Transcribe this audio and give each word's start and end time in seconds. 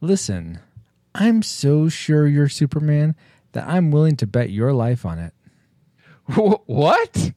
Listen, 0.00 0.60
I'm 1.14 1.42
so 1.42 1.88
sure 1.88 2.26
you're 2.26 2.48
Superman 2.48 3.16
that 3.52 3.66
I'm 3.66 3.90
willing 3.90 4.16
to 4.16 4.26
bet 4.26 4.50
your 4.50 4.72
life 4.72 5.04
on 5.04 5.18
it. 5.18 5.32
Wh- 6.34 6.68
what? 6.68 7.32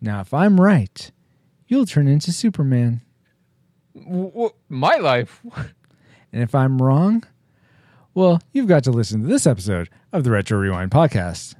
Now, 0.00 0.20
if 0.20 0.32
I'm 0.34 0.60
right, 0.60 1.10
you'll 1.66 1.86
turn 1.86 2.06
into 2.08 2.32
Superman. 2.32 3.00
Wh- 3.96 4.48
my 4.68 4.96
life? 4.96 5.40
And 6.32 6.42
if 6.42 6.54
I'm 6.54 6.80
wrong, 6.80 7.24
well, 8.14 8.40
you've 8.52 8.66
got 8.68 8.84
to 8.84 8.90
listen 8.90 9.22
to 9.22 9.26
this 9.26 9.46
episode 9.46 9.90
of 10.12 10.24
the 10.24 10.30
Retro 10.30 10.58
Rewind 10.58 10.90
podcast. 10.90 11.54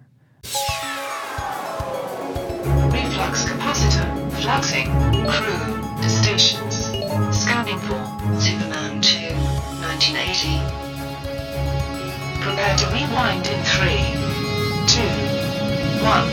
Prepare 12.62 12.79
to 12.79 12.87
rewind 12.95 13.43
in 13.48 13.59
3, 13.65 13.89
2, 14.87 15.02
1. 16.05 16.29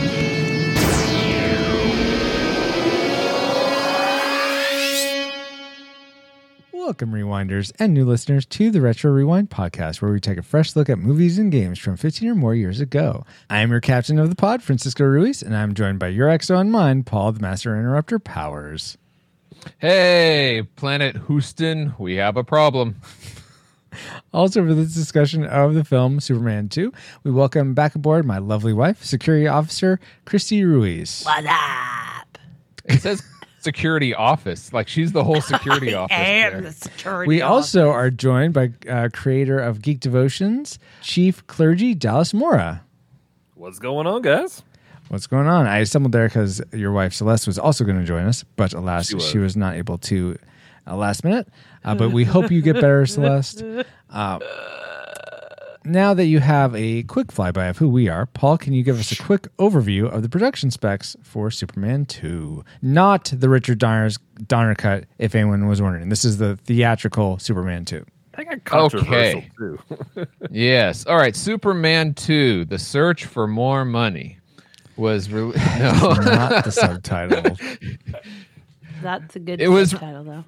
Welcome, 6.72 7.10
Rewinders 7.10 7.72
and 7.80 7.92
new 7.92 8.04
listeners, 8.04 8.46
to 8.46 8.70
the 8.70 8.80
Retro 8.80 9.10
Rewind 9.10 9.50
podcast, 9.50 10.00
where 10.00 10.12
we 10.12 10.20
take 10.20 10.38
a 10.38 10.42
fresh 10.42 10.76
look 10.76 10.88
at 10.88 11.00
movies 11.00 11.36
and 11.36 11.50
games 11.50 11.80
from 11.80 11.96
15 11.96 12.28
or 12.28 12.36
more 12.36 12.54
years 12.54 12.78
ago. 12.78 13.24
I 13.48 13.58
am 13.58 13.72
your 13.72 13.80
captain 13.80 14.20
of 14.20 14.30
the 14.30 14.36
pod, 14.36 14.62
Francisco 14.62 15.02
Ruiz, 15.02 15.42
and 15.42 15.56
I'm 15.56 15.74
joined 15.74 15.98
by 15.98 16.06
your 16.08 16.28
XO 16.28 16.60
and 16.60 16.70
mine, 16.70 17.02
Paul 17.02 17.32
the 17.32 17.40
Master 17.40 17.76
Interrupter 17.76 18.20
Powers. 18.20 18.96
Hey, 19.78 20.62
Planet 20.76 21.16
Houston, 21.26 21.94
we 21.98 22.14
have 22.14 22.36
a 22.36 22.44
problem. 22.44 23.00
Also, 24.32 24.64
for 24.66 24.74
this 24.74 24.94
discussion 24.94 25.44
of 25.44 25.74
the 25.74 25.84
film 25.84 26.20
Superman 26.20 26.68
2, 26.68 26.92
we 27.24 27.30
welcome 27.30 27.74
back 27.74 27.94
aboard 27.94 28.24
my 28.24 28.38
lovely 28.38 28.72
wife, 28.72 29.02
Security 29.04 29.46
Officer 29.46 29.98
Christy 30.24 30.64
Ruiz. 30.64 31.22
What 31.24 31.44
up? 31.46 32.38
It 32.84 33.00
says 33.02 33.22
security 33.60 34.14
office. 34.14 34.72
Like 34.72 34.88
she's 34.88 35.12
the 35.12 35.22
whole 35.24 35.40
security 35.40 35.94
office. 35.94 36.16
And 36.16 36.54
there. 36.54 36.60
the 36.62 36.72
security. 36.72 37.28
We 37.28 37.42
officer. 37.42 37.80
also 37.84 37.90
are 37.90 38.10
joined 38.10 38.54
by 38.54 38.70
uh, 38.88 39.08
creator 39.12 39.58
of 39.58 39.82
Geek 39.82 40.00
Devotions, 40.00 40.78
Chief 41.02 41.46
Clergy 41.46 41.94
Dallas 41.94 42.32
Mora. 42.32 42.82
What's 43.54 43.78
going 43.78 44.06
on, 44.06 44.22
guys? 44.22 44.62
What's 45.08 45.26
going 45.26 45.46
on? 45.48 45.66
I 45.66 45.82
stumbled 45.84 46.12
there 46.12 46.28
because 46.28 46.62
your 46.72 46.92
wife 46.92 47.12
Celeste 47.12 47.46
was 47.48 47.58
also 47.58 47.84
going 47.84 47.98
to 47.98 48.04
join 48.04 48.24
us, 48.26 48.44
but 48.56 48.72
alas, 48.72 49.08
she 49.08 49.18
She 49.18 49.38
was, 49.38 49.44
was. 49.44 49.56
not 49.56 49.74
able 49.74 49.98
to 49.98 50.38
uh, 50.86 50.96
last 50.96 51.24
minute. 51.24 51.48
Uh, 51.84 51.94
but 51.94 52.10
we 52.10 52.24
hope 52.24 52.50
you 52.50 52.60
get 52.62 52.74
better, 52.74 53.06
Celeste. 53.06 53.62
Uh, 54.10 54.38
now 55.84 56.12
that 56.12 56.26
you 56.26 56.40
have 56.40 56.74
a 56.76 57.04
quick 57.04 57.28
flyby 57.28 57.70
of 57.70 57.78
who 57.78 57.88
we 57.88 58.08
are, 58.08 58.26
Paul, 58.26 58.58
can 58.58 58.74
you 58.74 58.82
give 58.82 58.98
us 59.00 59.10
a 59.12 59.16
quick 59.16 59.48
overview 59.56 60.10
of 60.12 60.22
the 60.22 60.28
production 60.28 60.70
specs 60.70 61.16
for 61.22 61.50
Superman 61.50 62.04
2? 62.04 62.62
Not 62.82 63.32
the 63.34 63.48
Richard 63.48 63.78
Donner's 63.78 64.18
Donner 64.46 64.74
cut, 64.74 65.04
if 65.18 65.34
anyone 65.34 65.66
was 65.68 65.80
wondering. 65.80 66.10
This 66.10 66.24
is 66.24 66.36
the 66.36 66.56
theatrical 66.56 67.38
Superman 67.38 67.86
2. 67.86 68.04
I 68.34 68.44
got 68.44 68.64
controversial 68.64 69.38
Okay. 69.40 69.50
too. 69.58 69.78
Yes. 70.50 71.06
All 71.06 71.16
right. 71.16 71.34
Superman 71.34 72.12
2, 72.14 72.66
The 72.66 72.78
Search 72.78 73.24
for 73.24 73.46
More 73.46 73.84
Money 73.86 74.38
was 74.96 75.30
re- 75.30 75.50
no. 75.78 76.12
Not 76.14 76.64
the 76.64 76.70
subtitle. 76.72 77.56
That's 79.02 79.34
a 79.36 79.38
good 79.40 79.60
It 79.62 79.68
was- 79.68 79.92
title, 79.92 80.24
though. 80.24 80.44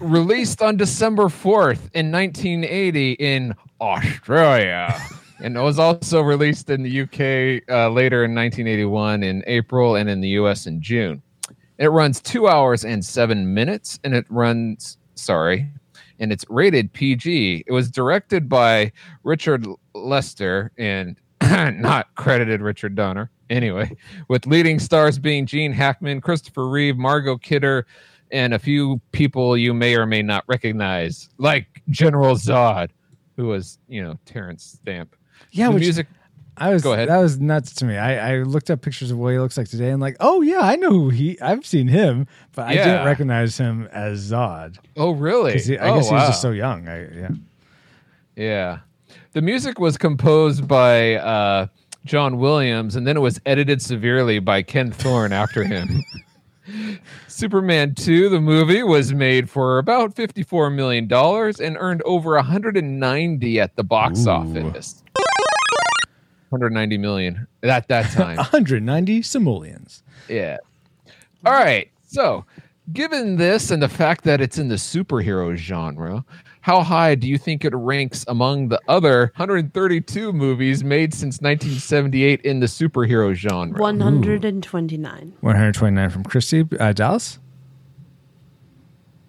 Released 0.00 0.62
on 0.62 0.76
December 0.76 1.24
4th 1.24 1.90
in 1.94 2.12
1980 2.12 3.12
in 3.12 3.54
Australia. 3.80 4.98
And 5.40 5.56
it 5.56 5.60
was 5.60 5.78
also 5.78 6.20
released 6.20 6.68
in 6.68 6.82
the 6.82 7.02
UK 7.02 7.62
uh, 7.70 7.90
later 7.90 8.24
in 8.24 8.34
1981 8.34 9.22
in 9.22 9.44
April 9.46 9.94
and 9.94 10.10
in 10.10 10.20
the 10.20 10.30
US 10.30 10.66
in 10.66 10.82
June. 10.82 11.22
It 11.78 11.92
runs 11.92 12.20
two 12.20 12.48
hours 12.48 12.84
and 12.84 13.04
seven 13.04 13.54
minutes, 13.54 14.00
and 14.02 14.14
it 14.14 14.26
runs, 14.28 14.98
sorry, 15.14 15.70
and 16.18 16.32
it's 16.32 16.44
rated 16.48 16.92
PG. 16.92 17.64
It 17.66 17.72
was 17.72 17.88
directed 17.88 18.48
by 18.48 18.90
Richard 19.22 19.64
Lester 19.94 20.72
and 20.76 21.16
not 21.40 22.12
credited 22.16 22.60
Richard 22.60 22.96
Donner. 22.96 23.30
Anyway, 23.48 23.96
with 24.26 24.44
leading 24.46 24.80
stars 24.80 25.20
being 25.20 25.46
Gene 25.46 25.72
Hackman, 25.72 26.20
Christopher 26.20 26.68
Reeve, 26.68 26.96
Margot 26.96 27.38
Kidder, 27.38 27.86
and 28.30 28.54
a 28.54 28.58
few 28.58 29.00
people 29.12 29.56
you 29.56 29.74
may 29.74 29.96
or 29.96 30.06
may 30.06 30.22
not 30.22 30.44
recognize, 30.46 31.28
like 31.38 31.66
General 31.88 32.34
Zod, 32.36 32.90
who 33.36 33.46
was, 33.46 33.78
you 33.88 34.02
know, 34.02 34.18
Terence 34.24 34.78
Stamp. 34.82 35.14
Yeah, 35.52 35.68
the 35.68 35.74
which 35.74 35.82
music. 35.82 36.06
I 36.60 36.70
was 36.70 36.82
Go 36.82 36.92
ahead. 36.92 37.08
that 37.08 37.18
was 37.18 37.38
nuts 37.38 37.72
to 37.76 37.84
me. 37.84 37.96
I, 37.96 38.34
I 38.34 38.42
looked 38.42 38.68
up 38.68 38.82
pictures 38.82 39.12
of 39.12 39.18
what 39.18 39.32
he 39.32 39.38
looks 39.38 39.56
like 39.56 39.68
today 39.68 39.90
and 39.90 40.00
like, 40.00 40.16
oh 40.18 40.42
yeah, 40.42 40.60
I 40.60 40.74
know 40.74 40.90
who 40.90 41.08
he. 41.10 41.40
I've 41.40 41.64
seen 41.64 41.86
him, 41.86 42.26
but 42.54 42.66
I 42.66 42.74
didn't 42.74 43.06
recognize 43.06 43.56
him 43.56 43.88
as 43.92 44.32
Zod. 44.32 44.78
Oh, 44.96 45.12
really? 45.12 45.58
he- 45.60 45.78
I 45.78 45.90
oh, 45.90 45.96
guess 45.96 46.08
he 46.08 46.14
was 46.14 46.22
wow. 46.22 46.26
just 46.26 46.42
so 46.42 46.50
young. 46.50 46.88
I, 46.88 47.14
yeah. 47.14 47.28
Yeah. 48.34 48.78
The 49.32 49.42
music 49.42 49.78
was 49.78 49.96
composed 49.96 50.66
by 50.66 51.14
uh, 51.16 51.66
John 52.04 52.38
Williams, 52.38 52.96
and 52.96 53.06
then 53.06 53.16
it 53.16 53.20
was 53.20 53.40
edited 53.46 53.80
severely 53.82 54.38
by 54.38 54.62
Ken 54.62 54.90
Thorne 54.90 55.32
after 55.32 55.64
him. 55.64 55.88
Superman 57.26 57.94
2, 57.94 58.28
the 58.28 58.40
movie, 58.40 58.82
was 58.82 59.12
made 59.14 59.48
for 59.48 59.78
about 59.78 60.14
$54 60.14 60.74
million 60.74 61.12
and 61.12 61.76
earned 61.80 62.02
over 62.02 62.34
190 62.34 63.60
at 63.60 63.76
the 63.76 63.84
box 63.84 64.26
Ooh. 64.26 64.30
office. 64.30 65.02
190 66.50 66.98
million 66.98 67.46
at 67.62 67.88
that 67.88 68.10
time. 68.12 68.36
190 68.36 69.22
simoleons. 69.22 70.02
Yeah. 70.28 70.58
All 71.44 71.52
right. 71.52 71.90
So, 72.06 72.44
given 72.92 73.36
this 73.36 73.70
and 73.70 73.82
the 73.82 73.88
fact 73.88 74.24
that 74.24 74.40
it's 74.40 74.58
in 74.58 74.68
the 74.68 74.76
superhero 74.76 75.54
genre, 75.56 76.24
how 76.60 76.82
high 76.82 77.14
do 77.14 77.28
you 77.28 77.38
think 77.38 77.64
it 77.64 77.74
ranks 77.74 78.24
among 78.28 78.68
the 78.68 78.80
other 78.88 79.32
132 79.36 80.32
movies 80.32 80.84
made 80.84 81.14
since 81.14 81.40
1978 81.40 82.40
in 82.42 82.60
the 82.60 82.66
superhero 82.66 83.34
genre? 83.34 83.80
129. 83.80 85.34
129 85.40 86.10
from 86.10 86.24
Christy 86.24 86.64
uh, 86.78 86.92
Dallas. 86.92 87.38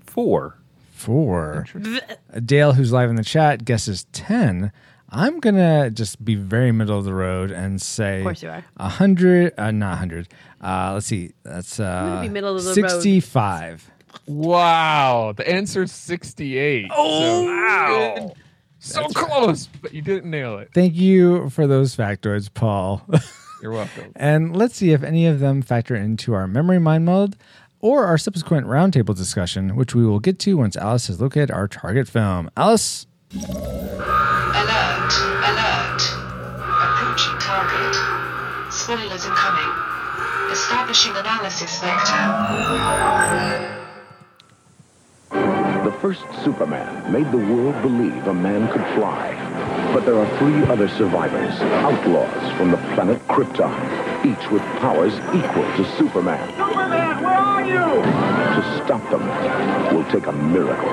Four. 0.01 0.57
Four. 0.91 1.66
Dale, 2.45 2.73
who's 2.73 2.91
live 2.91 3.09
in 3.09 3.16
the 3.16 3.23
chat, 3.23 3.63
guesses 3.63 4.06
10. 4.12 4.72
I'm 5.12 5.39
gonna 5.39 5.89
just 5.89 6.23
be 6.23 6.35
very 6.35 6.72
middle 6.72 6.97
of 6.97 7.06
the 7.06 7.13
road 7.13 7.51
and 7.51 7.81
say 7.81 8.19
Of 8.19 8.23
course 8.23 8.44
you 8.44 8.50
are. 8.50 8.63
hundred, 8.79 9.53
uh, 9.57 9.72
not 9.72 9.97
hundred. 9.97 10.28
Uh, 10.62 10.91
let's 10.94 11.07
see, 11.07 11.31
that's 11.41 11.79
uh, 11.79 12.06
gonna 12.06 12.22
be 12.22 12.29
middle 12.29 12.56
of 12.56 12.63
the 12.63 12.69
road. 12.69 12.91
sixty-five. 12.91 13.89
Wow. 14.25 15.34
The 15.36 15.47
answer's 15.50 15.92
68. 15.92 16.92
Oh, 16.96 17.44
Wow. 17.46 18.34
so 18.80 19.06
close, 19.09 19.68
but 19.81 19.94
you 19.94 20.02
didn't 20.02 20.30
nail 20.30 20.58
it. 20.59 20.70
Thank 20.74 20.96
you 20.96 21.50
for 21.50 21.68
those 21.68 21.96
factoids, 21.96 22.53
Paul. 22.53 23.02
You're 23.62 23.72
welcome. 23.74 24.14
and 24.16 24.56
let's 24.56 24.75
see 24.75 24.92
if 24.94 25.03
any 25.03 25.25
of 25.28 25.40
them 25.42 25.62
factor 25.62 25.94
into 25.96 26.34
our 26.34 26.48
memory 26.48 26.80
mind 26.80 27.03
mode 27.06 27.36
or 27.81 28.06
our 28.06 28.18
subsequent 28.18 28.68
roundtable 28.68 29.16
discussion, 29.16 29.75
which 29.75 29.94
we 29.94 30.06
will 30.06 30.19
get 30.22 30.40
to 30.40 30.56
once 30.56 30.78
Alice 30.78 31.08
has 31.08 31.19
located 31.19 31.52
our 31.52 31.68
target 31.68 32.08
film. 32.08 32.50
Alice, 32.56 33.06
Alert! 33.36 35.14
Alert! 35.44 36.02
Approaching 36.81 37.38
target. 37.40 37.96
Spoilers 38.72 39.25
incoming. 39.25 39.74
Establishing 40.52 41.16
analysis 41.16 41.80
vector. 41.81 42.16
The 45.31 45.97
first 46.01 46.23
Superman 46.44 47.12
made 47.12 47.31
the 47.31 47.38
world 47.38 47.81
believe 47.81 48.28
a 48.28 48.34
man 48.34 48.67
could 48.72 48.84
fly. 48.95 49.33
But 49.94 50.06
there 50.06 50.19
are 50.19 50.38
three 50.38 50.63
other 50.65 50.88
survivors, 50.88 51.54
outlaws 51.62 52.57
from 52.57 52.71
the 52.71 52.77
planet 52.94 53.18
Krypton, 53.27 53.71
each 54.25 54.51
with 54.51 54.62
powers 54.81 55.13
equal 55.33 55.63
to 55.77 55.98
Superman. 55.98 56.45
Superman, 56.57 57.24
where 57.24 57.33
are 57.33 57.65
you? 57.65 58.01
To 58.04 58.83
stop 58.83 59.09
them 59.09 59.25
will 59.95 60.04
take 60.12 60.27
a 60.27 60.31
miracle. 60.31 60.89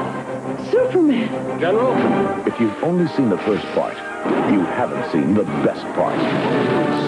Superman. 0.71 1.59
General? 1.59 2.47
If 2.47 2.61
you've 2.61 2.85
only 2.85 3.09
seen 3.17 3.29
the 3.29 3.39
first 3.39 3.67
part, 3.75 3.97
you 4.53 4.61
haven't 4.61 5.11
seen 5.11 5.35
the 5.35 5.45
best 5.65 5.85
part. 5.95 6.17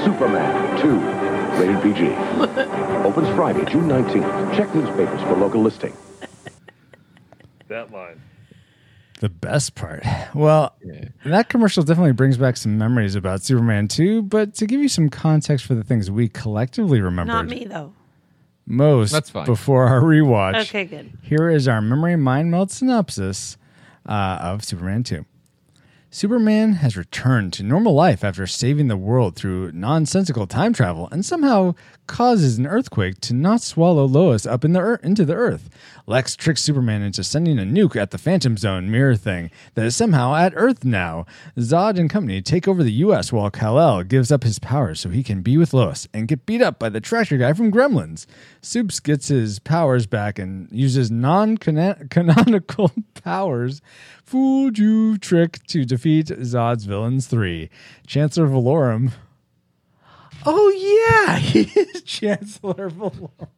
Superman 0.04 0.80
2, 0.80 1.60
rated 1.60 1.82
PG. 1.82 2.08
Opens 3.06 3.28
Friday, 3.36 3.64
June 3.66 3.88
19th. 3.88 4.56
Check 4.56 4.74
newspapers 4.74 5.20
for 5.22 5.36
local 5.36 5.62
listing. 5.62 5.96
That 7.68 7.92
line. 7.92 8.20
the 9.20 9.28
best 9.28 9.74
part. 9.74 10.04
Well, 10.32 10.74
Yeah. 10.84 11.06
that 11.26 11.48
commercial 11.48 11.82
definitely 11.82 12.12
brings 12.12 12.36
back 12.36 12.56
some 12.56 12.78
memories 12.78 13.16
about 13.16 13.42
Superman 13.42 13.88
2, 13.88 14.22
but 14.22 14.54
to 14.54 14.66
give 14.66 14.80
you 14.80 14.88
some 14.88 15.08
context 15.08 15.66
for 15.66 15.74
the 15.74 15.82
things 15.82 16.08
we 16.10 16.28
collectively 16.28 17.00
remember. 17.00 17.32
Not 17.32 17.46
me, 17.48 17.64
though. 17.68 17.94
most 18.64 19.10
That's 19.10 19.28
fine. 19.30 19.44
before 19.46 19.86
our 19.88 20.02
rewatch. 20.02 20.60
Okay, 20.68 20.84
good. 20.84 21.10
Here 21.22 21.48
is 21.50 21.66
our 21.66 21.80
memory 21.82 22.14
mind 22.16 22.50
meld 22.52 22.70
synopsis 22.70 23.56
uh, 24.08 24.38
of 24.40 24.62
Superman 24.64 25.02
2. 25.02 25.24
Superman 26.10 26.74
has 26.74 26.96
returned 26.96 27.52
to 27.54 27.62
normal 27.62 27.92
life 27.94 28.24
after 28.24 28.46
saving 28.46 28.88
the 28.88 28.96
world 28.96 29.36
through 29.36 29.72
nonsensical 29.72 30.46
time 30.46 30.72
travel 30.72 31.06
and 31.12 31.22
somehow 31.24 31.74
causes 32.06 32.56
an 32.56 32.66
earthquake 32.66 33.20
to 33.22 33.34
not 33.34 33.60
swallow 33.60 34.06
Lois 34.06 34.46
up 34.46 34.64
in 34.64 34.72
the 34.72 34.80
ear- 34.80 35.00
into 35.02 35.24
the 35.26 35.34
earth. 35.34 35.68
Lex 36.08 36.36
tricks 36.36 36.62
Superman 36.62 37.02
into 37.02 37.22
sending 37.22 37.58
a 37.58 37.64
nuke 37.64 37.94
at 37.94 38.12
the 38.12 38.16
Phantom 38.16 38.56
Zone 38.56 38.90
mirror 38.90 39.14
thing 39.14 39.50
that 39.74 39.84
is 39.84 39.94
somehow 39.94 40.34
at 40.34 40.54
Earth 40.56 40.82
now. 40.82 41.26
Zod 41.58 41.98
and 41.98 42.08
company 42.08 42.40
take 42.40 42.66
over 42.66 42.82
the 42.82 42.92
US 43.04 43.30
while 43.30 43.50
Kal-El 43.50 44.04
gives 44.04 44.32
up 44.32 44.42
his 44.42 44.58
powers 44.58 45.00
so 45.00 45.10
he 45.10 45.22
can 45.22 45.42
be 45.42 45.58
with 45.58 45.74
Lois 45.74 46.08
and 46.14 46.26
get 46.26 46.46
beat 46.46 46.62
up 46.62 46.78
by 46.78 46.88
the 46.88 47.02
tractor 47.02 47.36
guy 47.36 47.52
from 47.52 47.70
Gremlins. 47.70 48.24
Soups 48.62 49.00
gets 49.00 49.28
his 49.28 49.58
powers 49.58 50.06
back 50.06 50.38
and 50.38 50.72
uses 50.72 51.10
non-canonical 51.10 52.90
powers 53.22 53.82
fooled 54.24 54.78
you 54.78 55.18
trick 55.18 55.62
to 55.66 55.84
defeat 55.84 56.28
Zod's 56.28 56.84
villains 56.86 57.26
3. 57.26 57.68
Chancellor 58.06 58.46
Valorum. 58.46 59.12
Oh 60.46 60.70
yeah, 60.70 61.36
he 61.38 61.64
is 61.78 62.00
Chancellor 62.00 62.88
Valorum. 62.88 63.48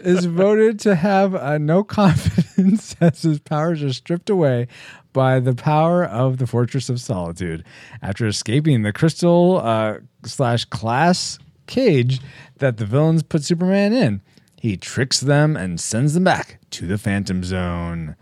Is 0.00 0.24
voted 0.24 0.78
to 0.80 0.94
have 0.94 1.34
uh, 1.34 1.58
no 1.58 1.84
confidence 1.84 2.96
as 3.00 3.22
his 3.22 3.40
powers 3.40 3.82
are 3.82 3.92
stripped 3.92 4.30
away 4.30 4.68
by 5.12 5.38
the 5.40 5.54
power 5.54 6.04
of 6.04 6.38
the 6.38 6.46
Fortress 6.46 6.88
of 6.88 7.00
Solitude 7.00 7.64
after 8.00 8.26
escaping 8.26 8.82
the 8.82 8.92
crystal 8.92 9.60
uh, 9.62 9.98
slash 10.24 10.64
class 10.64 11.38
cage 11.66 12.20
that 12.58 12.76
the 12.78 12.86
villains 12.86 13.22
put 13.22 13.44
Superman 13.44 13.92
in. 13.92 14.22
He 14.60 14.76
tricks 14.76 15.20
them 15.20 15.56
and 15.56 15.80
sends 15.80 16.14
them 16.14 16.24
back 16.24 16.60
to 16.70 16.86
the 16.86 16.98
Phantom 16.98 17.42
Zone. 17.42 18.16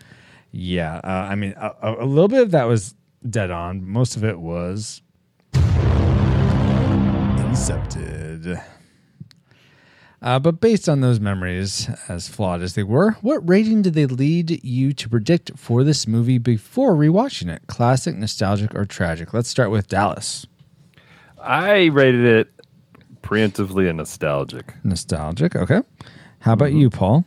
Yeah, 0.50 1.00
uh, 1.04 1.28
I 1.30 1.34
mean, 1.34 1.54
a, 1.56 1.96
a 2.00 2.06
little 2.06 2.28
bit 2.28 2.42
of 2.42 2.50
that 2.52 2.64
was 2.64 2.94
dead 3.28 3.50
on. 3.50 3.86
Most 3.86 4.16
of 4.16 4.24
it 4.24 4.40
was 4.40 5.02
incepted. 7.50 8.62
Uh, 10.22 10.38
but 10.38 10.60
based 10.60 10.88
on 10.88 11.00
those 11.00 11.18
memories, 11.18 11.88
as 12.08 12.28
flawed 12.28 12.60
as 12.60 12.74
they 12.74 12.82
were, 12.82 13.12
what 13.22 13.48
rating 13.48 13.80
did 13.80 13.94
they 13.94 14.04
lead 14.04 14.62
you 14.62 14.92
to 14.92 15.08
predict 15.08 15.52
for 15.56 15.82
this 15.82 16.06
movie 16.06 16.36
before 16.36 16.94
rewatching 16.94 17.50
it? 17.50 17.62
Classic, 17.68 18.14
nostalgic, 18.14 18.74
or 18.74 18.84
tragic? 18.84 19.32
Let's 19.32 19.48
start 19.48 19.70
with 19.70 19.88
Dallas. 19.88 20.46
I 21.42 21.86
rated 21.86 22.26
it 22.26 22.52
preemptively 23.22 23.88
and 23.88 23.96
nostalgic. 23.96 24.74
Nostalgic, 24.84 25.56
okay. 25.56 25.80
How 26.40 26.52
about 26.52 26.72
you, 26.72 26.90
Paul? 26.90 27.24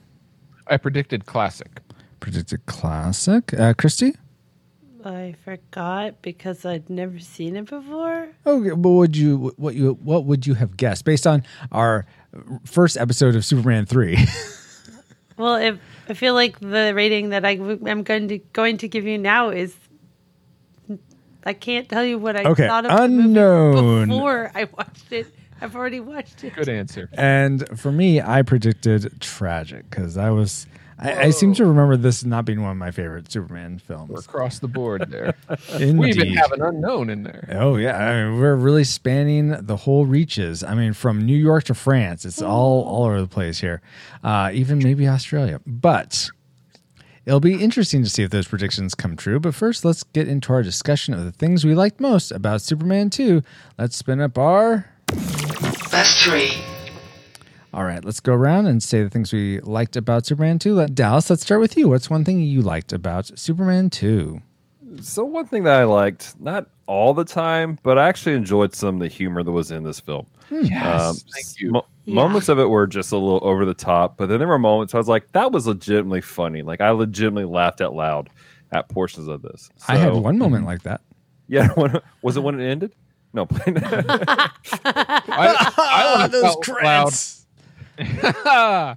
I 0.68 0.78
predicted 0.78 1.26
classic. 1.26 1.82
Predicted 2.20 2.66
classic. 2.68 3.54
Uh, 3.60 3.74
Christy? 3.74 4.14
I 5.06 5.36
forgot 5.44 6.22
because 6.22 6.64
I'd 6.64 6.90
never 6.90 7.20
seen 7.20 7.58
it 7.58 7.66
before. 7.66 8.30
Okay, 8.46 8.70
but 8.70 8.90
would 8.90 9.18
you 9.18 9.54
what 9.58 9.76
you 9.76 9.98
what 10.02 10.26
would 10.26 10.48
you 10.48 10.54
have 10.54 10.78
guessed 10.78 11.04
based 11.04 11.28
on 11.28 11.44
our 11.74 12.06
first 12.66 12.98
episode 12.98 13.36
of 13.36 13.46
Superman 13.46 13.86
three? 13.86 14.18
Well, 15.36 15.56
if 15.56 15.80
I 16.08 16.14
feel 16.14 16.36
like 16.36 16.60
the 16.60 16.94
rating 16.94 17.30
that 17.30 17.44
I 17.44 17.54
am 17.88 18.04
going 18.04 18.28
to 18.28 18.38
going 18.54 18.78
to 18.78 18.88
give 18.88 19.06
you 19.06 19.18
now 19.18 19.50
is, 19.50 19.76
I 21.44 21.54
can't 21.54 21.90
tell 21.90 22.06
you 22.06 22.20
what 22.20 22.36
I 22.38 22.44
Okay, 22.44 22.68
thought 22.68 22.86
of 22.86 22.92
the 22.96 23.04
unknown. 23.04 23.74
movie 23.74 24.12
before 24.12 24.52
I 24.54 24.66
watched 24.78 25.12
it. 25.12 25.26
I've 25.60 25.76
already 25.76 26.00
watched 26.02 26.44
it. 26.44 26.54
Good 26.56 26.70
answer. 26.70 27.10
and 27.14 27.68
for 27.80 27.92
me, 27.92 28.22
I 28.22 28.44
predicted 28.44 29.20
tragic 29.22 29.90
because 29.90 30.18
I 30.18 30.30
was 30.30 30.68
I, 31.00 31.24
I 31.24 31.30
seem 31.32 31.54
to 31.56 31.66
remember 31.66 31.98
this 31.98 32.24
not 32.24 32.46
being 32.46 32.62
one 32.62 32.72
of 32.72 32.78
my 32.78 32.92
favorite 32.92 33.32
Superman 33.32 33.80
films. 33.80 34.10
We're 34.10 34.20
across 34.20 34.60
the 34.60 34.68
board 34.68 35.10
there. 35.10 35.34
We 35.80 36.10
even 36.10 36.34
have 36.34 36.52
an 36.52 36.62
unknown 36.62 37.10
in 37.10 37.24
there. 37.24 37.48
Oh 37.52 37.76
yeah, 37.76 37.98
I 37.98 38.24
mean, 38.24 38.40
we're 38.40 38.56
really 38.56 38.84
spanning 38.84 39.50
the 39.50 39.76
whole 39.76 40.06
reaches. 40.06 40.64
I 40.64 40.76
mean, 40.76 40.94
from 40.94 41.26
New 41.26 41.38
York 41.38 41.66
to 41.66 41.74
France, 41.74 42.26
it's 42.26 42.42
all 42.42 42.84
all 42.84 43.06
over 43.06 43.22
the 43.22 43.28
place 43.28 43.60
here. 43.60 43.82
Uh, 44.24 44.52
even 44.54 44.80
maybe 44.80 45.08
Australia, 45.08 45.60
but 45.66 46.30
it'll 47.26 47.40
be 47.40 47.62
interesting 47.62 48.04
to 48.04 48.10
see 48.10 48.24
if 48.24 48.32
those 48.32 48.48
predictions 48.48 48.96
come 48.96 49.16
true. 49.16 49.40
But 49.40 49.56
first, 49.56 49.84
let's 49.86 50.04
get 50.04 50.28
into 50.28 50.54
our 50.54 50.64
discussion 50.64 51.14
of 51.14 51.24
the 51.26 51.32
things 51.32 51.66
we 51.66 51.76
liked 51.76 52.00
most 52.00 52.32
about 52.32 52.62
Superman 52.62 53.10
Two. 53.10 53.42
Let's 53.78 53.96
spin 53.96 54.22
up 54.22 54.38
our. 54.38 54.90
Best 55.92 56.24
three. 56.24 56.73
All 57.74 57.86
right, 57.86 58.06
let's 58.06 58.20
go 58.20 58.34
around 58.34 58.68
and 58.68 58.84
say 58.84 59.02
the 59.02 59.10
things 59.10 59.34
we 59.34 59.60
liked 59.62 59.96
about 59.96 60.28
Superman 60.28 60.60
2. 60.60 60.76
Let, 60.76 60.94
Dallas, 60.94 61.30
let's 61.32 61.42
start 61.42 61.60
with 61.60 61.76
you. 61.76 61.90
What's 61.90 62.08
one 62.08 62.24
thing 62.24 62.40
you 62.40 62.62
liked 62.62 62.94
about 62.94 63.38
Superman 63.38 63.90
2? 63.90 64.40
So 65.02 65.26
one 65.26 65.48
thing 65.48 65.64
that 65.64 65.80
I 65.80 65.84
liked, 65.86 66.40
not 66.40 66.68
all 66.86 67.16
the 67.16 67.26
time, 67.26 67.80
but 67.82 67.98
I 67.98 68.08
actually 68.08 68.36
enjoyed 68.36 68.76
some 68.76 68.96
of 68.96 69.02
the 69.02 69.08
humor 69.08 69.42
that 69.42 69.52
was 69.52 69.72
in 69.72 69.84
this 69.84 70.00
film. 70.00 70.28
Hmm. 70.50 70.66
Yes, 70.66 71.02
um, 71.02 71.16
thank 71.34 71.60
you. 71.60 71.72
mo- 71.72 71.88
Yeah. 72.06 72.14
Moments 72.14 72.48
of 72.48 72.60
it 72.60 72.70
were 72.70 72.86
just 72.86 73.12
a 73.12 73.18
little 73.18 73.40
over 73.42 73.66
the 73.66 73.74
top, 73.74 74.18
but 74.18 74.30
then 74.30 74.38
there 74.38 74.48
were 74.48 74.60
moments 74.60 74.94
I 74.94 74.98
was 75.00 75.08
like, 75.08 75.32
that 75.32 75.52
was 75.52 75.66
legitimately 75.66 76.22
funny. 76.22 76.62
Like 76.62 76.80
I 76.80 76.92
legitimately 76.92 77.52
laughed 77.52 77.82
out 77.82 77.96
loud 77.96 78.30
at 78.72 78.88
portions 78.90 79.28
of 79.28 79.42
this. 79.42 79.72
I 79.88 79.96
had 79.98 80.14
one 80.14 80.38
moment 80.38 80.62
mm-hmm. 80.62 80.68
like 80.68 80.84
that. 80.84 81.02
Yeah, 81.48 81.70
when, 81.76 82.00
was 82.22 82.38
it 82.38 82.44
when 82.44 82.60
it 82.60 82.70
ended? 82.70 82.94
No, 83.34 83.48
I, 83.66 84.50
I 84.86 86.28
laughed 86.30 86.36
out 86.36 86.84
loud. 86.84 87.14
I 88.46 88.96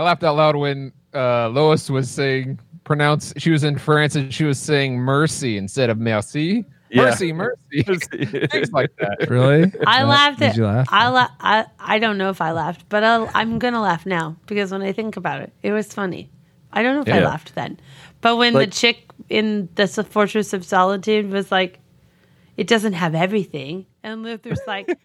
laughed 0.00 0.24
out 0.24 0.36
loud 0.36 0.56
when 0.56 0.92
uh, 1.14 1.48
Lois 1.48 1.88
was 1.90 2.10
saying 2.10 2.58
pronounce. 2.84 3.32
She 3.36 3.50
was 3.50 3.64
in 3.64 3.78
France 3.78 4.14
and 4.16 4.32
she 4.32 4.44
was 4.44 4.58
saying 4.58 4.98
mercy 4.98 5.56
instead 5.56 5.90
of 5.90 5.98
merci. 5.98 6.64
Yeah. 6.90 7.04
Mercy, 7.06 7.32
mercy, 7.32 7.82
things 8.50 8.70
like 8.72 8.94
that. 8.98 9.28
Really? 9.28 9.72
I 9.86 10.02
Uh, 10.02 10.06
laughed 10.06 10.38
Did 10.38 10.50
at. 10.50 10.56
you 10.56 10.64
laugh? 10.66 10.86
I, 10.90 11.08
la- 11.08 11.28
I 11.40 11.64
I 11.80 11.98
don't 11.98 12.18
know 12.18 12.30
if 12.30 12.40
I 12.40 12.52
laughed, 12.52 12.88
but 12.88 13.02
I'll, 13.02 13.28
I'm 13.34 13.58
gonna 13.58 13.80
laugh 13.80 14.06
now 14.06 14.36
because 14.46 14.70
when 14.70 14.82
I 14.82 14.92
think 14.92 15.16
about 15.16 15.40
it, 15.40 15.52
it 15.62 15.72
was 15.72 15.92
funny. 15.92 16.30
I 16.72 16.82
don't 16.82 16.94
know 16.94 17.02
if 17.02 17.08
I 17.08 17.24
laughed 17.24 17.54
then, 17.54 17.78
but 18.20 18.36
when 18.36 18.52
Like- 18.54 18.70
the 18.70 18.76
chick 18.76 19.10
in 19.28 19.68
the 19.76 19.86
Fortress 19.88 20.52
of 20.52 20.64
Solitude 20.64 21.30
was 21.30 21.50
like, 21.50 21.80
"It 22.56 22.66
doesn't 22.68 22.92
have 22.94 23.14
everything," 23.14 23.86
and 24.02 24.22
Luther's 24.22 24.60
like. 24.66 24.96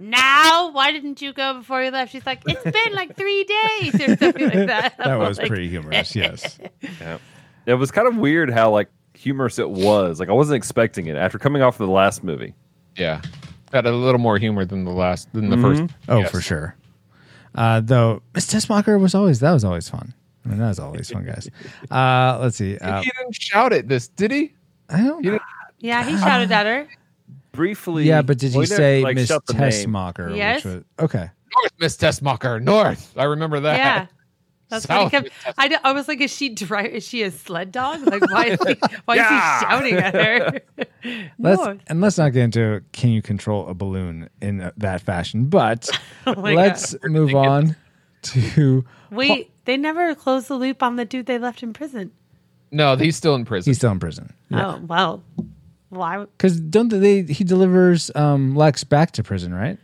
Now, 0.00 0.70
why 0.70 0.92
didn't 0.92 1.20
you 1.20 1.32
go 1.32 1.54
before 1.54 1.82
you 1.82 1.90
left? 1.90 2.12
She's 2.12 2.24
like, 2.24 2.42
it's 2.46 2.62
been 2.62 2.94
like 2.94 3.16
three 3.16 3.42
days 3.44 3.94
or 3.96 4.16
something 4.16 4.44
like 4.44 4.66
that. 4.68 4.96
that 4.98 5.06
I'm 5.08 5.18
was 5.18 5.38
like, 5.38 5.48
pretty 5.48 5.68
humorous, 5.68 6.14
yes. 6.14 6.58
Yeah. 7.00 7.18
It 7.66 7.74
was 7.74 7.90
kind 7.90 8.06
of 8.06 8.16
weird 8.16 8.50
how 8.50 8.70
like 8.70 8.88
humorous 9.14 9.58
it 9.58 9.68
was. 9.68 10.20
Like 10.20 10.28
I 10.28 10.32
wasn't 10.32 10.56
expecting 10.56 11.06
it 11.08 11.16
after 11.16 11.38
coming 11.38 11.62
off 11.62 11.80
of 11.80 11.86
the 11.86 11.92
last 11.92 12.22
movie. 12.22 12.54
Yeah, 12.96 13.20
had 13.72 13.86
a 13.86 13.92
little 13.92 14.20
more 14.20 14.38
humor 14.38 14.64
than 14.64 14.84
the 14.84 14.90
last 14.92 15.32
than 15.32 15.50
the 15.50 15.56
first. 15.58 15.82
Oh, 16.08 16.20
Yes. 16.20 16.30
for 16.30 16.40
sure. 16.40 16.76
Uh, 17.54 17.80
though, 17.80 18.22
Miss 18.34 18.46
Tessmacher 18.52 19.00
was 19.00 19.14
always, 19.14 19.40
that 19.40 19.52
was 19.52 19.64
always 19.64 19.88
fun. 19.88 20.14
I 20.44 20.48
mean, 20.48 20.58
that 20.58 20.68
was 20.68 20.78
always 20.78 21.10
fun, 21.10 21.24
guys. 21.26 21.48
Uh, 21.90 22.38
let's 22.40 22.56
see. 22.56 22.78
Uh, 22.78 23.02
he 23.02 23.10
didn't 23.18 23.34
shout 23.34 23.72
at 23.72 23.88
this, 23.88 24.08
did 24.08 24.30
he? 24.30 24.54
I 24.88 25.02
don't 25.02 25.24
He. 25.24 25.38
Yeah, 25.80 26.04
he 26.04 26.16
shouted 26.16 26.50
at 26.52 26.66
her. 26.66 26.88
Briefly, 27.58 28.04
Yeah, 28.04 28.22
but 28.22 28.38
did 28.38 28.52
well, 28.52 28.62
you 28.62 28.66
say 28.66 29.02
like, 29.02 29.16
Miss 29.16 29.28
shout. 29.28 29.44
Tessmacher? 29.46 30.36
Yes. 30.36 30.64
Which 30.64 30.74
was, 30.74 30.84
okay. 31.00 31.28
North, 31.56 31.72
Miss 31.80 31.96
Tessmacher, 31.96 32.62
North. 32.62 33.12
I 33.18 33.24
remember 33.24 33.58
that. 33.60 33.76
Yeah. 33.76 34.06
That's 34.68 34.86
what 34.86 34.96
he 34.98 35.02
South 35.06 35.10
kept. 35.10 35.24
Miss 35.24 35.32
Tess- 35.44 35.54
I, 35.58 35.68
d- 35.68 35.76
I 35.82 35.92
was 35.92 36.06
like, 36.08 36.20
is 36.20 36.30
she 36.32 36.50
dry? 36.50 36.82
Is 36.84 37.02
she 37.06 37.22
a 37.24 37.30
sled 37.32 37.72
dog? 37.72 38.06
Like, 38.06 38.30
why 38.30 38.44
is 38.44 38.60
he, 38.64 38.74
why 39.06 39.16
Yeah. 39.16 39.24
is 39.24 39.60
he 39.60 39.66
shouting 39.66 39.94
at 39.94 40.14
her? 40.14 40.60
Let's 41.38 41.60
North. 41.64 41.78
and 41.88 42.00
let's 42.00 42.16
not 42.18 42.32
get 42.32 42.42
into 42.44 42.82
can 42.92 43.10
you 43.10 43.22
control 43.22 43.66
a 43.66 43.74
balloon 43.74 44.28
in 44.40 44.60
uh, 44.60 44.70
that 44.76 45.00
fashion, 45.00 45.46
but 45.46 45.88
Oh 46.26 46.32
let's 46.32 46.94
move 47.04 47.34
on 47.34 47.74
to 48.22 48.84
Wait, 49.10 49.50
they 49.64 49.76
never 49.76 50.14
closed 50.14 50.46
the 50.48 50.54
loop 50.54 50.82
on 50.82 50.94
the 50.96 51.04
dude 51.04 51.26
they 51.26 51.38
left 51.38 51.62
in 51.62 51.72
prison. 51.72 52.10
No, 52.70 52.94
he's 52.96 53.16
still 53.16 53.34
in 53.34 53.44
prison. 53.46 53.70
he's 53.70 53.78
still 53.78 53.90
in 53.92 53.98
prison. 54.00 54.32
Oh 54.52 54.80
well, 54.86 55.22
why? 55.90 56.18
Because 56.18 56.60
don't 56.60 56.88
they? 56.88 57.22
He 57.22 57.44
delivers 57.44 58.10
um, 58.14 58.54
Lex 58.54 58.84
back 58.84 59.12
to 59.12 59.22
prison, 59.22 59.54
right? 59.54 59.78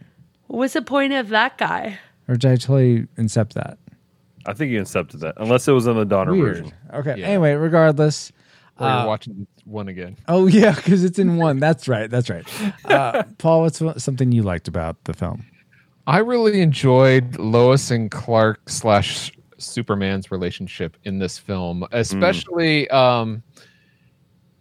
What's 0.47 0.75
the 0.75 0.83
point 0.83 1.13
of 1.13 1.31
that 1.31 1.59
guy? 1.59 1.99
Or 2.29 2.37
did 2.37 2.51
I 2.51 2.57
totally 2.57 3.07
incept 3.17 3.55
that? 3.55 3.79
I 4.47 4.53
think 4.53 4.71
you 4.73 4.81
accepted 4.81 5.21
that, 5.21 5.35
unless 5.39 5.67
it 5.69 5.73
was 5.73 5.87
in 5.87 5.97
the 5.97 6.05
Donner 6.05 6.33
Weird. 6.33 6.57
version. 6.57 6.73
Okay. 6.93 7.15
Yeah. 7.19 7.27
Anyway, 7.27 7.53
regardless. 7.55 8.31
Or 8.79 8.87
you're 8.87 8.97
uh, 8.97 9.07
watching 9.07 9.47
one 9.65 9.89
again. 9.89 10.17
Oh 10.29 10.47
yeah, 10.47 10.75
because 10.75 11.05
it's 11.05 11.19
in 11.19 11.37
one. 11.37 11.61
That's 11.61 11.89
right. 11.89 12.11
That's 12.11 12.29
right. 12.29 12.45
Uh, 12.85 13.23
Paul, 13.39 13.63
what's 13.63 13.81
something 14.03 14.33
you 14.33 14.43
liked 14.43 14.69
about 14.69 15.03
the 15.05 15.15
film? 15.15 15.45
I 16.07 16.19
really 16.19 16.61
enjoyed 16.61 17.39
Lois 17.39 17.91
and 17.91 18.11
Clark 18.11 18.69
slash 18.69 19.33
Superman's 19.59 20.31
relationship 20.31 20.97
in 21.05 21.19
this 21.19 21.39
film, 21.39 21.87
especially 21.93 22.91
um, 22.91 23.43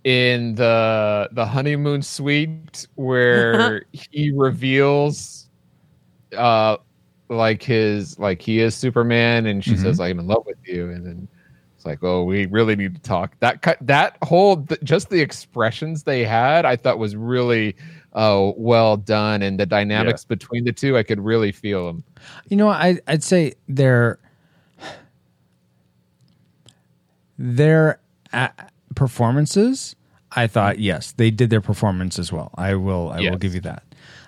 in 0.03 0.55
the 0.55 1.29
the 1.31 1.45
honeymoon 1.45 2.01
suite 2.01 2.87
where 2.95 3.83
he 3.91 4.31
reveals 4.31 5.49
uh 6.37 6.77
like 7.29 7.63
his 7.63 8.19
like 8.19 8.41
he 8.41 8.59
is 8.59 8.75
Superman 8.75 9.45
and 9.45 9.63
she 9.63 9.77
says 9.77 9.99
I'm 9.99 10.19
in 10.19 10.27
love 10.27 10.45
with 10.45 10.57
you 10.63 10.89
and 10.89 11.05
then 11.05 11.27
It's 11.83 11.85
like, 11.85 12.01
oh, 12.01 12.23
we 12.23 12.45
really 12.45 12.77
need 12.77 12.95
to 12.95 13.01
talk. 13.01 13.37
That 13.41 13.61
cut, 13.61 13.77
that 13.81 14.17
whole, 14.23 14.63
th- 14.63 14.79
just 14.83 15.09
the 15.09 15.19
expressions 15.19 16.03
they 16.03 16.23
had, 16.23 16.63
I 16.63 16.77
thought 16.77 16.97
was 16.97 17.13
really 17.13 17.75
uh, 18.13 18.51
well 18.55 18.95
done, 18.95 19.41
and 19.41 19.59
the 19.59 19.65
dynamics 19.65 20.23
between 20.23 20.63
the 20.63 20.71
two, 20.71 20.97
I 20.97 21.03
could 21.03 21.19
really 21.19 21.51
feel 21.51 21.87
them. 21.87 22.03
You 22.47 22.55
know, 22.55 22.69
I 22.69 22.99
I'd 23.07 23.21
say 23.21 23.55
their 23.67 24.17
their 27.37 27.99
uh, 28.31 28.47
performances. 28.93 29.95
I 30.35 30.47
thought 30.47 30.79
yes, 30.79 31.11
they 31.11 31.29
did 31.31 31.49
their 31.49 31.61
performance 31.61 32.17
as 32.17 32.31
well. 32.31 32.51
I 32.55 32.75
will 32.75 33.09
I 33.11 33.19
will 33.21 33.37
give 33.37 33.53
you 33.53 33.61
that. 33.61 33.83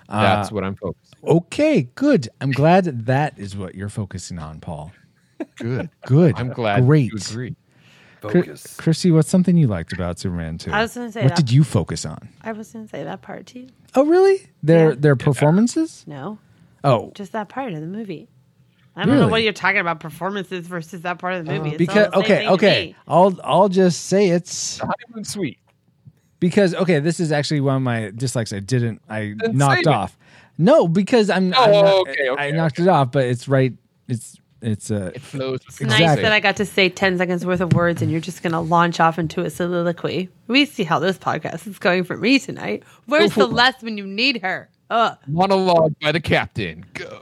That's 0.08 0.50
Uh, 0.50 0.54
what 0.54 0.62
I'm 0.64 0.76
focused. 0.76 1.16
okay, 1.24 1.88
good. 1.96 2.28
I'm 2.40 2.52
glad 2.52 2.84
that, 2.84 3.06
that 3.06 3.38
is 3.38 3.56
what 3.56 3.74
you're 3.74 3.88
focusing 3.88 4.38
on, 4.38 4.60
Paul. 4.60 4.92
Good. 5.56 5.90
Good. 6.06 6.34
I'm 6.38 6.50
glad 6.50 6.86
Great. 6.86 7.10
you 7.12 7.18
agree. 7.18 7.56
Chri- 8.22 8.32
Focus. 8.32 8.76
Chrissy, 8.78 9.10
what's 9.10 9.28
something 9.28 9.56
you 9.56 9.66
liked 9.66 9.92
about 9.92 10.18
Superman 10.18 10.56
2? 10.58 10.70
I 10.72 10.80
was 10.82 10.94
gonna 10.94 11.12
say 11.12 11.22
what 11.22 11.30
that. 11.30 11.36
did 11.36 11.50
you 11.52 11.62
focus 11.64 12.06
on? 12.06 12.28
I 12.42 12.52
was 12.52 12.72
gonna 12.72 12.88
say 12.88 13.04
that 13.04 13.20
part 13.22 13.46
too. 13.46 13.66
Oh, 13.94 14.04
really? 14.06 14.46
Their 14.62 14.90
Yeah. 14.90 14.96
their 14.98 15.16
performances? 15.16 16.04
No, 16.06 16.38
Oh, 16.84 17.10
just 17.14 17.32
that 17.32 17.48
part 17.48 17.72
of 17.72 17.80
the 17.80 17.86
movie. 17.86 18.28
I 18.96 19.04
don't 19.04 19.18
know 19.18 19.28
what 19.28 19.42
you're 19.42 19.52
talking 19.52 19.80
about 19.80 20.00
performances 20.00 20.66
versus 20.66 21.02
that 21.02 21.18
part 21.18 21.34
of 21.34 21.44
the 21.46 21.52
movie. 21.52 21.70
It's 21.70 21.72
all 21.74 21.78
because 21.78 22.10
the 22.12 22.18
okay, 22.18 22.48
okay. 22.48 22.96
I'll 23.06 23.38
I'll 23.44 23.68
just 23.68 24.04
say 24.06 24.28
it's 24.30 24.78
The 24.78 24.86
honeymoon 24.86 25.24
suite. 25.24 25.58
because 26.40 26.74
okay, 26.74 26.98
this 27.00 27.20
is 27.20 27.30
actually 27.32 27.60
one 27.60 27.76
of 27.76 27.82
my 27.82 28.10
dislikes. 28.14 28.52
I 28.52 28.60
didn't. 28.60 29.02
I 29.08 29.34
Then 29.38 29.56
knocked 29.58 29.84
save 29.84 29.86
it. 29.86 29.94
off. 29.94 30.18
No, 30.58 30.88
because 30.88 31.28
I'm. 31.28 31.52
Oh, 31.54 31.62
I'm 31.62 31.70
not- 31.72 31.94
okay, 32.08 32.28
okay, 32.30 32.42
I 32.48 32.50
knocked 32.52 32.78
it 32.78 32.88
off, 32.88 33.12
but 33.12 33.24
it's 33.26 33.46
right. 33.48 33.74
It's 34.08 34.38
it's 34.62 34.90
uh. 34.90 35.10
It 35.14 35.20
flows. 35.20 35.60
It's 35.68 35.82
Exactly. 35.82 36.06
nice 36.06 36.16
that 36.22 36.32
I 36.32 36.40
got 36.40 36.56
to 36.56 36.64
say 36.64 36.88
10 36.88 37.18
seconds 37.18 37.44
worth 37.44 37.60
of 37.60 37.74
words 37.74 38.00
and 38.00 38.10
you're 38.10 38.22
just 38.22 38.42
going 38.42 38.52
to 38.52 38.60
launch 38.60 38.98
off 39.00 39.18
into 39.18 39.42
a 39.42 39.50
soliloquy. 39.50 40.30
We 40.46 40.64
see 40.64 40.84
how 40.84 40.98
this 40.98 41.18
podcast 41.18 41.66
is 41.66 41.78
going 41.78 42.04
for 42.04 42.16
me 42.16 42.38
tonight. 42.38 42.82
Where's 43.04 43.34
Celeste 43.34 43.82
when 43.82 43.98
you 43.98 44.06
need 44.06 44.40
her? 44.40 44.70
Ugh. 44.88 45.18
Monologue 45.26 45.94
by 46.00 46.12
the 46.12 46.20
captain. 46.20 46.86
Go. 46.94 47.20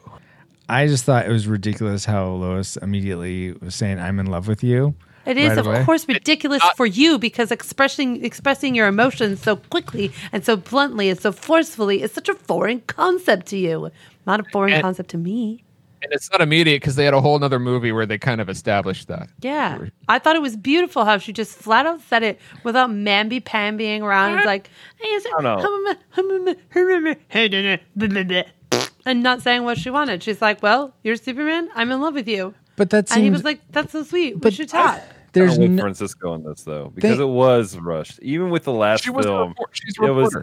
I 0.68 0.86
just 0.86 1.04
thought 1.04 1.26
it 1.26 1.30
was 1.32 1.46
ridiculous 1.46 2.04
how 2.04 2.28
Lois 2.30 2.76
immediately 2.78 3.52
was 3.52 3.74
saying, 3.74 3.98
"I'm 3.98 4.18
in 4.18 4.26
love 4.26 4.48
with 4.48 4.62
you." 4.64 4.94
It 5.26 5.38
is, 5.38 5.50
right 5.50 5.58
of 5.58 5.66
away. 5.66 5.84
course, 5.84 6.06
ridiculous 6.06 6.62
for 6.76 6.84
you 6.86 7.18
because 7.18 7.50
expressing 7.50 8.22
expressing 8.24 8.74
your 8.74 8.86
emotions 8.88 9.40
so 9.42 9.56
quickly 9.56 10.12
and 10.32 10.44
so 10.44 10.56
bluntly 10.56 11.08
and 11.08 11.18
so 11.18 11.32
forcefully 11.32 12.02
is 12.02 12.12
such 12.12 12.28
a 12.28 12.34
foreign 12.34 12.80
concept 12.82 13.46
to 13.46 13.56
you. 13.56 13.90
Not 14.26 14.40
a 14.40 14.44
foreign 14.52 14.74
And- 14.74 14.82
concept 14.82 15.10
to 15.10 15.18
me. 15.18 15.64
And 16.02 16.12
it's 16.12 16.30
not 16.30 16.42
immediate 16.42 16.82
because 16.82 16.96
they 16.96 17.06
had 17.06 17.14
a 17.14 17.20
whole 17.22 17.38
nother 17.38 17.58
movie 17.58 17.90
where 17.90 18.04
they 18.04 18.18
kind 18.18 18.42
of 18.42 18.50
established 18.50 19.08
that. 19.08 19.30
Yeah. 19.40 19.78
I 20.06 20.18
thought 20.18 20.36
it 20.36 20.42
was 20.42 20.54
beautiful 20.54 21.06
how 21.06 21.16
she 21.16 21.32
just 21.32 21.56
flat 21.56 21.86
out 21.86 22.02
said 22.02 22.22
it 22.22 22.38
without 22.62 22.90
mamby 22.90 23.42
pambying 23.42 24.02
around. 24.02 24.36
It's 24.36 24.44
like, 24.44 24.68
hey, 25.00 25.08
is 25.08 25.24
it, 25.24 25.32
and 29.06 29.22
not 29.22 29.42
saying 29.42 29.64
what 29.64 29.78
she 29.78 29.90
wanted. 29.90 30.22
She's 30.22 30.40
like, 30.42 30.62
well, 30.62 30.94
you're 31.02 31.16
Superman. 31.16 31.68
I'm 31.74 31.90
in 31.92 32.00
love 32.00 32.14
with 32.14 32.28
you. 32.28 32.54
But 32.76 32.90
that 32.90 33.08
seems 33.08 33.16
And 33.16 33.24
he 33.24 33.30
was 33.30 33.44
like, 33.44 33.60
that's 33.70 33.92
so 33.92 34.02
sweet. 34.02 34.34
We 34.34 34.40
But 34.40 34.54
should 34.54 34.68
talk. 34.68 35.00
there's 35.32 35.58
with 35.58 35.70
no, 35.70 35.82
Francisco 35.82 36.34
in 36.34 36.42
this 36.44 36.62
though, 36.62 36.90
because 36.94 37.18
They- 37.18 37.24
it 37.24 37.28
was 37.28 37.76
rushed. 37.78 38.18
Even 38.22 38.50
with 38.50 38.64
the 38.64 38.72
last 38.72 39.04
She 39.04 39.10
film, 39.12 39.50
report- 39.50 39.70
she's 39.72 39.94
it 40.00 40.10
was. 40.10 40.36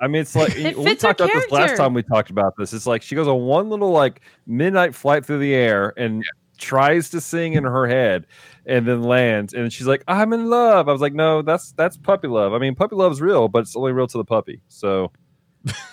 I 0.00 0.06
mean, 0.06 0.22
it's 0.22 0.36
like 0.36 0.56
It 0.56 0.76
we 0.78 0.94
talked 0.94 1.20
about 1.20 1.32
this 1.32 1.50
last 1.50 1.76
time 1.76 1.92
we 1.94 2.02
talked 2.02 2.30
about 2.30 2.54
this. 2.56 2.72
It's 2.72 2.86
like 2.86 3.02
she 3.02 3.14
goes 3.14 3.26
on 3.26 3.40
one 3.42 3.68
little 3.68 3.90
like 3.90 4.20
midnight 4.46 4.94
flight 4.94 5.24
through 5.24 5.40
the 5.40 5.54
air 5.54 5.92
and 5.96 6.22
tries 6.58 7.10
to 7.10 7.20
sing 7.20 7.54
in 7.54 7.64
her 7.64 7.86
head, 7.86 8.26
and 8.66 8.86
then 8.86 9.02
lands, 9.02 9.54
and 9.54 9.72
she's 9.72 9.86
like, 9.86 10.04
"I'm 10.08 10.32
in 10.32 10.50
love." 10.50 10.88
I 10.88 10.92
was 10.92 11.00
like, 11.00 11.14
"No, 11.14 11.40
that's 11.42 11.72
that's 11.72 11.96
puppy 11.96 12.28
love. 12.28 12.52
I 12.52 12.58
mean, 12.58 12.74
puppy 12.74 12.94
love's 12.96 13.20
real, 13.20 13.48
but 13.48 13.60
it's 13.60 13.74
only 13.76 13.92
real 13.92 14.06
to 14.08 14.18
the 14.18 14.24
puppy." 14.24 14.60
So, 14.68 15.04
it's 15.04 15.12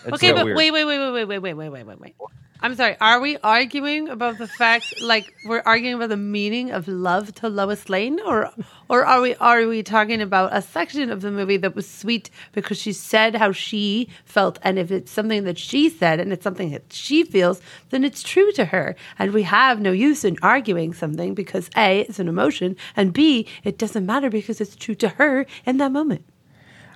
Okay, 0.07 0.31
but 0.31 0.45
weird. 0.45 0.57
wait, 0.57 0.71
wait, 0.71 0.85
wait, 0.85 0.99
wait, 0.99 1.11
wait, 1.11 1.25
wait, 1.25 1.39
wait, 1.39 1.53
wait, 1.53 1.69
wait, 1.69 1.83
wait, 1.83 1.99
wait. 1.99 2.15
I'm 2.61 2.73
sorry. 2.75 2.95
Are 3.01 3.19
we 3.19 3.37
arguing 3.39 4.07
about 4.07 4.37
the 4.37 4.47
fact, 4.47 5.01
like 5.01 5.31
we're 5.45 5.61
arguing 5.65 5.95
about 5.95 6.09
the 6.09 6.17
meaning 6.17 6.71
of 6.71 6.87
love 6.87 7.35
to 7.35 7.49
Lois 7.49 7.89
Lane, 7.89 8.19
or, 8.25 8.49
or 8.89 9.05
are 9.05 9.21
we 9.21 9.35
are 9.35 9.67
we 9.67 9.83
talking 9.83 10.21
about 10.21 10.55
a 10.55 10.61
section 10.61 11.11
of 11.11 11.21
the 11.21 11.31
movie 11.31 11.57
that 11.57 11.75
was 11.75 11.87
sweet 11.87 12.29
because 12.53 12.79
she 12.79 12.93
said 12.93 13.35
how 13.35 13.51
she 13.51 14.07
felt, 14.23 14.57
and 14.63 14.79
if 14.79 14.89
it's 14.89 15.11
something 15.11 15.43
that 15.43 15.57
she 15.57 15.89
said 15.89 16.19
and 16.19 16.31
it's 16.31 16.43
something 16.43 16.71
that 16.71 16.91
she 16.91 17.23
feels, 17.23 17.61
then 17.89 18.03
it's 18.03 18.23
true 18.23 18.51
to 18.53 18.65
her, 18.65 18.95
and 19.19 19.33
we 19.33 19.43
have 19.43 19.81
no 19.81 19.91
use 19.91 20.23
in 20.23 20.37
arguing 20.41 20.93
something 20.93 21.33
because 21.33 21.69
a 21.75 22.01
it's 22.01 22.19
an 22.19 22.27
emotion, 22.27 22.75
and 22.95 23.13
b 23.13 23.47
it 23.63 23.77
doesn't 23.77 24.05
matter 24.05 24.29
because 24.29 24.61
it's 24.61 24.75
true 24.75 24.95
to 24.95 25.09
her 25.09 25.45
in 25.65 25.77
that 25.77 25.91
moment. 25.91 26.25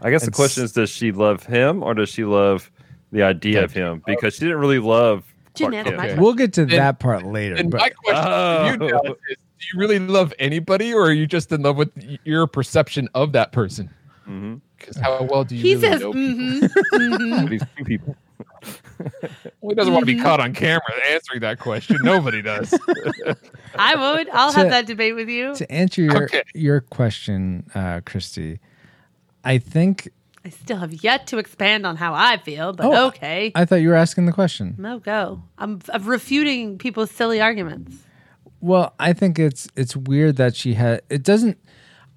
I 0.02 0.10
guess 0.12 0.24
the 0.26 0.32
question 0.32 0.64
is, 0.64 0.72
does 0.74 0.90
she 0.90 1.12
love 1.12 1.44
him 1.46 1.84
or 1.84 1.94
does 1.94 2.10
she 2.10 2.24
love 2.26 2.72
the 3.12 3.24
idea 3.24 3.64
of 3.64 3.72
him? 3.74 4.02
Because 4.06 4.36
she 4.36 4.42
didn't 4.42 4.60
really 4.60 4.80
love. 4.80 5.26
Clark 5.56 5.74
Didn't 5.74 5.88
answer 5.88 5.98
Kent. 5.98 6.16
my 6.18 6.22
we'll 6.22 6.34
get 6.36 6.54
to 6.54 6.62
And- 6.62 6.72
that 6.72 7.00
part 7.00 7.24
later. 7.26 7.56
And 7.56 7.70
but 7.72 7.82
my 7.82 7.90
question 7.90 8.80
to 8.80 8.86
you 8.86 8.92
Oh. 8.96 9.02
Dallas, 9.04 9.18
is: 9.30 9.38
Do 9.60 9.66
you 9.74 9.80
really 9.80 10.00
love 10.00 10.34
anybody, 10.40 10.94
or 10.94 11.08
are 11.08 11.12
you 11.12 11.28
just 11.28 11.52
in 11.52 11.64
love 11.64 11.76
with 11.76 11.90
your 12.24 12.48
perception 12.48 13.10
of 13.14 13.34
that 13.34 13.52
person? 13.52 13.90
Because 14.78 14.96
how 14.98 15.24
well 15.24 15.44
do 15.44 15.56
you 15.56 15.62
He 15.62 15.76
really 15.76 15.88
says, 15.90 16.02
know 16.02 16.14
people? 16.14 16.68
mm-hmm. 16.94 17.46
These 17.48 17.64
two 17.78 17.84
people. 17.84 18.16
Well, 19.62 19.70
he 19.72 19.76
doesn't 19.76 19.94
want 19.94 20.06
to 20.06 20.14
be 20.14 20.20
caught 20.22 20.40
on 20.42 20.54
camera 20.54 20.82
answering 21.12 21.40
that 21.42 21.60
question. 21.60 21.98
Nobody 22.02 22.42
does. 22.42 22.74
I 23.76 23.96
would. 23.96 24.30
I'll 24.30 24.52
To- 24.52 24.58
have 24.60 24.70
that 24.70 24.86
debate 24.86 25.16
with 25.16 25.30
you. 25.30 25.54
to 25.56 25.72
answer 25.72 26.02
your 26.02 26.24
Okay. 26.26 26.44
your 26.54 26.82
question, 26.82 27.66
uh, 27.76 28.02
Christy, 28.06 28.60
I 29.44 29.58
think. 29.58 30.10
I 30.46 30.50
still 30.50 30.78
have 30.78 30.94
yet 31.04 31.28
to 31.28 31.38
expand 31.38 31.86
on 31.86 31.98
how 31.98 32.14
I 32.14 32.38
feel, 32.38 32.72
but 32.74 32.86
Oh, 32.86 33.08
okay. 33.08 33.52
I 33.56 33.66
thought 33.66 33.78
you 33.78 33.90
were 33.90 33.96
asking 33.96 34.26
the 34.26 34.32
question. 34.32 34.76
no 34.78 34.98
go. 35.00 35.44
I'm, 35.58 35.80
I'm 35.94 36.06
refuting 36.06 36.78
people's 36.78 37.12
silly 37.12 37.42
arguments. 37.42 37.98
Well, 38.62 38.94
I 39.00 39.14
think 39.14 39.38
it's 39.40 39.68
it's 39.76 39.96
weird 39.96 40.38
that 40.38 40.56
she 40.56 40.74
had. 40.74 41.02
It 41.10 41.24
doesn't. 41.24 41.58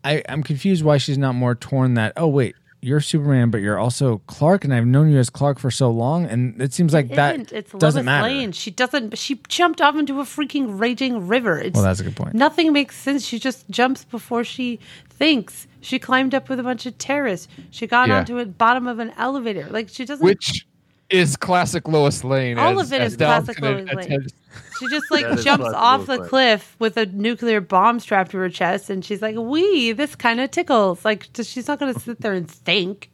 I 0.05 0.23
I'm 0.29 0.43
confused 0.43 0.85
why 0.85 0.97
she's 0.99 1.19
not 1.19 1.35
more 1.35 1.55
torn 1.55 1.95
that. 1.95 2.13
Oh 2.17 2.27
wait, 2.29 2.55
you're 2.83 3.01
Superman, 3.01 3.51
but 3.51 3.61
you're 3.63 3.79
also 3.79 4.19
Clark, 4.27 4.65
and 4.65 4.75
I've 4.75 4.85
known 4.87 5.09
you 5.09 5.19
as 5.19 5.31
Clark 5.31 5.59
for 5.61 5.71
so 5.71 5.91
long, 5.91 6.27
and 6.27 6.61
it 6.61 6.73
seems 6.75 6.93
like 6.93 7.09
that 7.15 7.35
Isn't. 7.37 7.53
It's 7.53 7.73
doesn't 7.73 8.01
Lois 8.01 8.05
matter. 8.05 8.29
Lane. 8.29 8.53
She 8.53 8.71
doesn't. 8.73 9.17
She 9.17 9.41
jumped 9.49 9.81
off 9.81 9.97
into 9.97 10.21
a 10.21 10.25
freaking 10.25 10.79
raging 10.81 11.29
river. 11.29 11.59
It's, 11.59 11.75
Well, 11.75 11.85
that's 11.85 12.01
a 12.01 12.05
good 12.05 12.17
point. 12.17 12.35
Nothing 12.35 12.73
makes 12.73 12.97
sense. 12.97 13.25
She 13.25 13.39
just 13.39 13.71
jumps 13.71 14.05
before 14.05 14.43
she 14.45 14.81
thinks. 15.09 15.67
She 15.81 15.99
climbed 15.99 16.35
up 16.35 16.49
with 16.49 16.59
a 16.59 16.63
bunch 16.63 16.85
of 16.87 16.99
terrorists. 16.99 17.49
She 17.71 17.87
got 17.87 18.09
Yeah. 18.09 18.19
onto 18.19 18.37
the 18.37 18.47
bottom 18.47 18.87
of 18.87 18.99
an 18.99 19.13
elevator. 19.17 19.69
Like 19.71 19.89
she 19.89 20.05
doesn't. 20.05 20.25
Which 20.25 20.67
is 21.13 21.37
classic 21.37 21.87
Lois 21.87 22.25
Lane. 22.25 22.59
All 22.59 22.79
as- 22.81 22.89
of 22.89 22.93
it 22.93 23.01
as 23.03 23.13
is 23.13 23.19
Dallas 23.19 23.45
classic 23.45 23.63
Lois 23.63 23.87
Lane. 23.95 24.13
attest. 24.13 24.35
She 24.79 24.89
just 24.89 25.11
like 25.11 25.41
jumps 25.43 25.67
off 25.67 26.07
the 26.07 26.19
Lane. 26.19 26.29
cliff 26.29 26.77
with 26.79 26.97
a 26.97 27.07
nuclear 27.07 27.61
bomb 27.61 28.01
strapped 28.01 28.31
to 28.33 28.39
her 28.39 28.49
chest, 28.49 28.91
and 28.91 29.05
she's 29.05 29.23
like, 29.23 29.37
"Wee, 29.37 29.93
this 29.93 30.15
kind 30.17 30.41
of 30.41 30.51
tickles." 30.51 31.05
Like 31.05 31.29
she's 31.35 31.69
not 31.69 31.79
going 31.79 31.95
to 31.95 32.01
sit 32.01 32.21
there 32.21 32.33
and 32.33 32.51
think. 32.51 33.11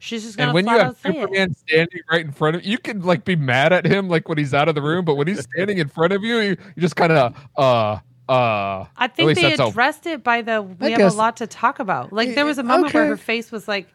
She's 0.00 0.22
just 0.22 0.36
going 0.36 0.50
And 0.50 0.52
to 0.52 0.54
when 0.54 0.64
you 0.66 0.70
flat 0.70 0.80
have 0.80 0.88
out 0.90 0.96
say 0.98 1.08
it. 1.10 1.14
Superman 1.22 1.54
standing 1.54 2.00
right 2.10 2.24
in 2.24 2.30
front 2.32 2.56
of 2.56 2.64
you, 2.64 2.70
you 2.72 2.78
can 2.78 3.02
like 3.02 3.24
be 3.24 3.34
mad 3.36 3.72
at 3.72 3.84
him 3.84 4.08
like 4.08 4.28
when 4.28 4.38
he's 4.38 4.54
out 4.54 4.68
of 4.68 4.74
the 4.74 4.82
room, 4.82 5.04
but 5.04 5.16
when 5.16 5.26
he's 5.26 5.40
standing 5.40 5.78
in 5.78 5.88
front 5.88 6.12
of 6.12 6.22
you, 6.22 6.38
you, 6.38 6.50
you 6.76 6.80
just 6.80 6.94
kind 6.96 7.10
of 7.12 7.34
uh 7.56 7.98
uh. 8.28 8.84
I 8.96 9.08
think 9.08 9.34
they 9.34 9.42
that's 9.42 9.58
how- 9.60 9.68
addressed 9.70 10.06
it 10.06 10.22
by 10.22 10.42
the 10.42 10.62
we 10.62 10.86
I 10.86 10.90
have 10.90 10.98
guess- 10.98 11.14
a 11.14 11.16
lot 11.16 11.36
to 11.38 11.46
talk 11.48 11.80
about. 11.80 12.12
Like 12.12 12.34
there 12.36 12.44
was 12.44 12.58
a 12.58 12.62
moment 12.62 12.94
where 12.94 13.06
her 13.06 13.16
face 13.16 13.50
was 13.50 13.66
like 13.66 13.88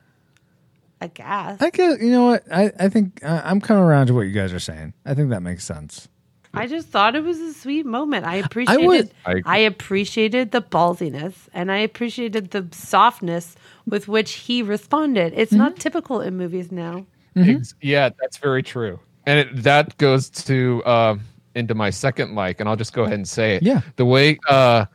aghast. 1.02 1.62
I 1.62 1.70
guess 1.70 2.00
you 2.02 2.12
know 2.12 2.26
what 2.28 2.44
I 2.52 2.72
I 2.80 2.90
think 2.90 3.24
uh, 3.24 3.42
I'm 3.44 3.60
coming 3.62 3.84
around 3.84 4.08
to 4.08 4.14
what 4.14 4.22
you 4.22 4.32
guys 4.32 4.54
are 4.54 4.60
saying. 4.60 4.94
I 5.06 5.14
think 5.14 5.30
that 5.32 5.42
makes 5.42 5.64
sense. 5.64 6.08
I 6.56 6.68
just 6.68 6.90
thought 6.90 7.16
it 7.16 7.24
was 7.24 7.40
a 7.40 7.52
sweet 7.54 7.84
moment. 7.86 8.28
I 8.28 8.36
appreciated 8.36 8.86
would- 8.86 9.12
I 9.26 9.42
I, 9.46 9.58
appreciated 9.58 10.52
the 10.52 10.62
ballsiness 10.62 11.34
and 11.52 11.72
I 11.72 11.78
appreciated 11.80 12.52
the 12.52 12.68
softness 12.72 13.56
with 13.88 14.08
which 14.08 14.34
he 14.34 14.62
responded. 14.62 15.34
It's 15.36 15.52
Mm-hmm. 15.52 15.58
not 15.64 15.78
typical 15.78 16.22
in 16.22 16.38
movies 16.38 16.72
now. 16.72 17.08
Ex- 17.36 17.74
Yeah, 17.82 18.10
that's 18.22 18.38
very 18.38 18.62
true, 18.62 19.00
and 19.26 19.40
it, 19.40 19.64
that 19.64 19.98
goes 19.98 20.30
to 20.30 20.86
um 20.86 21.22
into 21.56 21.74
my 21.74 21.90
second 21.90 22.36
like, 22.36 22.60
and 22.60 22.70
I'll 22.70 22.76
just 22.76 22.94
go 22.94 23.02
ahead 23.04 23.16
and 23.16 23.28
say 23.28 23.56
it. 23.56 23.64
Yeah. 23.64 23.82
the 23.96 24.06
way 24.06 24.38
uh, 24.50 24.86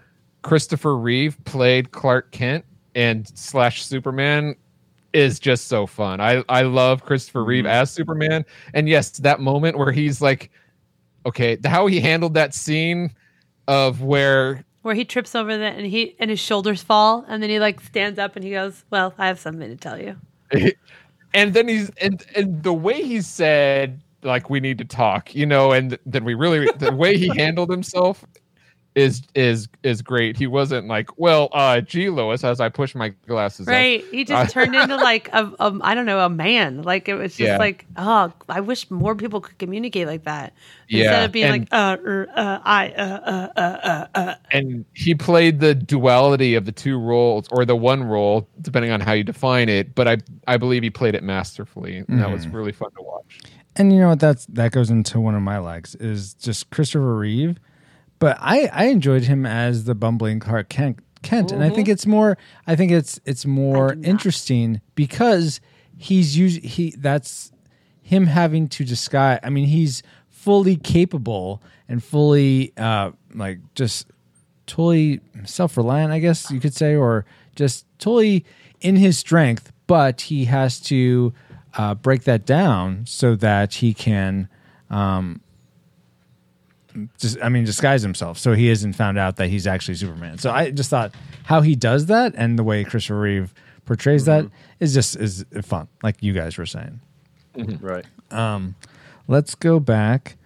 Christopher 0.43 0.97
Reeve 0.97 1.37
played 1.45 1.90
Clark 1.90 2.31
Kent 2.31 2.64
and 2.95 3.26
slash 3.37 3.85
Superman 3.85 4.55
is 5.12 5.38
just 5.38 5.68
so 5.68 5.86
fun. 5.86 6.20
I 6.20 6.44
I 6.48 6.62
love 6.62 7.04
Christopher 7.04 7.44
Reeve 7.44 7.64
mm-hmm. 7.64 7.72
as 7.72 7.90
Superman, 7.90 8.44
and 8.74 8.88
yes, 8.88 9.10
that 9.18 9.40
moment 9.40 9.78
where 9.78 9.92
he's 9.92 10.20
like, 10.20 10.50
okay, 11.26 11.56
the- 11.56 11.68
how 11.68 11.86
he 11.86 12.00
handled 12.00 12.34
that 12.34 12.54
scene 12.54 13.12
of 13.66 14.02
where 14.02 14.64
Where 14.82 14.94
he 14.94 15.04
trips 15.04 15.34
over 15.34 15.56
the 15.56 15.64
and 15.64 15.86
he 15.86 16.16
and 16.18 16.30
his 16.30 16.40
shoulders 16.40 16.82
fall 16.82 17.24
and 17.28 17.42
then 17.42 17.50
he 17.50 17.58
like 17.58 17.80
stands 17.80 18.18
up 18.18 18.36
and 18.36 18.44
he 18.44 18.50
goes, 18.50 18.84
"Well, 18.90 19.14
I 19.18 19.26
have 19.26 19.38
something 19.38 19.68
to 19.68 19.76
tell 19.76 19.98
you." 20.00 20.16
and 21.34 21.54
then 21.54 21.68
he's 21.68 21.90
and 22.00 22.24
and 22.34 22.62
the 22.62 22.72
way 22.72 23.02
he 23.02 23.20
said 23.20 24.00
like 24.22 24.50
we 24.50 24.60
need 24.60 24.78
to 24.78 24.84
talk 24.84 25.34
you 25.34 25.46
know 25.46 25.72
and 25.72 25.98
then 26.06 26.24
we 26.24 26.34
really 26.34 26.68
the 26.78 26.92
way 26.92 27.16
he 27.16 27.28
handled 27.36 27.70
himself 27.70 28.24
is 28.95 29.23
is 29.35 29.68
is 29.85 30.02
great. 30.02 30.37
He 30.37 30.47
wasn't 30.49 30.88
like, 30.88 31.16
well, 31.18 31.49
uh, 31.52 31.80
gee, 31.80 32.11
Lois, 32.11 32.42
as 32.42 32.59
I 32.61 32.68
push 32.68 32.95
my 32.97 33.11
glasses 33.28 33.68
up. 33.68 33.73
Right. 33.73 34.04
He 34.11 34.25
just 34.25 34.52
turned 34.52 34.75
into 34.75 34.97
like 35.11 35.28
a, 35.33 35.52
a 35.61 35.78
I 35.83 35.95
don't 35.95 36.07
know, 36.07 36.18
a 36.21 36.28
man. 36.28 36.83
Like 36.83 37.09
it 37.09 37.14
was 37.14 37.37
just 37.37 37.47
Yeah. 37.49 37.59
like, 37.59 37.87
oh, 37.97 38.33
I 38.49 38.61
wish 38.61 38.90
more 38.90 39.14
people 39.14 39.40
could 39.40 39.57
communicate 39.59 40.09
like 40.09 40.25
that. 40.25 40.52
Yeah, 40.88 41.04
Instead 41.04 41.25
of 41.26 41.33
being 41.33 41.45
and- 41.45 41.61
like, 41.61 41.68
uh, 41.71 41.97
er, 42.04 42.28
uh, 42.35 42.59
I, 42.64 42.88
uh, 42.90 43.02
uh, 43.02 43.49
uh, 43.57 43.61
uh, 43.61 44.07
uh. 44.18 44.35
and 44.50 44.85
he 44.95 45.14
played 45.14 45.61
the 45.61 45.75
duality 45.75 46.54
of 46.54 46.64
the 46.64 46.73
two 46.73 46.99
roles 46.99 47.47
or 47.52 47.64
the 47.64 47.76
one 47.76 48.02
role 48.02 48.49
depending 48.62 48.90
on 48.90 49.00
how 49.00 49.12
you 49.12 49.23
define 49.23 49.68
it 49.68 49.95
but 49.95 50.09
i 50.09 50.16
i 50.47 50.57
believe 50.57 50.83
he 50.83 50.88
played 50.90 51.14
it 51.14 51.23
masterfully 51.23 51.99
and 52.09 52.18
that 52.18 52.30
was 52.30 52.49
really 52.49 52.73
fun 52.73 52.90
to 52.92 53.02
watch 53.02 53.40
And 53.76 53.92
you 53.92 54.00
know 54.00 54.09
what? 54.09 54.18
That's 54.21 54.47
that 54.47 54.73
goes 54.73 54.90
into 54.90 55.21
one 55.21 55.35
of 55.35 55.42
my 55.42 55.59
likes 55.59 55.95
is 55.97 56.35
just 56.35 56.71
Christopher 56.71 57.16
Reeve. 57.16 57.59
But 58.18 58.37
I 58.40 58.68
I 58.72 58.84
enjoyed 58.87 59.25
him 59.25 59.46
as 59.46 59.84
the 59.84 59.94
bumbling 59.94 60.40
Clark 60.40 60.68
Kent. 60.68 61.00
Kent, 61.22 61.50
and 61.50 61.64
I 61.64 61.70
think 61.70 61.88
it's 61.88 62.06
more. 62.06 62.38
I 62.66 62.76
think 62.76 62.92
it's 62.92 63.20
it's 63.25 63.44
more 63.44 63.96
interesting 64.02 64.80
because 64.94 65.60
he's 65.96 66.38
us 66.38 66.62
he 66.62 66.94
that's 66.96 67.50
him 68.02 68.26
having 68.26 68.68
to 68.68 68.84
disguise. 68.84 69.40
I 69.42 69.50
mean, 69.50 69.66
he's 69.66 70.02
fully 70.28 70.76
capable 70.76 71.60
and 71.88 72.02
fully 72.02 72.72
uh 72.76 73.10
like 73.34 73.58
just 73.75 74.06
totally 74.66 75.20
self-reliant 75.44 76.12
i 76.12 76.18
guess 76.20 76.50
you 76.50 76.60
could 76.60 76.75
say 76.75 76.94
or 76.94 77.25
just 77.56 77.87
totally 77.98 78.44
in 78.80 78.94
his 78.94 79.18
strength 79.18 79.72
but 79.88 80.20
he 80.22 80.44
has 80.44 80.78
to 80.78 81.32
uh, 81.75 81.94
break 81.94 82.25
that 82.25 82.46
down 82.46 83.04
so 83.06 83.34
that 83.34 83.75
he 83.75 83.92
can 83.94 84.48
um, 84.90 85.40
just 87.19 87.38
i 87.43 87.49
mean 87.49 87.64
disguise 87.64 88.02
himself. 88.02 88.38
So 88.38 88.52
he 88.55 88.69
isn't 88.69 88.95
found 88.95 89.19
out 89.19 89.37
that 89.37 89.49
he's 89.49 89.67
actually 89.67 89.95
superman. 89.95 90.38
So 90.38 90.50
i 90.50 90.71
just 90.71 90.90
thought 90.90 91.14
how 91.45 91.61
he 91.61 91.75
does 91.75 92.07
that 92.07 92.35
and 92.37 92.59
the 92.59 92.64
way 92.64 92.85
christopher 92.85 93.21
reeve 93.21 93.55
portrays 93.85 94.26
that 94.26 94.45
is 94.81 94.93
just 94.95 95.17
is 95.17 95.45
fun 95.62 95.88
like 96.02 96.23
you 96.23 96.33
guys 96.33 96.59
were 96.59 96.67
saying. 96.67 97.00
Right. 97.81 98.05
Um, 98.31 98.75
let's 99.26 99.55
go 99.55 99.81
back 99.81 100.37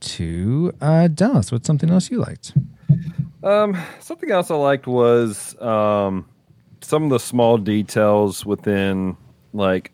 to 0.00 0.72
uh, 0.80 1.08
dallas. 1.08 1.50
What's 1.52 1.66
something 1.66 1.90
else 1.90 2.10
you 2.10 2.18
liked? 2.18 2.52
Um, 3.42 3.76
Something 4.00 4.30
else 4.30 4.50
I 4.50 4.56
liked 4.56 4.86
was 4.86 5.60
um, 5.62 6.26
some 6.80 7.04
of 7.04 7.10
the 7.10 7.20
small 7.20 7.56
details 7.58 8.44
within 8.44 9.16
like 9.52 9.92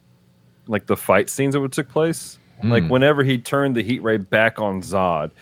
like 0.66 0.86
the 0.86 0.96
fight 0.96 1.28
scenes 1.28 1.54
that 1.54 1.72
took 1.72 1.88
place. 1.88 2.38
Like 2.62 2.88
whenever 2.88 3.22
he 3.22 3.36
turned 3.36 3.76
the 3.76 3.82
heat 3.82 4.02
ray 4.02 4.16
back 4.16 4.58
on 4.58 4.80
Zod, 4.80 5.32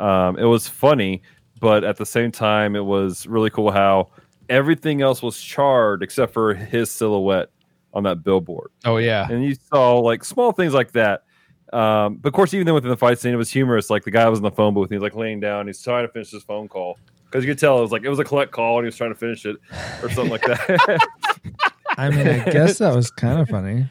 um, 0.00 0.38
it 0.38 0.44
was 0.44 0.66
funny, 0.68 1.22
but 1.60 1.84
at 1.84 1.96
the 1.96 2.06
same 2.06 2.32
time, 2.32 2.74
it 2.74 2.84
was 2.84 3.26
really 3.26 3.50
cool 3.50 3.70
how 3.70 4.08
everything 4.48 5.02
else 5.02 5.22
was 5.22 5.40
charred 5.40 6.02
except 6.02 6.32
for 6.32 6.54
his 6.54 6.90
silhouette 6.90 7.48
on 7.92 8.02
that 8.04 8.22
billboard. 8.22 8.70
oh 8.84 8.98
yeah 8.98 9.26
and 9.30 9.44
you 9.44 9.54
saw 9.72 9.98
like 9.98 10.24
small 10.24 10.52
things 10.52 10.72
like 10.74 10.92
that. 10.92 11.24
Um, 11.72 12.16
but 12.16 12.28
of 12.30 12.32
course, 12.34 12.52
even 12.52 12.64
then 12.66 12.74
within 12.74 12.90
the 12.90 12.96
fight 12.96 13.18
scene, 13.20 13.32
it 13.32 13.36
was 13.36 13.50
humorous. 13.50 13.90
Like 13.90 14.02
the 14.04 14.10
guy 14.10 14.28
was 14.28 14.40
in 14.40 14.42
the 14.42 14.50
phone 14.50 14.74
booth, 14.74 14.86
and 14.90 14.94
he's 14.94 15.02
like 15.02 15.14
laying 15.14 15.38
down, 15.38 15.66
he's 15.68 15.80
trying 15.82 16.04
to 16.06 16.12
finish 16.12 16.30
his 16.30 16.42
phone 16.42 16.66
call 16.66 16.98
because 17.26 17.44
you 17.44 17.50
could 17.50 17.58
tell 17.60 17.78
it 17.78 17.82
was 17.82 17.92
like 17.92 18.02
it 18.02 18.08
was 18.08 18.18
a 18.18 18.24
collect 18.24 18.50
call, 18.50 18.78
and 18.78 18.84
he 18.84 18.86
was 18.86 18.96
trying 18.96 19.12
to 19.12 19.18
finish 19.18 19.44
it 19.46 19.56
or 20.02 20.10
something 20.10 20.30
like 20.30 20.42
that. 20.42 21.08
i 21.96 22.08
mean 22.08 22.26
i 22.26 22.38
guess 22.50 22.78
that 22.78 22.94
was 22.94 23.10
kind 23.10 23.40
of 23.40 23.48
funny 23.48 23.84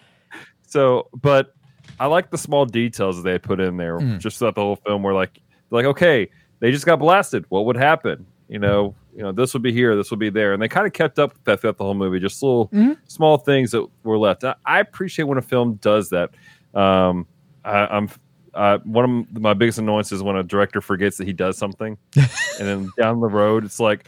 so, 0.70 1.10
but 1.14 1.54
I 2.00 2.06
like 2.06 2.30
the 2.30 2.38
small 2.38 2.66
details 2.66 3.18
that 3.18 3.24
they 3.24 3.40
put 3.40 3.60
in 3.60 3.78
there, 3.78 4.00
just 4.20 4.38
throughout 4.38 4.56
the 4.56 4.62
whole 4.62 4.76
film. 4.76 5.02
Where 5.04 5.14
like, 5.16 5.42
like 5.72 5.86
okay, 5.86 6.30
they 6.60 6.72
just 6.72 6.86
got 6.86 7.00
blasted. 7.00 7.46
What 7.50 7.66
would 7.66 7.78
happen? 7.78 8.26
You 8.48 8.60
know, 8.60 8.96
you 9.16 9.22
know, 9.22 9.32
this 9.32 9.54
would 9.54 9.62
be 9.62 9.72
here, 9.72 9.96
this 9.96 10.10
would 10.10 10.20
be 10.20 10.30
there, 10.30 10.54
and 10.54 10.62
they 10.62 10.68
kind 10.68 10.88
of 10.88 10.94
kept 10.94 11.20
up 11.20 11.34
with 11.34 11.44
that 11.44 11.62
throughout 11.62 11.78
the 11.78 11.84
whole 11.84 11.94
movie. 11.94 12.20
Just 12.20 12.42
little 12.42 12.70
small 13.08 13.38
things 13.38 13.72
that 13.72 13.86
were 14.04 14.18
left. 14.18 14.44
I, 14.44 14.56
I 14.66 14.80
appreciate 14.80 15.26
when 15.26 15.38
a 15.38 15.42
film 15.42 15.76
does 15.76 16.10
that. 16.10 16.32
Um, 16.74 17.28
I, 17.64 17.86
I'm 17.86 18.10
uh, 18.54 18.80
one 18.80 19.28
of 19.34 19.42
my 19.42 19.54
biggest 19.54 19.78
annoyances 19.78 20.14
is 20.14 20.24
when 20.24 20.36
a 20.36 20.44
director 20.44 20.82
forgets 20.82 21.18
that 21.18 21.28
he 21.28 21.34
does 21.34 21.58
something, 21.58 21.98
and 22.16 22.28
then 22.60 22.90
down 22.98 23.20
the 23.20 23.28
road 23.28 23.64
it's 23.64 23.80
like, 23.80 24.08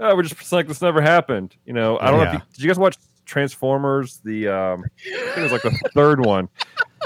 oh, 0.00 0.14
we're 0.16 0.22
just 0.22 0.52
like 0.52 0.66
this 0.68 0.80
never 0.80 1.00
happened. 1.00 1.54
You 1.66 1.72
know, 1.72 1.98
I 1.98 2.10
don't 2.10 2.20
know. 2.20 2.26
If 2.28 2.32
you, 2.34 2.42
did 2.54 2.62
you 2.62 2.68
guys 2.68 2.78
watch 2.78 2.96
Transformers? 3.26 4.20
The 4.24 4.48
um, 4.48 4.84
I 5.06 5.10
think 5.10 5.38
it 5.38 5.42
was 5.42 5.52
like 5.52 5.62
the 5.62 5.78
third 5.94 6.24
one, 6.24 6.48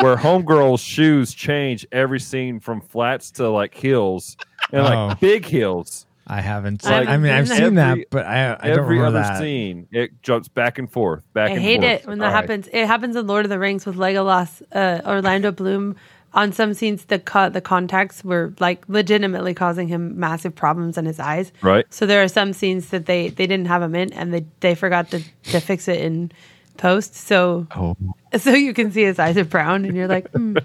where 0.01 0.17
Homegirl's 0.17 0.81
shoes 0.81 1.35
change 1.35 1.87
every 1.93 2.21
scene 2.21 2.61
from 2.61 2.81
flats 2.81 3.31
to 3.33 3.49
like 3.49 3.75
heels 3.75 4.37
and 4.73 4.83
like 4.85 4.95
Oh. 4.97 5.15
big 5.21 5.45
heels. 5.45 6.07
I 6.31 6.43
haven't. 6.43 6.87
I 6.87 7.05
I, 7.05 7.17
mean, 7.17 7.33
I've 7.33 7.47
haven't 7.49 7.57
seen 7.57 7.57
seen 7.69 7.75
that, 7.77 7.97
that. 7.97 8.11
but 8.11 8.27
I, 8.27 8.53
I 8.61 8.69
don't 8.69 8.81
every 8.81 8.97
remember 8.99 9.19
other 9.19 9.29
that. 9.29 9.39
scene, 9.39 9.89
it 9.93 10.23
jumps 10.23 10.49
back 10.49 10.79
and 10.79 10.91
forth, 10.93 11.23
back 11.33 11.51
I 11.51 11.55
and 11.55 11.63
hate 11.63 11.81
forth. 11.81 11.93
it 12.03 12.07
when 12.07 12.19
that 12.19 12.27
All 12.27 12.33
right. 12.33 12.41
happens. 12.43 12.69
It 12.71 12.87
happens 12.87 13.17
in 13.17 13.27
Lord 13.27 13.47
of 13.47 13.49
the 13.49 13.59
Rings 13.59 13.87
with 13.87 13.97
Legolas, 13.97 14.61
uh, 14.73 15.01
Orlando 15.09 15.53
Bloom. 15.53 15.97
On 16.35 16.53
some 16.53 16.75
scenes, 16.75 17.07
the 17.07 17.19
co- 17.19 17.49
the 17.49 17.63
contacts 17.63 18.23
were 18.23 18.53
like 18.61 18.85
legitimately 18.89 19.55
causing 19.55 19.89
him 19.89 20.21
massive 20.21 20.55
problems 20.55 20.99
in 20.99 21.07
his 21.07 21.19
eyes. 21.19 21.51
Right. 21.63 21.87
So 21.89 22.05
there 22.05 22.23
are 22.23 22.29
some 22.29 22.53
scenes 22.53 22.91
that 22.91 23.07
they 23.07 23.31
they 23.31 23.47
didn't 23.47 23.67
have 23.69 23.81
him 23.81 23.95
in, 23.95 24.13
and 24.13 24.35
they 24.35 24.45
they 24.61 24.75
forgot 24.75 25.11
to 25.13 25.23
to 25.45 25.61
fix 25.61 25.89
it 25.89 26.03
in 26.03 26.31
post. 26.79 27.14
So 27.14 27.67
oh 27.77 27.97
so 28.38 28.53
you 28.53 28.73
can 28.73 28.91
see 28.91 29.03
his 29.03 29.19
eyes 29.19 29.37
are 29.37 29.45
brown, 29.45 29.85
and 29.85 29.95
you're 29.95 30.09
like, 30.09 30.31
hmm, 30.33 30.57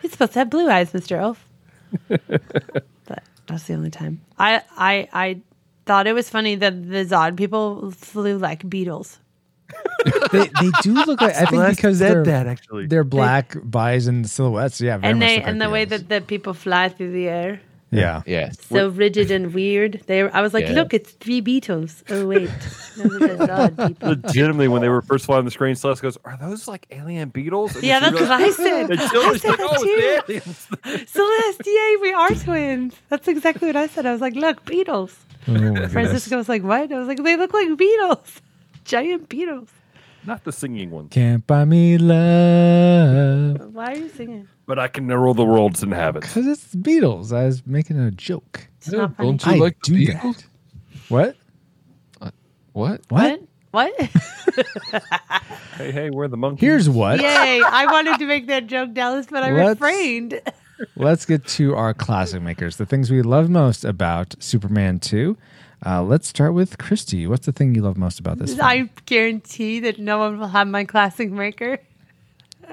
he's 0.00 0.12
supposed 0.12 0.32
to 0.32 0.38
have 0.40 0.50
blue 0.50 0.68
eyes, 0.70 0.94
Mister 0.94 1.16
Elf. 1.16 1.46
but 2.08 3.22
that's 3.46 3.64
the 3.64 3.74
only 3.74 3.90
time. 3.90 4.22
I 4.38 4.62
I 4.76 5.08
I 5.12 5.40
thought 5.84 6.06
it 6.06 6.14
was 6.14 6.30
funny 6.30 6.54
that 6.56 6.88
the 6.88 7.04
Zod 7.04 7.36
people 7.36 7.90
flew 7.90 8.38
like 8.38 8.68
beetles. 8.68 9.18
They, 10.32 10.50
they 10.60 10.70
do 10.82 10.94
look 10.94 11.20
like. 11.20 11.34
I 11.34 11.46
think 11.46 11.50
Celeste 11.50 11.76
because 11.76 11.98
they're 11.98 12.24
that, 12.24 12.46
actually. 12.46 12.86
they're 12.86 13.04
black 13.04 13.56
bodies 13.62 14.06
and 14.06 14.28
silhouettes. 14.28 14.80
Yeah, 14.80 14.98
very 14.98 15.10
and 15.10 15.20
much 15.20 15.28
they 15.28 15.36
look 15.36 15.46
and 15.46 15.58
like 15.58 15.66
the 15.66 15.72
way 15.72 15.84
that 15.86 16.08
the 16.08 16.20
people 16.20 16.54
fly 16.54 16.88
through 16.88 17.12
the 17.12 17.28
air 17.28 17.60
yeah, 17.94 18.22
yes 18.26 18.56
so 18.68 18.88
rigid 18.88 19.30
and 19.30 19.54
weird. 19.54 20.02
They 20.06 20.22
i 20.22 20.40
was 20.40 20.52
like 20.54 20.66
Yeah. 20.66 20.72
look 20.74 20.92
it's 20.94 21.12
three 21.12 21.40
beetles 21.40 22.02
oh 22.10 22.26
wait. 22.26 22.50
Those 22.96 23.14
are 23.14 23.18
the 23.18 23.46
Zod 23.46 23.88
people. 23.88 24.08
Legitimately, 24.10 24.68
when 24.68 24.80
they 24.82 24.88
were 24.88 25.02
first 25.02 25.26
flying 25.26 25.40
on 25.40 25.44
the 25.44 25.50
screen, 25.50 25.74
Celeste 25.74 26.02
goes, 26.02 26.16
"Are 26.24 26.36
those 26.36 26.68
like 26.68 26.86
alien 26.90 27.28
beetles?" 27.30 27.74
And 27.74 27.84
yeah 27.84 27.98
she 27.98 28.04
that's 28.10 28.20
what 28.20 28.30
i 28.30 28.50
said. 28.50 28.90
And 28.90 29.00
I 29.00 29.08
Jill 29.10 29.30
was 29.30 29.40
said 29.42 29.48
like, 29.50 29.58
that 29.58 29.68
"Oh, 29.70 29.82
too. 29.84 30.32
it's 30.34 31.10
celeste 31.12 31.66
yay 31.66 31.96
we 32.02 32.12
are 32.12 32.30
twins. 32.30 32.94
That's 33.08 33.26
exactly 33.28 33.66
what 33.68 33.76
i 33.76 33.86
said. 33.88 34.06
I 34.06 34.12
was 34.12 34.20
like 34.20 34.34
look 34.34 34.64
beetles 34.64 35.16
Oh 35.48 35.88
francisco 35.88 36.36
was 36.36 36.48
like 36.48 36.62
what? 36.62 36.90
I 36.92 36.98
was 36.98 37.08
like 37.08 37.22
they 37.22 37.36
look 37.36 37.52
like 37.52 37.76
beetles 37.76 38.40
giant 38.84 39.28
beetles 39.28 39.68
Not 40.26 40.44
the 40.44 40.52
singing 40.52 40.90
ones, 40.90 41.08
Can't 41.10 41.46
buy 41.46 41.64
me 41.64 41.98
love 41.98 43.74
why 43.74 43.92
are 43.92 43.96
you 43.96 44.08
singing 44.08 44.48
but 44.66 44.78
I 44.78 44.88
can 44.88 45.06
rule 45.08 45.34
the 45.34 45.44
world's 45.44 45.82
inhabitants. 45.82 46.32
because 46.34 46.46
it's 46.48 46.64
the 46.72 46.78
Beatles. 46.78 47.32
I 47.36 47.44
was 47.44 47.66
making 47.66 47.98
a 48.00 48.10
joke. 48.10 48.68
it's 48.78 48.90
not 48.90 49.14
funny 49.16 49.28
don't 49.30 49.44
you 49.46 49.52
I 49.52 49.56
like 49.56 49.80
do 49.82 49.94
the 49.94 50.06
that. 50.06 50.22
Beatles? 50.22 50.44
Uh, 52.22 52.30
what? 52.72 52.72
what 52.72 53.00
What? 53.10 53.40
what 53.72 53.92
Hey, 55.76 55.90
hey, 55.90 56.10
we're 56.10 56.28
the 56.28 56.36
Monkees. 56.38 56.60
Here's 56.60 56.88
what. 56.88 57.20
yay 57.20 57.60
i 57.66 57.86
wanted 57.86 58.18
to 58.18 58.26
make 58.26 58.46
that 58.46 58.66
joke 58.68 58.94
dallas 58.94 59.26
but 59.30 59.42
i 59.42 59.50
Let's- 59.50 59.80
refrained 59.80 60.40
Let's 60.96 61.24
get 61.24 61.46
to 61.50 61.76
our 61.76 61.94
classic 61.94 62.42
makers, 62.42 62.78
the 62.78 62.84
things 62.86 63.08
we 63.08 63.22
love 63.22 63.48
most 63.48 63.84
about 63.84 64.34
Superman 64.40 64.98
2. 64.98 65.36
Uh, 65.84 66.02
let's 66.02 66.26
start 66.26 66.54
with 66.54 66.78
Christy. 66.78 67.26
What's 67.26 67.44
the 67.46 67.52
thing 67.52 67.74
you 67.74 67.82
love 67.82 67.98
most 67.98 68.18
about 68.18 68.38
this? 68.38 68.54
film? 68.54 68.66
I 68.66 68.88
guarantee 69.06 69.80
that 69.80 69.98
no 69.98 70.18
one 70.18 70.38
will 70.38 70.48
have 70.48 70.66
my 70.66 70.84
classic 70.84 71.30
maker. 71.30 71.78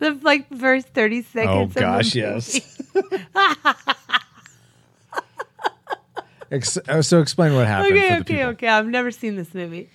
The 0.00 0.18
like 0.22 0.48
first 0.58 0.88
thirty 0.88 1.22
seconds. 1.22 1.68
of 1.68 1.74
the 1.74 1.80
gosh, 1.80 2.16
yes. 2.16 2.82
Ex- 6.50 6.78
oh, 6.88 7.00
so 7.00 7.20
explain 7.20 7.54
what 7.54 7.68
happened. 7.68 7.96
Okay, 7.96 8.16
okay, 8.16 8.22
people. 8.22 8.42
okay. 8.50 8.68
I've 8.68 8.88
never 8.88 9.12
seen 9.12 9.36
this 9.36 9.54
movie, 9.54 9.88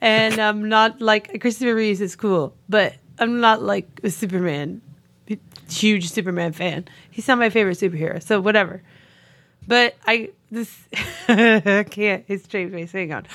and 0.00 0.40
I'm 0.40 0.68
not 0.68 1.00
like 1.00 1.40
Christopher 1.40 1.76
Reeves 1.76 2.00
is 2.00 2.16
cool, 2.16 2.52
but 2.68 2.96
I'm 3.20 3.38
not 3.40 3.62
like 3.62 3.88
a 4.02 4.10
Superman, 4.10 4.82
huge 5.70 6.10
Superman 6.10 6.52
fan. 6.52 6.86
He's 7.08 7.28
not 7.28 7.38
my 7.38 7.48
favorite 7.48 7.78
superhero, 7.78 8.20
so 8.20 8.40
whatever. 8.40 8.82
But 9.68 9.94
I 10.06 10.30
this 10.50 10.76
I 11.28 11.84
can't. 11.90 12.24
His 12.26 12.42
straight 12.42 12.72
face. 12.72 12.90
Hang 12.90 13.12
on. 13.12 13.26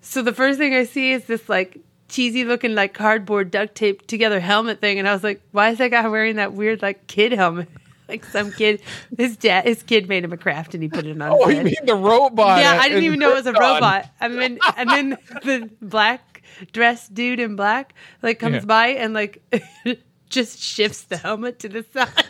So 0.00 0.22
the 0.22 0.32
first 0.32 0.58
thing 0.58 0.74
I 0.74 0.84
see 0.84 1.10
is 1.12 1.24
this 1.24 1.48
like 1.48 1.78
cheesy 2.08 2.44
looking 2.44 2.74
like 2.76 2.94
cardboard 2.94 3.50
duct 3.50 3.74
tape 3.74 4.06
together 4.06 4.38
helmet 4.38 4.80
thing, 4.80 4.98
and 5.00 5.08
I 5.08 5.12
was 5.12 5.24
like, 5.24 5.40
why 5.50 5.70
is 5.70 5.78
that 5.78 5.90
guy 5.90 6.06
wearing 6.06 6.36
that 6.36 6.52
weird 6.52 6.82
like 6.82 7.06
kid 7.08 7.32
helmet? 7.32 7.68
Like 8.08 8.24
some 8.24 8.52
kid, 8.52 8.82
his 9.18 9.36
dad, 9.36 9.64
his 9.64 9.82
kid 9.82 10.08
made 10.08 10.22
him 10.22 10.32
a 10.32 10.36
craft 10.36 10.74
and 10.74 10.82
he 10.84 10.88
put 10.88 11.06
it 11.06 11.20
on. 11.20 11.28
oh 11.28 11.48
you 11.48 11.60
mean 11.64 11.74
the 11.86 11.96
robot 11.96 12.60
Yeah, 12.60 12.78
I 12.80 12.88
didn't 12.88 13.02
even 13.02 13.18
know 13.18 13.32
it 13.32 13.34
was 13.34 13.46
a 13.48 13.52
robot. 13.52 14.08
i 14.20 14.28
mean 14.28 14.60
and 14.76 14.88
then 14.88 15.18
the 15.42 15.68
black 15.82 16.44
dressed 16.72 17.14
dude 17.14 17.40
in 17.40 17.56
black 17.56 17.94
like 18.22 18.38
comes 18.38 18.54
Yeah. 18.62 18.64
by 18.64 18.86
and 18.90 19.12
like 19.12 19.42
just 20.28 20.60
shifts 20.60 21.02
the 21.02 21.16
helmet 21.16 21.58
to 21.58 21.68
the 21.68 21.84
side. 21.92 22.26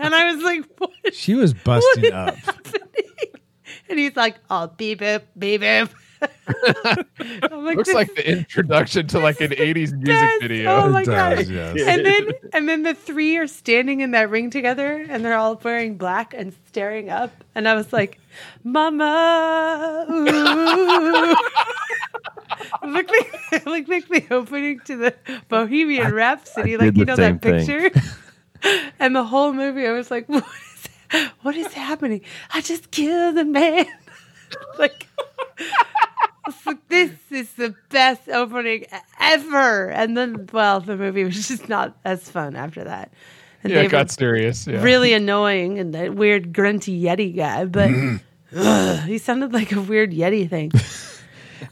And 0.00 0.14
I 0.14 0.32
was 0.32 0.42
like, 0.44 0.64
what 0.78 0.90
is 1.04 1.14
She 1.16 1.34
was 1.34 1.54
busting 1.54 2.12
up. 2.12 2.36
happening? 2.36 2.82
and 3.88 3.98
he's 3.98 4.16
like, 4.16 4.36
"Oh, 4.50 4.68
beep 4.68 5.00
boop, 5.00 5.22
beep 5.38 5.60
boop." 5.62 5.90
I'm 7.52 7.64
like, 7.66 7.76
Looks 7.76 7.92
like 7.92 8.14
the 8.14 8.26
introduction 8.30 9.06
to 9.08 9.18
like 9.18 9.40
an 9.42 9.50
80s 9.50 9.92
music 9.92 10.06
Yes. 10.06 10.38
video. 10.40 10.70
Oh 10.76 10.88
my 10.88 11.02
It 11.02 11.06
god! 11.06 11.46
yes. 11.46 11.80
And 11.86 12.04
then 12.06 12.28
and 12.54 12.68
then 12.68 12.82
the 12.82 12.94
three 12.94 13.36
are 13.36 13.46
standing 13.46 14.00
in 14.00 14.12
that 14.12 14.30
ring 14.30 14.48
together, 14.50 15.04
and 15.08 15.22
they're 15.24 15.36
all 15.36 15.60
wearing 15.62 15.96
black 15.98 16.32
and 16.34 16.54
staring 16.68 17.10
up. 17.10 17.30
And 17.54 17.68
I 17.68 17.74
was 17.74 17.92
like, 17.92 18.18
"Mama." 18.62 20.06
Ooh. 20.10 21.36
Look 22.82 23.08
like, 23.10 23.66
look 23.66 23.88
like 23.88 24.08
the 24.08 24.24
opening 24.30 24.80
to 24.86 24.96
the 24.96 25.14
Bohemian 25.48 26.12
Rhapsody, 26.14 26.76
like 26.76 26.96
you 26.96 27.04
know 27.04 27.16
that 27.16 27.40
thing. 27.42 27.66
picture. 27.66 27.90
And 28.98 29.14
the 29.14 29.24
whole 29.24 29.52
movie, 29.52 29.86
I 29.86 29.92
was 29.92 30.10
like, 30.10 30.28
"What 30.28 30.44
is, 30.44 31.28
what 31.42 31.56
is 31.56 31.72
happening? 31.72 32.22
I 32.52 32.60
just 32.60 32.90
killed 32.90 33.36
a 33.38 33.44
man!" 33.44 33.86
like, 34.78 35.06
like, 36.66 36.88
this 36.88 37.10
is 37.30 37.52
the 37.54 37.74
best 37.90 38.28
opening 38.28 38.86
ever. 39.20 39.88
And 39.90 40.16
then, 40.16 40.48
well, 40.52 40.80
the 40.80 40.96
movie 40.96 41.24
was 41.24 41.48
just 41.48 41.68
not 41.68 41.96
as 42.04 42.28
fun 42.28 42.56
after 42.56 42.84
that. 42.84 43.10
And 43.62 43.72
yeah, 43.72 43.80
it 43.80 43.90
got 43.90 44.10
serious. 44.10 44.66
Yeah. 44.66 44.82
really 44.82 45.14
annoying 45.14 45.78
and 45.78 45.94
that 45.94 46.14
weird 46.14 46.52
grunty 46.52 47.00
Yeti 47.02 47.34
guy, 47.34 47.64
but 47.64 47.90
ugh, 48.54 49.00
he 49.08 49.16
sounded 49.18 49.52
like 49.54 49.72
a 49.72 49.80
weird 49.80 50.12
Yeti 50.12 50.48
thing. 50.48 50.70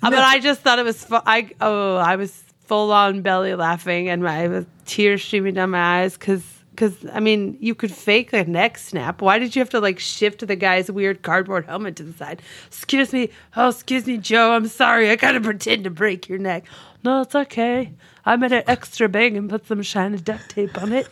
Uh, 0.03 0.09
But 0.11 0.21
I 0.21 0.39
just 0.39 0.63
thought 0.63 0.79
it 0.79 0.85
was 0.87 1.05
fu- 1.05 1.19
I 1.27 1.51
oh 1.61 1.97
I 1.97 2.17
was 2.17 2.33
full 2.65 2.93
on 2.93 3.21
belly 3.21 3.55
laughing 3.55 4.09
and 4.09 4.23
my 4.23 4.65
tears 4.87 5.23
streaming 5.23 5.53
down 5.55 5.71
my 5.71 6.01
eyes 6.01 6.15
because 6.17 6.43
because 6.73 6.97
I 7.13 7.21
mean 7.21 7.57
you 7.61 7.75
could 7.75 7.93
fake 7.93 8.33
a 8.33 8.45
neck 8.45 8.79
snap. 8.79 9.23
Why 9.23 9.39
did 9.39 9.55
you 9.55 9.61
have 9.61 9.71
to 9.71 9.81
like 9.81 9.99
shift 9.99 10.47
the 10.47 10.57
guy's 10.57 10.91
weird 10.91 11.23
cardboard 11.23 11.67
helmet 11.67 11.97
to 11.97 12.03
the 12.03 12.13
side? 12.13 12.43
Excuse 12.67 13.13
me, 13.13 13.31
oh 13.57 13.69
excuse 13.69 14.07
me, 14.07 14.19
Joe. 14.19 14.53
I'm 14.53 14.67
sorry. 14.67 15.11
I 15.11 15.17
gotta 15.17 15.41
pretend 15.41 15.85
to 15.85 15.91
break 15.91 16.29
your 16.29 16.39
neck. 16.39 16.65
No, 17.05 17.23
it's 17.23 17.35
okay. 17.35 17.93
I 18.25 18.37
made 18.37 18.53
an 18.53 18.65
extra 18.67 19.09
bang 19.09 19.37
and 19.37 19.51
put 19.51 19.67
some 19.67 19.83
shiny 19.83 20.19
duct 20.19 20.49
tape 20.51 20.81
on 20.81 20.93
it. 20.93 21.09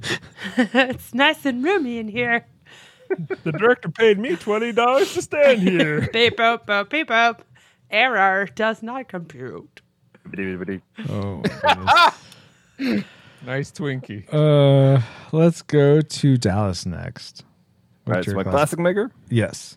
it's 0.56 1.12
nice 1.12 1.44
and 1.44 1.62
roomy 1.64 1.98
in 1.98 2.08
here. 2.08 2.46
The 3.08 3.52
director 3.52 3.88
paid 3.88 4.18
me 4.18 4.36
$20 4.36 5.14
to 5.14 5.22
stand 5.22 5.62
here. 5.62 6.08
Beep 6.12 6.36
boop 6.36 6.66
boop 6.66 6.90
beep 6.90 7.08
boop. 7.08 7.40
Error 7.90 8.46
does 8.54 8.82
not 8.82 9.08
compute. 9.08 9.80
Oh, 11.08 11.42
nice 13.46 13.70
Twinkie. 13.70 14.24
uh, 14.32 15.00
let's 15.32 15.62
go 15.62 16.00
to 16.00 16.36
Dallas 16.36 16.86
next. 16.86 17.44
All 18.06 18.14
right, 18.14 18.24
so 18.24 18.34
my 18.34 18.42
class- 18.42 18.52
classic 18.52 18.78
maker. 18.78 19.12
Yes. 19.28 19.76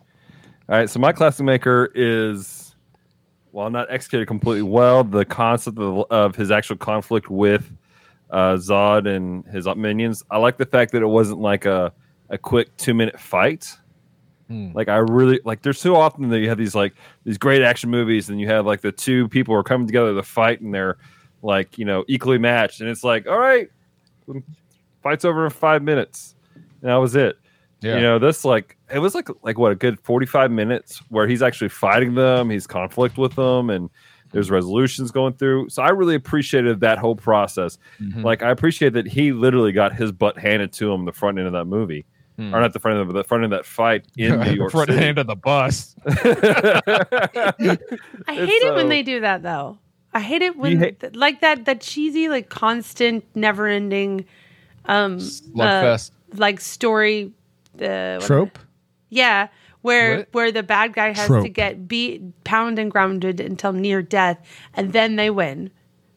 All 0.69 0.77
right, 0.77 0.89
so 0.89 0.99
my 0.99 1.11
classic 1.11 1.45
maker 1.45 1.91
is, 1.93 2.75
while 3.51 3.69
not 3.69 3.91
executed 3.91 4.27
completely 4.27 4.63
well, 4.63 5.03
the 5.03 5.25
concept 5.25 5.77
of, 5.77 6.05
of 6.09 6.35
his 6.35 6.49
actual 6.51 6.77
conflict 6.77 7.29
with 7.29 7.69
uh, 8.29 8.53
Zod 8.53 9.07
and 9.07 9.45
his 9.47 9.67
minions. 9.75 10.23
I 10.31 10.37
like 10.37 10.57
the 10.57 10.65
fact 10.65 10.93
that 10.93 11.01
it 11.01 11.07
wasn't 11.07 11.39
like 11.39 11.65
a, 11.65 11.91
a 12.29 12.37
quick 12.37 12.75
two 12.77 12.93
minute 12.93 13.19
fight. 13.19 13.75
Hmm. 14.47 14.71
Like 14.73 14.87
I 14.87 14.97
really 14.97 15.41
like. 15.43 15.61
There's 15.61 15.79
so 15.79 15.95
often 15.95 16.29
that 16.29 16.39
you 16.39 16.47
have 16.49 16.57
these 16.57 16.75
like 16.75 16.93
these 17.25 17.37
great 17.37 17.61
action 17.61 17.89
movies, 17.89 18.29
and 18.29 18.39
you 18.39 18.47
have 18.47 18.65
like 18.65 18.81
the 18.81 18.91
two 18.91 19.27
people 19.27 19.53
are 19.55 19.63
coming 19.63 19.87
together 19.87 20.13
to 20.15 20.23
fight, 20.23 20.61
and 20.61 20.73
they're 20.73 20.97
like 21.41 21.77
you 21.77 21.85
know 21.85 22.03
equally 22.07 22.37
matched, 22.37 22.81
and 22.81 22.89
it's 22.89 23.03
like 23.03 23.27
all 23.27 23.37
right, 23.39 23.69
fights 25.03 25.25
over 25.25 25.43
in 25.45 25.49
five 25.51 25.81
minutes, 25.83 26.35
and 26.55 26.89
that 26.89 26.95
was 26.95 27.15
it. 27.15 27.37
Yeah. 27.81 27.95
You 27.95 28.01
know, 28.01 28.19
this 28.19 28.45
like 28.45 28.77
it 28.93 28.99
was 28.99 29.15
like 29.15 29.27
like 29.41 29.57
what 29.57 29.71
a 29.71 29.75
good 29.75 29.99
forty 30.01 30.25
five 30.27 30.51
minutes 30.51 31.01
where 31.09 31.27
he's 31.27 31.41
actually 31.41 31.69
fighting 31.69 32.13
them, 32.15 32.49
he's 32.49 32.67
conflict 32.67 33.17
with 33.17 33.33
them, 33.35 33.69
and 33.71 33.89
there's 34.31 34.51
resolutions 34.51 35.09
going 35.11 35.33
through. 35.33 35.67
So 35.69 35.81
I 35.81 35.89
really 35.89 36.15
appreciated 36.15 36.79
that 36.81 36.99
whole 36.99 37.15
process. 37.15 37.77
Mhm. 37.99 38.23
Like 38.23 38.43
I 38.43 38.51
appreciate 38.51 38.93
that 38.93 39.07
he 39.07 39.31
literally 39.33 39.71
got 39.71 39.93
his 39.95 40.11
butt 40.11 40.37
handed 40.37 40.71
to 40.73 40.91
him 40.91 41.05
the 41.05 41.11
front 41.11 41.37
end 41.39 41.47
of 41.47 41.53
that 41.53 41.65
movie, 41.65 42.05
Hmm. 42.37 42.53
or 42.53 42.61
not 42.61 42.71
the 42.71 42.79
front 42.79 42.99
end, 42.99 43.07
but 43.07 43.13
the 43.17 43.23
front 43.27 43.43
end 43.43 43.51
of 43.51 43.57
that 43.59 43.65
fight 43.65 44.05
in 44.15 44.39
New 44.41 44.51
York 44.53 44.71
Front 44.71 44.89
City. 44.89 45.01
hand 45.03 45.17
of 45.17 45.25
the 45.27 45.35
bus. 45.35 45.95
I 46.05 46.13
hate 48.27 48.61
it 48.63 48.73
when 48.75 48.89
they 48.89 49.03
do 49.03 49.21
that 49.21 49.43
though. 49.43 49.79
I 50.13 50.19
hate 50.19 50.41
it 50.41 50.57
when 50.57 50.79
hate- 50.79 50.99
th- 50.99 51.15
like 51.15 51.41
that 51.41 51.65
that 51.65 51.81
cheesy 51.81 52.27
like 52.29 52.49
constant 52.49 53.23
never 53.35 53.67
ending 53.67 54.25
um 54.85 55.19
uh, 55.59 55.97
like 56.35 56.59
story 56.59 57.31
uh, 57.81 58.17
what- 58.17 58.25
Trope? 58.27 58.59
Yeah, 59.09 59.47
where 59.81 60.17
What? 60.19 60.27
where 60.33 60.51
the 60.51 60.63
bad 60.63 60.93
guy 60.93 61.13
has 61.13 61.27
to 61.27 61.49
get 61.49 61.87
beat, 61.87 62.21
pound 62.43 62.79
and 62.79 62.89
grounded 62.89 63.39
until 63.41 63.73
near 63.73 64.01
death, 64.01 64.37
and 64.73 64.93
then 64.93 65.15
they 65.17 65.29
win. 65.29 65.69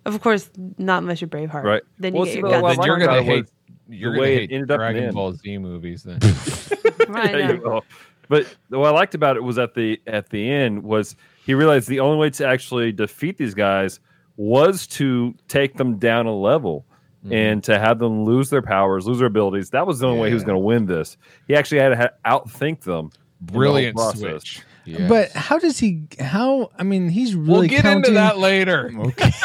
Of 0.04 0.20
course, 0.20 0.48
not 0.78 1.02
unless 1.02 1.20
you're 1.20 1.28
Braveheart. 1.28 1.62
Right. 1.64 1.82
Then 1.98 2.14
you 2.14 2.20
well, 2.20 2.26
get 2.26 2.34
your 2.36 2.42
well, 2.50 2.60
guts. 2.62 2.76
Then 2.78 2.86
you're 2.86 2.98
gonna 2.98 3.22
hate. 3.22 3.42
was 3.44 3.50
You're 3.88 4.10
the 4.12 4.16
gonna 4.16 4.20
way 4.22 4.34
it 4.36 4.40
hate 4.42 4.52
ended 4.52 4.70
up 4.70 4.78
Dragon 4.78 5.04
end. 5.04 5.14
Ball 5.14 5.32
Z 5.32 5.58
movies 5.58 6.02
then. 6.04 6.18
Right, 7.08 7.34
Yeah, 7.38 7.46
no. 7.48 7.52
you 7.54 7.60
will. 7.62 7.84
But 8.28 8.46
what 8.68 8.86
I 8.86 8.90
liked 8.90 9.14
about 9.14 9.36
it 9.36 9.42
was 9.42 9.58
at 9.58 9.74
the 9.74 10.00
at 10.06 10.30
the 10.30 10.48
end 10.50 10.82
was 10.82 11.16
he 11.44 11.54
realized 11.54 11.88
the 11.88 12.00
only 12.00 12.18
way 12.18 12.30
to 12.30 12.46
actually 12.46 12.92
defeat 12.92 13.36
these 13.38 13.54
guys 13.54 14.00
was 14.36 14.86
to 14.88 15.34
take 15.48 15.76
them 15.76 15.98
down 15.98 16.26
a 16.26 16.34
level 16.34 16.84
Mm-hmm. 17.24 17.32
and 17.32 17.64
to 17.64 17.78
have 17.78 17.98
them 17.98 18.26
lose 18.26 18.50
their 18.50 18.60
powers, 18.60 19.06
lose 19.06 19.16
their 19.16 19.28
abilities. 19.28 19.70
That 19.70 19.86
was 19.86 19.98
the 19.98 20.06
only 20.06 20.20
way 20.20 20.28
he 20.28 20.34
was 20.34 20.44
going 20.44 20.56
to 20.56 20.62
win 20.62 20.84
this. 20.84 21.16
He 21.48 21.54
actually 21.54 21.78
had 21.78 21.88
to 21.98 22.12
outthink 22.26 22.82
them. 22.82 23.06
in 23.06 23.46
the 23.46 23.52
Brilliant 23.54 23.96
process. 23.96 24.20
switch. 24.20 24.62
Yes. 24.84 25.08
But 25.08 25.30
how 25.32 25.58
does 25.58 25.78
he? 25.78 26.02
How? 26.20 26.70
I 26.78 26.82
mean, 26.82 27.08
he's 27.08 27.34
really 27.34 27.50
we'll 27.60 27.68
get 27.68 27.80
counting. 27.80 27.96
into 28.00 28.10
that 28.10 28.36
later. 28.38 28.92
Okay. 28.98 29.30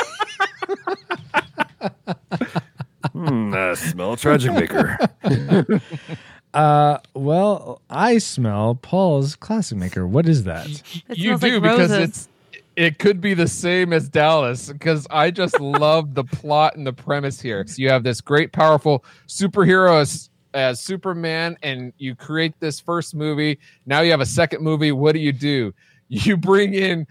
Hmm, 3.13 3.53
uh, 3.53 3.75
smell 3.75 4.15
tragic 4.17 4.51
maker. 4.53 4.97
Uh, 6.53 6.97
well, 7.13 7.81
I 7.89 8.17
smell 8.17 8.75
Paul's 8.75 9.35
classic 9.35 9.77
maker. 9.77 10.07
What 10.07 10.27
is 10.27 10.43
that? 10.43 10.67
It 11.09 11.17
you 11.17 11.37
do 11.37 11.59
like 11.59 11.61
because 11.61 11.91
it's 11.91 12.27
it 12.75 12.97
could 12.97 13.19
be 13.19 13.33
the 13.33 13.47
same 13.47 13.91
as 13.91 14.07
Dallas 14.07 14.71
because 14.71 15.05
I 15.11 15.31
just 15.31 15.59
love 15.59 16.13
the 16.13 16.23
plot 16.23 16.77
and 16.77 16.87
the 16.87 16.93
premise 16.93 17.41
here. 17.41 17.65
So 17.67 17.75
you 17.81 17.89
have 17.89 18.03
this 18.03 18.21
great, 18.21 18.53
powerful 18.53 19.03
superhero 19.27 19.99
as, 19.99 20.29
as 20.53 20.79
Superman, 20.79 21.57
and 21.61 21.91
you 21.97 22.15
create 22.15 22.53
this 22.61 22.79
first 22.79 23.13
movie. 23.13 23.59
Now 23.85 23.99
you 23.99 24.11
have 24.11 24.21
a 24.21 24.25
second 24.25 24.63
movie. 24.63 24.93
What 24.93 25.11
do 25.11 25.19
you 25.19 25.33
do? 25.33 25.73
You 26.07 26.37
bring 26.37 26.73
in 26.73 27.05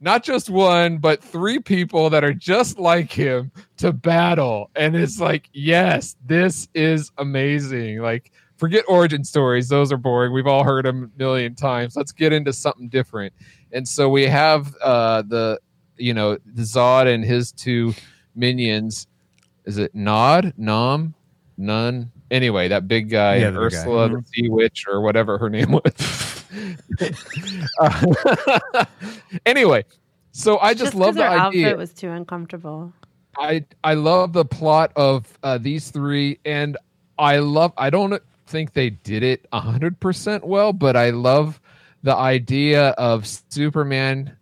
not 0.00 0.24
just 0.24 0.48
one, 0.48 0.96
but 0.96 1.22
three 1.22 1.58
people 1.58 2.08
that 2.08 2.24
are 2.24 2.32
just 2.32 2.78
like 2.78 3.12
him 3.12 3.52
to 3.76 3.92
battle. 3.92 4.70
And 4.74 4.96
it's 4.96 5.20
like, 5.20 5.48
yes, 5.52 6.16
this 6.24 6.68
is 6.74 7.12
amazing. 7.18 7.98
Like, 7.98 8.32
forget 8.62 8.84
origin 8.86 9.24
stories, 9.24 9.68
those 9.68 9.90
are 9.90 9.96
boring. 9.96 10.32
We've 10.32 10.46
all 10.46 10.62
heard 10.62 10.84
them 10.84 11.10
a 11.12 11.18
million 11.18 11.56
times. 11.56 11.96
Let's 11.96 12.12
get 12.12 12.32
into 12.32 12.52
something 12.52 12.86
different. 12.88 13.32
And 13.72 13.88
so 13.88 14.08
we 14.08 14.22
have 14.28 14.72
uh, 14.80 15.22
the, 15.22 15.58
you 15.96 16.14
know, 16.14 16.38
the 16.46 16.62
Zod 16.62 17.12
and 17.12 17.24
his 17.24 17.50
two 17.50 17.92
minions. 18.36 19.08
Is 19.64 19.78
it 19.78 19.96
Nod, 19.96 20.54
Nom, 20.56 21.12
None? 21.58 22.12
Anyway, 22.30 22.68
that 22.68 22.86
big 22.86 23.10
guy, 23.10 23.38
Yeah, 23.38 23.50
the 23.50 23.58
big 23.62 23.72
guy. 23.72 23.78
Ursula 23.78 24.08
the 24.10 24.24
Sea 24.32 24.48
Witch, 24.48 24.84
or 24.88 25.00
whatever 25.00 25.38
her 25.38 25.50
name 25.50 25.72
was. 25.72 26.44
Uh, 27.80 28.84
anyway, 29.46 29.84
so 30.30 30.58
I 30.58 30.72
just, 30.72 30.84
Just 30.84 30.94
love 30.94 31.08
'cause 31.08 31.16
the 31.16 31.24
idea. 31.28 31.66
outfit 31.66 31.78
was 31.78 31.92
too 31.92 32.10
uncomfortable. 32.10 32.92
I 33.36 33.64
I 33.82 33.94
love 33.94 34.32
the 34.34 34.44
plot 34.44 34.92
of 34.94 35.26
uh, 35.42 35.58
these 35.58 35.90
three, 35.90 36.38
and 36.44 36.76
I 37.18 37.38
love. 37.38 37.72
I 37.76 37.90
don't 37.90 38.22
think 38.52 38.74
they 38.74 38.90
did 38.90 39.22
it 39.22 39.46
hundred 39.52 39.98
percent 39.98 40.46
well, 40.46 40.72
but 40.72 40.94
I 40.94 41.10
love 41.10 41.60
the 42.02 42.14
idea 42.14 42.90
of 42.90 43.26
Superman. 43.48 44.36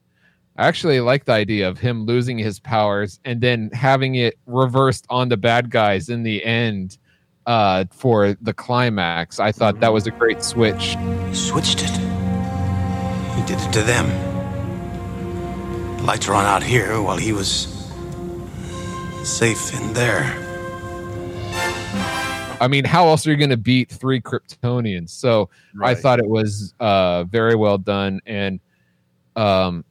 I 0.56 0.66
actually 0.66 1.00
like 1.00 1.24
the 1.24 1.32
idea 1.32 1.68
of 1.68 1.78
him 1.78 2.04
losing 2.04 2.36
his 2.36 2.58
powers 2.58 3.20
and 3.24 3.40
then 3.40 3.70
having 3.72 4.16
it 4.16 4.36
reversed 4.46 5.06
on 5.08 5.28
the 5.28 5.36
bad 5.36 5.70
guys 5.70 6.08
in 6.08 6.24
the 6.24 6.44
end 6.44 6.98
uh, 7.46 7.84
for 7.92 8.36
the 8.42 8.52
climax. 8.52 9.38
I 9.38 9.52
thought 9.52 9.80
that 9.80 9.92
was 9.92 10.06
a 10.06 10.10
great 10.10 10.42
switch. 10.42 10.96
He 11.28 11.34
switched 11.34 11.82
it. 11.82 11.90
He 13.36 13.42
did 13.46 13.60
it 13.60 13.72
to 13.72 13.82
them. 13.82 14.08
The 15.98 16.02
lights 16.02 16.26
were 16.26 16.34
on 16.34 16.44
out 16.44 16.64
here 16.64 17.00
while 17.00 17.16
he 17.16 17.32
was 17.32 17.68
safe 19.24 19.72
in 19.80 19.92
there. 19.94 20.49
I 22.60 22.68
mean, 22.68 22.84
how 22.84 23.06
else 23.08 23.26
are 23.26 23.30
you 23.30 23.36
going 23.36 23.50
to 23.50 23.56
beat 23.56 23.90
three 23.90 24.20
Kryptonians? 24.20 25.10
So 25.10 25.48
I 25.82 25.94
thought 25.94 26.18
it 26.18 26.28
was 26.28 26.74
uh, 26.78 27.24
very 27.24 27.54
well 27.54 27.78
done, 27.78 28.20
and 28.26 28.60
um, 29.34 29.84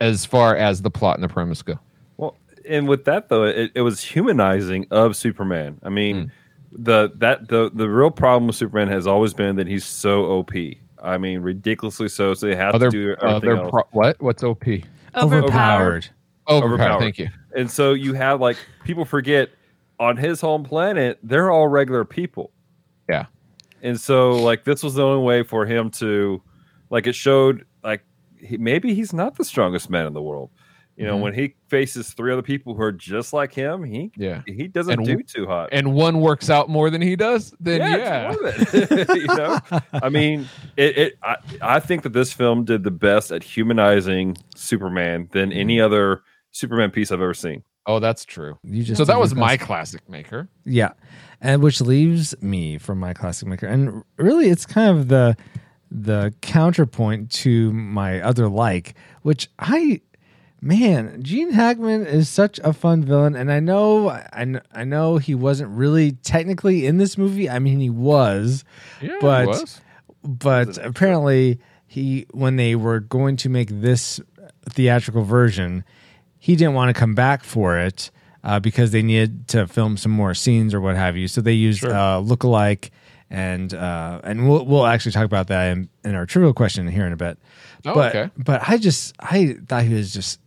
as 0.00 0.26
far 0.26 0.56
as 0.56 0.82
the 0.82 0.90
plot 0.90 1.16
and 1.16 1.24
the 1.24 1.28
premise 1.28 1.62
go, 1.62 1.78
Well, 2.16 2.36
and 2.68 2.88
with 2.88 3.04
that 3.04 3.28
though, 3.28 3.44
it, 3.44 3.70
it 3.74 3.82
was 3.82 4.02
humanizing 4.02 4.86
of 4.90 5.14
Superman. 5.16 5.78
I 5.84 5.88
mean, 5.88 6.32
the 6.72 7.12
that 7.16 7.48
the 7.48 7.70
the 7.72 7.88
real 7.88 8.10
problem 8.10 8.48
with 8.48 8.56
Superman 8.56 8.88
has 8.88 9.06
always 9.06 9.32
been 9.32 9.56
that 9.56 9.66
he's 9.66 9.84
so 9.84 10.24
OP. 10.24 10.52
I 11.02 11.16
mean, 11.16 11.40
ridiculously 11.40 12.08
so. 12.08 12.34
So 12.34 12.46
they 12.46 12.56
have 12.56 12.78
they're, 12.78 12.90
to 12.90 13.16
do 13.16 13.16
uh, 13.22 13.36
everything 13.36 13.48
they're 13.48 13.64
else. 13.64 13.70
pro- 13.70 13.88
what? 13.92 14.20
What's 14.20 14.42
OP? 14.42 14.64
Overpowered. 15.14 15.16
Overpowered. 15.16 16.10
Overpowered. 16.48 17.00
Thank 17.00 17.18
you. 17.18 17.28
And 17.56 17.70
so 17.70 17.92
you 17.92 18.14
have 18.14 18.40
like 18.40 18.56
people 18.84 19.04
forget 19.04 19.50
on 20.00 20.16
his 20.16 20.40
home 20.40 20.64
planet, 20.64 21.18
they're 21.22 21.50
all 21.52 21.68
regular 21.68 22.04
people. 22.04 22.50
Yeah. 23.08 23.26
And 23.82 24.00
so 24.00 24.30
like 24.32 24.64
this 24.64 24.82
was 24.82 24.94
the 24.94 25.04
only 25.04 25.22
way 25.24 25.42
for 25.44 25.64
him 25.66 25.90
to 25.92 26.42
like 26.90 27.06
it 27.06 27.14
showed 27.14 27.64
like 27.84 28.02
he, 28.38 28.56
maybe 28.56 28.94
he's 28.94 29.12
not 29.12 29.36
the 29.36 29.44
strongest 29.44 29.88
man 29.90 30.06
in 30.06 30.12
the 30.14 30.22
world. 30.22 30.50
You 30.96 31.06
know, 31.06 31.16
Mhm. 31.16 31.20
when 31.22 31.34
he 31.34 31.54
faces 31.68 32.12
three 32.12 32.30
other 32.30 32.42
people 32.42 32.74
who 32.74 32.82
are 32.82 32.92
just 32.92 33.32
like 33.32 33.54
him, 33.54 33.84
he 33.84 34.10
Yeah. 34.16 34.42
he 34.46 34.68
doesn't 34.68 34.98
And 34.98 35.06
do 35.06 35.22
too 35.22 35.46
hot. 35.46 35.70
And 35.72 35.94
one 35.94 36.20
works 36.20 36.50
out 36.50 36.68
more 36.68 36.90
than 36.90 37.00
he 37.00 37.16
does. 37.16 37.54
Then 37.60 37.80
yeah. 37.80 38.34
it's 38.42 39.14
you 39.14 39.26
know, 39.26 39.58
I 39.94 40.08
mean, 40.10 40.46
it. 40.76 40.98
it 40.98 41.18
I, 41.22 41.36
I 41.62 41.80
think 41.80 42.02
that 42.02 42.12
this 42.12 42.32
film 42.34 42.64
did 42.64 42.84
the 42.84 42.90
best 42.90 43.32
at 43.32 43.42
humanizing 43.42 44.36
Superman 44.56 45.28
than 45.32 45.52
any 45.52 45.80
other 45.80 46.22
Superman 46.50 46.90
piece 46.90 47.10
I've 47.12 47.20
ever 47.22 47.32
seen. 47.34 47.62
Oh, 47.90 47.98
that's 47.98 48.24
true. 48.24 48.58
You 48.62 48.82
just 48.82 48.98
So 48.98 49.04
that 49.04 49.18
was 49.18 49.34
my 49.34 49.56
classic- 49.56 50.08
maker. 50.08 50.48
Yeah, 50.64 50.92
and 51.40 51.62
which 51.62 51.80
leaves 51.80 52.34
me 52.40 52.78
from 52.78 52.98
my 52.98 53.12
classic 53.14 53.48
maker, 53.48 53.66
and 53.66 54.02
really, 54.16 54.48
it's 54.48 54.66
kind 54.66 54.96
of 54.96 55.08
the 55.08 55.36
the 55.90 56.32
counterpoint 56.40 57.30
to 57.32 57.72
my 57.72 58.20
other 58.20 58.48
like, 58.48 58.94
which 59.22 59.48
I, 59.58 60.00
man, 60.60 61.20
Gene 61.22 61.50
Hackman 61.52 62.06
is 62.06 62.28
such 62.28 62.60
a 62.62 62.72
fun 62.72 63.02
villain, 63.02 63.34
and 63.34 63.50
I 63.50 63.58
know, 63.58 64.08
I, 64.10 64.60
I 64.72 64.84
know 64.84 65.16
he 65.18 65.34
wasn't 65.34 65.70
really 65.70 66.12
technically 66.12 66.86
in 66.86 66.98
this 66.98 67.18
movie. 67.18 67.50
I 67.50 67.58
mean, 67.58 67.80
he 67.80 67.90
was, 67.90 68.62
Yeah, 69.02 69.16
but 69.20 69.46
was. 69.48 69.80
but 70.22 70.78
apparently 70.78 71.58
he 71.88 72.26
when 72.30 72.54
they 72.54 72.76
were 72.76 73.00
going 73.00 73.36
to 73.38 73.48
make 73.48 73.68
this 73.70 74.20
theatrical 74.68 75.24
version 75.24 75.82
he 76.40 76.56
didn't 76.56 76.74
want 76.74 76.92
to 76.94 76.98
come 76.98 77.14
back 77.14 77.44
for 77.44 77.78
it 77.78 78.10
uh, 78.42 78.58
because 78.58 78.90
they 78.90 79.02
needed 79.02 79.46
to 79.48 79.68
film 79.68 79.96
some 79.96 80.10
more 80.10 80.34
scenes 80.34 80.74
or 80.74 80.80
what 80.80 80.96
have 80.96 81.16
you 81.16 81.28
so 81.28 81.40
they 81.40 81.52
used 81.52 81.84
uh, 81.84 82.18
look-alike 82.18 82.90
and 83.32 83.74
uh, 83.74 84.20
and 84.24 84.48
we'll, 84.48 84.64
we'll 84.66 84.86
actually 84.86 85.12
talk 85.12 85.24
about 85.26 85.46
that 85.46 85.70
in, 85.70 85.88
in 86.04 86.14
our 86.16 86.26
trivial 86.26 86.52
question 86.52 86.88
here 86.88 87.06
in 87.06 87.12
a 87.12 87.16
bit 87.16 87.38
Oh, 87.86 87.94
but 87.94 88.14
okay. 88.16 88.30
but 88.36 88.60
i 88.68 88.76
just 88.76 89.14
i 89.20 89.56
thought 89.68 89.84
he 89.84 89.94
was 89.94 90.12
just 90.12 90.40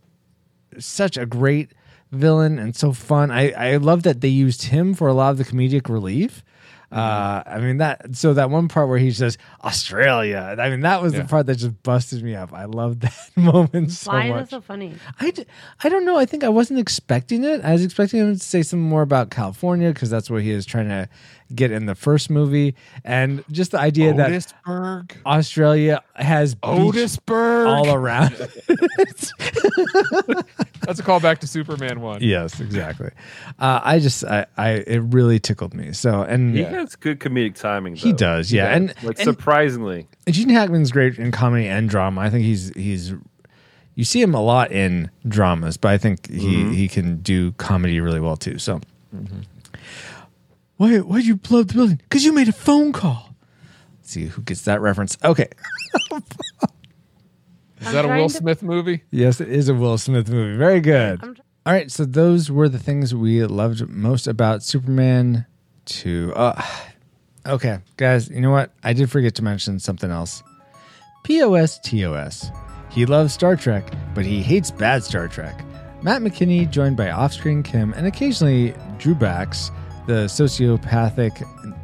such 0.79 1.15
a 1.17 1.25
great 1.25 1.71
villain 2.11 2.59
and 2.59 2.75
so 2.75 2.91
fun. 2.91 3.31
I, 3.31 3.51
I 3.51 3.77
love 3.77 4.03
that 4.03 4.21
they 4.21 4.27
used 4.27 4.63
him 4.65 4.93
for 4.93 5.07
a 5.07 5.13
lot 5.13 5.31
of 5.31 5.37
the 5.39 5.43
comedic 5.45 5.89
relief. 5.89 6.43
Uh, 6.93 7.43
I 7.45 7.59
mean 7.59 7.77
that 7.77 8.15
so 8.15 8.33
that 8.35 8.49
one 8.49 8.67
part 8.67 8.87
where 8.87 8.99
he 8.99 9.11
says 9.11 9.37
Australia. 9.63 10.55
I 10.59 10.69
mean 10.69 10.81
that 10.81 11.01
was 11.01 11.13
Yeah. 11.13 11.23
the 11.23 11.27
part 11.27 11.47
that 11.47 11.55
just 11.55 11.81
busted 11.83 12.23
me 12.23 12.35
up. 12.35 12.53
I 12.53 12.65
love 12.65 12.99
that 13.01 13.13
moment 13.35 13.91
so 13.91 14.11
Why 14.11 14.25
is 14.25 14.29
much. 14.29 14.39
that 14.41 14.49
so 14.51 14.61
funny? 14.61 14.93
I, 15.19 15.31
d- 15.31 15.45
I 15.83 15.89
don't 15.89 16.05
know. 16.05 16.17
I 16.17 16.25
think 16.25 16.43
I 16.43 16.49
wasn't 16.49 16.79
expecting 16.79 17.43
it. 17.43 17.61
I 17.63 17.71
was 17.73 17.83
expecting 17.83 18.19
him 18.19 18.33
to 18.33 18.39
say 18.39 18.61
something 18.61 18.87
more 18.87 19.01
about 19.01 19.31
California 19.31 19.91
because 19.91 20.09
that's 20.09 20.29
what 20.29 20.43
he 20.43 20.51
is 20.51 20.65
trying 20.65 20.89
to 20.89 21.09
get 21.55 21.71
in 21.71 21.85
the 21.85 21.95
first 21.95 22.29
movie, 22.29 22.75
and 23.03 23.43
just 23.51 23.71
the 23.71 23.79
idea 23.79 24.13
that 24.13 24.29
Otisburg. 24.31 25.11
Australia 25.25 26.01
has 26.15 26.55
beach 26.55 26.63
Otisburg. 26.63 27.67
all 27.67 27.93
around. 27.93 28.35
That's 30.85 30.99
a 30.99 31.03
callback 31.03 31.37
to 31.39 31.47
Superman 31.47 32.01
one. 32.01 32.21
yes, 32.21 32.59
exactly. 32.59 33.09
Uh, 33.59 33.79
I 33.83 33.99
just 33.99 34.23
I, 34.25 34.45
I 34.57 34.69
it 34.71 34.99
really 34.99 35.39
tickled 35.39 35.73
me. 35.73 35.93
So 35.93 36.23
and 36.23 36.53
He 36.55 36.61
Yeah. 36.61 36.71
has 36.71 36.95
good 36.95 37.19
comedic 37.19 37.55
timing. 37.59 37.95
he 37.95 38.11
does, 38.13 38.51
yeah. 38.51 38.75
And, 38.75 38.93
like 39.03 39.17
and 39.19 39.25
surprisingly. 39.25 40.07
Gene 40.29 40.49
Hackman's 40.49 40.91
great 40.91 41.17
in 41.17 41.31
comedy 41.31 41.67
and 41.67 41.89
drama. 41.89 42.21
I 42.21 42.29
think 42.29 42.43
he's 42.45 42.71
he's 42.75 43.13
you 43.95 44.03
see 44.03 44.21
him 44.21 44.33
a 44.33 44.41
lot 44.41 44.71
in 44.71 45.09
dramas, 45.27 45.77
but 45.77 45.89
I 45.91 45.97
think 45.97 46.29
he 46.29 46.73
he 46.75 46.87
can 46.87 47.17
do 47.21 47.51
comedy 47.53 47.99
really 47.99 48.19
well 48.19 48.35
too. 48.37 48.57
So 48.59 48.81
why 50.77 50.97
why'd 50.99 51.23
you 51.25 51.35
blow 51.37 51.61
up 51.61 51.67
the 51.67 51.73
building? 51.75 51.97
Because 52.03 52.23
you 52.25 52.33
made 52.33 52.47
a 52.49 52.53
phone 52.53 52.91
call. 52.93 53.35
Let's 53.99 54.11
see 54.11 54.25
who 54.25 54.41
gets 54.41 54.63
that 54.63 54.81
reference. 54.81 55.17
Okay. 55.23 55.47
Is 57.81 57.91
that 57.91 58.05
a 58.05 58.07
Will 58.07 58.29
to- 58.29 58.35
Smith 58.35 58.63
movie? 58.63 59.03
Yes, 59.11 59.41
it 59.41 59.49
is 59.49 59.67
a 59.69 59.73
Will 59.73 59.97
Smith 59.97 60.29
movie. 60.29 60.57
Very 60.57 60.79
good. 60.79 61.19
I'm 61.23 61.35
tr- 61.35 61.41
All 61.65 61.73
right, 61.73 61.91
so 61.91 62.05
those 62.05 62.49
were 62.49 62.69
the 62.69 62.79
things 62.79 63.13
we 63.13 63.43
loved 63.45 63.87
most 63.89 64.25
about 64.27 64.63
Superman 64.63 65.45
2. 65.85 66.33
Uh, 66.35 66.61
okay, 67.45 67.79
guys, 67.97 68.29
you 68.29 68.39
know 68.41 68.51
what? 68.51 68.71
I 68.83 68.93
did 68.93 69.11
forget 69.11 69.35
to 69.35 69.43
mention 69.43 69.79
something 69.79 70.11
else. 70.11 70.43
POS 71.23 71.79
TOS. 71.79 72.49
He 72.89 73.05
loves 73.05 73.33
Star 73.33 73.55
Trek, 73.55 73.91
but 74.13 74.25
he 74.25 74.41
hates 74.41 74.71
bad 74.71 75.03
Star 75.03 75.27
Trek. 75.27 75.63
Matt 76.03 76.21
McKinney, 76.21 76.69
joined 76.69 76.95
by 76.97 77.07
Offscreen 77.07 77.63
Kim 77.65 77.93
and 77.93 78.05
occasionally 78.07 78.73
Drew 78.97 79.15
Bax, 79.15 79.71
the 80.05 80.25
sociopathic 80.25 81.31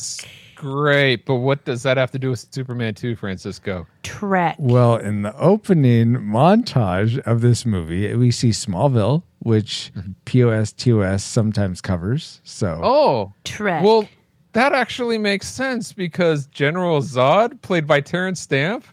Great, 0.55 1.25
but 1.25 1.37
what 1.37 1.65
does 1.65 1.81
that 1.81 1.97
have 1.97 2.11
to 2.11 2.19
do 2.19 2.29
with 2.29 2.45
Superman 2.53 2.93
2, 2.93 3.15
Francisco? 3.15 3.87
Trek. 4.03 4.57
Well, 4.59 4.97
in 4.97 5.23
the 5.23 5.35
opening 5.35 6.17
montage 6.17 7.17
of 7.19 7.41
this 7.41 7.65
movie, 7.65 8.13
we 8.13 8.29
see 8.29 8.49
Smallville, 8.49 9.23
which 9.41 9.91
mm-hmm. 9.95 10.11
POS 10.25 10.71
TOS 10.73 11.23
sometimes 11.23 11.81
covers. 11.81 12.41
So, 12.43 12.79
Oh, 12.83 13.33
Trek. 13.43 13.83
well, 13.83 14.07
that 14.53 14.73
actually 14.73 15.17
makes 15.17 15.47
sense 15.47 15.93
because 15.93 16.45
General 16.47 17.01
Zod, 17.01 17.61
played 17.61 17.87
by 17.87 18.01
Terence 18.01 18.39
Stamp, 18.39 18.85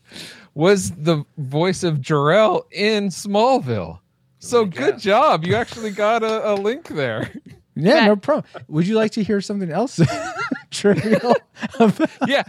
was 0.54 0.90
the 0.92 1.24
voice 1.36 1.82
of 1.82 2.00
Jor-El 2.00 2.66
in 2.70 3.08
Smallville. 3.08 4.00
So 4.40 4.60
oh 4.60 4.64
good 4.66 4.98
job. 4.98 5.44
You 5.44 5.56
actually 5.56 5.90
got 5.90 6.22
a, 6.22 6.52
a 6.52 6.54
link 6.54 6.88
there. 6.88 7.30
yeah, 7.74 8.06
no 8.06 8.16
problem. 8.16 8.44
Would 8.68 8.86
you 8.86 8.94
like 8.94 9.10
to 9.12 9.22
hear 9.22 9.40
something 9.40 9.70
else 9.70 10.00
trivial? 10.70 11.34
about- 11.80 12.10
yeah. 12.26 12.44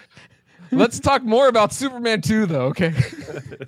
Let's 0.71 0.99
talk 0.99 1.23
more 1.23 1.47
about 1.47 1.73
Superman 1.73 2.21
2, 2.21 2.45
though, 2.45 2.65
okay? 2.67 2.93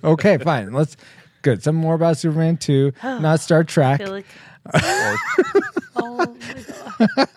okay, 0.04 0.38
fine. 0.38 0.72
Let's. 0.72 0.96
Good. 1.42 1.62
Some 1.62 1.76
more 1.76 1.94
about 1.94 2.16
Superman 2.16 2.56
2, 2.56 2.92
not 3.02 3.40
Star 3.40 3.64
Trek. 3.64 4.00
I 4.00 4.04
feel 4.04 4.12
like- 4.12 4.26
oh, 4.74 5.16
oh 5.96 6.36
my 6.38 7.06
god. 7.16 7.28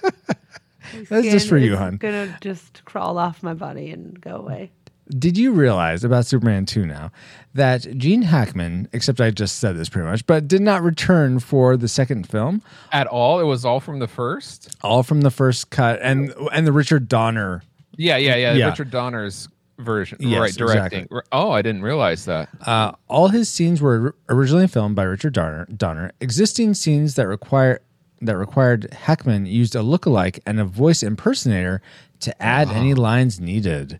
That's 1.10 1.28
just 1.28 1.50
for 1.50 1.58
Skin 1.58 1.63
you, 1.68 1.74
is 1.74 1.80
hon. 1.80 1.98
Gonna 1.98 2.38
just 2.41 2.86
crawl 2.86 3.18
off 3.18 3.41
my 3.44 3.54
body 3.54 3.89
and 3.91 4.20
go 4.22 4.36
away. 4.36 4.72
Did 5.10 5.38
you 5.38 5.52
realize 5.52 6.04
about 6.04 6.26
Superman 6.26 6.65
2 6.65 6.86
now 6.86 7.12
that 7.54 7.82
Gene 7.98 8.24
Hackman, 8.24 8.89
except 8.91 9.22
I 9.22 9.30
just 9.30 9.60
said 9.60 9.78
this 9.78 9.88
pretty 9.89 10.08
much, 10.08 10.26
but 10.26 10.48
did 10.48 10.62
not 10.62 10.82
return 10.82 11.38
for 11.39 11.78
the 11.78 11.88
second 11.88 12.28
film? 12.28 12.62
At 12.91 13.06
all? 13.08 13.39
It 13.39 13.44
was 13.44 13.65
all 13.65 13.80
from 13.80 14.00
the 14.00 14.08
first? 14.08 14.76
All 14.82 15.04
from 15.04 15.22
the 15.22 15.30
first 15.32 15.70
cut 15.70 16.00
and 16.02 16.34
and 16.52 16.65
the 16.65 16.72
Richard 16.72 17.08
Donner 17.08 17.62
Yeah, 17.98 18.18
yeah, 18.18 18.36
yeah. 18.36 18.54
Yeah. 18.54 18.70
Richard 18.70 18.89
Donner's 18.91 19.48
version. 19.78 20.18
Yes, 20.22 20.40
right, 20.40 20.54
directing. 20.54 21.00
exactly. 21.02 21.22
Oh, 21.32 21.52
I 21.52 21.62
didn't 21.62 21.82
realize 21.84 22.26
that. 22.26 22.50
Uh, 22.66 22.94
all 23.08 23.28
his 23.30 23.50
scenes 23.50 23.82
were 23.82 24.16
originally 24.30 24.68
filmed 24.68 24.96
by 24.96 25.04
Richard 25.04 25.34
Donner. 25.34 25.66
Donner. 25.76 26.12
Existing 26.22 26.74
scenes 26.74 27.16
that 27.16 27.28
require 27.28 27.82
that 28.22 28.38
required 28.38 28.92
Hackman 28.94 29.46
used 29.46 29.76
a 29.76 29.80
lookalike 29.80 30.40
and 30.46 30.60
a 30.60 30.66
voice 30.66 31.04
impersonator 31.04 31.82
to 32.22 32.42
add 32.42 32.70
any 32.72 32.94
lines 32.94 33.40
needed. 33.42 34.00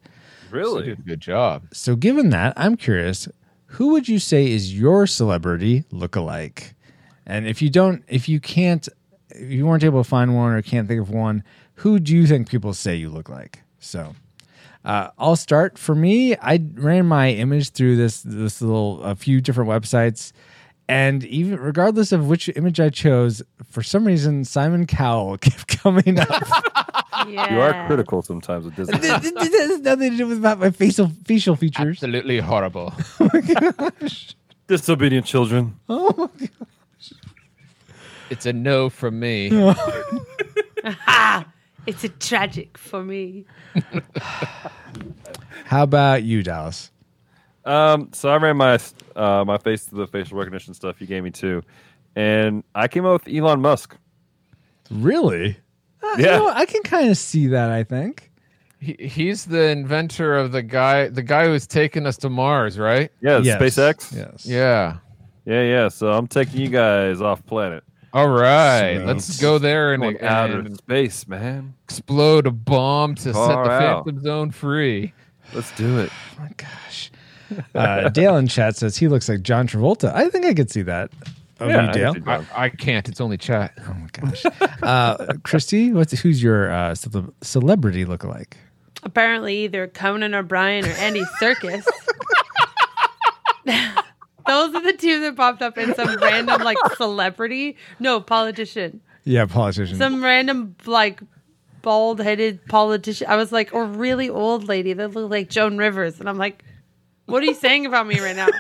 You 0.52 0.58
Really? 0.62 0.84
did 0.86 1.00
a 1.00 1.02
good 1.02 1.20
job. 1.20 1.64
So, 1.74 1.96
given 1.98 2.30
that, 2.30 2.54
I'm 2.56 2.78
curious, 2.78 3.28
who 3.66 3.90
would 3.90 4.08
you 4.08 4.20
say 4.20 4.50
is 4.50 4.78
your 4.80 5.06
celebrity 5.06 5.84
lookalike? 5.92 6.74
And 7.26 7.46
if 7.46 7.62
you 7.62 7.70
don't, 7.70 8.04
if 8.08 8.30
you 8.30 8.40
can't, 8.40 8.88
if 9.32 9.52
you 9.52 9.66
weren't 9.68 9.84
able 9.84 10.02
to 10.02 10.10
find 10.10 10.34
one 10.34 10.54
or 10.54 10.62
can't 10.62 10.88
think 10.88 11.02
of 11.02 11.10
one, 11.10 11.44
who 11.76 12.00
do 12.00 12.16
you 12.16 12.26
think 12.26 12.48
people 12.50 12.74
say 12.74 12.96
you 12.96 13.10
look 13.10 13.28
like? 13.28 13.64
So, 13.80 14.16
uh, 14.86 15.10
I'll 15.18 15.36
start. 15.36 15.78
For 15.78 15.96
me, 15.96 16.36
I 16.38 16.64
ran 16.76 17.08
my 17.08 17.32
image 17.32 17.72
through 17.72 17.98
this 17.98 18.22
this 18.22 18.62
little 18.62 19.02
a 19.04 19.16
few 19.16 19.42
different 19.42 19.70
websites, 19.70 20.32
and 20.88 21.24
even 21.26 21.60
regardless 21.60 22.12
of 22.12 22.28
which 22.28 22.50
image 22.56 22.80
I 22.80 22.90
chose, 22.90 23.42
for 23.70 23.82
some 23.82 24.06
reason 24.06 24.46
Simon 24.46 24.86
Cowell 24.86 25.38
kept 25.40 25.68
coming 25.68 26.20
up. 26.20 26.30
Yeah. 27.28 27.54
You 27.54 27.62
are 27.62 27.88
critical 27.88 28.22
sometimes 28.22 28.66
with 28.66 28.76
Disney. 28.76 29.00
this 29.00 29.32
this 29.32 29.70
has 29.72 29.80
nothing 29.80 30.12
to 30.12 30.18
do 30.18 30.28
with 30.28 30.38
about 30.38 30.60
my 30.60 30.70
facial 30.70 31.10
facial 31.26 31.56
features. 31.56 31.98
Absolutely 31.98 32.40
horrible. 32.40 32.94
My 33.20 33.42
gosh! 33.42 34.36
Disobedient 34.68 35.26
children. 35.26 35.80
Oh 35.90 36.14
my 36.18 36.48
gosh. 36.48 37.14
It's 38.30 38.46
a 38.46 38.54
no 38.54 38.90
from 38.90 39.20
me. 39.20 39.50
It's 41.88 42.04
a 42.04 42.10
tragic 42.10 42.78
for 42.78 43.04
me. 43.04 43.46
How 45.66 45.84
about 45.84 46.24
you, 46.24 46.44
Dallas? 46.44 46.92
Um, 47.64 48.10
so 48.14 48.30
I 48.30 48.38
ran 48.38 48.58
my 48.58 48.80
uh, 49.16 49.44
my 49.46 49.58
face 49.58 49.86
to 49.86 49.96
the 49.96 50.08
facial 50.08 50.38
recognition 50.38 50.74
stuff 50.74 51.02
you 51.02 51.08
gave 51.08 51.24
me 51.24 51.32
too, 51.32 51.64
and 52.16 52.64
I 52.76 52.88
came 52.88 53.06
up 53.06 53.26
with 53.26 53.34
Elon 53.36 53.62
Musk. 53.62 53.98
Really? 54.92 55.58
Uh, 56.04 56.16
you 56.18 56.26
Yeah. 56.26 56.38
know, 56.38 56.50
I 56.50 56.66
can 56.66 56.84
kind 56.84 57.10
of 57.10 57.18
see 57.18 57.48
that. 57.48 57.72
I 57.72 57.84
think. 57.84 58.32
He, 58.80 58.96
he's 59.00 59.46
the 59.46 59.70
inventor 59.70 60.36
of 60.36 60.52
the 60.52 60.62
guy, 60.62 61.08
the 61.08 61.24
guy 61.24 61.46
who's 61.48 61.66
taken 61.66 62.06
us 62.06 62.18
to 62.18 62.30
Mars, 62.30 62.78
right? 62.78 63.12
Yeah, 63.22 63.40
Yes. 63.40 63.60
SpaceX. 63.60 64.16
Yes. 64.16 64.46
Yeah. 64.46 64.98
yeah, 65.46 65.64
yeah. 65.64 65.88
So 65.88 66.12
I'm 66.12 66.28
taking 66.28 66.62
you 66.62 66.68
guys 66.70 67.20
off 67.22 67.44
planet, 67.48 67.84
All 68.16 68.30
right, 68.30 68.96
Sweet. 68.96 69.06
let's 69.06 69.42
go 69.42 69.58
there 69.58 69.94
and, 69.94 70.02
going 70.02 70.22
out 70.22 70.50
and 70.50 70.68
of 70.68 70.78
space, 70.78 71.28
man. 71.28 71.74
explode 71.84 72.48
a 72.48 72.52
bomb 72.52 73.14
to 73.16 73.22
set 73.22 73.34
the 73.34 73.40
out. 73.42 74.06
Phantom 74.06 74.24
Zone 74.24 74.52
free. 74.52 75.14
Let's 75.54 75.70
do 75.76 76.00
it. 76.00 76.10
Oh 76.14 76.40
my 76.44 76.50
gosh. 76.56 77.12
Uh, 77.76 78.08
Dale 78.10 78.38
in 78.38 78.48
chat 78.48 78.76
says 78.78 78.96
he 78.98 79.08
looks 79.10 79.28
like 79.28 79.42
John 79.42 79.68
Travolta. 79.68 80.14
I 80.16 80.30
think 80.30 80.46
I 80.46 80.54
could 80.54 80.72
see 80.72 80.82
that. 80.84 81.12
Oh, 81.60 81.68
Yeah, 81.68 81.84
you, 81.84 81.90
I 81.90 81.92
Dale. 81.92 82.14
can 82.14 82.24
see 82.24 82.30
I, 82.32 82.64
I 82.64 82.70
can't. 82.70 83.08
It's 83.10 83.20
only 83.22 83.38
chat. 83.38 83.74
Oh 83.88 83.94
my 83.94 84.08
gosh. 84.14 84.46
Uh, 84.82 85.34
Christy, 85.44 85.92
what's 85.92 86.18
who's 86.22 86.42
your 86.42 86.72
uh, 86.72 86.96
cele- 86.96 87.34
celebrity 87.42 88.06
lookalike? 88.06 88.54
Apparently, 89.04 89.66
either 89.66 89.88
Conan 89.88 90.34
O'Brien 90.34 90.86
or 90.86 90.90
Andy 90.94 91.24
Serkis. 91.42 91.84
Those 94.48 94.76
are 94.76 94.82
the 94.84 94.94
two 94.94 95.20
that 95.22 95.36
popped 95.36 95.62
up 95.62 95.78
in 95.78 95.94
some 95.96 96.16
random 96.18 96.62
like 96.62 96.78
celebrity, 96.98 97.78
no 98.00 98.20
politician, 98.22 99.02
Yeah, 99.24 99.46
politician. 99.46 99.98
some 99.98 100.24
random 100.24 100.76
like 100.86 101.20
bald 101.82 102.20
headed 102.20 102.66
politician. 102.68 103.28
I 103.30 103.36
was 103.36 103.52
like, 103.52 103.74
or 103.74 103.86
really 103.86 104.30
old 104.30 104.68
lady 104.68 104.94
that 104.94 105.10
looked 105.14 105.32
like 105.32 105.50
Joan 105.50 105.78
Rivers, 105.78 106.20
and 106.20 106.28
I'm 106.30 106.38
like, 106.38 106.64
what 107.26 107.42
are 107.42 107.46
you 107.46 107.54
saying 107.56 107.86
about 107.86 108.08
me 108.08 108.20
right 108.20 108.36
now? 108.36 108.48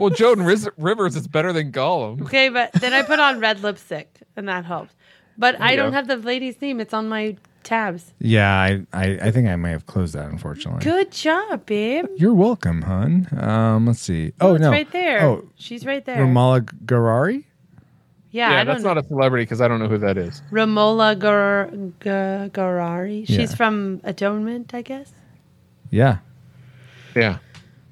Well, 0.00 0.10
Joan 0.10 0.42
Riz- 0.42 0.68
Rivers 0.76 1.14
is 1.14 1.28
better 1.28 1.52
than 1.52 1.70
Gollum. 1.70 2.20
Okay, 2.22 2.48
but 2.48 2.72
then 2.72 2.92
I 2.92 3.02
put 3.02 3.20
on 3.20 3.38
red 3.38 3.62
lipstick, 3.62 4.18
and 4.34 4.48
that 4.48 4.64
helped. 4.64 4.92
But 5.38 5.60
I 5.60 5.76
don't 5.76 5.90
go. 5.90 5.94
have 5.94 6.08
the 6.08 6.16
lady's 6.16 6.60
name; 6.60 6.80
it's 6.80 6.92
on 6.92 7.08
my 7.08 7.36
tabs. 7.66 8.12
yeah, 8.20 8.50
I, 8.58 8.86
I, 8.92 9.04
I 9.24 9.30
think 9.30 9.48
I 9.48 9.56
may 9.56 9.70
have 9.72 9.84
closed 9.86 10.14
that. 10.14 10.30
Unfortunately. 10.30 10.82
Good 10.82 11.10
job, 11.12 11.66
babe. 11.66 12.06
You're 12.16 12.32
welcome, 12.34 12.82
hun. 12.82 13.28
Um, 13.38 13.86
let's 13.86 14.00
see. 14.00 14.32
Oh, 14.40 14.54
it's 14.54 14.62
no, 14.62 14.70
right 14.70 14.90
there. 14.92 15.22
Oh, 15.26 15.48
she's 15.56 15.84
right 15.84 16.04
there. 16.04 16.18
Romola 16.24 16.60
Garari. 16.62 17.44
yeah, 18.30 18.50
Yeah, 18.52 18.60
I 18.60 18.64
that's 18.64 18.82
don't 18.82 18.94
not 18.94 19.04
a 19.04 19.06
celebrity 19.06 19.44
because 19.44 19.60
I 19.60 19.68
don't 19.68 19.80
know 19.80 19.88
who 19.88 19.98
that 19.98 20.16
is. 20.16 20.40
Romola 20.50 21.14
Gar- 21.18 21.70
Ga- 22.00 22.48
Garari. 22.50 23.26
She's 23.26 23.50
Yeah. 23.50 23.56
from 23.56 24.00
Atonement, 24.04 24.72
I 24.72 24.82
guess. 24.82 25.12
Yeah. 25.90 26.18
Yeah. 27.14 27.38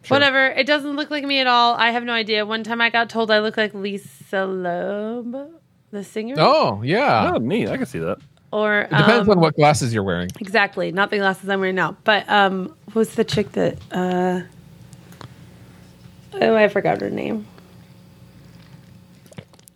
Whatever. 0.08 0.46
It 0.48 0.66
doesn't 0.66 0.96
look 0.96 1.10
like 1.10 1.24
me 1.24 1.38
at 1.40 1.46
all. 1.46 1.74
I 1.74 1.90
have 1.90 2.04
no 2.04 2.12
idea. 2.12 2.44
One 2.46 2.62
time 2.62 2.80
I 2.80 2.90
got 2.90 3.08
told 3.08 3.30
I 3.30 3.40
look 3.40 3.56
like 3.56 3.72
Lisa 3.74 4.44
Loeb, 4.44 5.34
the 5.90 6.04
singer. 6.04 6.34
Oh, 6.38 6.82
yeah. 6.82 7.32
Oh, 7.34 7.38
neat. 7.38 7.68
I 7.68 7.76
can 7.78 7.86
see 7.86 8.00
that. 8.00 8.18
Or 8.54 8.82
It 8.82 8.90
depends 8.90 9.28
um, 9.28 9.30
on 9.30 9.40
what 9.40 9.56
glasses 9.56 9.92
you're 9.92 10.04
wearing. 10.04 10.30
Exactly. 10.38 10.92
Not 10.92 11.10
the 11.10 11.16
glasses 11.16 11.48
I'm 11.48 11.58
wearing 11.58 11.74
now. 11.74 11.96
But 12.04 12.28
um, 12.30 12.72
who's 12.92 13.16
the 13.16 13.24
chick 13.24 13.50
that? 13.52 13.76
Uh, 13.90 14.42
oh, 16.34 16.54
I 16.54 16.68
forgot 16.68 17.00
her 17.00 17.10
name. 17.10 17.46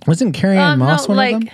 Wasn't 0.07 0.33
Carrie 0.33 0.59
Ann 0.59 0.75
Um, 0.75 0.79
Moss 0.79 1.09
no, 1.09 1.14
one 1.14 1.17
like, 1.17 1.35
of 1.35 1.41
them? 1.41 1.51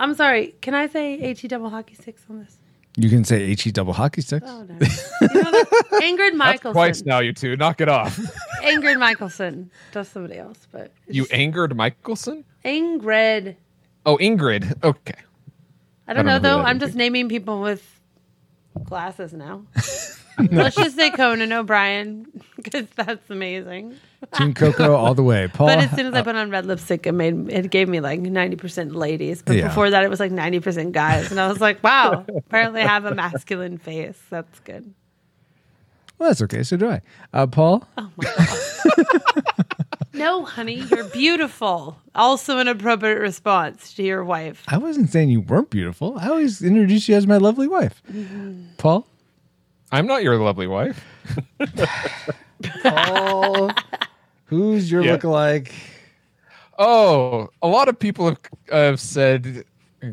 I'm 0.00 0.14
sorry. 0.16 0.56
Can 0.60 0.74
I 0.74 0.88
say 0.88 1.32
he 1.32 1.46
double 1.46 1.70
hockey 1.70 1.94
sticks 1.94 2.24
on 2.28 2.40
this? 2.40 2.56
You 2.96 3.08
can 3.08 3.24
say 3.24 3.54
He 3.54 3.70
double 3.70 3.92
hockey 3.92 4.22
sticks. 4.22 4.44
Oh 4.48 4.64
no. 4.64 4.74
You 4.74 5.42
know 5.42 5.52
Ingrid 6.00 6.34
Michaelson. 6.34 6.72
Twice 6.72 7.04
now, 7.04 7.20
you 7.20 7.32
two. 7.32 7.56
Knock 7.56 7.80
it 7.80 7.88
off. 7.88 8.16
Ingrid 8.64 8.98
Michaelson. 8.98 9.70
That's 9.92 10.08
somebody 10.08 10.38
else, 10.38 10.66
but 10.72 10.90
you 11.06 11.24
angered 11.30 11.76
Michaelson? 11.76 12.44
Ingrid. 12.64 13.54
Oh, 14.04 14.16
Ingrid. 14.16 14.82
Okay. 14.82 15.14
I 16.08 16.14
don't 16.14 16.26
I 16.26 16.32
know 16.32 16.34
don't 16.34 16.42
know 16.42 16.56
who 16.58 16.62
though. 16.62 16.68
I'm 16.68 16.78
just 16.80 16.94
naming 16.94 17.28
people 17.28 17.60
with 17.60 18.00
glasses 18.84 19.32
now. 19.32 19.62
Let's 20.52 20.76
just 20.76 20.94
say 20.94 21.10
Conan 21.10 21.52
O'Brien 21.52 22.26
because 22.56 22.86
that's 22.94 23.28
amazing. 23.28 23.96
Team 24.34 24.54
Coco 24.54 24.94
all 24.94 25.12
the 25.12 25.22
way. 25.22 25.48
Paul. 25.48 25.66
But 25.66 25.78
as 25.80 25.90
soon 25.96 26.06
as 26.06 26.14
I 26.14 26.22
put 26.22 26.36
on 26.36 26.48
red 26.50 26.64
lipstick, 26.64 27.08
it 27.08 27.12
made 27.12 27.50
it 27.50 27.70
gave 27.72 27.88
me 27.88 27.98
like 27.98 28.20
ninety 28.20 28.54
percent 28.54 28.94
ladies. 28.94 29.42
But 29.42 29.56
Yeah. 29.56 29.66
before 29.66 29.90
that, 29.90 30.04
it 30.04 30.08
was 30.10 30.20
like 30.20 30.30
ninety 30.30 30.60
percent 30.60 30.92
guys, 30.92 31.32
and 31.32 31.40
I 31.40 31.48
was 31.48 31.60
like, 31.60 31.82
wow. 31.82 32.24
Apparently, 32.36 32.82
I 32.82 32.86
have 32.86 33.04
a 33.04 33.14
masculine 33.16 33.78
face. 33.78 34.16
That's 34.30 34.60
good. 34.60 34.94
well, 36.18 36.30
that's 36.30 36.42
okay. 36.42 36.62
So 36.62 36.76
do 36.76 36.88
I. 36.88 37.00
Uh, 37.32 37.48
Paul. 37.48 37.84
Oh 37.98 38.08
my 38.16 38.24
god. 38.24 39.57
No, 40.18 40.44
honey, 40.44 40.74
you're 40.90 41.04
beautiful. 41.04 41.96
Also, 42.14 42.58
an 42.58 42.68
appropriate 42.68 43.18
response 43.20 43.94
to 43.94 44.02
your 44.02 44.24
wife. 44.24 44.64
I 44.68 44.76
wasn't 44.78 45.10
saying 45.10 45.30
you 45.30 45.40
weren't 45.40 45.70
beautiful. 45.70 46.18
I 46.18 46.28
always 46.28 46.62
introduce 46.62 47.08
you 47.08 47.14
as 47.16 47.26
my 47.26 47.36
lovely 47.38 47.68
wife. 47.68 48.02
Paul. 48.76 49.06
I'm 49.90 50.06
not 50.06 50.22
your 50.22 50.36
lovely 50.38 50.66
wife. 50.66 51.02
Paul. 52.82 53.70
Who's 54.46 54.90
your 54.90 55.02
Yeah. 55.04 55.16
lookalike? 55.16 55.72
Oh, 56.78 57.48
a 57.62 57.68
lot 57.68 57.88
of 57.88 57.98
people 57.98 58.26
have, 58.28 58.38
have 58.70 59.00
said 59.00 59.64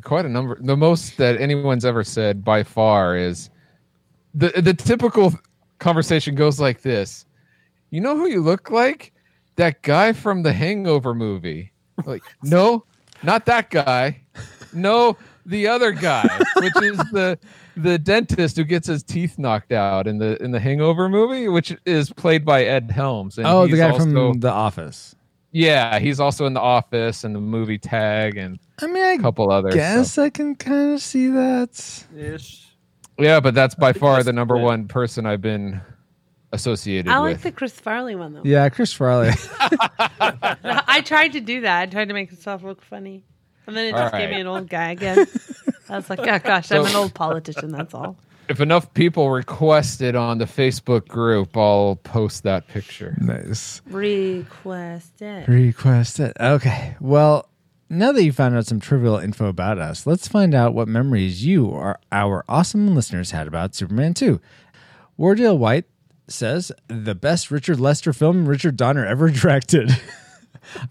quite 0.03 0.25
a 0.25 0.29
number. 0.29 0.57
The 0.61 0.75
most 0.77 1.17
that 1.17 1.39
anyone's 1.39 1.85
ever 1.85 2.03
said 2.03 2.43
by 2.43 2.63
far 2.63 3.15
is 3.15 3.49
the 4.33 4.49
the 4.61 4.73
typical 4.73 5.33
conversation 5.79 6.35
goes 6.35 6.59
like 6.59 6.81
this. 6.81 7.25
You 7.91 8.01
know 8.01 8.15
who 8.17 8.27
you 8.27 8.41
look 8.41 8.71
like? 8.71 9.13
That 9.57 9.81
guy 9.81 10.13
from 10.13 10.43
the 10.43 10.51
Hangover 10.53 11.13
movie. 11.13 11.71
Like, 12.05 12.23
no, 12.43 12.83
not 13.23 13.45
that 13.45 13.69
guy. 13.69 14.21
No, 14.73 15.17
the 15.45 15.67
other 15.67 15.91
guy, 15.93 16.27
which 16.57 16.75
is 16.81 16.97
the 17.11 17.39
the 17.77 17.97
dentist 17.97 18.57
who 18.57 18.63
gets 18.65 18.87
his 18.87 19.03
teeth 19.03 19.37
knocked 19.39 19.71
out 19.71 20.07
in 20.07 20.17
the 20.17 20.41
in 20.43 20.51
the 20.51 20.59
Hangover 20.59 21.07
movie, 21.07 21.47
which 21.47 21.75
is 21.85 22.11
played 22.11 22.43
by 22.43 22.63
Ed 22.65 22.91
Helms. 22.91 23.37
And 23.37 23.47
Oh, 23.47 23.65
the 23.67 23.77
guy 23.77 23.89
also- 23.89 24.03
from 24.03 24.39
The 24.41 24.51
Office. 24.51 25.15
yeah, 25.51 25.99
he's 25.99 26.19
also 26.19 26.45
in 26.45 26.53
The 26.53 26.59
Office 26.61 27.23
and 27.23 27.33
the 27.33 27.39
movie 27.39 27.77
Tag 27.77 28.35
and 28.37 28.59
I 28.81 28.87
mean, 28.87 29.03
I 29.03 29.13
a 29.13 29.19
couple 29.19 29.49
others. 29.51 29.71
so- 29.73 29.77
guess 29.77 30.17
I 30.17 30.29
can 30.29 30.55
kind 30.55 30.93
of 30.95 31.01
see 31.01 31.27
that. 31.29 32.03
Ish. 32.17 32.67
Yeah, 33.17 33.39
but 33.39 33.53
that's 33.55 33.75
by 33.75 33.93
far 33.93 34.21
the 34.23 34.33
number 34.33 34.57
it. 34.57 34.61
one 34.61 34.89
person 34.89 35.25
I've 35.25 35.39
been 35.41 35.79
associated 36.55 37.11
I 37.11 37.19
like 37.19 37.35
with. 37.35 37.43
the 37.43 37.51
Chris 37.51 37.73
Farley 37.73 38.15
one 38.15 38.33
though. 38.33 38.41
Yeah, 38.43 38.67
Chris 38.69 38.91
Farley. 38.93 39.29
I 39.59 41.01
tried 41.05 41.33
to 41.33 41.41
do 41.41 41.61
that. 41.61 41.81
I 41.83 41.85
tried 41.85 42.07
to 42.07 42.13
make 42.13 42.31
myself 42.31 42.63
look 42.63 42.81
funny, 42.81 43.23
and 43.67 43.75
then 43.77 43.87
it 43.87 43.91
just 43.91 44.13
All 44.13 44.19
gave 44.19 44.29
me 44.29 44.41
an 44.41 44.47
old 44.47 44.69
guy 44.69 44.91
again. 44.91 45.25
I 45.89 45.95
was 45.97 46.09
like, 46.09 46.19
oh 46.19 46.39
gosh, 46.39 46.71
I'm 46.71 46.85
an 46.85 46.95
old 46.95 47.13
politician. 47.13 47.71
That's 47.71 47.93
all. 47.93 48.17
if 48.49 48.59
enough 48.59 48.93
people 48.93 49.29
request 49.29 50.01
it 50.01 50.15
on 50.15 50.37
the 50.39 50.45
Facebook 50.45 51.07
group, 51.07 51.55
I'll 51.55 51.97
post 52.03 52.43
that 52.43 52.67
picture. 52.67 53.15
nice. 53.19 53.81
Request 53.87 55.21
it. 55.21 55.47
Request 55.47 56.19
it. 56.19 56.35
Okay. 56.39 56.95
Well, 56.99 57.49
now 57.89 58.11
that 58.11 58.23
you 58.23 58.31
found 58.31 58.55
out 58.55 58.65
some 58.65 58.79
trivial 58.79 59.17
info 59.17 59.47
about 59.47 59.77
us, 59.77 60.07
let's 60.07 60.27
find 60.27 60.55
out 60.55 60.73
what 60.73 60.87
memories 60.87 61.45
you 61.45 61.65
or 61.67 61.99
our 62.11 62.43
awesome 62.49 62.95
listeners 62.95 63.31
had 63.31 63.47
about 63.47 63.75
Superman 63.75 64.13
2. 64.15 64.41
Wardale 65.19 65.57
White 65.57 65.85
says, 66.27 66.71
the 66.87 67.15
best 67.15 67.51
Richard 67.51 67.79
Lester 67.79 68.13
film 68.13 68.47
Richard 68.47 68.77
Donner 68.77 69.05
ever 69.05 69.29
directed. 69.31 69.91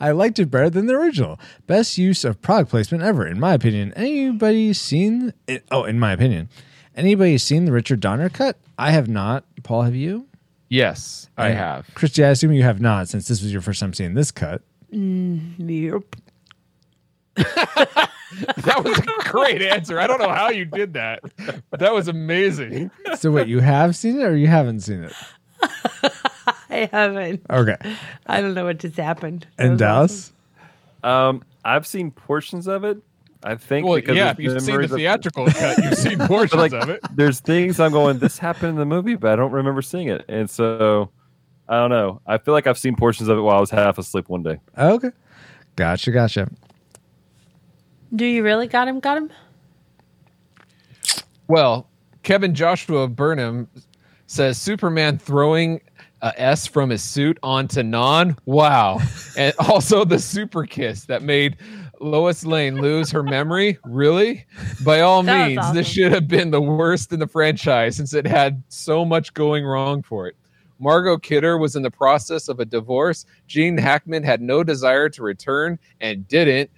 I 0.00 0.12
liked 0.12 0.38
it 0.38 0.50
better 0.50 0.70
than 0.70 0.86
the 0.86 0.94
original. 0.94 1.38
Best 1.66 1.98
use 1.98 2.24
of 2.24 2.40
product 2.40 2.70
placement 2.70 3.02
ever, 3.02 3.26
in 3.26 3.40
my 3.40 3.54
opinion. 3.54 3.92
Anybody 3.96 4.72
seen 4.72 5.32
it? 5.48 5.64
Oh, 5.70 5.84
in 5.84 5.98
my 5.98 6.12
opinion. 6.12 6.48
Anybody 6.96 7.38
seen 7.38 7.64
the 7.64 7.72
Richard 7.72 7.98
Donner 8.00 8.28
cut? 8.28 8.56
I 8.78 8.92
have 8.92 9.08
not. 9.08 9.44
Paul, 9.64 9.82
have 9.82 9.96
you? 9.96 10.28
Yes, 10.68 11.28
I 11.36 11.48
And 11.48 11.58
have. 11.58 11.90
Christy, 11.94 12.24
I 12.24 12.28
assume 12.28 12.52
you 12.52 12.62
have 12.62 12.80
not, 12.80 13.08
since 13.08 13.26
this 13.28 13.42
was 13.42 13.52
your 13.52 13.62
first 13.62 13.80
time 13.80 13.92
seeing 13.94 14.14
this 14.14 14.30
cut. 14.30 14.62
Mm, 14.92 15.54
yep. 15.58 16.16
That 18.58 18.82
was 18.84 18.98
a 18.98 19.30
great 19.30 19.62
answer. 19.62 19.98
I 20.00 20.06
don't 20.06 20.20
know 20.20 20.30
how 20.30 20.48
you 20.50 20.64
did 20.64 20.94
that, 20.94 21.20
but 21.70 21.80
that 21.80 21.92
was 21.94 22.08
amazing. 22.08 22.90
So 23.18 23.30
wait, 23.30 23.48
you 23.48 23.60
have 23.60 23.94
seen 23.96 24.20
it 24.20 24.24
or 24.24 24.36
you 24.36 24.46
haven't 24.46 24.80
seen 24.80 25.04
it? 25.04 25.12
I 26.70 26.88
haven't. 26.92 27.42
Okay. 27.50 27.76
I 28.26 28.40
don't 28.40 28.54
know 28.54 28.64
what 28.64 28.78
just 28.78 28.96
happened. 28.96 29.46
That 29.56 29.62
And 29.64 29.72
was 29.72 29.78
Dallas? 29.80 30.32
Um, 31.02 31.42
I've 31.64 31.86
seen 31.86 32.10
portions 32.10 32.66
of 32.66 32.84
it. 32.84 32.98
I 33.42 33.56
think 33.56 33.86
Well, 33.86 33.96
because 33.96 34.16
yeah, 34.16 34.30
if 34.30 34.38
there's 34.38 34.52
you've 34.54 34.62
seen 34.62 34.66
the 34.66 34.72
memories 34.72 34.90
of- 34.92 34.96
theatrical 34.98 35.46
cut, 35.46 35.78
you've 35.78 35.98
seen 35.98 36.18
portions 36.26 36.60
like, 36.60 36.72
of 36.72 36.88
it. 36.88 37.00
there's 37.14 37.40
things 37.40 37.78
I'm 37.78 37.92
going. 37.92 38.18
This 38.18 38.38
happened 38.38 38.70
in 38.70 38.76
the 38.76 38.86
movie, 38.86 39.16
but 39.16 39.30
I 39.32 39.36
don't 39.36 39.52
remember 39.52 39.82
seeing 39.82 40.08
it, 40.08 40.24
and 40.28 40.48
so 40.48 41.10
I 41.68 41.74
don't 41.76 41.90
know. 41.90 42.22
I 42.26 42.38
feel 42.38 42.54
like 42.54 42.66
I've 42.66 42.78
seen 42.78 42.96
portions 42.96 43.28
of 43.28 43.36
it 43.36 43.42
while 43.42 43.58
I 43.58 43.60
was 43.60 43.70
half 43.70 43.98
asleep 43.98 44.30
one 44.30 44.42
day. 44.42 44.60
Okay. 44.78 45.10
Gotcha, 45.76 46.10
gotcha. 46.10 46.48
Do 48.14 48.24
you 48.24 48.42
really 48.42 48.68
got 48.68 48.88
him? 48.88 49.00
Got 49.00 49.16
him? 49.16 49.30
Well, 51.48 51.88
Kevin 52.22 52.54
Joshua 52.54 53.08
Burnham 53.08 53.68
says 54.26 54.56
Superman 54.58 55.18
throwing 55.18 55.80
a 56.22 56.32
S 56.40 56.66
from 56.66 56.90
his 56.90 57.02
suit 57.02 57.38
onto 57.42 57.82
Non. 57.82 58.36
Wow. 58.46 59.00
and 59.36 59.54
also 59.58 60.04
the 60.04 60.18
super 60.18 60.64
kiss 60.64 61.04
that 61.04 61.22
made 61.22 61.56
Lois 62.00 62.44
Lane 62.44 62.80
lose 62.80 63.10
her 63.10 63.22
memory. 63.22 63.78
Really? 63.84 64.46
By 64.84 65.00
all 65.00 65.22
That 65.22 65.48
means, 65.48 65.58
awesome. 65.58 65.76
this 65.76 65.86
should 65.86 66.12
have 66.12 66.28
been 66.28 66.50
the 66.50 66.62
worst 66.62 67.12
in 67.12 67.20
the 67.20 67.26
franchise 67.26 67.96
since 67.96 68.14
it 68.14 68.26
had 68.26 68.62
so 68.68 69.04
much 69.04 69.34
going 69.34 69.64
wrong 69.64 70.02
for 70.02 70.26
it. 70.26 70.36
Margot 70.78 71.18
Kidder 71.18 71.56
was 71.56 71.76
in 71.76 71.82
the 71.82 71.90
process 71.90 72.48
of 72.48 72.58
a 72.58 72.64
divorce. 72.64 73.26
Gene 73.46 73.78
Hackman 73.78 74.22
had 74.22 74.40
no 74.40 74.64
desire 74.64 75.08
to 75.10 75.22
return 75.22 75.78
and 76.00 76.26
didn't. 76.26 76.70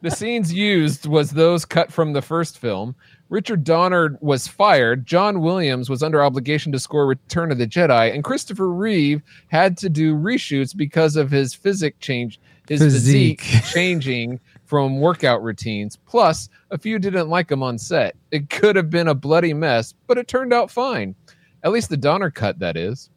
The 0.00 0.10
scenes 0.10 0.52
used 0.52 1.06
was 1.06 1.30
those 1.30 1.64
cut 1.64 1.92
from 1.92 2.12
the 2.12 2.22
first 2.22 2.58
film. 2.58 2.94
Richard 3.30 3.64
Donner 3.64 4.16
was 4.20 4.46
fired. 4.46 5.06
John 5.06 5.40
Williams 5.40 5.90
was 5.90 6.02
under 6.02 6.22
obligation 6.22 6.72
to 6.72 6.78
score 6.78 7.06
Return 7.06 7.50
of 7.52 7.58
the 7.58 7.66
Jedi, 7.66 8.14
and 8.14 8.22
Christopher 8.24 8.70
Reeve 8.70 9.22
had 9.48 9.76
to 9.78 9.88
do 9.88 10.14
reshoots 10.14 10.76
because 10.76 11.16
of 11.16 11.30
his 11.30 11.52
physic 11.54 11.98
change, 12.00 12.38
his 12.68 12.80
Physique. 12.80 13.40
physique 13.40 13.64
changing 13.72 14.40
from 14.64 15.00
workout 15.00 15.42
routines. 15.42 15.96
Plus, 16.06 16.48
a 16.70 16.78
few 16.78 16.98
didn't 16.98 17.28
like 17.28 17.50
him 17.50 17.62
on 17.62 17.76
set. 17.78 18.14
It 18.30 18.50
could 18.50 18.76
have 18.76 18.90
been 18.90 19.08
a 19.08 19.14
bloody 19.14 19.52
mess, 19.54 19.94
but 20.06 20.16
it 20.18 20.28
turned 20.28 20.52
out 20.52 20.70
fine. 20.70 21.14
At 21.64 21.72
least 21.72 21.88
the 21.90 21.96
Donner 21.96 22.30
cut, 22.30 22.58
that 22.60 22.76
is. 22.76 23.10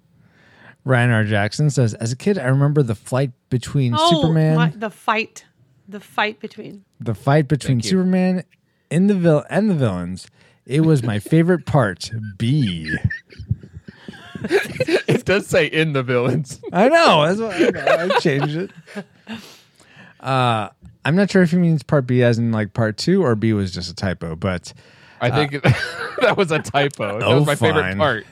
Ryan 0.84 1.12
R. 1.12 1.24
Jackson 1.26 1.70
says, 1.70 1.94
as 1.96 2.12
a 2.12 2.16
kid, 2.16 2.40
I 2.40 2.46
remember 2.48 2.82
the 2.82 2.96
flight 2.96 3.32
between 3.50 3.94
Oh, 3.96 4.10
Superman, 4.10 4.56
my- 4.56 4.74
the 4.76 4.90
fight, 4.90 5.46
the 5.92 6.00
fight 6.00 6.40
between. 6.40 6.84
the 7.00 7.14
fight 7.14 7.48
between 7.48 7.78
Thank 7.78 7.86
you. 7.86 7.90
Superman 7.92 8.44
in 8.90 9.08
the 9.08 9.16
vil- 9.16 9.46
and 9.50 9.70
the 9.70 9.76
villains. 9.76 10.28
It 10.66 10.82
was 10.82 11.04
my 11.04 11.20
favorite 11.20 11.66
part. 11.66 12.12
B. 12.38 12.96
It 14.44 15.24
does 15.26 15.46
say 15.46 15.68
in 15.68 15.94
the 15.94 16.02
villains. 16.02 16.60
I 16.74 16.90
know. 16.90 17.28
That's 17.28 17.40
what 17.40 17.56
I, 17.56 17.70
know. 18.08 18.16
I 18.16 18.20
changed 18.20 18.56
it. 18.56 18.72
Uh, 20.20 20.70
I'm 21.06 21.16
not 21.16 21.30
sure 21.30 21.44
if 21.44 21.52
he 21.52 21.58
means 21.58 21.84
part 21.84 22.08
B 22.08 22.24
as 22.24 22.40
in 22.40 22.52
like 22.52 22.74
part 22.74 22.98
two 22.98 23.24
or 23.24 23.36
B 23.36 23.54
was 23.54 23.72
just 23.72 23.92
a 23.92 23.96
typo, 23.96 24.36
but 24.36 24.74
I 25.20 25.30
think 25.30 25.62
that 26.22 26.36
was 26.38 26.52
a 26.52 26.60
typo. 26.60 27.20
That 27.20 27.28
oh, 27.28 27.38
was 27.38 27.46
my 27.46 27.56
favorite 27.56 27.84
fine. 27.84 27.98
part. 27.98 28.26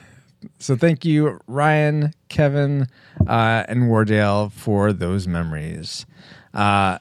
So 0.58 0.74
thank 0.76 1.04
you, 1.04 1.38
Ryan, 1.46 2.12
Kevin, 2.28 2.88
uh, 3.28 3.64
and 3.68 3.84
Wardale 3.84 4.50
for 4.50 4.92
those 4.92 5.28
memories. 5.28 6.06
Uh, 6.54 6.98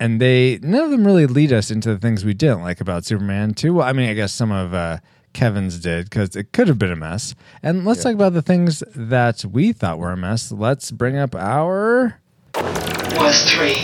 and 0.00 0.20
they 0.20 0.58
none 0.62 0.84
of 0.84 0.90
them 0.90 1.06
really 1.06 1.26
lead 1.26 1.52
us 1.52 1.70
into 1.70 1.90
the 1.90 1.98
things 1.98 2.24
we 2.24 2.34
didn't 2.34 2.62
like 2.62 2.80
about 2.80 3.04
Superman 3.04 3.54
2. 3.54 3.74
Well, 3.74 3.86
I 3.86 3.92
mean, 3.92 4.08
I 4.08 4.14
guess 4.14 4.32
some 4.32 4.50
of 4.52 4.74
uh, 4.74 4.98
Kevin's 5.32 5.78
did 5.78 6.08
because 6.10 6.36
it 6.36 6.52
could 6.52 6.68
have 6.68 6.78
been 6.78 6.92
a 6.92 6.96
mess. 6.96 7.34
And 7.62 7.84
let's 7.84 8.02
talk 8.02 8.14
about 8.14 8.32
the 8.32 8.42
things 8.42 8.82
that 8.94 9.44
we 9.44 9.72
thought 9.72 9.98
were 9.98 10.12
a 10.12 10.16
mess. 10.16 10.50
Let's 10.52 10.90
bring 10.90 11.16
up 11.16 11.34
our 11.34 12.20
Worst 12.54 13.48
three. 13.54 13.76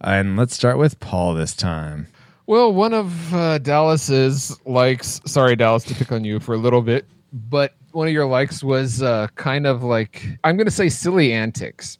and 0.00 0.36
let's 0.36 0.54
start 0.54 0.78
with 0.78 1.00
Paul 1.00 1.34
this 1.34 1.54
time. 1.54 2.06
Well, 2.46 2.72
one 2.72 2.92
of 2.94 3.32
uh, 3.34 3.58
Dallas's 3.58 4.58
likes, 4.66 5.20
sorry, 5.24 5.54
Dallas, 5.54 5.84
to 5.84 5.94
pick 5.94 6.10
on 6.10 6.24
you 6.24 6.40
for 6.40 6.54
a 6.54 6.58
little 6.58 6.82
bit, 6.82 7.06
but 7.32 7.74
one 7.92 8.08
of 8.08 8.12
your 8.12 8.26
likes 8.26 8.64
was 8.64 9.02
uh, 9.02 9.28
kind 9.36 9.66
of 9.66 9.84
like, 9.84 10.26
I'm 10.42 10.56
going 10.56 10.66
to 10.66 10.72
say 10.72 10.88
silly 10.88 11.32
antics. 11.32 11.98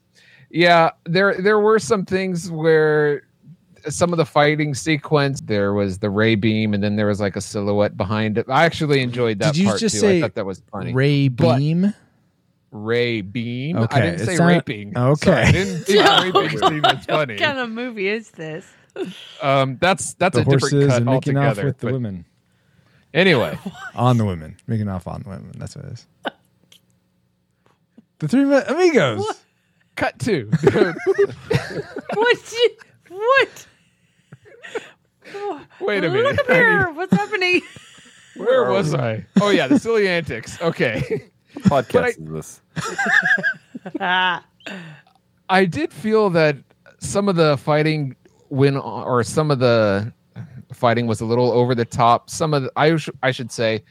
Yeah, 0.51 0.90
there 1.05 1.40
there 1.40 1.59
were 1.61 1.78
some 1.78 2.05
things 2.05 2.51
where 2.51 3.22
some 3.88 4.12
of 4.12 4.16
the 4.18 4.26
fighting 4.26 4.74
sequence, 4.74 5.40
there 5.40 5.72
was 5.72 5.98
the 5.98 6.11
ray 6.11 6.34
beam, 6.34 6.74
and 6.74 6.82
then 6.82 6.96
there 6.96 7.07
was 7.07 7.20
like 7.20 7.36
a 7.36 7.40
silhouette 7.40 7.96
behind 7.96 8.36
it. 8.36 8.46
I 8.48 8.64
actually 8.64 9.01
enjoyed 9.01 9.38
that 9.38 9.55
Did 9.55 9.61
you 9.62 9.68
part 9.68 9.80
just 9.80 9.94
too. 9.94 10.01
say 10.01 10.18
I 10.18 10.20
thought 10.22 10.34
that 10.34 10.44
was 10.46 10.61
funny. 10.70 10.92
Ray 10.92 11.28
But- 11.28 11.59
Beam. 11.59 11.94
Ray 12.72 13.20
beam. 13.20 13.78
Okay, 13.78 13.96
I 13.96 14.01
didn't 14.03 14.20
it 14.20 14.26
say 14.26 14.36
sound- 14.36 14.48
raping. 14.48 14.96
okay. 14.96 15.24
Sorry, 15.24 15.42
I 15.42 15.51
didn't 15.53 15.78
think 15.84 16.32
raping 16.34 16.59
seemed 16.59 16.86
as 16.86 17.05
funny. 17.07 17.34
What 17.34 17.42
kind 17.42 17.59
of 17.59 17.68
movie 17.70 18.07
is 18.07 18.30
this? 18.30 18.64
Um, 19.42 19.76
that's 19.80 20.14
that's 20.14 20.36
The 20.36 20.42
a 20.42 20.44
different 20.44 20.88
cut 20.88 20.96
and 20.98 21.07
making 21.07 21.36
off 21.36 21.44
altogether. 21.46 21.66
with 21.66 21.78
the 21.78 21.86
but 21.86 21.92
women. 21.94 22.24
Anyway, 23.14 23.59
On 23.96 24.16
the 24.18 24.24
women. 24.24 24.57
Making 24.68 24.88
off 24.88 25.09
on 25.09 25.22
the 25.22 25.30
women. 25.30 25.51
That's 25.59 25.74
what 25.74 25.84
it 25.86 25.92
is. 25.94 26.07
The 28.20 28.28
three 28.28 28.44
Mi- 28.44 28.62
amigos. 28.68 29.24
Cut 30.01 30.18
two. 30.18 30.51
What? 32.14 32.53
you- 32.53 32.76
What? 33.11 33.66
Wait 35.80 36.05
a 36.05 36.09
minute. 36.11 36.24
Look 36.24 36.38
up 36.40 36.51
I 36.51 36.55
here. 36.55 36.90
What's 36.90 37.12
happening? 37.12 37.61
Where 38.36 38.70
was 38.70 38.94
I? 38.94 39.26
Oh 39.40 39.51
yeah, 39.51 39.66
the 39.68 39.78
silly 39.78 40.09
antics. 40.09 40.61
Okay. 40.62 41.30
Podcast 41.61 42.16
I- 42.18 42.32
this? 42.32 42.61
I 45.48 45.64
did 45.64 45.92
feel 45.92 46.30
that 46.30 46.57
some 46.98 47.28
of 47.28 47.36
the 47.36 47.57
fighting 47.59 48.16
went 48.48 48.76
on, 48.76 49.05
or 49.07 49.22
some 49.22 49.51
of 49.51 49.59
the 49.59 50.12
fighting 50.72 51.07
was 51.07 51.20
a 51.20 51.24
little 51.26 51.51
over 51.53 51.74
the 51.74 51.84
top. 51.84 52.30
Some 52.30 52.55
of 52.55 52.62
the, 52.64 52.72
I 52.76 52.96
sh- 52.96 53.11
I 53.22 53.30
should 53.32 53.51
say 53.53 53.82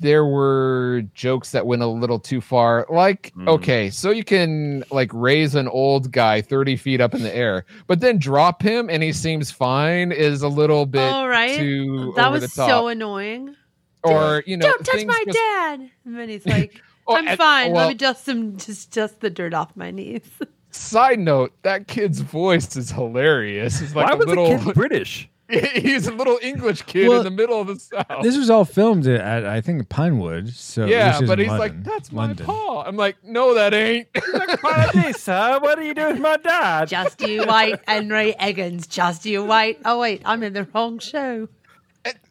there 0.00 0.24
were 0.24 1.02
jokes 1.14 1.50
that 1.52 1.66
went 1.66 1.82
a 1.82 1.86
little 1.86 2.18
too 2.18 2.40
far. 2.40 2.86
Like, 2.90 3.32
Mm. 3.36 3.48
okay, 3.48 3.90
so 3.90 4.10
you 4.10 4.24
can 4.24 4.82
like 4.90 5.10
raise 5.12 5.54
an 5.54 5.68
old 5.68 6.10
guy 6.10 6.40
30 6.40 6.76
feet 6.76 7.00
up 7.00 7.14
in 7.14 7.22
the 7.22 7.34
air, 7.36 7.64
but 7.86 8.00
then 8.00 8.18
drop 8.18 8.62
him 8.62 8.88
and 8.90 9.02
he 9.02 9.12
seems 9.12 9.50
fine 9.50 10.10
is 10.10 10.42
a 10.42 10.48
little 10.48 10.86
bit 10.86 11.02
All 11.12 11.28
right. 11.28 11.56
too 11.56 12.12
that 12.16 12.26
over 12.28 12.32
was 12.40 12.42
the 12.42 12.48
top. 12.48 12.68
so 12.70 12.88
annoying. 12.88 13.54
or, 14.02 14.42
you 14.46 14.56
know, 14.56 14.66
Don't 14.66 14.84
touch 14.86 15.04
my 15.04 15.22
just- 15.26 15.36
dad. 15.36 15.90
And 16.06 16.16
then 16.18 16.28
he's 16.30 16.46
like, 16.56 16.80
Oh, 17.06 17.16
I'm 17.16 17.28
and- 17.28 17.36
fine. 17.38 17.72
well- 17.72 17.82
Let 17.86 17.88
me 17.90 17.94
dust 17.94 18.24
some, 18.24 18.56
just 18.56 18.92
dust 18.92 19.20
the 19.20 19.28
dirt 19.30 19.52
off 19.52 19.76
my 19.76 19.90
knees. 19.90 20.22
Side 20.70 21.18
note, 21.18 21.52
that 21.62 21.88
kid's 21.88 22.20
voice 22.20 22.76
is 22.76 22.90
hilarious. 22.92 23.78
He's 23.80 23.94
like 23.94 24.06
Why 24.06 24.14
a 24.14 24.16
was 24.16 24.26
little 24.28 24.56
the 24.56 24.64
kid 24.64 24.74
British? 24.74 25.28
he's 25.74 26.06
a 26.06 26.12
little 26.12 26.38
English 26.42 26.82
kid 26.82 27.08
Well, 27.08 27.18
in 27.18 27.24
the 27.24 27.30
middle 27.30 27.60
of 27.60 27.66
the 27.66 27.78
South. 27.78 28.22
This 28.22 28.36
was 28.36 28.50
all 28.50 28.64
filmed 28.64 29.06
at, 29.06 29.44
I 29.44 29.60
think, 29.60 29.88
Pinewood. 29.88 30.48
So 30.50 30.86
yeah, 30.86 31.20
but 31.26 31.40
in 31.40 31.48
he's 31.48 31.58
like, 31.58 31.82
that's 31.84 32.12
my 32.12 32.26
London. 32.26 32.46
paw. 32.46 32.82
I'm 32.84 32.96
like, 32.96 33.16
no, 33.24 33.54
that 33.54 33.74
ain't. 33.74 34.08
hey, 34.94 35.12
sir, 35.12 35.58
what 35.60 35.78
are 35.78 35.82
you 35.82 35.94
doing 35.94 36.14
with 36.14 36.22
my 36.22 36.36
dad? 36.36 36.88
just 36.88 37.20
you 37.20 37.44
wait, 37.48 37.76
Henry 37.86 38.34
Eggins. 38.38 38.88
Just 38.88 39.26
you 39.26 39.44
wait. 39.44 39.78
Oh 39.84 39.98
wait, 40.00 40.22
I'm 40.24 40.42
in 40.42 40.52
the 40.52 40.64
wrong 40.74 40.98
show. 40.98 41.48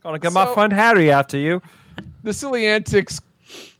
Gonna 0.03 0.19
get 0.19 0.33
my 0.33 0.45
So- 0.45 0.53
friend 0.53 0.73
Harry 0.73 1.11
after 1.11 1.37
you. 1.37 1.61
the 2.23 2.33
silly 2.33 2.65
antics 2.65 3.19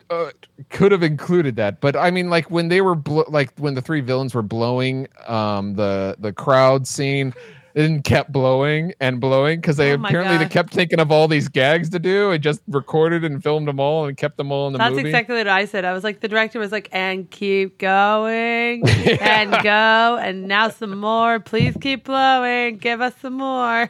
uh, 0.09 0.31
could 0.69 0.91
have 0.91 1.03
included 1.03 1.55
that, 1.57 1.79
but 1.81 1.95
I 1.95 2.09
mean, 2.11 2.29
like 2.29 2.49
when 2.51 2.67
they 2.67 2.81
were 2.81 2.95
blo- 2.95 3.25
like 3.29 3.51
when 3.57 3.75
the 3.75 3.81
three 3.81 4.01
villains 4.01 4.33
were 4.33 4.41
blowing 4.41 5.07
um, 5.27 5.75
the 5.75 6.15
the 6.19 6.33
crowd 6.33 6.87
scene. 6.87 7.33
And 7.75 8.03
kept 8.03 8.31
blowing 8.31 8.93
and 8.99 9.19
blowing 9.21 9.61
because 9.61 9.77
they 9.77 9.93
Oh 9.93 9.97
my 9.97 10.09
apparently 10.09 10.37
they 10.37 10.47
kept 10.47 10.73
thinking 10.73 10.99
of 10.99 11.11
all 11.11 11.27
these 11.27 11.47
gags 11.47 11.89
to 11.91 11.99
do 11.99 12.31
and 12.31 12.41
just 12.41 12.61
recorded 12.67 13.23
and 13.23 13.41
filmed 13.43 13.67
them 13.67 13.79
all 13.79 14.05
and 14.05 14.17
kept 14.17 14.37
them 14.37 14.51
all 14.51 14.67
in 14.67 14.73
the 14.73 14.79
That's 14.79 14.95
movie. 14.95 15.09
exactly 15.09 15.35
what 15.35 15.47
I 15.47 15.65
said. 15.65 15.85
I 15.85 15.93
was 15.93 16.03
like, 16.03 16.19
the 16.19 16.27
director 16.27 16.57
was 16.59 16.71
like, 16.71 16.89
and 16.91 17.29
keep 17.29 17.77
going, 17.77 18.87
and 19.21 19.51
go, 19.63 20.17
and 20.21 20.47
now 20.47 20.69
some 20.69 20.97
more. 20.99 21.39
Please 21.39 21.75
keep 21.79 22.05
blowing. 22.05 22.77
Give 22.77 23.01
us 23.01 23.13
some 23.21 23.33
more. 23.33 23.89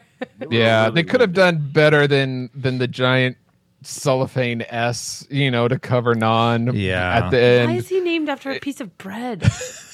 Yeah, 0.49 0.89
they 0.89 1.03
could 1.03 1.21
have 1.21 1.33
done 1.33 1.69
better 1.71 2.05
than 2.05 2.49
than 2.53 2.77
the 2.79 2.87
giant 2.87 3.37
cellophane 3.81 4.63
S, 4.67 5.25
you 5.29 5.49
know, 5.49 5.69
to 5.69 5.79
cover 5.79 6.13
non. 6.15 6.75
Yeah. 6.75 7.15
at 7.25 7.29
the 7.29 7.37
Why 7.37 7.43
end. 7.71 7.77
is 7.77 7.87
he 7.87 8.01
named 8.01 8.27
after 8.27 8.51
a 8.51 8.59
piece 8.59 8.81
of 8.81 8.97
bread? 8.97 9.43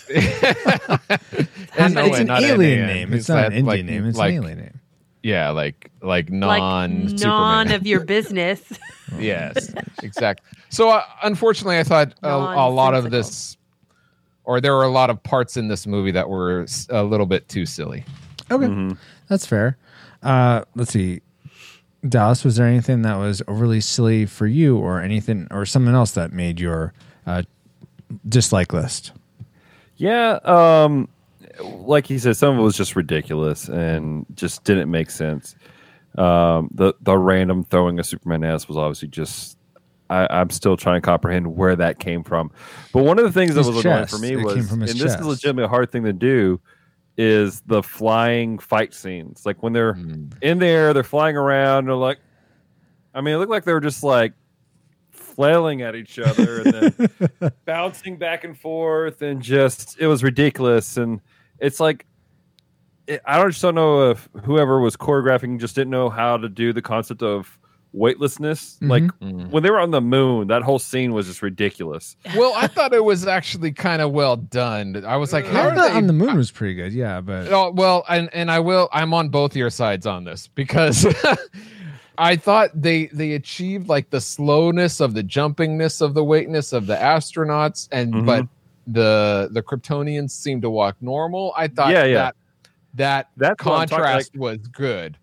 And 0.09 0.19
It's 1.97 2.19
an 2.19 2.27
not 2.27 2.43
alien 2.43 2.79
N-A-N. 2.79 2.87
name. 2.87 3.13
It's 3.13 3.23
Is 3.23 3.29
not 3.29 3.35
that 3.35 3.45
an 3.47 3.53
Indian 3.53 3.65
like- 3.65 3.85
name. 3.85 4.05
It's 4.05 4.17
like, 4.17 4.33
an 4.33 4.43
alien 4.43 4.57
name. 4.59 4.79
Yeah, 5.23 5.49
like 5.49 5.89
like 6.01 6.29
like 6.29 6.31
non 6.31 7.07
none 7.15 7.71
of 7.71 7.87
your 7.87 8.01
business. 8.05 8.61
yes, 9.17 9.73
exactly. 10.03 10.45
So 10.69 10.89
uh, 10.89 11.01
unfortunately, 11.23 11.79
I 11.79 11.83
thought 11.83 12.13
a, 12.21 12.29
a 12.29 12.69
lot 12.69 12.93
of 12.93 13.09
this, 13.09 13.57
or 14.43 14.61
there 14.61 14.75
were 14.75 14.83
a 14.83 14.91
lot 14.91 15.09
of 15.09 15.23
parts 15.23 15.57
in 15.57 15.67
this 15.67 15.87
movie 15.87 16.11
that 16.11 16.29
were 16.29 16.67
a 16.91 17.03
little 17.03 17.25
bit 17.25 17.49
too 17.49 17.65
silly. 17.65 18.05
Okay, 18.51 18.95
that's 19.27 19.47
fair. 19.47 19.77
Uh, 20.21 20.63
let's 20.75 20.91
see, 20.93 21.21
Dallas. 22.07 22.43
Was 22.43 22.57
there 22.57 22.67
anything 22.67 23.01
that 23.01 23.15
was 23.15 23.41
overly 23.47 23.81
silly 23.81 24.27
for 24.27 24.45
you, 24.45 24.77
or 24.77 25.01
anything, 25.01 25.47
or 25.49 25.65
something 25.65 25.95
else 25.95 26.11
that 26.11 26.33
made 26.33 26.59
your 26.59 26.93
uh, 27.25 27.41
dislike 28.29 28.73
list? 28.73 29.11
Yeah, 29.97 30.39
um, 30.43 31.07
like 31.61 32.05
he 32.07 32.17
said, 32.19 32.35
some 32.37 32.53
of 32.55 32.59
it 32.59 32.63
was 32.63 32.75
just 32.77 32.95
ridiculous 32.95 33.69
and 33.69 34.25
just 34.35 34.63
didn't 34.63 34.91
make 34.91 35.09
sense. 35.09 35.55
Um, 36.17 36.69
the 36.73 36.93
the 37.01 37.17
random 37.17 37.63
throwing 37.63 37.99
a 37.99 38.03
Superman 38.03 38.43
S 38.43 38.67
was 38.67 38.77
obviously 38.77 39.07
just. 39.09 39.57
I, 40.07 40.27
I'm 40.29 40.51
still 40.51 40.77
trying 40.77 41.01
to 41.01 41.05
comprehend 41.05 41.55
where 41.55 41.75
that 41.77 41.97
came 41.97 42.23
from. 42.23 42.51
But 42.93 43.03
one 43.05 43.17
of 43.17 43.25
the 43.25 43.31
things 43.31 43.55
His 43.55 43.65
that 43.65 43.73
was 43.73 43.83
annoying 43.83 44.05
for 44.05 44.19
me 44.19 44.33
It 44.33 44.43
was, 44.45 44.71
and 44.71 44.81
this 44.87 45.15
is 45.15 45.25
legitimately 45.25 45.63
a 45.63 45.67
hard 45.67 45.91
thing 45.91 46.03
to 46.03 46.13
do. 46.13 46.61
is 47.17 47.61
the 47.61 47.81
flying 47.81 48.59
fight 48.59 48.93
scenes. 48.93 49.45
Like 49.47 49.63
when 49.63 49.73
they're 49.73 49.93
Mm. 49.95 50.31
in 50.43 50.59
there, 50.59 50.93
they're 50.93 51.01
flying 51.03 51.35
around. 51.35 51.85
They're 51.85 51.95
like, 51.95 52.19
I 53.15 53.21
mean, 53.21 53.33
it 53.33 53.37
looked 53.37 53.49
like 53.49 53.63
they 53.63 53.73
were 53.73 53.79
just 53.81 54.03
like 54.03 54.33
flailing 55.35 55.81
at 55.81 55.95
each 55.95 56.17
other 56.19 56.61
and 56.61 56.73
then 56.73 57.51
bouncing 57.65 58.17
back 58.17 58.43
and 58.43 58.57
forth, 58.59 59.21
and 59.21 59.41
just 59.41 59.97
it 59.99 60.07
was 60.07 60.23
ridiculous. 60.23 60.97
And 60.97 61.21
it's 61.59 61.79
like, 61.79 62.05
it, 63.07 63.21
I 63.25 63.37
don't 63.37 63.51
just 63.51 63.61
don't 63.61 63.75
know 63.75 64.09
if 64.11 64.27
whoever 64.43 64.79
was 64.79 64.95
choreographing 64.97 65.59
just 65.59 65.75
didn't 65.75 65.91
know 65.91 66.09
how 66.09 66.37
to 66.37 66.49
do 66.49 66.73
the 66.73 66.81
concept 66.81 67.21
of 67.21 67.57
weightlessness. 67.93 68.77
Like 68.81 69.03
Mhm. 69.21 69.51
when 69.51 69.63
they 69.63 69.69
were 69.69 69.79
on 69.79 69.91
the 69.91 70.01
moon, 70.01 70.47
that 70.49 70.63
whole 70.63 70.79
scene 70.79 71.13
was 71.13 71.27
just 71.27 71.41
ridiculous. 71.41 72.17
Well, 72.35 72.51
I 72.53 72.67
thought 72.67 72.93
it 72.93 73.05
was 73.05 73.25
actually 73.25 73.71
kind 73.71 74.01
of 74.01 74.11
well 74.11 74.35
done. 74.35 75.05
I 75.05 75.15
was 75.15 75.31
like, 75.31 75.45
how 75.45 75.69
I 75.69 75.75
thought 75.75 75.91
they 75.91 75.95
on 75.97 76.07
the 76.07 76.11
moon 76.13 76.35
was 76.35 76.51
pretty 76.51 76.73
good. 76.73 76.91
Yeah, 76.91 77.21
but 77.21 77.47
Oh, 77.53 77.71
well, 77.71 78.03
and 78.09 78.29
and 78.33 78.51
I 78.51 78.59
will. 78.59 78.89
I'm 78.91 79.13
on 79.13 79.29
both 79.29 79.55
your 79.55 79.69
sides 79.69 80.05
on 80.05 80.25
this 80.25 80.47
because 80.47 81.05
I 82.17 82.35
thought 82.35 82.69
they 82.73 83.07
they 83.07 83.33
achieved 83.33 83.87
like 83.89 84.09
the 84.09 84.21
slowness 84.21 84.99
of 84.99 85.13
the 85.13 85.23
jumpingness 85.23 86.01
of 86.01 86.13
the 86.13 86.23
weightness 86.23 86.73
of 86.73 86.87
the 86.87 86.95
astronauts, 86.95 87.87
and 87.91 88.13
Mhm. 88.13 88.25
but 88.25 88.47
the 88.87 89.49
the 89.51 89.61
Kryptonians 89.63 90.31
seemed 90.31 90.61
to 90.63 90.69
walk 90.69 90.95
normal. 91.01 91.53
I 91.57 91.67
thought 91.67 91.91
Yeah, 91.91 92.05
yeah. 92.05 92.13
that 92.13 92.35
that 92.95 93.27
That's 93.37 93.49
I'm 93.61 93.65
talking- 93.65 93.89
contrast 93.89 94.35
was 94.37 94.59
good. 94.67 95.17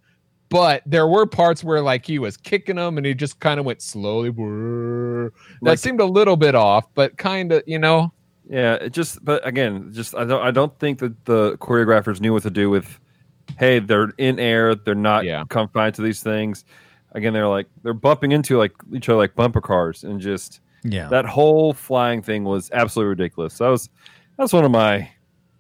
But 0.51 0.83
there 0.85 1.07
were 1.07 1.25
parts 1.25 1.65
where 1.65 1.81
like 1.81 2.05
he 2.05 2.19
was 2.19 2.37
kicking 2.37 2.77
them 2.77 2.99
and 2.99 3.07
he 3.07 3.15
just 3.15 3.41
kind 3.41 3.59
of 3.59 3.65
went 3.65 3.81
slowly. 3.81 4.29
That 4.31 5.31
Like- 5.63 5.79
seemed 5.79 6.01
a 6.01 6.05
little 6.05 6.37
bit 6.37 6.55
off, 6.55 6.85
but 6.95 7.17
kind 7.17 7.53
of, 7.53 7.63
you 7.67 7.79
know, 7.79 8.13
Yeah, 8.51 8.75
it 8.75 8.93
just 8.93 9.25
but 9.25 9.47
again, 9.47 9.91
just 9.93 10.15
I 10.15 10.25
don't 10.25 10.43
I 10.43 10.51
don't 10.51 10.77
think 10.79 10.99
that 10.99 11.25
the 11.25 11.57
choreographers 11.59 12.21
knew 12.21 12.33
what 12.35 12.43
to 12.43 12.51
do 12.51 12.69
with 12.69 12.99
hey, 13.59 13.79
they're 13.79 14.13
in 14.19 14.39
air, 14.39 14.75
they're 14.75 14.95
not 14.95 15.25
Yeah. 15.25 15.45
confined 15.49 15.95
to 15.97 16.03
these 16.03 16.23
things. 16.23 16.65
Again, 17.13 17.33
they're 17.33 17.49
like 17.49 17.67
they're 17.83 17.93
bumping 17.95 18.33
into 18.33 18.57
like 18.59 18.73
each 18.93 19.09
other 19.09 19.19
like 19.19 19.35
bumper 19.35 19.61
cars 19.61 20.03
and 20.05 20.21
just 20.21 20.61
yeah. 20.83 21.09
that 21.09 21.27
whole 21.27 21.73
flying 21.75 22.23
thing 22.23 22.45
was 22.45 22.71
absolutely 22.73 23.11
ridiculous. 23.11 23.59
That 23.59 23.69
was 23.69 23.89
that's 24.39 24.53
one 24.53 24.65
of 24.65 24.71
my 24.71 25.11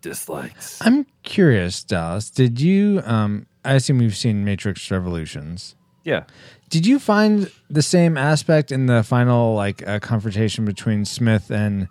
dislikes. 0.01 0.79
I'm 0.83 1.07
curious, 1.23 1.83
Dallas. 1.85 2.31
Did 2.31 2.61
you? 2.61 3.03
Um, 3.05 3.47
I 3.65 3.75
assume 3.75 4.01
you've 4.03 4.17
seen 4.17 4.45
Matrix 4.45 4.91
Revolutions. 4.91 5.77
Yeah. 6.05 6.25
Did 6.69 6.87
you 6.87 6.99
find 6.99 7.51
the 7.71 7.83
same 7.83 8.17
aspect 8.17 8.73
in 8.73 8.87
the 8.87 9.03
final 9.03 9.55
like 9.55 9.87
uh, 9.87 10.01
confrontation 10.01 10.65
between 10.65 11.05
Smith 11.05 11.51
and 11.51 11.89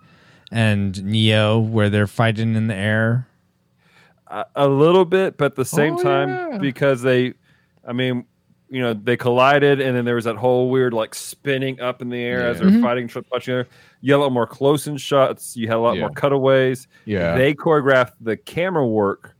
and 0.50 1.02
Neo, 1.04 1.58
where 1.58 1.88
they're 1.88 2.06
fighting 2.06 2.54
in 2.56 2.66
the 2.66 2.74
air? 2.74 3.26
A, 4.32 4.46
a 4.56 4.68
little 4.68 5.04
bit, 5.04 5.36
but 5.36 5.46
at 5.46 5.54
the 5.56 5.64
same 5.64 5.94
Oh, 5.94 6.02
time, 6.02 6.28
yeah. 6.30 6.58
because 6.58 7.02
they, 7.02 7.34
I 7.86 7.92
mean, 7.92 8.24
you 8.70 8.80
know, 8.80 8.94
they 8.94 9.16
collided, 9.18 9.80
and 9.80 9.94
then 9.96 10.04
there 10.06 10.14
was 10.14 10.24
that 10.24 10.36
whole 10.36 10.70
weird 10.70 10.94
like 10.94 11.14
spinning 11.14 11.78
up 11.80 12.00
in 12.00 12.08
the 12.08 12.18
air 12.22 12.48
as 12.48 12.58
they're 12.58 12.70
Mhm. 12.70 12.80
fighting, 12.82 13.06
tr- 13.08 13.20
touching 13.30 13.54
there. 13.54 13.66
You 14.00 14.14
had 14.14 14.18
a 14.20 14.22
lot 14.22 14.32
more 14.32 14.46
close 14.46 14.86
in 14.86 14.96
shots. 14.96 15.56
You 15.56 15.68
had 15.68 15.76
a 15.76 15.80
lot 15.80 15.98
more 15.98 16.08
cutaways. 16.10 16.88
yeah. 17.04 17.36
They 17.36 17.52
choreographed 17.54 18.12
the 18.20 18.36
camera 18.38 18.86
work 18.86 19.34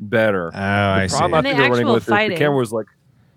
better. 0.00 0.50
Oh, 0.54 0.58
I 0.58 1.02
the 1.02 1.08
see. 1.10 1.16
I 1.16 1.24
And 1.26 1.32
think 1.34 1.42
the 1.42 1.48
they're 1.50 1.70
running 1.70 1.76
actual 1.80 1.94
with 1.94 2.02
is 2.04 2.28
the 2.28 2.34
camera 2.36 2.56
was 2.56 2.72
like, 2.72 2.86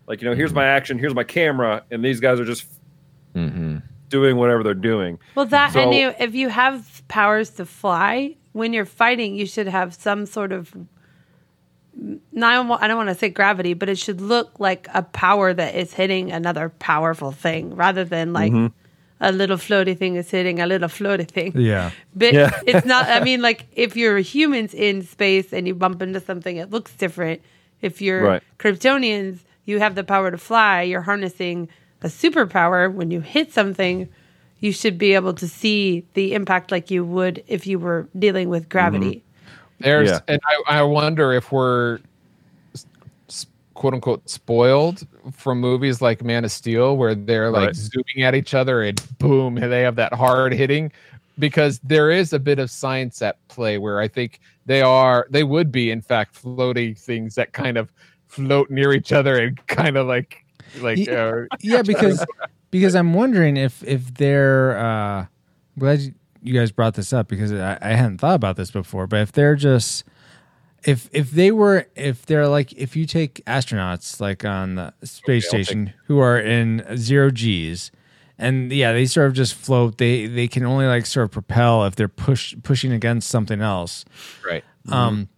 like 0.07 0.21
you 0.21 0.29
know, 0.29 0.35
here's 0.35 0.53
my 0.53 0.65
action, 0.65 0.97
here's 0.97 1.13
my 1.15 1.23
camera, 1.25 1.83
and 1.91 2.03
these 2.03 2.19
guys 2.21 2.39
are 2.39 2.45
just 2.45 2.65
hmm 3.33 3.77
doing 4.09 4.35
whatever 4.35 4.61
they're 4.61 4.73
doing. 4.73 5.17
Well, 5.35 5.45
that 5.45 5.71
So- 5.71 5.79
and 5.83 5.93
you, 5.93 6.13
if 6.19 6.35
you 6.35 6.49
have 6.49 7.01
powers 7.07 7.49
to 7.51 7.65
fly, 7.65 8.35
when 8.51 8.73
you're 8.73 8.83
fighting, 8.85 9.35
you 9.35 9.45
should 9.45 9.67
have 9.67 9.93
some 9.93 10.25
sort 10.25 10.51
of. 10.51 10.73
Not, 11.93 12.51
I 12.53 12.55
don't 12.55 12.67
wa- 12.69 12.77
I 12.81 12.87
don't 12.87 12.97
want 12.97 13.09
to 13.09 13.15
say 13.15 13.29
gravity, 13.29 13.73
but 13.73 13.89
it 13.89 13.97
should 13.97 14.21
look 14.21 14.59
like 14.59 14.87
a 14.93 15.01
power 15.03 15.53
that 15.53 15.75
is 15.75 15.93
hitting 15.93 16.31
another 16.31 16.69
powerful 16.69 17.31
thing, 17.31 17.75
rather 17.75 18.03
than 18.05 18.31
like 18.33 18.51
Mm-hmm. 18.53 18.67
a 19.19 19.31
little 19.31 19.57
floaty 19.57 19.97
thing 19.97 20.15
is 20.15 20.31
hitting 20.31 20.59
a 20.61 20.65
little 20.67 20.87
floaty 20.89 21.27
thing. 21.27 21.51
Yeah. 21.55 21.91
But 22.15 22.33
Yeah. 22.33 22.59
it's 22.65 22.85
not. 22.85 23.07
I 23.09 23.19
mean, 23.23 23.41
like 23.41 23.65
if 23.73 23.95
you're 23.97 24.17
humans 24.19 24.73
in 24.73 25.03
space 25.03 25.51
and 25.53 25.67
you 25.67 25.75
bump 25.75 26.01
into 26.01 26.19
something, 26.21 26.57
it 26.57 26.71
looks 26.71 26.93
different. 26.95 27.41
If 27.81 28.01
you're 28.01 28.23
Right. 28.23 28.43
Kryptonians, 28.57 29.39
you 29.65 29.79
have 29.79 29.95
the 29.95 30.03
power 30.03 30.31
to 30.31 30.37
fly. 30.37 30.81
You're 30.83 31.01
harnessing 31.01 31.67
a 32.01 32.07
superpower. 32.07 32.91
When 32.91 33.11
you 33.11 33.19
hit 33.21 33.51
something, 33.53 34.07
you 34.59 34.71
should 34.71 34.97
be 34.97 35.13
able 35.13 35.33
to 35.35 35.47
see 35.47 36.05
the 36.13 36.33
impact 36.33 36.71
like 36.71 36.89
you 36.89 37.03
would 37.03 37.43
if 37.47 37.67
you 37.67 37.79
were 37.79 38.07
dealing 38.17 38.47
with 38.49 38.69
gravity. 38.69 39.23
There's, 39.81 40.09
Yeah. 40.09 40.19
and 40.27 40.39
I, 40.67 40.79
I 40.79 40.81
wonder 40.83 41.33
if 41.33 41.51
we're 41.51 41.99
quote 43.73 43.93
unquote 43.95 44.29
spoiled 44.29 45.07
from 45.31 45.59
movies 45.59 46.01
like 46.01 46.23
Man 46.23 46.43
of 46.45 46.51
Steel, 46.51 46.97
where 46.97 47.15
they're 47.15 47.49
like 47.49 47.67
Right. 47.67 47.75
zooming 47.75 48.23
at 48.23 48.35
each 48.35 48.53
other 48.53 48.81
and 48.83 49.01
boom, 49.17 49.55
they 49.55 49.81
have 49.81 49.95
that 49.95 50.13
hard 50.13 50.53
hitting. 50.53 50.91
Because 51.39 51.79
there 51.79 52.11
is 52.11 52.33
a 52.33 52.39
bit 52.39 52.59
of 52.59 52.69
science 52.69 53.21
at 53.21 53.37
play 53.47 53.77
where 53.79 53.99
I 53.99 54.07
think 54.07 54.39
they 54.67 54.81
are, 54.81 55.25
they 55.31 55.43
would 55.43 55.71
be 55.71 55.89
in 55.89 56.01
fact 56.01 56.35
floating 56.35 56.93
things 56.93 57.33
that 57.35 57.53
kind 57.53 57.77
of 57.77 57.91
float 58.27 58.69
near 58.69 58.93
each 58.93 59.11
other 59.11 59.37
and 59.37 59.65
kind 59.67 59.97
of 59.97 60.05
like, 60.05 60.45
like, 60.81 60.97
Ye- 60.99 61.09
uh, 61.09 61.45
yeah, 61.61 61.81
because 61.85 62.23
because 62.71 62.93
I'm 62.95 63.13
wondering 63.13 63.57
if 63.57 63.83
if 63.83 64.13
they're. 64.13 64.77
Uh, 64.77 65.25
glad 65.79 65.99
you- 66.01 66.13
you 66.41 66.53
guys 66.53 66.71
brought 66.71 66.95
this 66.95 67.13
up 67.13 67.27
because 67.27 67.51
I, 67.51 67.77
I 67.81 67.89
hadn't 67.89 68.19
thought 68.19 68.35
about 68.35 68.55
this 68.55 68.71
before. 68.71 69.07
But 69.07 69.21
if 69.21 69.31
they're 69.31 69.55
just 69.55 70.03
if 70.83 71.09
if 71.11 71.31
they 71.31 71.51
were 71.51 71.87
if 71.95 72.25
they're 72.25 72.47
like 72.47 72.73
if 72.73 72.95
you 72.95 73.05
take 73.05 73.43
astronauts 73.45 74.19
like 74.19 74.43
on 74.43 74.75
the 74.75 74.93
space 75.03 75.47
Okay, 75.47 75.63
station 75.63 75.93
who 76.05 76.19
are 76.19 76.39
in 76.39 76.83
zero 76.97 77.29
g's 77.29 77.91
and 78.39 78.71
yeah 78.71 78.91
they 78.91 79.05
sort 79.05 79.27
of 79.27 79.33
just 79.33 79.53
float 79.53 79.99
they 79.99 80.25
they 80.25 80.47
can 80.47 80.65
only 80.65 80.87
like 80.87 81.05
sort 81.05 81.25
of 81.25 81.31
propel 81.31 81.85
if 81.85 81.95
they're 81.95 82.07
push 82.07 82.55
pushing 82.63 82.91
against 82.91 83.29
something 83.29 83.61
else 83.61 84.05
right. 84.43 84.63
um, 84.89 85.29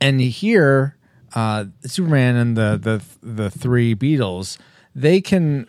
and 0.00 0.20
here, 0.20 0.96
uh, 1.34 1.66
Superman 1.84 2.36
and 2.36 2.56
the 2.56 2.78
the 2.80 3.02
the 3.22 3.50
three 3.50 3.94
Beatles, 3.94 4.58
they 4.94 5.20
can 5.20 5.68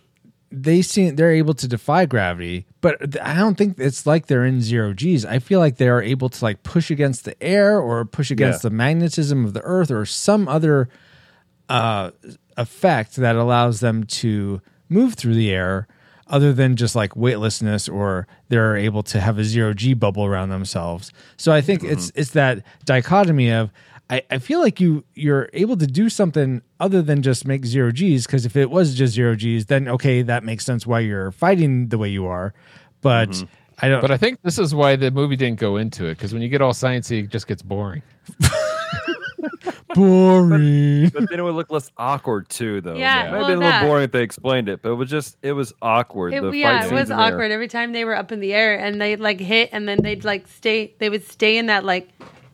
they 0.51 0.81
seem 0.81 1.15
they're 1.15 1.31
able 1.31 1.53
to 1.55 1.67
defy 1.67 2.05
gravity, 2.05 2.65
but 2.81 3.19
I 3.21 3.35
don't 3.35 3.55
think 3.57 3.79
it's 3.79 4.05
like 4.05 4.27
they're 4.27 4.45
in 4.45 4.61
zero 4.61 4.93
G's. 4.93 5.25
I 5.25 5.39
feel 5.39 5.59
like 5.59 5.77
they 5.77 5.87
are 5.87 6.01
able 6.01 6.29
to 6.29 6.43
like 6.43 6.63
push 6.63 6.91
against 6.91 7.23
the 7.25 7.41
air 7.41 7.79
or 7.79 8.03
push 8.05 8.31
against 8.31 8.63
Yeah. 8.63 8.69
the 8.69 8.75
magnetism 8.75 9.45
of 9.45 9.53
the 9.53 9.61
Earth 9.61 9.89
or 9.91 10.05
some 10.05 10.47
other 10.47 10.89
uh, 11.69 12.11
effect 12.57 13.15
that 13.15 13.35
allows 13.35 13.79
them 13.79 14.03
to 14.03 14.61
move 14.89 15.13
through 15.13 15.35
the 15.35 15.51
air 15.51 15.87
other 16.27 16.53
than 16.53 16.75
just 16.75 16.95
like 16.95 17.15
weightlessness 17.15 17.87
or 17.89 18.27
they're 18.49 18.75
able 18.75 19.03
to 19.03 19.19
have 19.21 19.37
a 19.37 19.43
zero 19.43 19.73
g 19.73 19.93
bubble 19.93 20.25
around 20.25 20.49
themselves 20.49 21.11
so 21.37 21.51
i 21.51 21.59
think 21.61 21.83
it's 21.83 22.11
it's 22.15 22.31
that 22.31 22.63
dichotomy 22.85 23.49
of 23.51 23.69
I, 24.11 24.21
I 24.29 24.37
feel 24.39 24.59
like 24.59 24.81
you 24.81 25.05
you're 25.15 25.49
able 25.53 25.77
to 25.77 25.87
do 25.87 26.09
something 26.09 26.61
other 26.81 27.01
than 27.01 27.21
just 27.21 27.47
make 27.47 27.65
zero 27.65 27.91
g's 27.91 28.25
because 28.25 28.45
if 28.45 28.57
it 28.57 28.69
was 28.69 28.93
just 28.93 29.13
zero 29.13 29.35
g's 29.35 29.67
then 29.67 29.87
okay 29.87 30.21
that 30.21 30.43
makes 30.43 30.65
sense 30.65 30.85
why 30.85 30.99
you're 30.99 31.31
fighting 31.31 31.87
the 31.87 31.97
way 31.97 32.09
you 32.09 32.27
are 32.27 32.53
but 32.99 33.29
mm-hmm. 33.29 33.45
i 33.79 33.87
don't 33.87 34.01
But 34.01 34.11
I 34.11 34.17
think 34.17 34.41
this 34.43 34.59
is 34.59 34.75
why 34.75 34.97
the 34.97 35.11
movie 35.11 35.37
didn't 35.37 35.59
go 35.59 35.77
into 35.77 36.05
it 36.07 36.15
because 36.15 36.33
when 36.33 36.41
you 36.41 36.49
get 36.49 36.61
all 36.61 36.73
sciencey, 36.73 37.23
it 37.23 37.29
just 37.29 37.47
gets 37.47 37.61
boring. 37.61 38.03
boring 39.95 41.09
But 41.09 41.29
then 41.29 41.39
it 41.39 41.43
would 41.43 41.55
look 41.55 41.71
less 41.71 41.89
awkward 41.97 42.49
too, 42.49 42.81
though. 42.81 42.95
Yeah, 42.95 43.27
it 43.27 43.31
might 43.31 43.37
well, 43.37 43.39
have 43.39 43.47
been 43.47 43.57
a 43.57 43.59
little 43.59 43.71
that- 43.71 43.85
boring 43.85 44.03
if 44.03 44.11
they 44.11 44.23
explained 44.23 44.67
it, 44.67 44.81
but 44.81 44.91
it 44.91 44.95
was 44.95 45.09
just 45.09 45.37
it 45.41 45.53
was 45.53 45.73
awkward. 45.81 46.33
It, 46.33 46.41
the 46.41 46.51
yeah, 46.51 46.81
fight 46.81 46.91
it 46.91 46.93
was 46.93 47.09
in 47.09 47.17
there. 47.17 47.27
awkward 47.27 47.51
every 47.51 47.69
time 47.69 47.93
they 47.93 48.03
were 48.03 48.15
up 48.15 48.31
in 48.31 48.41
the 48.41 48.53
air 48.53 48.77
and 48.77 48.99
they'd 48.99 49.21
like 49.21 49.39
hit 49.39 49.69
and 49.71 49.87
then 49.87 49.99
they'd 50.01 50.25
like 50.25 50.47
stay. 50.47 50.95
They 50.99 51.09
would 51.09 51.25
stay 51.25 51.57
in 51.57 51.67
that 51.67 51.85
like 51.85 52.09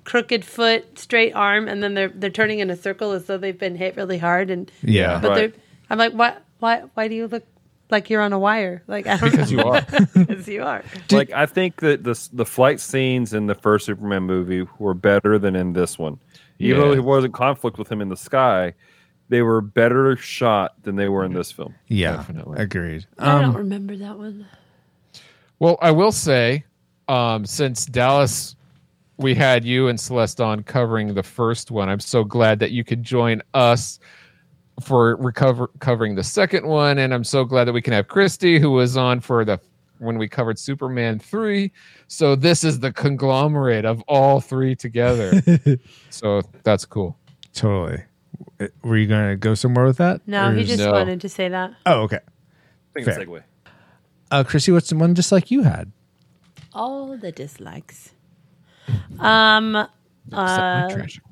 crooked 0.08 0.46
foot, 0.46 0.98
straight 0.98 1.34
arm, 1.34 1.68
and 1.68 1.84
then 1.84 1.94
they're 1.94 2.08
they're 2.10 2.30
turning 2.32 2.60
in 2.60 2.70
a 2.70 2.76
circle 2.78 3.12
as 3.12 3.26
though 3.26 3.38
they've 3.38 3.60
been 3.60 3.76
hit 3.76 3.96
really 3.98 4.18
hard. 4.18 4.50
And 4.50 4.72
yeah 4.82 5.20
but 5.22 5.30
Right. 5.30 5.36
they're, 5.54 5.62
I'm 5.90 5.98
like, 6.00 6.14
what? 6.14 6.42
Why? 6.60 6.84
Why 6.96 7.08
do 7.08 7.16
you 7.16 7.28
look 7.28 7.46
like 7.92 8.10
you're 8.10 8.22
on 8.22 8.34
a 8.34 8.40
wire? 8.40 8.84
Like 8.88 9.06
I 9.06 9.18
don't 9.18 9.30
Because 9.32 9.52
you 9.52 9.60
are. 9.62 9.82
because 10.16 10.48
you 10.48 10.64
are. 10.64 10.84
like 11.12 11.32
I 11.32 11.46
think 11.46 11.82
that 11.82 12.04
the 12.04 12.18
the 12.34 12.46
flight 12.46 12.80
scenes 12.80 13.34
in 13.34 13.46
the 13.48 13.56
first 13.56 13.86
Superman 13.86 14.24
movie 14.24 14.66
were 14.80 14.94
better 14.94 15.38
than 15.38 15.56
in 15.56 15.74
this 15.74 16.00
one. 16.00 16.20
Even 16.60 16.80
though 16.82 16.88
Yeah. 16.88 16.94
there 16.94 17.04
wasn't 17.04 17.34
conflict 17.34 17.78
with 17.78 17.92
him 17.92 18.02
in 18.02 18.10
the 18.10 18.18
sky, 18.18 18.74
they 19.30 19.42
were 19.44 19.62
better 19.62 20.16
shot 20.16 20.74
than 20.84 20.96
they 20.96 21.08
were 21.10 21.24
in 21.26 21.34
this 21.34 21.52
film. 21.52 21.76
yeah 21.88 22.16
Definitely. 22.16 22.58
agreed 22.60 23.06
I 23.20 23.40
don't 23.42 23.52
um, 23.52 23.58
remember 23.58 23.96
that 23.98 24.18
one. 24.18 24.48
Well, 25.60 25.78
I 25.82 25.92
will 25.92 26.12
say, 26.12 26.66
um, 27.08 27.46
since 27.46 27.86
Dallas, 27.86 28.56
we 29.18 29.34
had 29.36 29.66
you 29.66 29.88
and 29.88 30.00
Celeste 30.00 30.40
on 30.42 30.64
covering 30.64 31.14
the 31.14 31.24
first 31.24 31.72
one. 31.72 31.90
I'm 31.90 32.00
so 32.00 32.24
glad 32.24 32.60
that 32.60 32.72
you 32.72 32.84
could 32.84 33.04
join 33.04 33.42
us 33.54 34.00
for 34.82 35.16
recover 35.16 35.70
covering 35.80 36.16
the 36.16 36.24
second 36.24 36.68
one, 36.68 37.00
and 37.00 37.14
I'm 37.14 37.24
so 37.24 37.44
glad 37.44 37.66
that 37.66 37.74
we 37.74 37.82
can 37.82 37.94
have 37.94 38.08
Christy, 38.08 38.60
who 38.60 38.72
was 38.72 38.96
on 38.96 39.20
for 39.20 39.44
the 39.44 39.60
when 40.00 40.20
we 40.20 40.28
covered 40.28 40.60
Superman 40.60 41.18
3. 41.18 41.72
So 42.08 42.36
this 42.36 42.64
is 42.64 42.80
the 42.80 42.92
conglomerate 42.94 43.86
of 43.86 44.02
all 44.08 44.40
three 44.40 44.76
together. 44.76 45.42
so 46.12 46.44
that's 46.64 46.86
cool. 46.86 47.18
Totally. 47.56 48.04
Were 48.84 48.98
you 48.98 49.08
going 49.08 49.32
to 49.32 49.36
go 49.36 49.56
somewhere 49.56 49.86
with 49.86 49.98
that? 49.98 50.22
No, 50.28 50.50
Or 50.50 50.54
he 50.54 50.64
just 50.64 50.78
No. 50.78 50.92
wanted 50.92 51.22
to 51.22 51.30
say 51.30 51.50
that. 51.50 51.74
Oh, 51.88 52.02
okay. 52.02 52.20
Fair. 52.94 53.20
segue. 53.20 53.42
Uh, 54.30 54.44
Chrissy, 54.44 54.72
what's 54.72 54.90
the 54.90 54.96
one 54.96 55.16
just 55.16 55.32
like 55.32 55.50
you 55.50 55.64
had? 55.64 55.92
All 56.74 57.18
the 57.18 57.32
dislikes. 57.32 58.12
Um, 59.20 59.76
uh, 59.76 59.88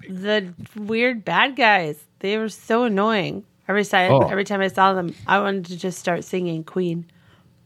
the 0.09 0.53
weird 0.75 1.25
bad 1.25 1.55
guys. 1.55 2.03
They 2.19 2.37
were 2.37 2.49
so 2.49 2.83
annoying. 2.83 3.43
Every 3.67 3.83
time, 3.83 4.11
Oh. 4.11 4.19
every 4.27 4.43
time 4.43 4.61
I 4.61 4.67
saw 4.67 4.93
them, 4.93 5.13
I 5.27 5.39
wanted 5.39 5.65
to 5.65 5.77
just 5.77 5.97
start 5.99 6.23
singing 6.23 6.63
Queen. 6.63 7.05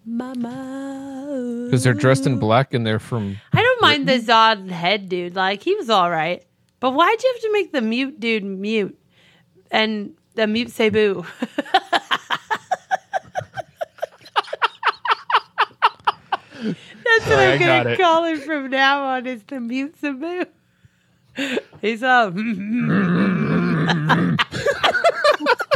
Mama. 0.05 1.65
Because 1.65 1.83
they're 1.83 1.93
dressed 1.93 2.25
in 2.25 2.39
black 2.39 2.73
and 2.73 2.85
they're 2.85 2.99
from. 2.99 3.37
I 3.53 3.61
don't 3.61 3.81
mind 3.81 4.07
the 4.07 4.19
Zod 4.19 4.69
head 4.69 5.07
dude. 5.09 5.35
Like 5.35 5.61
he 5.61 5.75
was 5.75 5.89
all 5.89 6.09
right, 6.09 6.43
but 6.79 6.91
why'd 6.91 7.21
you 7.21 7.31
have 7.33 7.41
to 7.43 7.51
make 7.51 7.71
the 7.73 7.81
mute 7.81 8.19
dude 8.19 8.43
mute 8.43 8.97
and 9.69 10.13
the 10.35 10.47
mute 10.47 10.71
Cebu? 10.71 11.25
That's 17.20 17.30
what 17.30 17.36
Sorry, 17.36 17.47
I 17.47 17.53
I'm 17.53 17.59
got 17.59 17.84
gonna 17.84 17.97
call 17.97 18.24
him 18.26 18.39
from 18.39 18.70
now 18.70 19.03
on. 19.03 19.26
Is 19.28 19.43
the 19.43 19.59
mute 19.59 19.95
Cebu? 19.99 20.45
He's 21.82 22.03
all. 22.03 22.32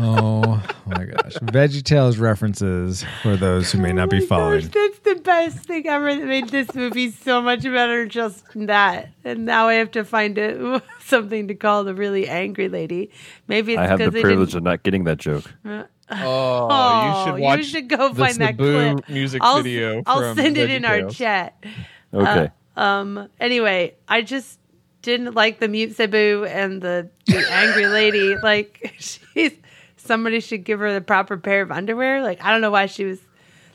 Oh 0.06 0.62
my 0.86 1.06
gosh. 1.06 1.34
VeggieTales 1.36 2.20
references 2.20 3.06
for 3.22 3.38
those 3.38 3.72
who 3.72 3.78
may 3.80 3.94
not 3.94 4.08
Oh 4.08 4.12
be 4.12 4.20
my 4.20 4.26
following. 4.26 4.60
gosh, 4.62 4.72
that's 4.74 5.00
the 5.00 5.16
best 5.24 5.60
thing 5.60 5.88
ever 5.88 6.14
that 6.14 6.26
made 6.26 6.50
this 6.50 6.74
movie 6.76 7.10
so 7.12 7.42
much 7.42 7.64
better. 7.64 8.06
Just 8.06 8.44
that, 8.56 9.10
and 9.24 9.46
now 9.46 9.70
I 9.70 9.76
have 9.76 9.92
to 9.92 10.04
find 10.04 10.38
a, 10.38 10.82
something 11.00 11.48
to 11.48 11.56
call 11.56 11.86
the 11.86 11.96
really 11.96 12.28
angry 12.28 12.68
lady. 12.68 13.12
Maybe 13.48 13.74
it's 13.74 13.80
I 13.80 13.88
have 13.88 14.00
the 14.00 14.06
because 14.06 14.14
they 14.16 14.22
privilege 14.24 14.50
didn't. 14.50 14.58
of 14.58 14.64
not 14.64 14.84
getting 14.84 15.04
that 15.06 15.20
joke. 15.20 15.46
Uh, 15.64 15.84
Oh, 16.22 16.68
Oh, 16.70 17.08
you 17.08 17.26
should 17.34 17.42
watch 17.42 17.58
You 17.60 17.64
should 17.66 17.90
go 17.90 18.10
the 18.10 18.16
find 18.16 18.36
that 18.36 18.58
Cebu 18.58 18.94
clip. 18.96 19.10
music 19.10 19.42
I'll, 19.44 19.62
video. 19.62 20.04
I'll 20.06 20.34
from 20.34 20.38
send 20.38 20.58
it 20.58 20.70
in 20.70 20.86
our 20.86 21.10
chat. 21.10 21.64
Okay. 22.14 22.52
Um. 22.76 23.28
Anyway, 23.40 23.96
I 24.08 24.22
just 24.22 24.60
didn't 25.02 25.34
like 25.34 25.60
the 25.60 25.68
mute 25.68 25.96
Cebu 25.96 26.46
and 26.48 26.80
the, 26.80 27.10
the 27.26 27.44
angry 27.52 27.88
lady. 27.88 28.36
Like 28.44 28.94
she's 29.00 29.54
somebody 29.98 30.40
should 30.40 30.64
give 30.64 30.80
her 30.80 30.94
the 30.94 31.02
proper 31.02 31.38
pair 31.38 31.64
of 31.64 31.72
underwear. 31.72 32.22
Like 32.22 32.44
I 32.44 32.52
don't 32.52 32.62
know 32.62 32.70
why 32.70 32.86
she 32.86 33.06
was. 33.06 33.20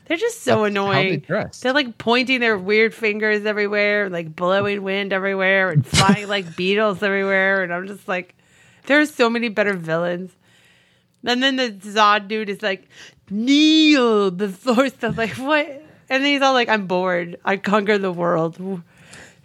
They're 0.05 0.17
just 0.17 0.41
so 0.43 0.55
How 0.55 0.61
they 0.63 0.69
annoying. 0.69 1.25
They're 1.27 1.73
like 1.73 1.97
pointing 1.97 2.39
their 2.39 2.57
weird 2.57 2.93
fingers 2.95 3.45
everywhere, 3.45 4.09
like 4.09 4.35
blowing 4.35 4.83
wind 4.83 5.11
everywhere, 5.13 5.69
and 5.69 5.85
flying 5.85 6.27
like 6.27 6.55
beetles 6.55 7.03
everywhere. 7.03 7.61
And 7.61 7.73
I'm 7.73 7.87
just 7.87 8.07
like, 8.07 8.35
there 8.87 8.99
are 9.01 9.05
so 9.05 9.29
many 9.29 9.49
better 9.49 9.73
villains. 9.73 10.31
And 11.25 11.43
then 11.43 11.57
the 11.57 11.69
Zod 11.71 12.27
dude 12.27 12.49
is 12.49 12.61
like, 12.61 12.87
kneel 13.29 14.31
before 14.31 14.89
stuff. 14.89 15.17
Like, 15.17 15.31
what? 15.31 15.67
And 16.09 16.23
then 16.23 16.33
he's 16.33 16.41
all 16.41 16.53
like, 16.53 16.69
I'm 16.69 16.87
bored. 16.87 17.39
I 17.45 17.57
conquer 17.57 17.97
the 17.97 18.11
world. 18.11 18.81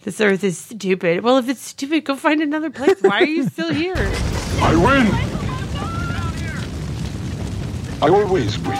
This 0.02 0.20
earth 0.20 0.44
is 0.44 0.58
stupid. 0.58 1.22
Well, 1.22 1.38
if 1.38 1.48
it's 1.48 1.60
stupid, 1.60 2.04
go 2.04 2.16
find 2.16 2.40
another 2.42 2.70
place. 2.70 3.00
Why 3.00 3.20
are 3.20 3.24
you 3.24 3.48
still 3.48 3.72
here? 3.72 3.94
I 3.96 4.74
win! 4.76 5.08
I 8.02 8.08
always 8.08 8.58
win. 8.58 8.78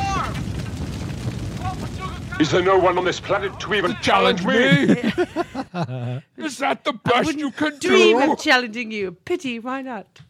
Is 2.40 2.50
there 2.50 2.62
no 2.62 2.78
one 2.78 2.98
on 2.98 3.04
this 3.04 3.20
planet 3.20 3.58
to 3.60 3.74
even 3.74 3.96
challenge 4.02 4.44
me? 4.44 4.54
Is 6.36 6.58
that 6.58 6.84
the 6.84 6.92
best 7.04 7.38
you 7.38 7.50
can 7.52 7.78
Dream 7.78 8.18
do? 8.20 8.32
of 8.32 8.40
challenging 8.40 8.90
you. 8.90 9.12
Pity, 9.12 9.60
why 9.60 9.82
not? 9.82 10.20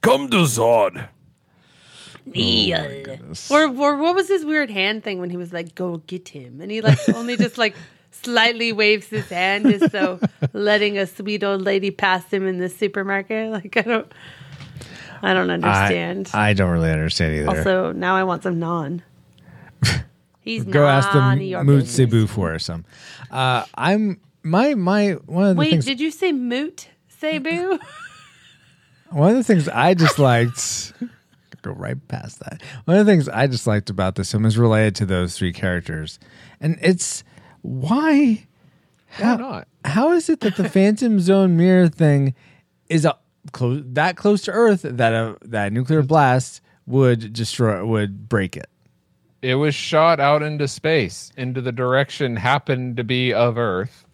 Come 0.00 0.30
to 0.30 0.44
Zod. 0.44 1.08
Or, 3.50 3.64
or 3.68 3.96
what 3.96 4.14
was 4.14 4.28
his 4.28 4.44
weird 4.44 4.70
hand 4.70 5.04
thing 5.04 5.20
when 5.20 5.30
he 5.30 5.36
was 5.36 5.52
like, 5.52 5.74
"Go 5.74 5.98
get 6.06 6.28
him," 6.28 6.60
and 6.60 6.70
he 6.70 6.80
like 6.80 6.98
only 7.10 7.36
just 7.36 7.58
like 7.58 7.74
slightly 8.10 8.72
waves 8.72 9.08
his 9.08 9.28
hand 9.28 9.66
as 9.66 9.92
though 9.92 10.20
letting 10.52 10.98
a 10.98 11.06
sweet 11.06 11.44
old 11.44 11.62
lady 11.62 11.90
pass 11.90 12.30
him 12.30 12.46
in 12.46 12.58
the 12.58 12.68
supermarket. 12.68 13.50
Like 13.58 13.76
I 13.76 13.82
don't, 13.82 14.12
I 15.22 15.34
don't 15.34 15.50
understand. 15.50 16.30
I, 16.32 16.50
I 16.50 16.52
don't 16.52 16.70
really 16.70 16.90
understand 16.90 17.34
either. 17.34 17.48
also, 17.58 17.92
now 17.92 18.14
I 18.16 18.24
want 18.24 18.42
some 18.42 18.56
naan. 18.56 19.02
He's 20.40 20.64
Go 20.64 20.86
ask 20.86 21.10
the 21.12 21.20
Moot 21.64 21.66
business. 21.66 21.94
Cebu 21.94 22.26
for 22.26 22.58
some. 22.58 22.84
Uh, 23.30 23.64
I'm 23.74 24.20
my 24.42 24.74
my 24.74 25.12
one 25.26 25.44
of 25.48 25.56
the 25.56 25.60
Wait, 25.60 25.70
things 25.70 25.84
did 25.84 26.00
you 26.00 26.10
say 26.10 26.32
moot 26.32 26.88
Cebu? 27.08 27.78
one 29.10 29.30
of 29.30 29.36
the 29.36 29.44
things 29.44 29.68
I 29.68 29.94
disliked 29.94 30.92
go 31.62 31.72
right 31.72 31.96
past 32.08 32.40
that. 32.40 32.62
One 32.84 32.96
of 32.96 33.06
the 33.06 33.12
things 33.12 33.28
I 33.28 33.46
disliked 33.46 33.90
about 33.90 34.14
this 34.14 34.30
film 34.32 34.44
is 34.44 34.58
related 34.58 34.94
to 34.96 35.06
those 35.06 35.36
three 35.36 35.52
characters. 35.52 36.18
And 36.60 36.78
it's 36.80 37.24
why 37.62 38.46
Why 39.18 39.36
not? 39.36 39.68
how 39.84 40.12
is 40.12 40.28
it 40.28 40.40
that 40.40 40.56
the 40.56 40.68
Phantom 40.68 41.20
Zone 41.20 41.56
mirror 41.56 41.88
thing 41.88 42.34
is 42.88 43.04
a 43.04 43.16
close 43.52 43.82
that 43.86 44.16
close 44.16 44.42
to 44.42 44.50
Earth 44.52 44.82
that 44.82 45.12
a 45.12 45.36
that 45.42 45.72
nuclear 45.72 46.02
blast 46.02 46.60
would 46.86 47.32
destroy 47.32 47.84
would 47.84 48.28
break 48.28 48.56
it? 48.56 48.68
It 49.40 49.54
was 49.54 49.74
shot 49.74 50.18
out 50.18 50.42
into 50.42 50.66
space, 50.66 51.30
into 51.36 51.60
the 51.60 51.70
direction 51.70 52.34
happened 52.36 52.96
to 52.96 53.04
be 53.04 53.32
of 53.32 53.56
Earth. 53.56 54.04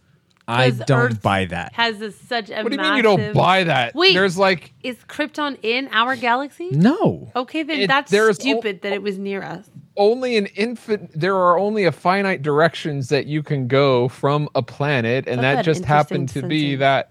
I 0.47 0.70
'Cause 0.70 0.80
don't 0.80 1.01
Earth 1.12 1.22
buy 1.22 1.47
that. 1.47 1.72
Has 1.74 2.01
a, 2.03 2.12
such 2.12 2.51
a 2.51 2.62
What 2.62 2.70
do 2.70 2.72
you 2.72 2.76
massive... 2.76 2.90
mean 2.90 2.97
you 2.99 3.03
don't 3.03 3.32
buy 3.34 3.64
that? 3.64 3.95
Wait. 3.95 4.12
There's 4.14 4.36
like 4.36 4.72
Is 4.82 4.97
Krypton 5.09 5.59
in 5.62 5.88
our 5.92 6.16
galaxy? 6.16 6.68
No. 6.70 7.30
Okay, 7.34 7.62
then 7.62 7.80
It- 7.80 7.86
that's 7.86 8.11
there's 8.11 8.36
stupid 8.36 8.82
that 8.82 8.92
it 8.92 9.03
was 9.03 9.18
near 9.18 9.42
us. 9.42 9.70
only 9.97 10.36
an 10.36 10.47
infant 10.57 11.11
there 11.18 11.36
are 11.36 11.57
only 11.59 11.84
a 11.84 11.92
finite 11.92 12.42
directions 12.42 13.09
that 13.09 13.26
you 13.26 13.42
can 13.42 13.68
go 13.68 14.09
from 14.09 14.49
a 14.55 14.61
planet 14.62 15.26
and 15.28 15.40
That's 15.40 15.55
that 15.55 15.59
an 15.61 15.64
just 15.64 15.84
happened 15.84 16.22
interesting 16.22 16.42
to 16.42 16.49
be 16.49 16.61
sentence. 16.62 16.80
that 16.80 17.11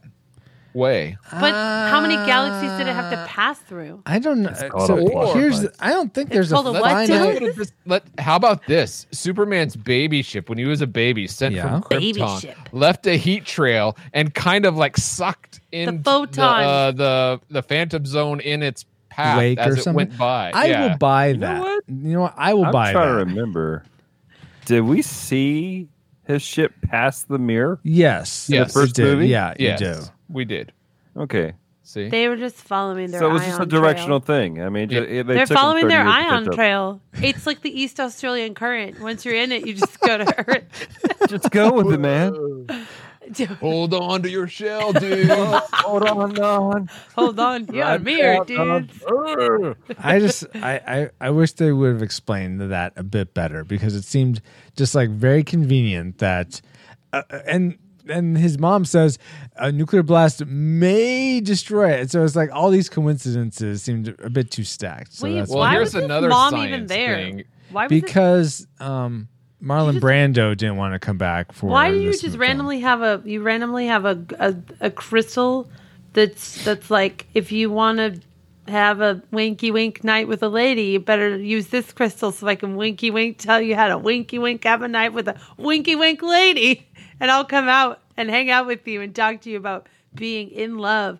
way. 0.73 1.17
But 1.31 1.53
how 1.53 2.01
many 2.01 2.15
galaxies 2.15 2.71
did 2.77 2.87
it 2.87 2.93
have 2.93 3.11
to 3.11 3.25
pass 3.27 3.59
through? 3.59 4.01
I 4.05 4.19
don't 4.19 4.41
know. 4.41 4.53
called 4.69 4.87
So 4.87 4.97
a 4.97 5.33
here's 5.33 5.59
device. 5.61 5.77
I 5.79 5.89
don't 5.91 6.13
think 6.13 6.29
there's 6.29 6.51
a 6.51 6.55
a 6.55 6.61
what, 6.71 6.81
finite 6.81 7.41
Let's 7.41 7.57
just- 7.57 7.73
let- 7.85 8.03
how 8.19 8.35
about 8.35 8.65
this? 8.67 9.07
Superman's 9.11 9.75
baby 9.75 10.21
ship, 10.21 10.49
when 10.49 10.57
he 10.57 10.65
was 10.65 10.81
a 10.81 10.87
baby, 10.87 11.27
sent 11.27 11.55
Yeah. 11.55 11.79
from 11.79 11.83
Baby 11.89 12.21
Krypton, 12.21 12.41
ship. 12.41 12.57
left 12.71 13.05
a 13.07 13.15
heat 13.17 13.45
trail 13.45 13.97
and 14.13 14.33
kind 14.33 14.65
of 14.65 14.75
like 14.77 14.97
sucked 14.97 15.59
in 15.71 16.01
photon. 16.03 16.33
the, 16.35 16.67
uh, 16.67 16.91
the 16.91 17.39
the 17.49 17.61
Phantom 17.63 18.05
Zone 18.05 18.39
in 18.39 18.63
its 18.63 18.85
path 19.09 19.37
wake 19.37 19.59
as 19.59 19.67
or 19.75 19.77
it 19.77 19.83
something. 19.83 19.95
went 19.95 20.17
by. 20.17 20.51
I 20.53 20.65
Yeah. 20.65 20.81
will 20.91 20.97
buy 20.97 21.33
know 21.33 21.39
that. 21.39 21.59
what? 21.61 21.83
You 21.87 22.13
know 22.13 22.21
what? 22.21 22.33
I 22.37 22.53
will 22.53 22.71
buy 22.71 22.85
it. 22.85 22.87
I'm 22.89 22.93
trying 22.93 23.07
that. 23.09 23.23
to 23.25 23.29
remember. 23.31 23.83
Did 24.65 24.81
we 24.81 25.01
see 25.01 25.87
his 26.25 26.41
ship 26.41 26.73
pass 26.83 27.23
the 27.23 27.37
mirror? 27.37 27.79
Yes. 27.83 28.49
In 28.49 28.59
the 28.63 28.69
first 28.69 28.95
did. 28.95 29.03
movie? 29.03 29.27
Yeah, 29.27 29.53
Yes, 29.59 29.81
you 29.81 29.87
do. 29.87 30.01
We 30.33 30.45
did. 30.45 30.73
Okay. 31.15 31.53
See, 31.85 32.07
They 32.07 32.29
were 32.29 32.37
just 32.37 32.55
following 32.55 33.11
their 33.11 33.19
so 33.19 33.29
it 33.29 33.33
was 33.33 33.43
just 33.45 33.59
a 33.59 33.65
directional 33.65 34.21
trail. 34.21 34.39
thing. 34.39 34.61
I 34.61 34.69
mean, 34.69 34.89
Yeah. 34.89 35.01
ju- 35.01 35.23
they 35.23 35.33
They're 35.35 35.45
took 35.45 35.57
following 35.57 35.89
their 35.89 36.03
years 36.03 36.15
to 36.15 36.21
catch 36.21 36.31
ion 36.31 36.45
trail. 36.53 37.01
It's 37.21 37.45
like 37.45 37.61
the 37.61 37.77
East 37.81 37.99
Australian 37.99 38.53
current. 38.55 39.01
Once 39.01 39.25
you're 39.25 39.35
in 39.35 39.51
it, 39.51 39.67
you 39.67 39.73
just 39.73 39.99
go 39.99 40.17
to 40.17 40.25
Earth. 40.47 40.87
Just 41.27 41.51
go 41.51 41.73
with 41.73 41.93
it, 41.93 41.99
man. 41.99 42.33
hold 43.59 43.93
on 43.93 44.21
to 44.21 44.29
your 44.29 44.47
shell, 44.47 44.93
dude. 45.03 45.27
Hold 45.29 46.03
on, 46.03 46.39
on. 46.39 46.89
Hold 47.15 47.39
on, 47.39 47.67
you're 47.73 47.85
a 47.85 47.99
mirror, 47.99 48.45
dude. 48.45 48.89
I 49.97 50.19
just 50.19 50.45
I, 50.55 50.79
I 50.87 51.09
I 51.27 51.29
wish 51.31 51.53
they 51.53 51.71
would 51.71 51.91
have 51.93 52.01
explained 52.03 52.61
that 52.61 52.93
a 52.95 53.03
bit 53.03 53.33
better 53.33 53.63
because 53.63 53.95
it 53.95 54.03
seemed 54.03 54.41
just 54.75 54.95
like 54.95 55.09
very 55.09 55.43
convenient 55.43 56.19
that 56.19 56.61
uh, 57.11 57.23
and 57.47 57.77
and 58.09 58.37
his 58.37 58.57
mom 58.59 58.85
says 58.85 59.17
a 59.57 59.71
nuclear 59.71 60.03
blast 60.03 60.45
may 60.45 61.39
destroy 61.39 61.91
it. 61.91 62.11
So 62.11 62.23
it's 62.23 62.35
like 62.35 62.49
all 62.53 62.69
these 62.69 62.89
coincidences 62.89 63.81
seemed 63.83 64.15
a 64.23 64.29
bit 64.29 64.51
too 64.51 64.63
stacked. 64.63 65.13
So 65.13 65.25
Wait, 65.25 65.35
that's 65.35 65.49
Well, 65.49 65.59
why 65.59 65.71
here's 65.71 65.87
was 65.87 65.93
his 65.93 66.03
another 66.05 66.29
mom 66.29 66.55
even 66.57 66.87
there? 66.87 67.15
thing. 67.15 67.43
Why 67.71 67.83
was 67.87 67.91
it- 67.91 68.05
because 68.05 68.67
um 68.79 69.27
Marlon 69.63 69.93
just- 69.93 70.03
Brando 70.05 70.55
didn't 70.57 70.75
want 70.75 70.93
to 70.93 70.99
come 70.99 71.17
back 71.17 71.53
for 71.53 71.67
Why 71.67 71.89
do 71.89 71.97
you 71.97 72.11
this 72.11 72.19
just 72.21 72.33
film. 72.33 72.41
randomly 72.41 72.79
have 72.81 73.01
a 73.01 73.21
you 73.25 73.41
randomly 73.41 73.87
have 73.87 74.05
a 74.05 74.19
a, 74.39 74.55
a 74.81 74.91
crystal 74.91 75.69
that's 76.13 76.63
that's 76.65 76.91
like 76.91 77.27
if 77.33 77.51
you 77.51 77.71
want 77.71 77.97
to 77.99 78.19
have 78.71 79.01
a 79.01 79.21
winky 79.31 79.71
wink 79.71 80.05
night 80.05 80.25
with 80.27 80.41
a 80.41 80.47
lady, 80.47 80.83
you 80.83 80.99
better 80.99 81.37
use 81.37 81.67
this 81.67 81.91
crystal 81.91 82.31
so 82.31 82.47
I 82.47 82.55
can 82.55 82.77
winky 82.77 83.11
wink 83.11 83.37
tell 83.37 83.59
you 83.61 83.75
how 83.75 83.89
to 83.89 83.97
winky 83.97 84.39
wink 84.39 84.63
have 84.63 84.81
a 84.81 84.87
night 84.87 85.11
with 85.13 85.27
a 85.27 85.35
winky 85.57 85.95
wink 85.97 86.21
lady, 86.21 86.87
and 87.23 87.31
I'll 87.31 87.45
come 87.45 87.69
out 87.69 88.01
and 88.17 88.29
hang 88.29 88.49
out 88.51 88.67
with 88.67 88.85
you 88.85 88.99
and 89.01 89.15
talk 89.15 89.39
to 89.41 89.49
you 89.49 89.55
about 89.57 89.87
being 90.13 90.51
in 90.51 90.77
love. 90.77 91.19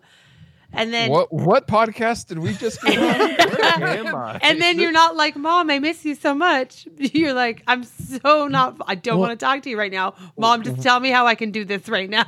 and 0.72 0.92
then 0.92 1.10
What 1.10 1.32
what 1.32 1.66
podcast 1.66 2.26
did 2.26 2.38
we 2.38 2.52
just 2.52 2.82
get 2.82 2.98
on? 2.98 3.82
Am 3.82 4.14
I? 4.14 4.38
and 4.42 4.60
then 4.60 4.78
you're 4.78 4.92
not 4.92 5.16
like, 5.16 5.34
Mom, 5.34 5.70
I 5.70 5.78
miss 5.78 6.04
you 6.04 6.14
so 6.14 6.34
much. 6.34 6.86
You're 6.98 7.32
like, 7.32 7.62
I'm 7.66 7.84
so 7.84 8.46
not. 8.48 8.76
I 8.86 8.94
don't 8.96 9.18
Well- 9.18 9.28
want 9.28 9.40
to 9.40 9.44
talk 9.46 9.62
to 9.62 9.70
you 9.70 9.78
right 9.78 9.90
now, 9.90 10.14
Mom. 10.36 10.62
Just 10.62 10.82
tell 10.82 11.00
me 11.00 11.08
how 11.10 11.26
I 11.26 11.34
can 11.34 11.50
do 11.50 11.64
this 11.64 11.88
right 11.88 12.10
now. 12.10 12.26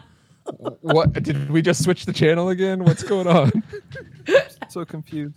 what 0.81 1.13
did 1.13 1.51
we 1.51 1.61
just 1.61 1.85
switch 1.85 2.07
the 2.07 2.13
channel 2.15 2.49
again? 2.49 2.83
What's 2.85 3.03
going 3.03 3.27
on? 3.27 3.63
so 4.71 4.85
confused. 4.87 5.35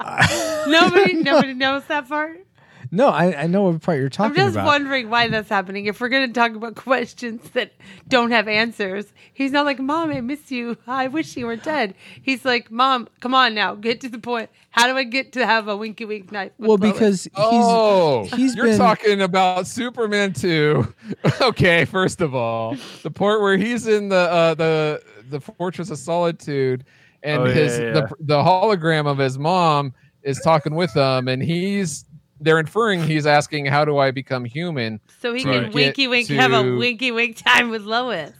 Nobody, 0.00 1.14
nobody 1.14 1.54
knows 1.54 1.84
that 1.86 2.08
part. 2.08 2.46
No, 2.94 3.08
I, 3.08 3.44
I 3.44 3.46
know 3.46 3.62
what 3.62 3.80
part 3.80 3.98
you're 3.98 4.10
talking 4.10 4.32
about. 4.32 4.40
I'm 4.42 4.46
just 4.48 4.56
about. 4.56 4.66
wondering 4.66 5.08
why 5.08 5.26
that's 5.26 5.48
happening. 5.48 5.86
If 5.86 5.98
we're 5.98 6.10
going 6.10 6.28
to 6.28 6.32
talk 6.38 6.54
about 6.54 6.74
questions 6.76 7.40
that 7.54 7.72
don't 8.06 8.32
have 8.32 8.46
answers, 8.48 9.14
he's 9.32 9.50
not 9.50 9.64
like, 9.64 9.78
Mom, 9.78 10.10
I 10.10 10.20
miss 10.20 10.50
you. 10.50 10.76
I 10.86 11.08
wish 11.08 11.34
you 11.34 11.46
were 11.46 11.56
dead. 11.56 11.94
He's 12.20 12.44
like, 12.44 12.70
Mom, 12.70 13.08
come 13.20 13.34
on 13.34 13.54
now, 13.54 13.74
get 13.74 14.02
to 14.02 14.10
the 14.10 14.18
point. 14.18 14.50
How 14.70 14.86
do 14.86 14.96
I 14.96 15.04
get 15.04 15.32
to 15.32 15.46
have 15.46 15.68
a 15.68 15.76
winky 15.76 16.04
wink 16.04 16.30
night? 16.30 16.52
with 16.58 16.68
well, 16.68 16.76
Lois?" 16.76 16.92
because 16.92 17.22
he's 17.24 17.32
oh, 17.36 18.24
he's 18.36 18.54
you're 18.54 18.66
been- 18.66 18.78
talking 18.78 19.22
about 19.22 19.66
Superman 19.66 20.34
2. 20.34 20.94
okay, 21.40 21.86
first 21.86 22.20
of 22.20 22.34
all, 22.34 22.76
the 23.02 23.10
part 23.10 23.40
where 23.40 23.56
he's 23.56 23.86
in 23.86 24.10
the 24.10 24.16
uh, 24.16 24.54
the 24.54 25.02
the 25.30 25.40
Fortress 25.40 25.90
of 25.90 25.96
Solitude 25.96 26.84
and 27.22 27.42
Oh, 27.42 27.46
yeah, 27.46 27.52
his 27.54 27.78
yeah, 27.78 27.92
The, 27.92 28.14
the 28.20 28.42
hologram 28.42 29.06
of 29.06 29.16
his 29.16 29.38
mom 29.38 29.94
is 30.22 30.38
talking 30.40 30.74
with 30.74 30.92
him 30.94 31.28
and 31.28 31.42
he's 31.42 32.04
they're 32.42 32.58
inferring 32.58 33.02
he's 33.02 33.26
asking 33.26 33.66
how 33.66 33.84
do 33.84 33.98
I 33.98 34.10
become 34.10 34.44
human? 34.44 35.00
so 35.20 35.32
he 35.32 35.42
can 35.44 35.72
winky 35.72 36.06
wink 36.08 36.28
have 36.28 36.52
a 36.52 36.62
to- 36.62 36.76
winky 36.78 37.10
wink 37.12 37.36
time 37.36 37.70
with 37.70 37.82
Lois. 37.82 38.32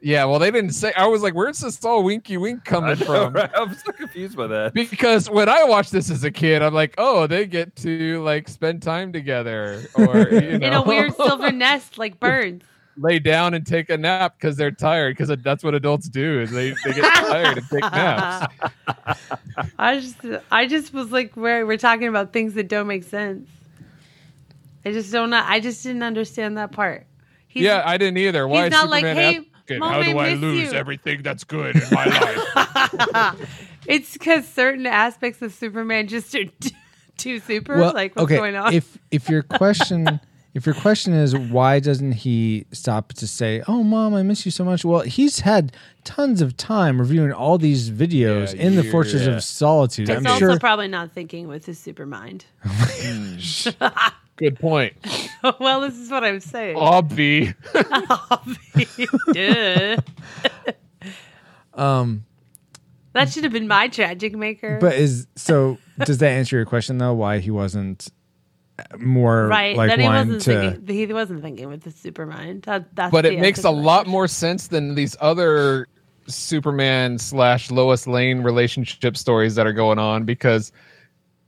Yeah, 0.00 0.26
well 0.26 0.38
they 0.38 0.52
didn't 0.52 0.70
say 0.74 0.92
I 0.96 1.06
was 1.08 1.22
like 1.22 1.34
where's 1.34 1.58
this 1.58 1.84
all 1.84 2.04
winky 2.04 2.36
wink 2.36 2.60
I 2.66 2.70
coming 2.70 2.98
know, 3.00 3.04
from? 3.06 3.32
right? 3.32 3.50
I'm 3.54 3.74
so 3.74 3.90
confused 3.90 4.36
by 4.36 4.46
that. 4.46 4.72
because 4.72 5.28
when 5.28 5.48
I 5.48 5.64
watched 5.64 5.90
this 5.90 6.08
as 6.08 6.22
a 6.22 6.30
kid, 6.30 6.62
I'm 6.62 6.72
like, 6.72 6.94
oh, 6.98 7.26
they 7.26 7.46
get 7.46 7.74
to 7.76 8.22
like 8.22 8.48
spend 8.48 8.80
time 8.82 9.12
together, 9.12 9.82
or 9.96 10.28
you 10.30 10.58
know, 10.58 10.66
In 10.66 10.72
a 10.72 10.82
weird 10.82 11.16
silver 11.16 11.50
nest 11.50 11.98
like 11.98 12.20
birds. 12.20 12.64
Lay 13.00 13.18
down 13.18 13.54
and 13.54 13.66
take 13.66 13.90
a 13.90 13.96
nap 13.96 14.34
because 14.38 14.56
they're 14.56 14.70
tired. 14.70 15.16
Because 15.16 15.34
that's 15.42 15.62
what 15.62 15.74
adults 15.74 16.08
do 16.08 16.40
is 16.40 16.50
they, 16.50 16.70
they 16.84 16.92
get 16.92 17.14
tired 17.14 17.58
and 17.58 17.68
take 17.68 17.80
naps. 17.80 18.54
I 19.78 20.00
just 20.00 20.16
I 20.50 20.66
just 20.66 20.92
was 20.92 21.10
like 21.10 21.36
where 21.36 21.66
we're 21.66 21.78
talking 21.78 22.08
about 22.08 22.32
things 22.32 22.54
that 22.54 22.68
don't 22.68 22.86
make 22.86 23.04
sense. 23.04 23.48
I 24.84 24.92
just 24.92 25.12
don't 25.12 25.30
know. 25.30 25.42
I 25.44 25.60
just 25.60 25.82
didn't 25.82 26.02
understand 26.02 26.56
that 26.58 26.72
part. 26.72 27.06
He's, 27.46 27.64
yeah, 27.64 27.82
I 27.84 27.96
didn't 27.96 28.18
either. 28.18 28.46
Why 28.46 28.64
he's 28.64 28.66
is 28.66 28.72
not 28.72 28.88
like, 28.88 29.02
Superman 29.02 29.46
hey, 29.66 29.78
Mom, 29.78 29.92
how 29.92 30.02
do 30.02 30.18
I 30.18 30.28
I 30.30 30.34
lose 30.34 30.72
you." 30.72 30.78
everything 30.78 31.22
that's 31.22 31.44
good 31.44 31.76
in 31.76 31.82
my 31.90 32.04
life? 32.06 33.68
it's 33.86 34.12
because 34.12 34.46
certain 34.48 34.86
aspects 34.86 35.42
of 35.42 35.52
Superman 35.52 36.08
just 36.08 36.34
are 36.34 36.44
too, 36.44 36.70
too 37.16 37.40
super. 37.40 37.78
well, 37.78 37.92
like 37.92 38.16
what's 38.16 38.24
okay. 38.24 38.36
going 38.36 38.56
on? 38.56 38.72
If 38.72 38.98
if 39.10 39.28
your 39.28 39.42
question 39.42 40.20
if 40.54 40.66
your 40.66 40.74
question 40.74 41.12
is 41.12 41.36
why 41.36 41.78
doesn't 41.78 42.12
he 42.12 42.66
stop 42.72 43.12
to 43.14 43.26
say, 43.28 43.62
"Oh, 43.68 43.82
mom, 43.84 44.14
I 44.14 44.22
miss 44.22 44.44
you 44.44 44.50
so 44.50 44.64
much"? 44.64 44.84
Well, 44.84 45.00
he's 45.00 45.40
had 45.40 45.72
tons 46.04 46.40
of 46.40 46.56
time 46.56 46.98
reviewing 47.00 47.32
all 47.32 47.58
these 47.58 47.90
videos 47.90 48.54
Yeah, 48.54 48.62
in 48.62 48.76
the 48.76 48.82
years. 48.82 48.92
Fortress 48.92 49.26
Yeah. 49.26 49.36
of 49.36 49.44
Solitude. 49.44 50.08
He's 50.08 50.16
I'm 50.16 50.26
also 50.26 50.38
sure. 50.38 50.58
probably 50.58 50.88
not 50.88 51.12
thinking 51.12 51.48
with 51.48 51.66
his 51.66 51.78
super 51.78 52.06
mind. 52.06 52.44
good 54.36 54.58
point. 54.58 54.94
well, 55.60 55.80
this 55.82 55.96
is 55.98 56.10
what 56.10 56.24
I'm 56.24 56.40
saying. 56.40 56.76
Obvi. 56.76 57.54
Duh. 61.74 61.80
um, 61.80 62.24
That 63.12 63.30
should 63.30 63.44
have 63.44 63.52
been 63.52 63.68
my 63.68 63.88
tragic 63.88 64.34
maker. 64.34 64.78
but 64.80 64.94
is 64.94 65.26
so? 65.36 65.78
does 66.04 66.18
that 66.18 66.30
answer 66.30 66.56
your 66.56 66.66
question 66.66 66.98
though? 66.98 67.14
Why 67.14 67.38
he 67.38 67.50
wasn't 67.50 68.08
more 68.98 69.46
right, 69.48 69.76
like 69.76 69.90
that 69.90 69.98
he 70.00 70.06
wasn't 70.06 70.42
to? 70.42 70.70
thinking. 70.70 70.94
He 70.94 71.12
wasn't 71.12 71.42
thinking 71.42 71.68
with 71.68 71.84
his 71.84 71.94
super 71.94 72.26
mind. 72.26 72.62
That, 72.62 72.94
that's 72.94 73.12
but 73.12 73.22
the 73.22 73.32
it 73.32 73.40
makes 73.40 73.64
a 73.64 73.70
lot 73.70 74.06
more 74.06 74.28
sense 74.28 74.68
than 74.68 74.94
these 74.94 75.16
other 75.20 75.86
Superman 76.26 77.18
slash 77.18 77.70
Lois 77.70 78.06
Lane 78.06 78.42
relationship 78.42 79.16
stories 79.16 79.54
that 79.54 79.66
are 79.66 79.72
going 79.72 79.98
on 79.98 80.24
because, 80.24 80.72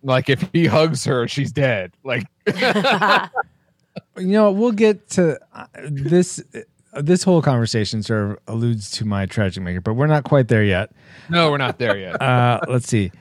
like, 0.03 0.28
if 0.28 0.49
he 0.53 0.66
hugs 0.66 1.05
her, 1.05 1.28
she's 1.28 1.53
dead. 1.53 1.93
Like, 2.03 2.24
you 4.16 4.26
know, 4.26 4.51
we'll 4.51 4.72
get 4.72 5.09
to 5.11 5.39
uh, 5.55 5.66
this. 5.83 6.43
uh, 6.55 7.03
This 7.03 7.22
whole 7.22 7.41
conversation 7.43 8.03
sort 8.03 8.33
of 8.33 8.39
alludes 8.49 8.91
to 8.93 9.05
my 9.05 9.24
tragic 9.26 9.62
maker, 9.62 9.81
but 9.81 9.95
we're 9.95 10.09
not 10.09 10.24
quite 10.24 10.49
there 10.49 10.64
yet. 10.64 10.91
no, 11.28 11.51
we're 11.51 11.57
not 11.59 11.78
there 11.78 11.97
yet. 11.97 12.20
Uh, 12.20 12.59
let's 12.66 12.89
see. 12.89 13.12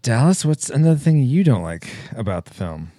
Dallas, 0.00 0.44
what's 0.44 0.70
another 0.70 0.98
thing 0.98 1.18
you 1.22 1.42
don't 1.42 1.62
like 1.62 1.88
about 2.16 2.44
the 2.44 2.54
film? 2.54 2.92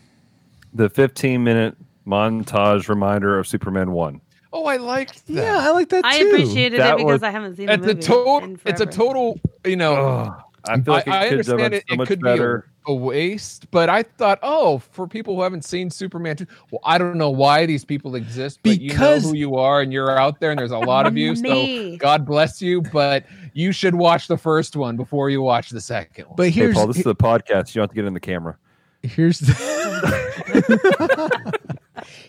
The 0.74 0.90
15 0.90 1.44
minute 1.44 1.76
montage 2.06 2.90
reminder 2.90 3.40
of 3.40 3.48
Superman 3.48 3.92
1. 3.92 4.20
Oh, 4.52 4.66
I 4.66 4.78
liked 4.78 5.26
that. 5.28 5.34
Yeah, 5.34 5.58
I 5.60 5.72
like 5.72 5.90
that 5.90 6.04
too. 6.04 6.08
I 6.10 6.16
appreciated 6.18 6.80
That 6.80 6.96
it 6.96 6.98
because 6.98 7.14
was- 7.22 7.24
I 7.24 7.32
haven't 7.32 7.56
seen 7.56 7.68
the 7.68 7.74
It's 7.74 7.84
a 7.84 7.88
movie. 7.88 8.02
total. 8.02 8.38
in 8.44 8.60
It's 8.66 8.82
a 8.82 8.86
total. 8.86 9.40
You 9.66 9.78
know, 9.78 9.96
Oh, 9.96 10.36
I 10.68 10.80
feel 10.80 10.94
like 10.94 11.08
it 11.08 11.14
I, 11.14 11.20
I 11.20 11.24
could 11.30 11.34
understand 11.40 11.74
it. 11.74 11.84
so 11.90 11.94
It 11.94 11.98
much 11.98 12.08
could 12.08 12.22
better. 12.22 12.68
be 12.86 12.92
a, 12.92 12.92
a 12.92 12.96
waste, 12.96 13.70
but 13.72 13.90
I 13.90 14.04
thought, 14.04 14.40
oh, 14.44 14.80
for 14.80 15.08
people 15.08 15.36
who 15.36 15.42
haven't 15.42 15.66
seen 15.66 15.90
Superman 15.90 16.38
2, 16.38 16.46
well, 16.72 16.82
I 16.86 16.98
don't 16.98 17.18
know 17.18 17.30
why 17.30 17.66
these 17.66 17.84
people 17.86 18.16
exist, 18.16 18.60
but 18.64 18.78
Because- 18.80 18.82
you 18.84 18.98
know 18.98 19.20
who 19.20 19.36
you 19.38 19.56
are, 19.58 19.82
and 19.82 19.92
you're 19.92 20.18
out 20.18 20.40
there, 20.40 20.52
and 20.52 20.60
there's 20.60 20.72
a 20.72 20.78
lot 20.78 21.06
of 21.06 21.18
you. 21.18 21.36
So 21.36 21.98
God 21.98 22.26
bless 22.26 22.62
you, 22.62 22.82
but 22.82 23.26
you 23.54 23.72
should 23.72 23.96
watch 23.96 24.28
the 24.28 24.38
first 24.38 24.76
one 24.76 24.96
before 24.98 25.30
you 25.30 25.42
watch 25.42 25.70
the 25.70 25.82
second 25.82 26.26
one. 26.28 26.36
But 26.38 26.50
Hey, 26.50 26.72
Paul, 26.74 26.88
this 26.88 27.00
is 27.00 27.06
a 27.06 27.14
podcast. 27.14 27.70
You 27.76 27.80
don't 27.80 27.84
have 27.84 27.90
to 27.90 27.96
get 27.96 28.06
in 28.06 28.14
the 28.14 28.20
camera. 28.20 28.58
here's 29.02 29.40
the 29.40 29.54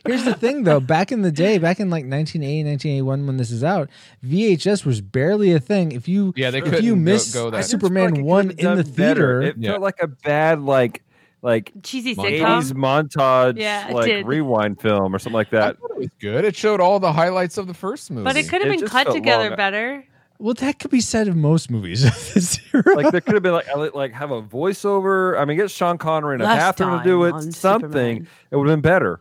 here's 0.06 0.24
the 0.24 0.34
thing 0.34 0.64
though. 0.64 0.80
Back 0.80 1.12
in 1.12 1.22
the 1.22 1.32
day, 1.32 1.58
back 1.58 1.80
in 1.80 1.88
like 1.90 2.04
1980, 2.04 2.64
1981, 2.64 3.26
when 3.26 3.36
this 3.36 3.50
is 3.50 3.62
out, 3.64 3.88
VHS 4.24 4.84
was 4.84 5.00
barely 5.00 5.52
a 5.52 5.60
thing. 5.60 5.92
If 5.92 6.08
you 6.08 6.32
Yeah, 6.36 6.50
they 6.50 6.58
if 6.58 6.64
couldn't 6.64 6.84
you 6.84 6.94
go- 6.94 7.00
miss 7.00 7.32
go 7.34 7.50
that. 7.50 7.64
Superman 7.64 8.14
like 8.14 8.24
one 8.24 8.50
in 8.50 8.56
the 8.56 8.62
done 8.62 8.76
better. 8.76 8.84
theater, 8.94 9.42
It 9.42 9.56
Yeah. 9.58 9.70
felt 9.72 9.82
like 9.82 10.02
a 10.02 10.08
bad 10.08 10.60
like 10.60 11.02
like 11.42 11.72
cheesy 11.82 12.14
Montage. 12.14 12.40
sitcom. 12.40 12.58
80s 12.58 12.72
montage 12.72 13.58
Yeah, 13.58 13.90
like 13.92 14.06
did. 14.06 14.26
rewind 14.26 14.80
film 14.80 15.14
or 15.14 15.18
something 15.18 15.34
like 15.34 15.50
that. 15.50 15.78
thought 15.78 15.90
it 15.90 15.98
was 15.98 16.08
good. 16.18 16.44
It 16.46 16.56
showed 16.56 16.80
all 16.80 16.98
the 17.00 17.12
highlights 17.12 17.58
of 17.58 17.66
the 17.66 17.74
first 17.74 18.10
movie. 18.10 18.24
But 18.24 18.36
it 18.36 18.48
could 18.48 18.62
have 18.62 18.70
been 18.78 18.86
cut 18.88 19.12
together 19.12 19.48
long. 19.50 19.56
better. 19.56 20.04
well, 20.38 20.54
that 20.54 20.78
could 20.78 20.90
be 20.90 21.00
said 21.02 21.28
of 21.28 21.36
most 21.36 21.70
movies 21.70 22.02
of 22.04 22.32
this 22.34 22.58
era. 22.72 22.82
like 22.96 23.12
there 23.12 23.20
could 23.20 23.34
have 23.34 23.42
been 23.42 23.52
like 23.52 23.66
like 23.94 24.12
have 24.14 24.30
a 24.30 24.40
voiceover. 24.42 25.38
I 25.38 25.44
mean, 25.44 25.58
get 25.58 25.70
Sean 25.70 25.98
Connery 25.98 26.36
in 26.36 26.40
a 26.40 26.44
Last 26.44 26.78
bathroom 26.78 26.98
to 26.98 27.04
do 27.04 27.24
it. 27.24 27.52
Something. 27.54 27.90
Superman. 27.90 28.28
It 28.50 28.56
would 28.56 28.66
have 28.68 28.76
been 28.76 28.80
better. 28.90 29.20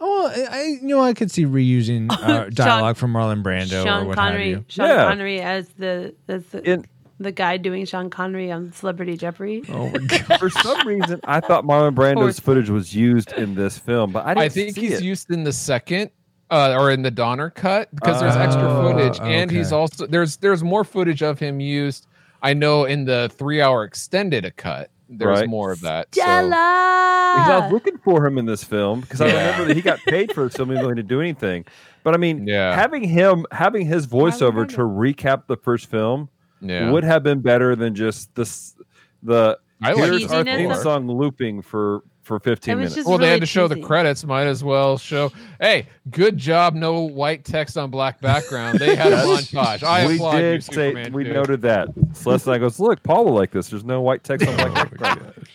Oh, 0.00 0.32
I, 0.34 0.58
I 0.58 0.62
you 0.64 0.82
know 0.82 1.00
I 1.00 1.12
could 1.14 1.30
see 1.30 1.44
reusing 1.46 2.10
uh, 2.22 2.48
dialogue 2.50 2.96
from 2.96 3.12
Marlon 3.12 3.42
Brando 3.42 3.82
or 3.82 3.84
Sean 3.86 4.06
what 4.06 4.18
have 4.18 4.28
Connery, 4.32 4.50
you. 4.50 4.64
Sean 4.68 4.88
Yeah. 4.88 5.04
Connery 5.08 5.40
as 5.40 5.68
the 5.78 6.14
as 6.28 6.44
the, 6.46 6.70
In, 6.72 6.86
the 7.18 7.32
guy 7.32 7.58
doing 7.58 7.84
Sean 7.84 8.08
Connery 8.10 8.50
on 8.50 8.72
Celebrity 8.72 9.16
Jeopardy. 9.16 9.62
Oh 9.68 9.90
my 9.90 9.98
god. 10.26 10.38
for 10.40 10.48
some 10.50 10.86
reason, 10.88 11.20
I 11.24 11.40
thought 11.40 11.64
Marlon 11.64 11.94
Brando's 11.94 12.16
course. 12.16 12.40
footage 12.40 12.70
was 12.70 12.94
used 12.94 13.32
in 13.34 13.54
this 13.54 13.78
film, 13.78 14.10
but 14.12 14.24
I 14.26 14.30
didn't 14.34 14.44
I 14.44 14.48
think 14.48 14.74
see 14.74 14.80
he's 14.88 14.98
it. 15.00 15.04
used 15.04 15.30
in 15.30 15.44
the 15.44 15.52
second 15.52 16.10
uh, 16.50 16.74
or 16.78 16.90
in 16.90 17.02
the 17.02 17.10
Donner 17.10 17.50
cut 17.50 17.94
because 17.94 18.20
there's 18.20 18.36
extra 18.36 18.64
Oh, 18.68 18.90
footage, 18.92 19.20
and 19.20 19.50
he's 19.50 19.68
okay. 19.68 19.76
also 19.76 20.06
there's 20.06 20.38
there's 20.38 20.64
more 20.64 20.82
footage 20.84 21.22
of 21.22 21.38
him 21.38 21.60
used. 21.60 22.06
I 22.42 22.54
know 22.54 22.86
in 22.86 23.04
the 23.04 23.30
three 23.36 23.60
hour 23.60 23.84
extended 23.84 24.50
cut, 24.56 24.90
there's 25.10 25.40
Right. 25.40 25.48
more 25.48 25.72
of 25.72 25.80
that. 25.80 26.14
So, 26.14 26.22
I 26.22 27.58
was 27.62 27.72
looking 27.72 27.98
for 27.98 28.24
him 28.26 28.38
in 28.38 28.46
this 28.46 28.62
film 28.64 29.00
because 29.00 29.20
I 29.20 29.26
remember 29.26 29.64
that 29.66 29.76
he 29.76 29.82
got 29.82 29.98
paid 30.00 30.32
for 30.32 30.44
this 30.44 30.56
film, 30.56 30.70
even 30.70 30.82
though 30.82 30.88
he 30.90 30.94
didn't 30.94 31.08
do 31.08 31.20
anything. 31.20 31.64
But 32.04 32.14
I 32.14 32.16
mean, 32.16 32.46
Yeah. 32.46 32.74
having 32.74 33.02
him 33.04 33.44
having 33.52 33.86
his 33.86 34.06
voiceover 34.06 34.66
to 34.68 34.78
recap 34.78 35.46
the 35.46 35.56
first 35.56 35.86
film 35.90 36.28
yeah, 36.60 36.90
would 36.90 37.04
have 37.04 37.22
been 37.22 37.40
better 37.40 37.74
than 37.76 37.94
just 37.94 38.34
this 38.34 38.74
the 39.22 39.58
I 39.82 39.92
like 39.92 40.10
here's 40.10 40.30
our 40.32 40.44
theme 40.44 40.74
song 40.74 41.08
looping 41.08 41.62
for 41.62 42.02
for 42.22 42.38
15 42.38 42.76
minutes. 42.76 42.94
just 42.94 43.08
Well, 43.08 43.18
they 43.18 43.30
had 43.30 43.40
to 43.40 43.46
show 43.46 43.66
the 43.68 43.80
credits. 43.80 44.24
Might 44.24 44.46
as 44.46 44.62
well 44.62 44.98
show. 44.98 45.32
Hey, 45.60 45.86
good 46.10 46.36
job. 46.36 46.74
No 46.74 47.00
white 47.02 47.44
text 47.44 47.76
on 47.76 47.90
black 47.90 48.20
background. 48.20 48.78
They 48.78 48.94
had 48.94 49.12
a 49.12 49.16
montage. 49.16 49.82
I 49.82 50.06
we 50.06 50.14
applaud 50.16 50.36
you, 50.36 50.40
did 50.42 50.64
say 50.64 50.72
Superman 50.90 51.12
we 51.12 51.24
2. 51.24 51.32
noted 51.32 51.62
that. 51.62 51.88
Celeste 52.12 52.46
and 52.46 52.54
I 52.54 52.58
goes, 52.58 52.78
look, 52.78 53.02
Paul 53.02 53.24
will 53.24 53.34
like 53.34 53.50
this. 53.50 53.68
There's 53.68 53.84
no 53.84 54.00
white 54.00 54.22
text 54.24 54.46
on 54.46 54.56
black 54.56 54.70
oh 54.70 54.96
background. 54.96 55.46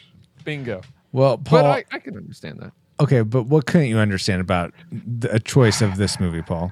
Bingo. 0.43 0.81
Well, 1.11 1.37
Paul. 1.37 1.61
But 1.61 1.65
I, 1.65 1.85
I 1.91 1.99
can 1.99 2.17
understand 2.17 2.59
that. 2.59 2.71
okay, 2.99 3.21
but 3.21 3.43
what 3.43 3.65
couldn't 3.65 3.87
you 3.87 3.97
understand 3.99 4.41
about 4.41 4.73
the, 4.91 5.33
a 5.35 5.39
choice 5.39 5.81
of 5.81 5.97
this 5.97 6.19
movie, 6.19 6.41
Paul? 6.41 6.71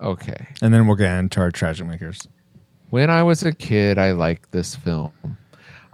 Okay. 0.00 0.48
And 0.60 0.74
then 0.74 0.86
we'll 0.86 0.96
get 0.96 1.16
into 1.18 1.40
our 1.40 1.50
tragic 1.50 1.86
makers. 1.86 2.26
When 2.90 3.08
I 3.08 3.22
was 3.22 3.42
a 3.44 3.52
kid, 3.52 3.98
I 3.98 4.12
liked 4.12 4.50
this 4.52 4.74
film. 4.74 5.12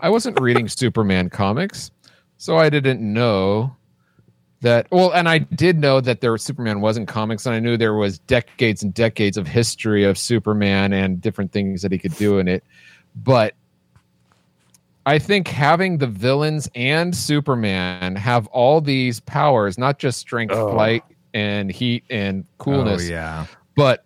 I 0.01 0.09
wasn't 0.09 0.41
reading 0.41 0.69
Superman 0.69 1.29
comics, 1.29 1.91
so 2.39 2.57
I 2.57 2.71
didn't 2.71 3.01
know 3.01 3.75
that 4.61 4.89
well 4.91 5.13
and 5.13 5.29
i 5.29 5.39
did 5.39 5.79
know 5.79 6.01
that 6.01 6.21
there 6.21 6.33
was 6.33 6.43
superman 6.43 6.81
wasn't 6.81 7.07
comics 7.07 7.47
and 7.47 7.55
i 7.55 7.61
knew 7.61 7.77
there 7.77 7.95
was 7.95 8.19
decades 8.19 8.83
and 8.83 8.93
decades 8.93 9.37
of 9.37 9.47
history 9.47 10.03
of 10.03 10.19
superman 10.19 10.93
and 10.93 11.21
different 11.21 11.53
things 11.53 11.81
that 11.81 11.93
he 11.93 11.99
could 11.99 12.13
do 12.17 12.39
in 12.41 12.49
it 12.49 12.65
but 13.23 13.55
i 15.07 15.17
think 15.17 15.47
having 15.47 15.97
the 15.99 16.09
villains 16.09 16.69
and 16.75 17.15
superman 17.15 18.17
have 18.17 18.49
all 18.49 18.81
these 18.81 19.21
powers 19.21 19.79
not 19.79 20.01
just 20.01 20.19
strength 20.19 20.53
Oh. 20.53 20.73
flight 20.73 21.05
and 21.35 21.71
heat 21.71 22.03
and 22.11 22.45
coolness 22.59 23.03
Oh, 23.03 23.13
yeah. 23.13 23.47
but 23.77 24.05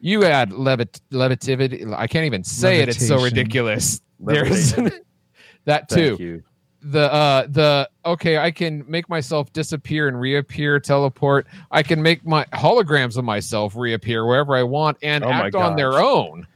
you 0.00 0.24
add 0.24 0.50
levit 0.50 0.98
levitivity 1.10 1.84
i 1.94 2.06
can't 2.06 2.24
even 2.24 2.42
say 2.42 2.80
it 2.80 2.88
it's 2.88 3.06
so 3.06 3.22
ridiculous 3.22 4.00
there's 4.18 4.72
that 5.66 5.90
too 5.90 6.08
Thank 6.16 6.20
you. 6.20 6.42
The 6.84 7.12
uh 7.12 7.46
the 7.48 7.88
okay 8.04 8.36
i 8.36 8.50
can 8.50 8.84
make 8.86 9.08
myself 9.08 9.50
disappear 9.52 10.06
and 10.06 10.20
reappear 10.20 10.78
teleport. 10.78 11.46
I 11.70 11.82
can 11.82 12.02
make 12.02 12.26
my 12.26 12.44
holograms 12.52 13.16
of 13.16 13.24
myself 13.24 13.74
reappear 13.74 14.26
wherever 14.26 14.54
i 14.54 14.62
want 14.62 14.98
and 15.02 15.24
Oh 15.24 15.30
act 15.30 15.54
on 15.54 15.76
their 15.76 15.94
own. 15.94 16.46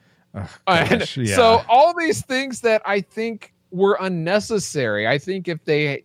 And 0.66 1.00
gosh, 1.00 1.16
yeah. 1.16 1.34
so 1.34 1.62
all 1.68 1.94
these 1.96 2.24
things 2.24 2.60
that 2.60 2.82
i 2.84 3.00
think 3.00 3.54
were 3.70 3.96
unnecessary 4.00 5.08
i 5.08 5.16
think 5.16 5.48
if 5.48 5.64
they 5.64 6.04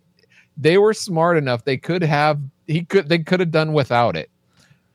they 0.56 0.78
were 0.78 0.94
smart 0.94 1.38
enough 1.38 1.66
they 1.66 1.78
could 1.78 2.02
have 2.02 2.40
he 2.66 2.86
could 2.86 3.10
they 3.10 3.20
could 3.20 3.42
have 3.42 3.52
done 3.52 3.74
without 3.74 4.16
it. 4.16 4.30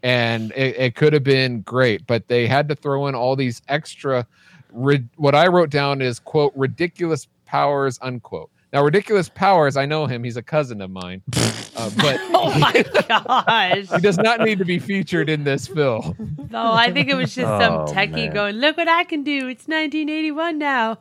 And 0.03 0.53
it, 0.53 0.77
it 0.77 0.95
could 0.95 1.13
have 1.13 1.25
been 1.25 1.61
great 1.63 2.07
but 2.07 2.29
they 2.29 2.47
had 2.47 2.69
to 2.71 2.75
throw 2.75 3.09
in 3.09 3.15
all 3.15 3.37
these 3.37 3.61
extra 3.69 4.27
rid- 4.73 5.09
what 5.17 5.35
i 5.35 5.49
wrote 5.49 5.71
down 5.71 6.01
is 6.01 6.19
quote 6.19 6.53
ridiculous 6.57 7.27
powers 7.45 7.99
unquote 8.01 8.51
now 8.73 8.83
ridiculous 8.83 9.29
powers 9.29 9.77
i 9.77 9.85
know 9.87 10.07
him 10.07 10.23
he's 10.25 10.37
a 10.37 10.43
cousin 10.43 10.81
of 10.81 10.91
mine 10.91 11.23
uh, 11.77 11.91
but 11.97 12.19
Oh 12.41 12.57
my 12.59 12.85
gosh. 13.09 13.89
he 13.91 14.01
does 14.01 14.19
not 14.19 14.41
need 14.41 14.59
to 14.59 14.65
be 14.65 14.79
featured 14.79 15.29
in 15.29 15.45
this 15.45 15.67
film 15.67 16.37
No, 16.51 16.73
I 16.73 16.93
think 16.93 17.09
it 17.09 17.15
was 17.15 17.35
just 17.35 17.49
Oh, 17.49 17.87
some 17.87 17.97
techie 17.97 18.13
man. 18.27 18.33
going, 18.33 18.57
look 18.57 18.77
what 18.77 18.89
I 18.89 19.05
can 19.05 19.23
do. 19.25 19.49
It's 19.49 19.67
1981 19.67 20.59
now. 20.59 20.99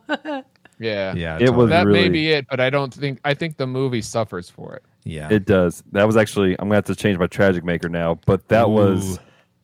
yeah 0.78 1.14
yeah, 1.14 1.38
It 1.40 1.50
was 1.54 1.70
that 1.70 1.86
may 1.86 2.08
be 2.08 2.30
it 2.30 2.46
but 2.48 2.60
i 2.60 2.70
don't 2.70 2.92
think 2.94 3.18
i 3.24 3.34
think 3.34 3.56
the 3.56 3.66
movie 3.66 4.02
suffers 4.02 4.48
for 4.50 4.74
it 4.76 4.82
Yeah. 5.04 5.28
It 5.30 5.44
does. 5.46 5.82
That 5.92 6.06
was 6.06 6.16
actually. 6.16 6.52
I'm 6.58 6.66
gonna 6.68 6.74
have 6.76 6.84
to 6.86 6.94
change 6.96 7.18
my 7.18 7.26
tragic 7.28 7.64
maker 7.64 7.88
now. 7.88 8.18
But 8.26 8.48
that 8.48 8.68
was 8.68 9.18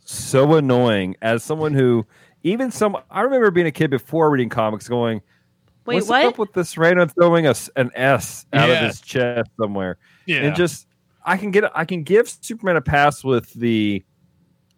so 0.06 0.54
annoying. 0.54 1.16
As 1.20 1.44
someone 1.44 1.74
who, 1.74 2.06
even 2.44 2.70
some, 2.70 2.96
I 3.10 3.20
remember 3.22 3.50
being 3.50 3.66
a 3.66 3.70
kid 3.72 3.90
before 3.90 4.30
reading 4.30 4.48
comics, 4.48 4.88
going, 4.88 5.20
Wait, 5.86 5.96
"What's 5.96 6.08
what? 6.08 6.24
up 6.24 6.38
with 6.38 6.52
this 6.52 6.76
random 6.78 7.08
throwing 7.08 7.46
us 7.46 7.68
an 7.76 7.90
S 7.94 8.46
out 8.52 8.68
Yeah. 8.68 8.74
of 8.76 8.86
his 8.86 9.00
chest 9.00 9.50
somewhere?" 9.60 9.98
yeah 10.26 10.38
And 10.42 10.56
just, 10.56 10.86
I 11.24 11.36
can 11.36 11.50
get, 11.50 11.64
I 11.74 11.84
can 11.84 12.02
give 12.02 12.28
Superman 12.28 12.76
a 12.76 12.80
pass 12.80 13.22
with 13.24 13.52
the, 13.54 14.04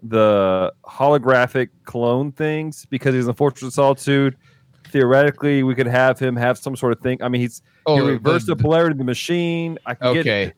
the 0.03 0.73
holographic 0.85 1.69
clone 1.85 2.33
things 2.33 2.87
because 2.87 3.15
he's 3.15 3.25
in 3.25 3.29
the 3.29 3.35
Fortress 3.35 3.63
of 3.69 3.73
Solitude. 3.73 4.37
Theoretically, 4.91 5.63
we 5.63 5.75
could 5.75 5.87
have 5.89 6.19
him 6.19 6.37
have 6.37 6.59
some 6.59 6.77
sort 6.77 6.93
of 6.93 7.01
thing. 7.01 7.21
I 7.23 7.29
mean, 7.29 7.41
he's 7.41 7.63
oh 7.87 7.97
he 7.97 8.03
reversed 8.13 8.47
the- 8.47 8.55
the, 8.55 8.63
polarity 8.63 8.93
of 8.93 8.99
the 8.99 9.05
machine. 9.05 9.79
I 9.87 9.95
can 9.95 10.15
get 10.15 10.21
okay 10.21 10.53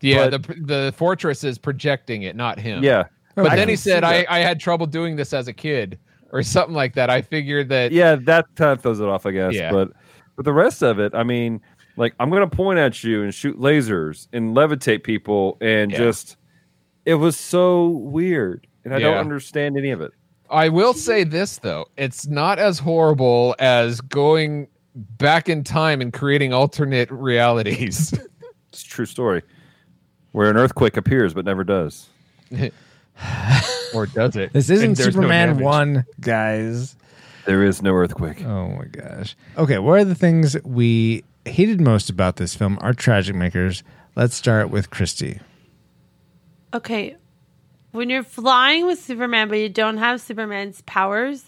yeah 0.00 0.28
But- 0.28 0.42
the 0.46 0.54
the 0.54 0.94
fortress 0.96 1.44
is 1.44 1.56
projecting 1.56 2.22
it 2.22 2.36
not 2.36 2.58
him 2.58 2.84
Yeah. 2.84 3.04
But 3.36 3.50
I 3.52 3.56
then 3.56 3.68
he 3.68 3.74
said, 3.74 4.04
I. 4.04 4.24
I 4.28 4.40
had 4.40 4.60
trouble 4.60 4.86
doing 4.86 5.16
this 5.16 5.32
as 5.32 5.48
a 5.48 5.52
kid 5.52 5.98
or 6.34 6.42
something 6.42 6.74
like 6.74 6.94
that. 6.94 7.08
I 7.08 7.22
figured 7.22 7.70
that. 7.70 7.92
Yeah, 7.92 8.16
that 8.16 8.46
kind 8.56 8.72
of 8.72 8.82
throws 8.82 9.00
it 9.00 9.06
off, 9.08 9.24
I 9.24 9.30
guess. 9.30 9.54
Yeah. 9.54 9.70
But 9.72 9.92
but 10.36 10.44
the 10.44 10.52
rest 10.52 10.82
of 10.82 10.98
it, 10.98 11.14
I 11.14 11.22
mean, 11.22 11.62
like 11.96 12.12
I'm 12.20 12.28
gonna 12.28 12.48
point 12.48 12.78
at 12.78 13.02
you 13.02 13.22
and 13.22 13.32
shoot 13.32 13.58
lasers 13.58 14.28
and 14.32 14.54
levitate 14.54 15.04
people 15.04 15.56
and 15.62 15.90
Yeah. 15.90 15.98
just 15.98 16.36
it 17.06 17.14
was 17.14 17.38
so 17.38 17.86
weird. 17.88 18.66
And 18.84 18.94
I 18.94 18.98
don't 18.98 19.16
understand 19.16 19.78
any 19.78 19.90
of 19.92 20.02
it. 20.02 20.12
I 20.50 20.68
will 20.68 20.92
say 20.92 21.24
this, 21.24 21.56
though. 21.58 21.86
It's 21.96 22.26
not 22.26 22.58
as 22.58 22.78
horrible 22.78 23.54
as 23.58 24.00
going 24.02 24.68
back 24.94 25.48
in 25.48 25.64
time 25.64 26.00
and 26.02 26.12
creating 26.12 26.52
alternate 26.52 27.10
realities. 27.10 28.12
It's 28.68 28.82
a 28.82 28.88
true 28.88 29.06
story. 29.06 29.42
Where 30.32 30.50
an 30.50 30.56
earthquake 30.56 30.96
appears 30.96 31.32
but 31.32 31.44
never 31.44 31.62
does. 31.62 32.08
or 33.94 34.06
does 34.06 34.36
it? 34.36 34.52
This 34.52 34.70
isn't 34.70 34.90
And 34.90 34.96
there's 34.96 35.14
no 35.14 35.22
Superman 35.22 35.58
1, 35.58 36.04
guys. 36.20 36.96
There 37.46 37.62
is 37.62 37.82
no 37.82 37.92
earthquake. 37.92 38.42
Oh 38.42 38.68
my 38.68 38.86
gosh. 38.86 39.36
Okay, 39.56 39.78
what 39.78 40.00
are 40.00 40.04
the 40.04 40.14
things 40.14 40.56
we 40.64 41.24
hated 41.44 41.80
most 41.80 42.10
about 42.10 42.36
this 42.36 42.54
film? 42.54 42.78
Our 42.80 42.94
tragic 42.94 43.36
makers. 43.36 43.82
Let's 44.16 44.34
start 44.34 44.70
with 44.70 44.90
Christy. 44.90 45.40
Okay, 46.72 47.16
when 47.92 48.10
you're 48.10 48.24
flying 48.24 48.86
with 48.86 48.98
Superman, 48.98 49.48
but 49.48 49.58
you 49.58 49.68
don't 49.68 49.98
have 49.98 50.20
Superman's 50.20 50.80
powers, 50.82 51.44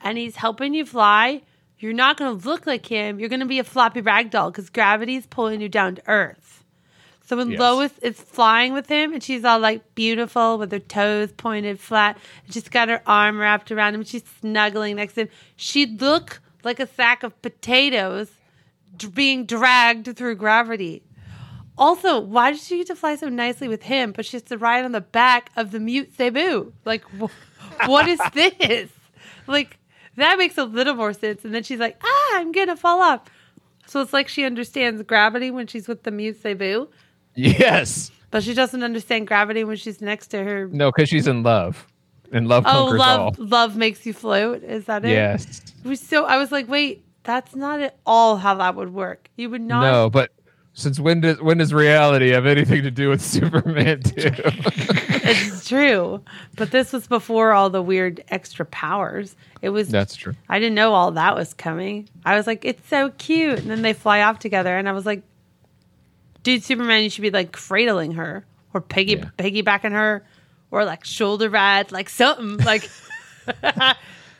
and 0.00 0.16
he's 0.16 0.36
helping 0.36 0.74
you 0.74 0.84
fly, 0.86 1.42
you're 1.78 1.92
not 1.92 2.16
going 2.16 2.38
to 2.38 2.48
look 2.48 2.66
like 2.66 2.86
him. 2.86 3.18
You're 3.18 3.28
going 3.28 3.40
to 3.40 3.46
be 3.46 3.58
a 3.58 3.64
floppy 3.64 4.00
rag 4.00 4.30
doll 4.30 4.50
because 4.50 4.70
gravity's 4.70 5.26
pulling 5.26 5.60
you 5.60 5.68
down 5.68 5.96
to 5.96 6.02
Earth. 6.08 6.64
So 7.28 7.36
when 7.36 7.50
Yes. 7.50 7.60
Lois 7.60 7.92
is 8.00 8.18
flying 8.18 8.72
with 8.72 8.88
him, 8.88 9.12
and 9.12 9.22
she's 9.22 9.44
all 9.44 9.58
like 9.58 9.94
beautiful 9.94 10.56
with 10.56 10.72
her 10.72 10.78
toes 10.78 11.30
pointed 11.32 11.78
flat, 11.78 12.16
and 12.46 12.54
she's 12.54 12.68
got 12.70 12.88
her 12.88 13.02
arm 13.06 13.38
wrapped 13.38 13.70
around 13.70 13.94
him, 13.94 14.02
she's 14.02 14.24
snuggling 14.40 14.96
next 14.96 15.12
to 15.14 15.22
him, 15.22 15.28
she'd 15.54 16.00
look 16.00 16.40
like 16.64 16.80
a 16.80 16.86
sack 16.86 17.22
of 17.22 17.40
potatoes 17.42 18.30
d- 18.96 19.08
being 19.08 19.44
dragged 19.44 20.16
through 20.16 20.36
gravity. 20.36 21.02
Also, 21.76 22.18
why 22.18 22.50
does 22.50 22.66
she 22.66 22.78
get 22.78 22.86
to 22.86 22.96
fly 22.96 23.14
so 23.14 23.28
nicely 23.28 23.68
with 23.68 23.82
him, 23.82 24.12
but 24.12 24.24
she 24.24 24.36
has 24.36 24.42
to 24.44 24.56
ride 24.56 24.86
on 24.86 24.92
the 24.92 25.00
back 25.02 25.50
of 25.54 25.70
the 25.70 25.78
mute 25.78 26.10
Cebu? 26.16 26.72
Like, 26.86 27.04
wh- 27.20 27.30
what 27.86 28.08
is 28.08 28.18
this? 28.32 28.90
Like, 29.46 29.78
that 30.16 30.38
makes 30.38 30.56
a 30.56 30.64
little 30.64 30.94
more 30.94 31.12
sense. 31.12 31.44
And 31.44 31.54
then 31.54 31.62
she's 31.62 31.78
like, 31.78 32.00
ah, 32.02 32.30
I'm 32.38 32.52
going 32.52 32.66
to 32.68 32.74
fall 32.76 33.00
off. 33.00 33.20
So 33.86 34.00
it's 34.00 34.12
like 34.12 34.28
she 34.28 34.44
understands 34.44 35.02
gravity 35.02 35.50
when 35.50 35.66
she's 35.66 35.86
with 35.86 36.02
the 36.02 36.10
mute 36.10 36.42
Cebu, 36.42 36.88
Yes. 37.38 38.10
but 38.30 38.42
she 38.42 38.52
doesn't 38.54 38.82
understand 38.82 39.26
gravity 39.26 39.64
when 39.64 39.76
she's 39.76 40.00
next 40.00 40.28
to 40.28 40.42
her. 40.42 40.68
No, 40.68 40.90
because 40.90 41.08
she's 41.08 41.26
in 41.26 41.42
love. 41.42 41.86
And 42.32 42.46
love 42.48 42.64
Oh, 42.66 42.70
conquers 42.70 42.98
love, 42.98 43.20
all. 43.20 43.34
love 43.46 43.76
makes 43.76 44.04
you 44.04 44.12
float. 44.12 44.62
Is 44.62 44.84
that 44.84 45.04
it? 45.04 45.10
Yes. 45.12 45.62
Was 45.84 46.00
so 46.00 46.24
I 46.26 46.36
was 46.36 46.52
like, 46.52 46.68
wait, 46.68 47.04
that's 47.22 47.54
not 47.56 47.80
at 47.80 47.96
all 48.04 48.36
how 48.36 48.54
that 48.56 48.74
would 48.74 48.92
work. 48.92 49.30
You 49.36 49.48
would 49.50 49.62
not. 49.62 49.80
No, 49.82 50.10
but 50.10 50.30
since 50.74 51.00
when 51.00 51.22
does 51.22 51.40
when 51.40 51.56
does 51.58 51.72
reality 51.72 52.30
have 52.32 52.44
anything 52.44 52.82
to 52.82 52.90
do 52.90 53.08
with 53.08 53.22
Superman 53.34 54.02
too? 54.02 54.30
It's 55.30 55.68
true. 55.68 56.22
But 56.56 56.70
this 56.70 56.90
was 56.92 57.06
before 57.06 57.52
all 57.52 57.68
the 57.68 57.82
weird 57.82 58.24
extra 58.28 58.64
powers. 58.64 59.36
It 59.60 59.68
was 59.70 59.88
That's 59.90 60.14
true. 60.16 60.34
I 60.48 60.58
didn't 60.58 60.74
know 60.74 60.94
all 60.94 61.10
that 61.12 61.34
was 61.34 61.52
coming. 61.52 62.08
I 62.24 62.34
was 62.36 62.46
like, 62.46 62.64
it's 62.64 62.86
so 62.88 63.10
cute. 63.18 63.58
And 63.58 63.70
then 63.70 63.82
they 63.82 63.92
fly 63.92 64.22
off 64.22 64.38
together 64.38 64.76
and 64.78 64.88
I 64.88 64.92
was 64.92 65.04
like, 65.04 65.22
dude, 66.48 66.64
Superman, 66.64 67.02
you 67.04 67.10
should 67.10 67.20
be 67.20 67.30
like 67.30 67.52
cradling 67.52 68.12
her 68.12 68.46
or 68.72 68.80
piggy 68.80 69.16
Yeah. 69.16 69.26
piggybacking 69.36 69.92
her 69.92 70.24
or 70.70 70.86
like 70.86 71.04
shoulder 71.04 71.50
ride, 71.50 71.92
like 71.92 72.08
something. 72.08 72.56
Like 72.64 72.88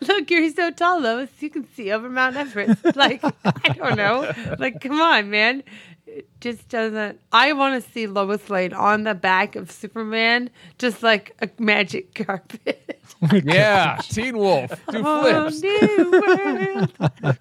Look, 0.00 0.30
you're 0.30 0.48
so 0.50 0.70
tall, 0.70 1.00
Lois. 1.00 1.28
You 1.40 1.50
can 1.50 1.66
see 1.74 1.90
over 1.92 2.08
Mount 2.08 2.36
Everest. 2.36 2.96
Like, 2.96 3.22
I 3.44 3.68
don't 3.76 3.96
know. 3.96 4.32
Like, 4.58 4.80
come 4.80 5.00
on, 5.00 5.28
man. 5.28 5.62
It 6.10 6.26
just 6.40 6.68
doesn't. 6.68 7.20
I 7.32 7.52
want 7.52 7.82
to 7.82 7.90
see 7.90 8.06
Lois 8.06 8.48
Lane 8.48 8.72
on 8.72 9.04
the 9.04 9.14
back 9.14 9.56
of 9.56 9.70
Superman, 9.70 10.48
just 10.78 11.02
like 11.02 11.36
a 11.42 11.48
magic 11.62 12.14
carpet. 12.26 13.00
Oh 13.22 13.36
yeah, 13.44 13.98
Teen 14.02 14.36
Wolf. 14.38 14.70
Do 14.90 15.02
Oh, 15.04 15.50
flips. 15.50 15.62
new 15.62 16.10
world. 16.10 16.92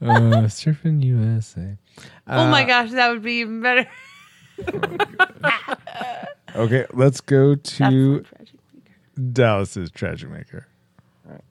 Uh, 0.00 0.46
Surfing 0.48 1.02
USA. 1.04 1.76
oh 2.28 2.50
my 2.50 2.62
Uh, 2.62 2.66
gosh, 2.66 2.90
that 2.92 3.10
would 3.10 3.22
be 3.22 3.40
even 3.40 3.60
better. 3.62 3.86
Okay, 6.54 6.86
let's 6.94 7.20
go 7.20 7.54
to 7.54 7.62
so 7.74 8.20
tragic. 8.20 8.54
Dallas's 9.32 9.90
tragic 9.90 10.30
maker. 10.30 10.66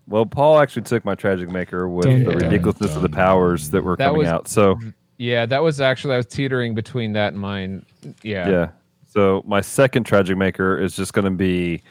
Well, 0.08 0.26
Paul 0.26 0.60
actually 0.60 0.82
took 0.84 1.06
my 1.06 1.14
tragic 1.16 1.50
maker 1.50 1.88
with 1.88 2.06
Dun, 2.06 2.24
the 2.24 2.32
dun, 2.32 2.42
ridiculousness 2.50 2.96
of 2.96 3.02
the 3.04 3.10
powers 3.10 3.70
that 3.72 3.84
were 3.84 3.96
That 3.98 4.06
coming 4.06 4.20
was- 4.20 4.28
out. 4.30 4.48
So 4.48 4.80
Yeah, 5.18 5.46
that 5.46 5.64
was 5.64 5.80
actually 5.80 6.16
I 6.16 6.18
was 6.18 6.26
teetering 6.26 6.76
between 6.76 7.14
that 7.14 7.34
and 7.34 7.42
mine. 7.42 7.86
Yeah. 8.22 8.50
yeah. 8.50 8.70
So 9.08 9.44
my 9.46 9.62
second 9.62 10.04
tragic 10.04 10.38
maker 10.38 10.78
is 10.78 10.96
just 10.96 11.14
going 11.14 11.26
to 11.26 11.32
be 11.32 11.82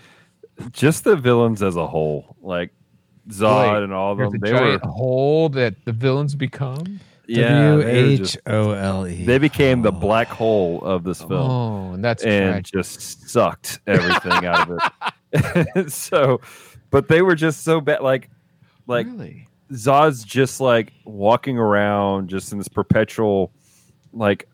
just 0.73 1.05
the 1.05 1.17
villains 1.17 1.63
as 1.63 1.77
a 1.77 1.87
whole, 1.87 2.37
like 2.43 2.71
Zod 3.31 3.75
Wait, 3.75 3.83
and 3.85 3.93
all 3.93 4.13
of 4.13 4.19
them. 4.19 4.35
a 4.35 4.39
They 4.39 4.53
were 4.53 4.59
giant 4.59 4.85
hole 4.85 5.49
that 5.51 5.75
the 5.85 5.93
villains 5.93 6.35
become. 6.35 7.01
yeah, 7.27 7.71
W 7.71 7.83
they 7.83 8.03
were 8.03 8.09
H 8.11 8.19
just- 8.19 8.39
O 8.47 8.73
L 8.73 9.07
E. 9.09 9.25
They 9.25 9.39
became 9.39 9.83
the 9.83 9.89
oh. 9.89 9.99
black 9.99 10.29
hole 10.29 10.83
of 10.85 11.05
this 11.05 11.23
oh, 11.23 11.29
film. 11.29 11.51
Oh, 11.51 11.93
and 11.95 12.05
that's 12.05 12.23
and 12.25 12.67
tragic. 12.67 12.73
just 12.73 13.31
sucked 13.31 13.81
everything 13.87 14.45
out 14.45 14.71
of 14.71 14.79
it. 15.33 15.91
so, 15.91 16.41
but 16.91 17.09
they 17.09 17.23
were 17.23 17.35
just 17.35 17.65
so 17.65 17.81
bad. 17.81 18.03
Like, 18.03 18.29
like 18.87 19.07
really? 19.07 19.49
Zod's 19.75 20.25
just 20.25 20.61
like 20.61 20.93
walking 21.05 21.59
around, 21.59 22.29
just 22.29 22.53
in 22.53 22.59
this 22.59 22.69
perpetual, 22.69 23.53
like, 24.13 24.49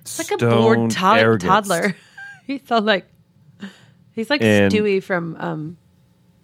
It's 0.00 0.18
like 0.18 0.40
a 0.40 0.44
bored 0.44 0.92
stoned 0.92 1.40
to- 1.40 1.46
toddler. 1.46 1.96
He's 2.46 2.60
so 2.66 2.78
like 2.78 3.06
he's 4.12 4.30
like 4.30 4.40
And- 4.42 4.72
Stewie 4.72 5.02
from 5.02 5.36
um 5.38 5.76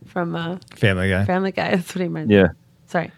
from 0.06 0.34
uh 0.36 0.58
Family 0.76 1.08
Guy. 1.08 1.24
Family 1.24 1.50
Guy. 1.52 1.70
That's 1.76 1.94
what 1.94 2.02
he 2.02 2.08
meant. 2.08 2.30
Yeah. 2.30 2.48
Sorry. 2.86 3.10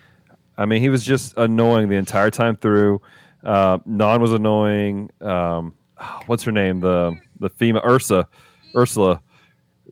I 0.56 0.66
mean, 0.66 0.80
he 0.80 0.88
was 0.88 1.04
just 1.04 1.36
annoying 1.36 1.88
the 1.88 1.96
entire 1.96 2.30
time 2.30 2.56
through. 2.56 3.00
Uh, 3.44 3.78
Non 3.84 4.20
was 4.22 4.32
annoying. 4.32 5.10
Um, 5.20 5.74
what's 6.26 6.44
her 6.44 6.52
name? 6.52 6.80
The 6.80 7.16
the 7.40 7.50
female 7.50 7.82
Ursa, 7.84 8.26
Ursula. 8.76 9.20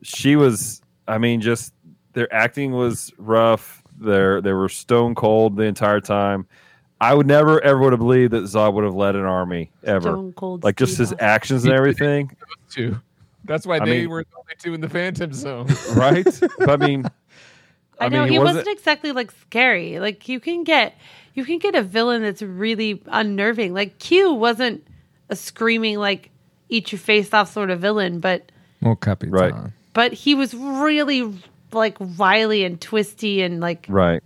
She 0.03 0.35
was. 0.37 0.81
I 1.07 1.17
mean, 1.19 1.41
just 1.41 1.73
their 2.13 2.33
acting 2.33 2.71
was 2.71 3.11
rough. 3.17 3.83
They 3.99 4.39
they 4.41 4.53
were 4.53 4.69
stone 4.69 5.15
cold 5.15 5.55
the 5.57 5.63
entire 5.63 6.01
time. 6.01 6.47
I 7.01 7.13
would 7.13 7.27
never 7.27 7.61
ever 7.61 7.79
would 7.79 7.93
have 7.93 7.99
believed 7.99 8.31
that 8.33 8.43
Zod 8.43 8.73
would 8.73 8.83
have 8.83 8.95
led 8.95 9.15
an 9.15 9.23
army 9.25 9.71
ever. 9.83 10.01
Stone 10.11 10.33
Cold 10.33 10.63
like 10.63 10.77
just 10.77 10.97
his 10.97 11.13
actions 11.19 11.65
and 11.65 11.73
everything, 11.73 12.35
Two. 12.69 12.97
That's 13.43 13.65
why 13.67 13.75
I 13.77 13.85
they 13.85 14.01
mean- 14.01 14.09
were 14.09 14.23
the 14.23 14.37
only 14.37 14.53
two 14.57 14.73
in 14.73 14.81
the 14.81 14.89
Phantom 14.89 15.31
Zone. 15.33 15.67
right? 15.95 16.25
I 16.67 16.77
mean, 16.77 17.05
I, 17.99 18.05
I 18.05 18.09
know 18.09 18.19
mean, 18.21 18.27
he 18.29 18.33
he 18.33 18.39
wasn't- 18.39 18.57
wasn't 18.59 18.77
exactly 18.77 19.11
like 19.11 19.31
scary. 19.31 19.99
Like 19.99 20.27
you 20.27 20.39
can 20.39 20.63
get 20.63 20.97
you 21.35 21.45
can 21.45 21.59
get 21.59 21.75
a 21.75 21.83
villain 21.83 22.21
that's 22.21 22.41
really 22.41 23.01
unnerving. 23.07 23.73
Like 23.73 23.99
Q 23.99 24.33
wasn't 24.33 24.85
a 25.29 25.35
screaming 25.35 25.97
like 25.99 26.31
eat 26.69 26.91
your 26.91 26.99
face 26.99 27.33
off 27.33 27.51
sort 27.51 27.69
of 27.69 27.79
villain, 27.81 28.19
but 28.19 28.51
Well, 28.81 28.95
Capitan. 28.95 29.31
Right. 29.33 29.53
but 29.93 30.13
he 30.13 30.33
was 30.33 30.53
really 30.53 31.31
like 31.75 31.97
wily 31.99 32.63
and 32.63 32.79
twisty 32.79 33.41
and 33.41 33.59
like 33.59 33.85
right? 33.89 34.21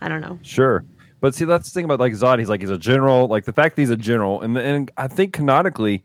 I 0.00 0.08
don't 0.08 0.20
know. 0.20 0.38
Sure. 0.42 0.84
But 1.20 1.34
see, 1.34 1.44
that's 1.44 1.70
the 1.70 1.74
thing 1.74 1.84
about 1.84 2.00
like 2.00 2.12
Zod. 2.12 2.38
He's 2.38 2.48
like 2.48 2.60
he's 2.60 2.70
a 2.70 2.78
general. 2.78 3.28
Like 3.28 3.44
the 3.44 3.52
fact 3.52 3.76
that 3.76 3.82
he's 3.82 3.90
a 3.90 3.96
general, 3.96 4.40
and 4.42 4.56
and 4.58 4.90
I 4.96 5.08
think 5.08 5.32
canonically, 5.32 6.02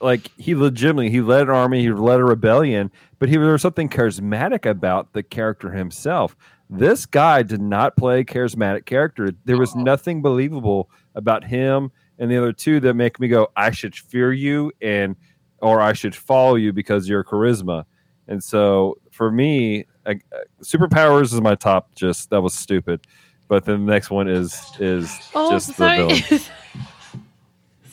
like 0.00 0.30
he 0.38 0.54
legitimately 0.54 1.10
he 1.10 1.20
led 1.20 1.42
an 1.42 1.50
army, 1.50 1.82
he 1.82 1.90
led 1.90 2.20
a 2.20 2.24
rebellion, 2.24 2.90
but 3.18 3.28
he 3.28 3.36
there 3.36 3.52
was 3.52 3.62
something 3.62 3.88
charismatic 3.88 4.68
about 4.68 5.12
the 5.12 5.22
character 5.22 5.70
himself. 5.70 6.36
This 6.70 7.04
guy 7.04 7.42
did 7.42 7.60
not 7.60 7.96
play 7.96 8.20
a 8.20 8.24
charismatic 8.24 8.86
character. 8.86 9.32
There 9.44 9.58
was 9.58 9.76
nothing 9.76 10.22
believable 10.22 10.88
about 11.14 11.44
him 11.44 11.92
and 12.18 12.30
the 12.30 12.38
other 12.38 12.52
two 12.52 12.80
that 12.80 12.94
make 12.94 13.18
me 13.18 13.28
go, 13.28 13.48
I 13.56 13.70
should 13.70 13.94
fear 13.94 14.32
you 14.32 14.72
and 14.80 15.16
or 15.58 15.80
I 15.80 15.92
should 15.92 16.14
follow 16.14 16.54
you 16.56 16.72
because 16.72 17.04
of 17.04 17.08
your 17.08 17.24
charisma. 17.24 17.84
And 18.28 18.42
so 18.42 18.98
for 19.10 19.30
me, 19.30 19.86
I, 20.06 20.20
superpowers 20.62 21.32
is 21.32 21.40
my 21.40 21.54
top. 21.54 21.94
Just 21.94 22.30
that 22.30 22.40
was 22.40 22.54
stupid. 22.54 23.00
But 23.48 23.64
then 23.64 23.84
the 23.86 23.92
next 23.92 24.10
one 24.10 24.28
is 24.28 24.60
is 24.78 25.16
Oh, 25.34 25.50
just 25.50 25.68
the 25.68 25.72
sorry. 25.74 26.20
villain. 26.20 26.42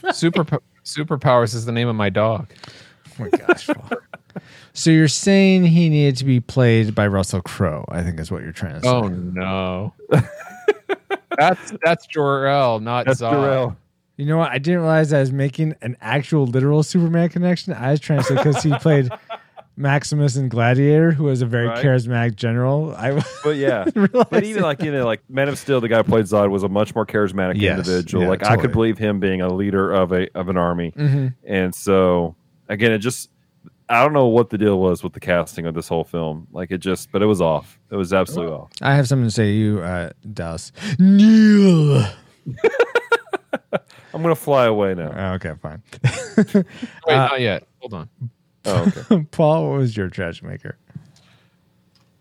Super 0.14 0.44
superpowers 0.84 1.54
is 1.54 1.66
the 1.66 1.72
name 1.72 1.88
of 1.88 1.96
my 1.96 2.10
dog. 2.10 2.48
Oh 3.20 3.24
my 3.24 3.30
gosh. 3.30 3.70
So 4.74 4.90
you're 4.90 5.10
saying 5.10 5.66
he 5.66 5.90
needed 5.90 6.16
to 6.18 6.26
be 6.26 6.40
played 6.40 6.96
by 6.96 7.06
Russell 7.06 7.42
Crowe? 7.42 7.84
I 7.90 8.02
think 8.02 8.18
is 8.22 8.32
what 8.32 8.42
you're 8.44 8.54
trying 8.54 8.76
to 8.76 8.82
say. 8.82 8.88
Oh 8.88 9.10
no. 9.10 9.94
that's 11.38 11.74
that's 11.84 12.08
Jor-El, 12.08 12.80
not 12.80 13.06
That's 13.06 13.20
Zod. 13.22 13.32
Darrell. 13.32 13.78
You 14.16 14.28
know 14.28 14.38
what? 14.38 14.50
I 14.52 14.58
didn't 14.58 14.80
realize 14.80 15.12
I 15.12 15.20
was 15.20 15.34
making 15.34 15.76
an 15.82 15.98
actual 16.00 16.46
literal 16.46 16.84
Superman 16.84 17.28
connection. 17.28 17.74
I 17.74 17.92
was 17.92 18.00
trying 18.00 18.20
to 18.20 18.24
say 18.26 18.36
because 18.36 18.64
he 18.64 18.74
played 18.78 19.10
Maximus 19.78 20.36
in 20.36 20.50
Gladiator, 20.50 21.12
who 21.12 21.24
was 21.26 21.42
a 21.42 21.46
very 21.46 21.68
Right. 21.68 21.84
charismatic 21.84 22.36
general. 22.36 22.94
I 22.96 23.24
But 23.44 23.56
yeah, 23.58 23.86
but 24.30 24.44
even 24.44 24.64
like 24.64 24.82
you 24.84 24.92
know, 24.92 25.06
like 25.06 25.22
Man 25.30 25.48
of 25.50 25.58
Steel, 25.58 25.82
the 25.82 25.88
guy 25.88 25.98
who 25.98 26.04
played 26.04 26.26
Zod 26.26 26.50
was 26.50 26.64
a 26.64 26.70
much 26.70 26.94
more 26.94 27.06
charismatic 27.06 27.60
Yes, 27.60 27.78
individual. 27.80 28.24
yeah, 28.24 28.30
like 28.30 28.44
I 28.46 28.58
could 28.58 28.72
believe 28.74 28.98
him 28.98 29.20
being 29.20 29.42
a 29.42 29.50
leader 29.52 29.92
of 29.92 30.12
a 30.12 30.28
of 30.38 30.50
an 30.50 30.58
army. 30.58 30.94
Mhm. 30.96 31.34
And 31.48 31.74
so 31.74 32.36
again, 32.70 32.92
it 32.92 33.00
just 33.00 33.30
I 33.90 34.02
don't 34.04 34.14
know 34.14 34.28
what 34.28 34.50
the 34.50 34.58
deal 34.58 34.80
was 34.80 35.04
with 35.04 35.14
the 35.14 35.20
casting 35.20 35.66
of 35.66 35.74
this 35.74 35.88
whole 35.90 36.04
film. 36.06 36.48
Like 36.54 36.72
it 36.72 36.78
just, 36.78 37.12
but 37.12 37.22
it 37.22 37.26
was 37.26 37.42
off. 37.42 37.78
It 37.90 37.96
was 37.98 38.14
absolutely 38.14 38.54
off. 38.56 38.70
I 38.82 38.96
have 38.96 39.06
something 39.08 39.28
to 39.28 39.32
say 39.32 39.46
to 39.48 39.52
you, 39.52 39.80
uh, 39.82 40.12
Dallas. 40.34 40.72
Neil. 40.98 42.06
I'm 44.14 44.22
gonna 44.22 44.36
fly 44.36 44.66
away 44.66 44.94
now. 44.94 45.12
Oh, 45.16 45.34
okay, 45.36 45.54
fine. 45.62 45.82
Wait, 46.54 46.66
Uh, 47.08 47.16
not 47.28 47.40
yet. 47.42 47.64
Hold 47.80 47.94
on. 47.94 48.10
Oh, 48.66 48.82
okay. 48.84 49.26
Paul, 49.32 49.70
what 49.72 49.80
was 49.80 49.96
your 49.98 50.10
trash 50.10 50.42
maker? 50.44 50.78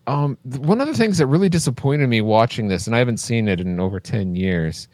Um, 0.07 0.37
one 0.43 0.81
of 0.81 0.87
the 0.87 0.93
things 0.95 1.17
that 1.19 1.27
really 1.27 1.49
disappointed 1.49 2.07
me 2.07 2.21
watching 2.21 2.67
this, 2.67 2.87
and 2.87 2.95
I 2.95 2.99
haven't 2.99 3.17
seen 3.17 3.47
it 3.47 3.59
in 3.59 3.79
over 3.79 3.99
ten 3.99 4.35
years, 4.35 4.87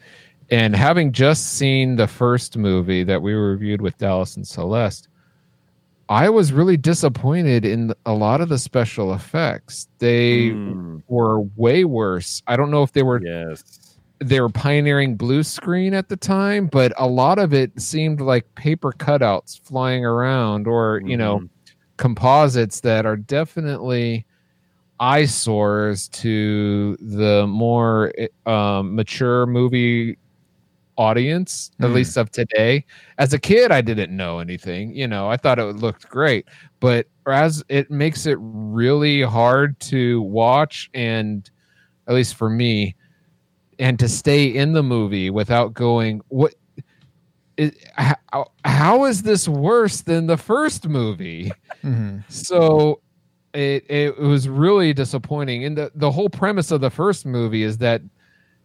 and 0.49 0.75
having 0.75 1.11
just 1.13 1.53
seen 1.53 1.95
the 1.95 2.07
first 2.07 2.57
movie 2.57 3.03
that 3.03 3.21
we 3.21 3.33
reviewed 3.33 3.81
with 3.81 3.97
Dallas 3.97 4.35
and 4.35 4.47
Celeste, 4.47 5.07
I 6.09 6.29
was 6.29 6.53
really 6.53 6.77
disappointed 6.77 7.65
in 7.65 7.93
a 8.05 8.13
lot 8.13 8.41
of 8.41 8.49
the 8.49 8.57
special 8.57 9.13
effects. 9.13 9.87
They 9.99 10.57
Mm, 10.57 11.03
were 11.07 11.41
way 11.55 11.83
worse. 11.85 12.41
I 12.47 12.55
don't 12.57 12.71
know 12.71 12.83
if 12.83 12.91
they 12.91 13.03
were 13.03 13.23
yes. 13.23 13.86
They 14.19 14.41
were 14.41 14.49
pioneering 14.49 15.15
blue 15.17 15.43
screen 15.43 15.93
at 15.93 16.09
the 16.09 16.17
time, 16.17 16.67
but 16.67 16.93
a 16.97 17.07
lot 17.07 17.39
of 17.39 17.53
it 17.53 17.79
seemed 17.81 18.21
like 18.21 18.53
paper 18.55 18.91
cutouts 18.93 19.59
flying 19.61 20.05
around 20.05 20.67
or, 20.67 21.01
you 21.05 21.17
know, 21.17 21.41
Mhm. 21.41 21.49
composites 21.97 22.81
that 22.81 23.05
are 23.05 23.17
definitely 23.17 24.25
eyesores 24.99 26.09
to 26.09 26.97
the 27.01 27.45
more 27.47 28.11
um, 28.47 28.95
mature 28.95 29.45
movie 29.47 30.17
audience, 30.97 31.71
at 31.81 31.89
Mhm. 31.89 31.93
least 31.93 32.17
of 32.17 32.31
today. 32.31 32.85
As 33.19 33.33
a 33.33 33.39
kid, 33.39 33.71
I 33.71 33.81
didn't 33.81 34.15
know 34.15 34.39
anything. 34.39 34.95
You 34.95 35.07
know, 35.07 35.29
I 35.29 35.37
thought 35.37 35.59
it 35.59 35.65
looked 35.77 36.09
great, 36.09 36.47
but 36.81 37.07
as 37.27 37.63
it 37.69 37.91
makes 37.91 38.25
it 38.27 38.37
really 38.41 39.21
hard 39.23 39.79
to 39.81 40.21
watch 40.23 40.89
and 40.93 41.49
at 42.07 42.15
least 42.15 42.35
for 42.35 42.49
me 42.49 42.95
and 43.79 43.99
to 43.99 44.07
stay 44.09 44.45
in 44.45 44.73
the 44.73 44.83
movie 44.83 45.29
without 45.29 45.73
going 45.73 46.21
what 46.29 46.53
is, 47.57 47.71
how, 47.93 48.51
how 48.65 49.05
is 49.05 49.23
this 49.23 49.47
worse 49.47 50.01
than 50.01 50.27
the 50.27 50.37
first 50.37 50.87
movie 50.87 51.51
Mhm. 51.83 52.23
so 52.31 53.01
it 53.53 53.85
it 53.89 54.19
was 54.19 54.47
really 54.49 54.93
disappointing 54.93 55.63
and 55.65 55.77
the 55.77 55.91
the 55.95 56.11
whole 56.11 56.29
premise 56.29 56.71
of 56.71 56.81
the 56.81 56.89
first 56.89 57.25
movie 57.25 57.63
is 57.63 57.77
that 57.79 58.01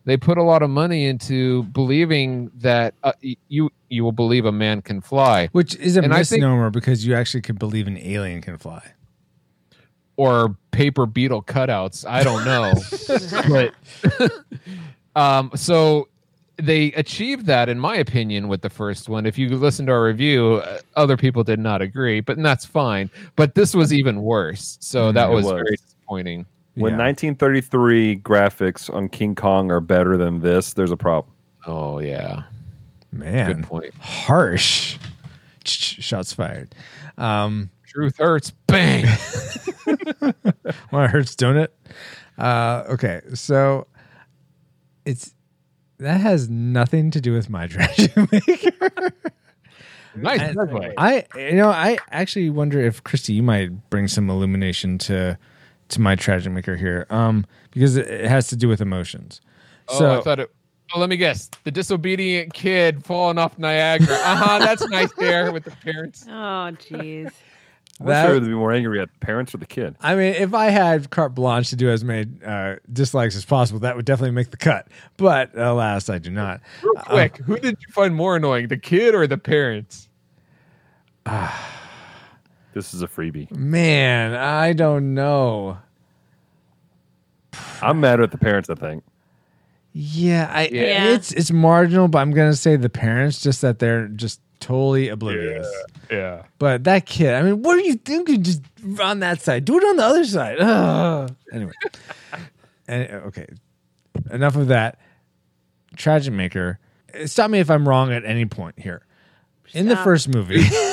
they 0.04 0.16
put 0.16 0.36
a 0.36 0.42
lot 0.42 0.62
of 0.62 0.68
money 0.70 1.04
into 1.06 1.62
believing 1.64 2.50
that 2.56 2.94
uh, 3.04 3.12
you 3.48 3.70
you 3.88 4.02
will 4.02 4.12
believe 4.12 4.44
a 4.46 4.52
man 4.52 4.82
can 4.82 5.00
fly 5.00 5.48
Which 5.52 5.76
is 5.76 5.96
a 5.96 6.02
And 6.02 6.12
I 6.12 6.24
think- 6.24 6.40
misnomer 6.40 6.70
because 6.70 7.06
you 7.06 7.14
actually 7.14 7.42
could 7.42 7.58
believe 7.58 7.86
an 7.86 7.96
alien 7.98 8.40
can 8.42 8.58
fly. 8.58 8.82
or 10.16 10.56
paper 10.72 11.06
beetle 11.06 11.42
cutouts. 11.42 12.04
I 12.08 12.22
don't 12.22 12.44
know, 12.44 12.72
but 14.10 14.32
um, 15.16 15.50
so 15.54 16.08
they 16.56 16.92
achieved 16.92 17.46
that, 17.46 17.68
in 17.68 17.78
my 17.78 17.96
opinion, 17.96 18.48
with 18.48 18.62
the 18.62 18.70
first 18.70 19.08
one. 19.08 19.26
If 19.26 19.38
you 19.38 19.48
listen 19.50 19.86
to 19.86 19.92
our 19.92 20.04
review, 20.04 20.56
uh, 20.64 20.78
other 20.96 21.16
people 21.16 21.42
did 21.44 21.58
not 21.58 21.80
agree, 21.82 22.20
but 22.20 22.40
that's 22.42 22.64
fine. 22.64 23.10
But 23.36 23.54
this 23.54 23.74
was 23.74 23.92
even 23.92 24.22
worse, 24.22 24.76
so 24.80 25.10
Mm, 25.10 25.14
that 25.14 25.30
was, 25.30 25.44
was. 25.44 25.52
very 25.54 25.76
disappointing. 25.76 26.46
When 26.74 26.92
Yeah. 26.92 26.98
1933 26.98 28.16
graphics 28.20 28.92
on 28.92 29.08
King 29.08 29.34
Kong 29.34 29.70
are 29.70 29.80
better 29.80 30.16
than 30.16 30.40
this, 30.40 30.72
there's 30.72 30.90
a 30.92 30.96
problem. 30.96 31.34
Oh 31.66 31.98
yeah, 32.00 32.42
Man, 33.12 33.46
good 33.46 33.62
point. 33.64 33.94
harsh. 34.00 34.96
Shots 35.64 36.32
fired. 36.32 36.74
Um, 37.18 37.70
Truth 37.86 38.16
hurts. 38.18 38.50
Bang. 38.66 39.04
well, 40.90 41.04
it 41.04 41.10
hurts, 41.10 41.36
don't 41.36 41.56
it? 41.58 41.74
Uh, 42.38 42.84
okay, 42.90 43.20
so 43.34 43.86
it's 45.04 45.34
that 45.98 46.20
has 46.20 46.48
nothing 46.48 47.10
to 47.12 47.20
do 47.20 47.32
with 47.32 47.48
my 47.50 47.66
trash 47.68 47.98
maker. 48.16 49.12
nice 50.16 50.40
And 50.40 50.56
segue. 50.56 50.94
I, 50.96 51.24
you 51.36 51.54
know, 51.56 51.68
I 51.68 51.98
actually 52.10 52.50
wonder 52.50 52.80
if 52.80 53.02
Christy, 53.04 53.34
you 53.34 53.42
might 53.42 53.88
bring 53.90 54.08
some 54.08 54.28
illumination 54.30 54.98
to 54.98 55.38
to 55.88 56.00
my 56.00 56.14
tragic 56.16 56.50
maker 56.52 56.74
here, 56.76 57.06
um, 57.10 57.44
because 57.70 57.96
it- 57.96 58.06
it 58.08 58.26
has 58.28 58.46
to 58.48 58.56
do 58.56 58.66
with 58.66 58.80
emotions. 58.80 59.40
Oh, 59.88 59.98
so 59.98 60.18
I 60.18 60.22
thought 60.22 60.40
it. 60.40 60.50
Oh, 60.94 61.00
let 61.00 61.08
me 61.10 61.16
guess. 61.16 61.48
The 61.64 61.70
disobedient 61.70 62.52
kid 62.54 63.04
falling 63.04 63.38
off 63.38 63.58
Niagara. 63.58 64.14
Uh 64.14 64.36
huh. 64.36 64.58
That's 64.58 64.86
nice 64.88 65.12
there 65.14 65.52
with 65.52 65.64
the 65.64 65.70
parents. 65.70 66.24
Oh, 66.28 66.30
jeez. 66.80 67.30
I'm 68.00 68.06
That- 68.06 68.26
sure 68.26 68.40
they'd 68.40 68.46
be 68.48 68.54
more 68.54 68.72
angry 68.72 69.00
at 69.00 69.12
the 69.12 69.18
parents 69.24 69.54
or 69.54 69.58
the 69.58 69.66
kid. 69.66 69.94
I 70.00 70.14
mean, 70.14 70.34
if 70.34 70.54
I 70.54 70.70
had 70.70 71.10
carte 71.10 71.34
blanche 71.34 71.70
to 71.70 71.76
do 71.76 71.88
as 71.90 72.02
many 72.02 72.26
uh, 72.44 72.76
dislikes 72.92 73.36
as 73.36 73.44
possible, 73.44 73.78
that 73.80 73.94
would 73.96 74.04
definitely 74.06 74.32
make 74.32 74.50
the 74.50 74.56
cut. 74.56 74.88
But 75.18 75.56
alas, 75.56 76.08
I 76.08 76.18
do 76.18 76.30
not. 76.30 76.60
Real 76.82 76.94
quick, 76.94 77.36
who 77.38 77.56
did 77.58 77.76
you 77.86 77.92
find 77.92 78.14
more 78.14 78.34
annoying, 78.36 78.68
the 78.68 78.76
kid 78.78 79.14
or 79.14 79.26
the 79.26 79.38
parents? 79.38 80.08
This 82.74 82.94
is 82.94 83.02
a 83.02 83.06
freebie. 83.06 83.54
Man, 83.54 84.34
I 84.34 84.72
don't 84.72 85.12
know. 85.12 85.76
I'm 87.82 88.00
mad 88.00 88.18
at 88.20 88.30
the 88.30 88.38
parents. 88.38 88.70
I 88.70 88.74
think. 88.76 89.04
Yeah, 89.92 90.50
I 90.50 90.68
Yeah. 90.72 91.04
it's 91.10 91.32
it's 91.32 91.50
marginal, 91.50 92.08
but 92.08 92.20
I'm 92.20 92.30
gonna 92.30 92.54
say 92.54 92.76
the 92.76 92.88
parents 92.88 93.42
just 93.42 93.60
that 93.60 93.78
they're 93.78 94.08
just 94.08 94.40
totally 94.62 95.08
oblivious. 95.08 95.68
Yeah. 96.10 96.44
But 96.58 96.84
that 96.84 97.06
kid, 97.06 97.34
I 97.34 97.42
mean, 97.42 97.62
what 97.62 97.76
are 97.76 97.82
you 97.82 97.94
thinking? 97.94 98.42
Just 98.42 98.62
on 99.00 99.20
that 99.20 99.42
side, 99.42 99.64
do 99.64 99.76
it 99.76 99.84
on 99.84 99.96
the 99.96 100.04
other 100.04 100.24
side. 100.24 100.58
Ugh. 100.60 101.34
Anyway, 101.52 101.72
and, 102.88 103.10
okay, 103.10 103.46
enough 104.30 104.56
of 104.56 104.68
that. 104.68 104.98
Tragic 105.96 106.32
Maker. 106.32 106.78
Stop 107.26 107.50
me 107.50 107.58
if 107.58 107.70
I'm 107.70 107.86
wrong 107.86 108.12
at 108.12 108.24
any 108.24 108.46
point 108.46 108.78
here. 108.78 109.04
In 109.74 109.88
the 109.88 109.96
first 109.96 110.28
movie, 110.28 110.62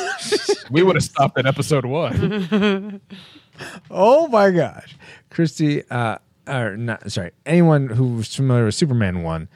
We 0.70 0.84
would 0.84 0.96
have 0.96 1.04
stopped 1.04 1.38
at 1.38 1.46
episode 1.46 1.86
one. 1.86 3.02
oh 3.92 4.28
my 4.28 4.52
gosh, 4.52 4.96
Christy, 5.30 5.84
uh, 5.90 6.18
or 6.48 6.78
not 6.78 7.12
sorry, 7.12 7.32
anyone 7.46 7.88
who's 7.88 8.34
familiar 8.36 8.66
with 8.66 8.76
Superman 8.76 9.24
one, 9.24 9.50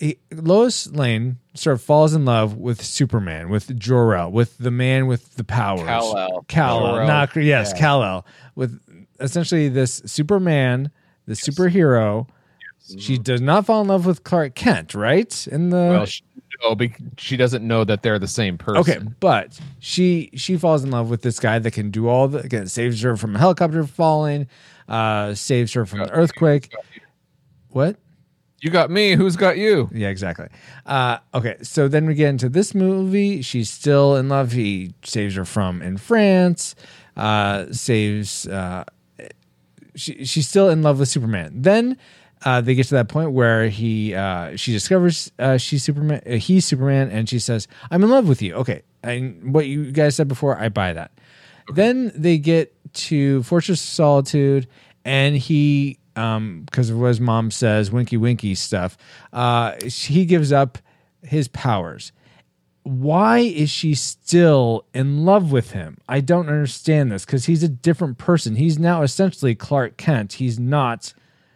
he, 0.00 0.18
Lois 0.32 0.86
Lane 0.88 1.36
sort 1.54 1.74
of 1.74 1.82
falls 1.82 2.14
in 2.14 2.24
love 2.24 2.56
with 2.56 2.82
Superman, 2.82 3.50
with 3.50 3.78
Jor-El, 3.78 4.32
with 4.32 4.56
the 4.58 4.70
man 4.70 5.06
with 5.06 5.36
the 5.36 5.44
powers, 5.44 5.82
Kal-El. 5.82 6.44
Kal-El, 6.48 7.06
not 7.06 7.36
yes, 7.36 7.72
Yeah. 7.74 7.78
Kal-El, 7.78 8.26
with 8.54 8.80
essentially 9.20 9.68
this 9.68 10.02
Superman, 10.06 10.90
the 11.26 11.34
superhero. 11.34 12.26
She 12.98 13.18
does 13.18 13.40
not 13.40 13.66
fall 13.66 13.82
in 13.82 13.88
love 13.88 14.06
with 14.06 14.24
Clark 14.24 14.54
Kent, 14.54 14.94
right? 14.94 15.46
In 15.48 15.68
the 15.70 15.76
well, 15.76 16.06
she, 16.06 16.24
no, 16.62 16.76
she 17.18 17.36
doesn't 17.36 17.64
know 17.64 17.84
that 17.84 18.02
they're 18.02 18.18
the 18.18 18.26
same 18.26 18.58
person. 18.58 18.80
Okay, 18.80 18.98
but 19.20 19.60
she 19.78 20.30
she 20.34 20.56
falls 20.56 20.82
in 20.82 20.90
love 20.90 21.08
with 21.10 21.22
this 21.22 21.38
guy 21.38 21.58
that 21.58 21.70
can 21.72 21.90
do 21.90 22.08
all 22.08 22.26
the 22.26 22.38
again 22.38 22.66
saves 22.66 23.00
her 23.02 23.16
from 23.16 23.36
a 23.36 23.38
helicopter 23.38 23.86
falling, 23.86 24.48
uh, 24.88 25.34
saves 25.34 25.72
her 25.74 25.86
from 25.86 26.00
the 26.00 26.10
earthquake. 26.10 26.74
What? 27.68 27.96
You 28.60 28.70
got 28.70 28.90
me. 28.90 29.12
Who's 29.12 29.36
got 29.36 29.56
you? 29.56 29.88
Yeah, 29.92 30.08
exactly. 30.08 30.48
Uh, 30.84 31.18
okay, 31.34 31.56
so 31.62 31.88
then 31.88 32.06
we 32.06 32.14
get 32.14 32.28
into 32.28 32.48
this 32.48 32.74
movie. 32.74 33.42
She's 33.42 33.70
still 33.70 34.16
in 34.16 34.28
love. 34.28 34.52
He 34.52 34.94
saves 35.02 35.34
her 35.36 35.44
from 35.44 35.80
in 35.80 35.96
France. 35.96 36.74
Uh, 37.16 37.72
saves. 37.72 38.46
Uh, 38.46 38.84
she 39.94 40.24
she's 40.24 40.48
still 40.48 40.68
in 40.68 40.82
love 40.82 40.98
with 40.98 41.08
Superman. 41.08 41.52
Then 41.54 41.96
uh, 42.44 42.60
they 42.60 42.74
get 42.74 42.86
to 42.86 42.94
that 42.94 43.08
point 43.08 43.32
where 43.32 43.68
he 43.68 44.14
uh, 44.14 44.56
she 44.56 44.72
discovers 44.72 45.30
uh, 45.38 45.56
she's 45.56 45.82
Superman. 45.82 46.22
Uh, 46.26 46.32
he's 46.36 46.64
Superman, 46.64 47.10
and 47.10 47.28
she 47.28 47.38
says, 47.38 47.68
"I'm 47.90 48.02
in 48.02 48.10
love 48.10 48.28
with 48.28 48.42
you." 48.42 48.54
Okay, 48.54 48.82
and 49.02 49.54
what 49.54 49.66
you 49.66 49.90
guys 49.92 50.16
said 50.16 50.28
before, 50.28 50.58
I 50.58 50.68
buy 50.68 50.92
that. 50.92 51.12
Then 51.74 52.12
they 52.14 52.38
get 52.38 52.74
to 52.92 53.42
Fortress 53.42 53.80
of 53.80 53.88
Solitude, 53.88 54.66
and 55.04 55.36
he, 55.36 55.98
um, 56.16 56.62
because 56.66 56.90
of 56.90 56.98
what 56.98 57.08
his 57.08 57.20
mom 57.20 57.50
says, 57.50 57.90
winky 57.90 58.16
winky 58.16 58.54
stuff, 58.54 58.96
uh, 59.32 59.74
he 59.84 60.24
gives 60.24 60.52
up 60.52 60.78
his 61.22 61.48
powers. 61.48 62.12
Why 62.82 63.38
is 63.40 63.68
she 63.70 63.94
still 63.94 64.86
in 64.94 65.24
love 65.24 65.52
with 65.52 65.72
him? 65.72 65.98
I 66.08 66.20
don't 66.20 66.48
understand 66.48 67.12
this 67.12 67.24
because 67.26 67.44
he's 67.44 67.62
a 67.62 67.68
different 67.68 68.16
person. 68.18 68.56
He's 68.56 68.78
now 68.78 69.02
essentially 69.02 69.54
Clark 69.54 69.98
Kent. 69.98 70.34
He's 70.34 70.58
not 70.58 71.12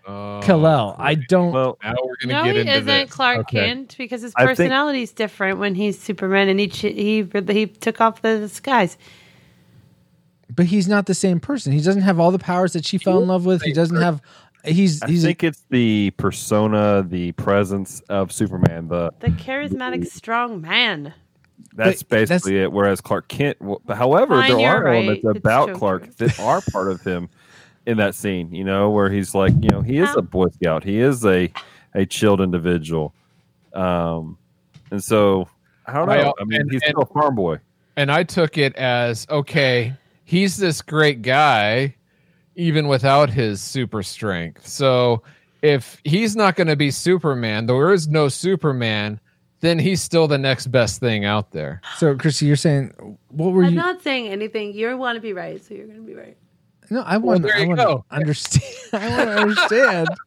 Kal-El. 0.07 0.97
I 0.99 1.15
don't. 1.15 1.53
Well, 1.53 1.79
Now 1.83 1.95
we're 2.05 2.17
gonna 2.23 2.35
No, 2.35 2.45
get 2.45 2.55
he 2.57 2.61
into 2.61 2.73
isn't 2.75 2.87
this. 2.87 3.11
Clark 3.11 3.39
Okay. 3.41 3.65
Kent 3.67 3.95
because 3.97 4.21
his 4.21 4.35
personality 4.35 5.03
is 5.03 5.13
different 5.13 5.59
when 5.59 5.75
he's 5.75 5.99
Superman 5.99 6.51
and 6.51 6.61
he 6.61 6.69
ch- 6.69 6.81
he 6.83 7.27
he 7.49 7.67
took 7.67 8.03
off 8.03 8.21
the 8.21 8.39
disguise. 8.39 8.99
But 10.55 10.67
he's 10.67 10.89
not 10.89 11.07
the 11.07 11.15
same 11.15 11.41
person. 11.41 11.73
He 11.73 11.81
doesn't 11.81 12.03
have 12.03 12.19
all 12.21 12.31
the 12.31 12.39
powers 12.39 12.73
that 12.75 12.85
she 12.85 12.99
fell 12.99 13.21
in 13.21 13.29
love 13.29 13.47
with. 13.47 13.63
He 13.63 13.73
doesn't 13.73 13.97
have. 14.01 14.21
He's 14.65 15.03
I 15.03 15.09
he's 15.09 15.23
think 15.23 15.45
it's 15.45 15.63
the 15.69 16.11
persona, 16.13 17.05
the 17.07 17.33
presence 17.33 18.01
of 18.09 18.33
Superman. 18.33 18.89
The 18.89 19.13
The 19.21 19.29
charismatic, 19.29 20.07
strong 20.07 20.61
man. 20.63 21.13
that's 21.75 22.03
But 22.03 22.21
that's- 22.21 22.29
basically 22.43 22.61
it. 22.63 22.73
Whereas 22.73 23.01
Clark 23.03 23.29
Kent, 23.29 23.59
w- 23.59 23.79
however, 23.91 24.37
Fine, 24.41 24.51
there 24.53 24.61
you're 24.61 24.71
are 24.71 24.87
elements 24.89 25.25
right. 25.25 25.37
It's 25.37 25.39
about 25.45 25.67
Joker. 25.69 25.79
Clark 25.79 26.17
that 26.17 26.41
are 26.41 26.63
part 26.73 26.91
of 26.91 27.03
him 27.03 27.29
in 27.85 27.99
that 27.99 28.15
scene. 28.15 28.55
You 28.55 28.65
know, 28.65 28.91
where 28.91 29.11
he's 29.11 29.35
like, 29.35 29.53
you 29.61 29.69
know, 29.69 29.83
he 29.83 29.99
is 29.99 30.09
a 30.17 30.23
Boy 30.23 30.47
Scout. 30.49 30.83
He 30.85 30.99
is 30.99 31.25
a 31.27 31.53
a 31.95 32.07
chilled 32.07 32.41
individual. 32.41 33.15
Um, 33.75 34.39
and 34.91 35.03
so 35.05 35.47
I 35.87 35.93
don't 35.93 36.09
know. 36.09 36.15
I- 36.39 36.41
I, 36.41 36.45
mean, 36.45 36.61
and- 36.63 36.71
he's 36.73 36.81
and- 36.83 36.91
still 36.91 37.03
a 37.03 37.07
farm 37.21 37.35
boy. 37.35 37.59
And 37.97 38.11
I 38.11 38.23
took 38.25 38.57
it 38.59 38.75
as 38.77 39.27
okay, 39.31 39.93
he's 40.25 40.57
this 40.57 40.83
great 40.83 41.23
guy, 41.23 41.95
even 42.57 42.89
without 42.89 43.31
his 43.31 43.61
super 43.61 44.03
strength. 44.03 44.67
So 44.67 45.23
if 45.63 46.01
he's 46.05 46.35
not 46.37 46.57
going 46.57 46.67
to 46.67 46.77
be 46.77 46.91
Superman, 46.91 47.67
there 47.67 47.93
is 47.93 48.09
no 48.09 48.29
Superman, 48.29 49.21
then 49.61 49.79
he's 49.79 50.03
still 50.03 50.29
the 50.29 50.37
next 50.39 50.67
best 50.67 51.01
thing 51.01 51.25
out 51.25 51.53
there. 51.53 51.81
so, 51.97 52.15
Chrissy. 52.17 52.47
You're 52.47 52.57
saying 52.57 53.17
what 53.29 53.53
were 53.53 53.63
you 53.63 53.69
I'm 53.69 53.75
you? 53.75 53.79
not 53.81 54.03
saying 54.03 54.29
anything. 54.29 54.75
You 54.75 54.97
want 54.99 55.17
to 55.17 55.21
be 55.21 55.33
right, 55.33 55.63
so 55.65 55.75
you're 55.75 55.87
going 55.87 56.01
to 56.01 56.07
be 56.07 56.15
right. 56.15 56.37
no, 56.91 57.01
I 57.03 57.17
want. 57.17 57.43
there 57.43 57.55
I 57.57 57.61
you 57.61 57.69
want 57.69 57.81
go. 57.81 58.05
to 58.11 58.15
understand. 58.17 58.75
I 58.93 59.09
want 59.09 59.29
to 59.31 59.37
understand. 59.39 60.09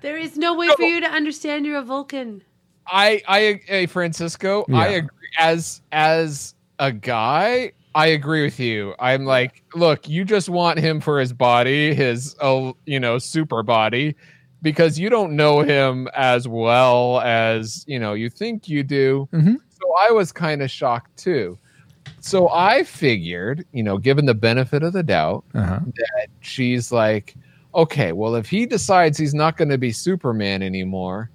There 0.00 0.16
is 0.16 0.36
no 0.36 0.54
way 0.54 0.68
for 0.76 0.84
you 0.84 1.00
to 1.00 1.08
understand 1.08 1.66
you're 1.66 1.78
a 1.78 1.82
Vulcan. 1.82 2.40
I 2.86 3.20
I 3.26 3.60
hey 3.66 3.86
Francisco, 3.86 4.64
I 4.72 4.86
agree 4.90 5.28
as 5.40 5.82
as 5.90 6.54
a 6.78 6.92
guy, 6.92 7.72
I 7.98 8.06
agree 8.06 8.44
with 8.44 8.60
you. 8.60 8.94
I'm 9.00 9.24
like, 9.24 9.64
look, 9.74 10.08
you 10.08 10.24
just 10.24 10.48
want 10.48 10.78
him 10.78 11.00
for 11.00 11.18
his 11.18 11.32
body, 11.32 11.94
his 11.94 12.36
uh, 12.40 12.72
you 12.86 13.00
know, 13.00 13.18
super 13.18 13.62
body 13.64 14.14
because 14.62 14.98
you 14.98 15.08
don't 15.10 15.34
know 15.34 15.60
him 15.60 16.08
as 16.14 16.46
well 16.46 17.20
as, 17.20 17.84
you 17.88 17.98
know, 17.98 18.12
you 18.14 18.30
think 18.30 18.68
you 18.68 18.82
do. 18.84 19.28
Mhm. 19.32 19.56
So 19.70 19.94
I 19.98 20.12
was 20.12 20.30
kind 20.32 20.62
of 20.62 20.70
shocked 20.70 21.16
too. 21.16 21.58
So 22.20 22.48
I 22.50 22.84
figured, 22.84 23.66
you 23.72 23.82
know, 23.82 23.98
given 23.98 24.26
the 24.26 24.34
benefit 24.34 24.82
of 24.84 24.92
the 24.92 25.02
doubt, 25.02 25.44
Uh-huh. 25.54 25.80
that 25.84 26.28
she's 26.40 26.92
like, 26.92 27.34
okay, 27.74 28.12
well, 28.12 28.34
if 28.36 28.48
he 28.48 28.64
decides 28.66 29.18
he's 29.18 29.34
not 29.34 29.56
going 29.56 29.68
to 29.70 29.78
be 29.78 29.92
Superman 29.92 30.62
anymore, 30.62 31.30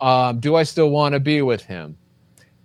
um, 0.00 0.40
do 0.40 0.56
I 0.56 0.62
still 0.62 0.90
want 0.90 1.12
to 1.14 1.20
be 1.20 1.42
with 1.42 1.62
him? 1.62 1.96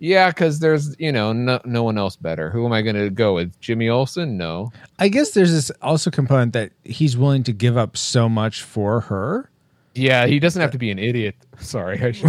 Yeah, 0.05 0.29
because 0.29 0.59
there's 0.59 0.95
you 0.99 1.11
know 1.11 1.33
no, 1.33 1.59
no 1.65 1.81
one 1.81 1.97
else 1.97 2.15
better. 2.15 2.51
Who 2.51 2.63
am 2.63 2.71
I 2.71 2.83
going 2.83 2.95
to 2.95 3.09
go 3.09 3.33
with? 3.33 3.59
Jimmy 3.59 3.89
Olsen? 3.89 4.37
No. 4.37 4.71
I 4.99 5.07
guess 5.07 5.31
there's 5.31 5.51
this 5.51 5.71
also 5.81 6.11
component 6.11 6.53
that 6.53 6.73
he's 6.83 7.17
willing 7.17 7.41
to 7.41 7.51
give 7.51 7.75
up 7.75 7.97
so 7.97 8.29
much 8.29 8.61
for 8.61 9.01
her. 9.01 9.49
Yeah, 9.95 10.27
he 10.27 10.39
doesn't 10.39 10.61
have 10.61 10.69
to 10.71 10.77
be 10.77 10.91
an 10.91 10.99
idiot. 10.99 11.35
Sorry. 11.59 12.15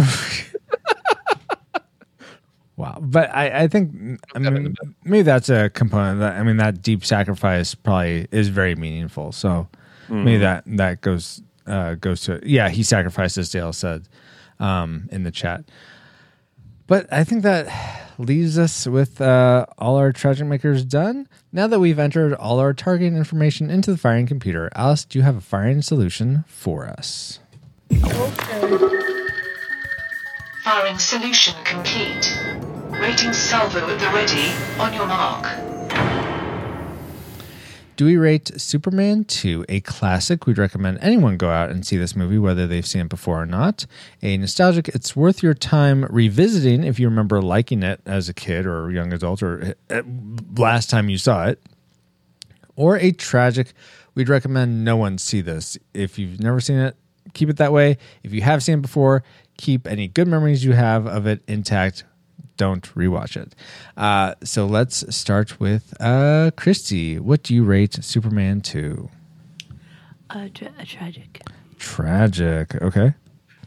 Wow, 2.77 2.99
but 3.01 3.33
I, 3.33 3.63
I 3.63 3.67
think 3.67 4.19
I 4.35 4.39
mean 4.39 4.75
maybe 5.03 5.23
that's 5.23 5.49
a 5.49 5.71
component 5.71 6.19
that 6.19 6.35
I 6.35 6.43
mean 6.43 6.57
that 6.57 6.83
deep 6.83 7.03
sacrifice 7.03 7.73
probably 7.73 8.27
is 8.31 8.49
very 8.49 8.75
meaningful. 8.75 9.31
So 9.31 9.67
maybe 10.09 10.37
that 10.37 10.63
that 10.67 11.01
goes 11.01 11.41
uh, 11.65 11.95
goes 11.95 12.21
to 12.21 12.39
yeah 12.43 12.69
he 12.69 12.83
sacrificed 12.83 13.39
as 13.39 13.49
Dale 13.49 13.73
said 13.73 14.07
um, 14.59 15.09
in 15.11 15.23
the 15.23 15.31
chat. 15.31 15.63
But 16.87 17.11
I 17.11 17.23
think 17.25 17.43
that 17.43 17.67
leaves 18.17 18.57
us 18.57 18.87
with 18.87 19.21
uh, 19.21 19.65
all 19.77 19.97
our 19.97 20.11
tragic 20.11 20.47
makers 20.47 20.83
done. 20.83 21.27
Now 21.51 21.67
that 21.67 21.79
we've 21.79 21.99
entered 21.99 22.33
all 22.33 22.59
our 22.59 22.73
targeting 22.73 23.15
information 23.17 23.69
into 23.69 23.91
the 23.91 23.97
firing 23.97 24.25
computer, 24.25 24.69
Alice, 24.73 25.05
do 25.05 25.19
you 25.19 25.23
have 25.23 25.35
a 25.35 25.41
firing 25.41 25.81
solution 25.81 26.45
for 26.47 26.87
us? 26.87 27.39
Firing 30.63 30.97
solution 30.97 31.53
complete. 31.63 32.39
Rating 32.89 33.33
salvo 33.33 33.79
at 33.87 33.99
the 33.99 34.07
ready. 34.07 34.51
On 34.79 34.93
your 34.93 35.05
mark. 35.05 35.76
Do 37.97 38.05
we 38.05 38.15
rate 38.15 38.51
Superman 38.61 39.23
2 39.23 39.65
a 39.67 39.79
classic? 39.79 40.45
We'd 40.45 40.59
recommend 40.59 40.99
anyone 41.01 41.35
go 41.35 41.49
out 41.49 41.71
and 41.71 41.83
see 41.83 41.97
this 41.97 42.15
movie, 42.15 42.37
whether 42.37 42.67
they've 42.67 42.85
seen 42.85 43.01
it 43.01 43.09
before 43.09 43.41
or 43.41 43.47
not. 43.47 43.87
A 44.21 44.37
nostalgic, 44.37 44.87
it's 44.89 45.15
worth 45.15 45.41
your 45.41 45.55
time 45.55 46.05
revisiting 46.11 46.83
if 46.83 46.99
you 46.99 47.09
remember 47.09 47.41
liking 47.41 47.81
it 47.81 47.99
as 48.05 48.29
a 48.29 48.35
kid 48.35 48.67
or 48.67 48.87
a 48.87 48.93
young 48.93 49.13
adult 49.13 49.41
or 49.41 49.73
uh, 49.89 50.03
last 50.55 50.91
time 50.91 51.09
you 51.09 51.17
saw 51.17 51.47
it. 51.47 51.59
Or 52.75 52.97
a 52.97 53.11
tragic, 53.11 53.73
we'd 54.13 54.29
recommend 54.29 54.85
no 54.85 54.95
one 54.95 55.17
see 55.17 55.41
this. 55.41 55.75
If 55.95 56.19
you've 56.19 56.39
never 56.39 56.61
seen 56.61 56.77
it, 56.77 56.95
keep 57.33 57.49
it 57.49 57.57
that 57.57 57.73
way. 57.73 57.97
If 58.21 58.31
you 58.31 58.43
have 58.43 58.61
seen 58.61 58.77
it 58.77 58.83
before, 58.83 59.23
keep 59.57 59.87
any 59.87 60.07
good 60.07 60.27
memories 60.27 60.63
you 60.63 60.73
have 60.73 61.07
of 61.07 61.25
it 61.25 61.41
intact 61.47 62.03
don't 62.57 62.83
rewatch 62.95 63.37
it. 63.37 63.55
Uh, 63.95 64.33
so 64.43 64.65
let's 64.65 65.15
start 65.15 65.59
with 65.59 65.93
uh, 65.99 66.51
Christy. 66.57 67.19
What 67.19 67.43
do 67.43 67.53
you 67.55 67.63
rate 67.63 68.03
Superman 68.03 68.61
2? 68.61 69.09
Uh, 70.29 70.47
tra- 70.53 70.71
tragic. 70.85 71.41
Tragic. 71.77 72.75
Okay. 72.81 73.13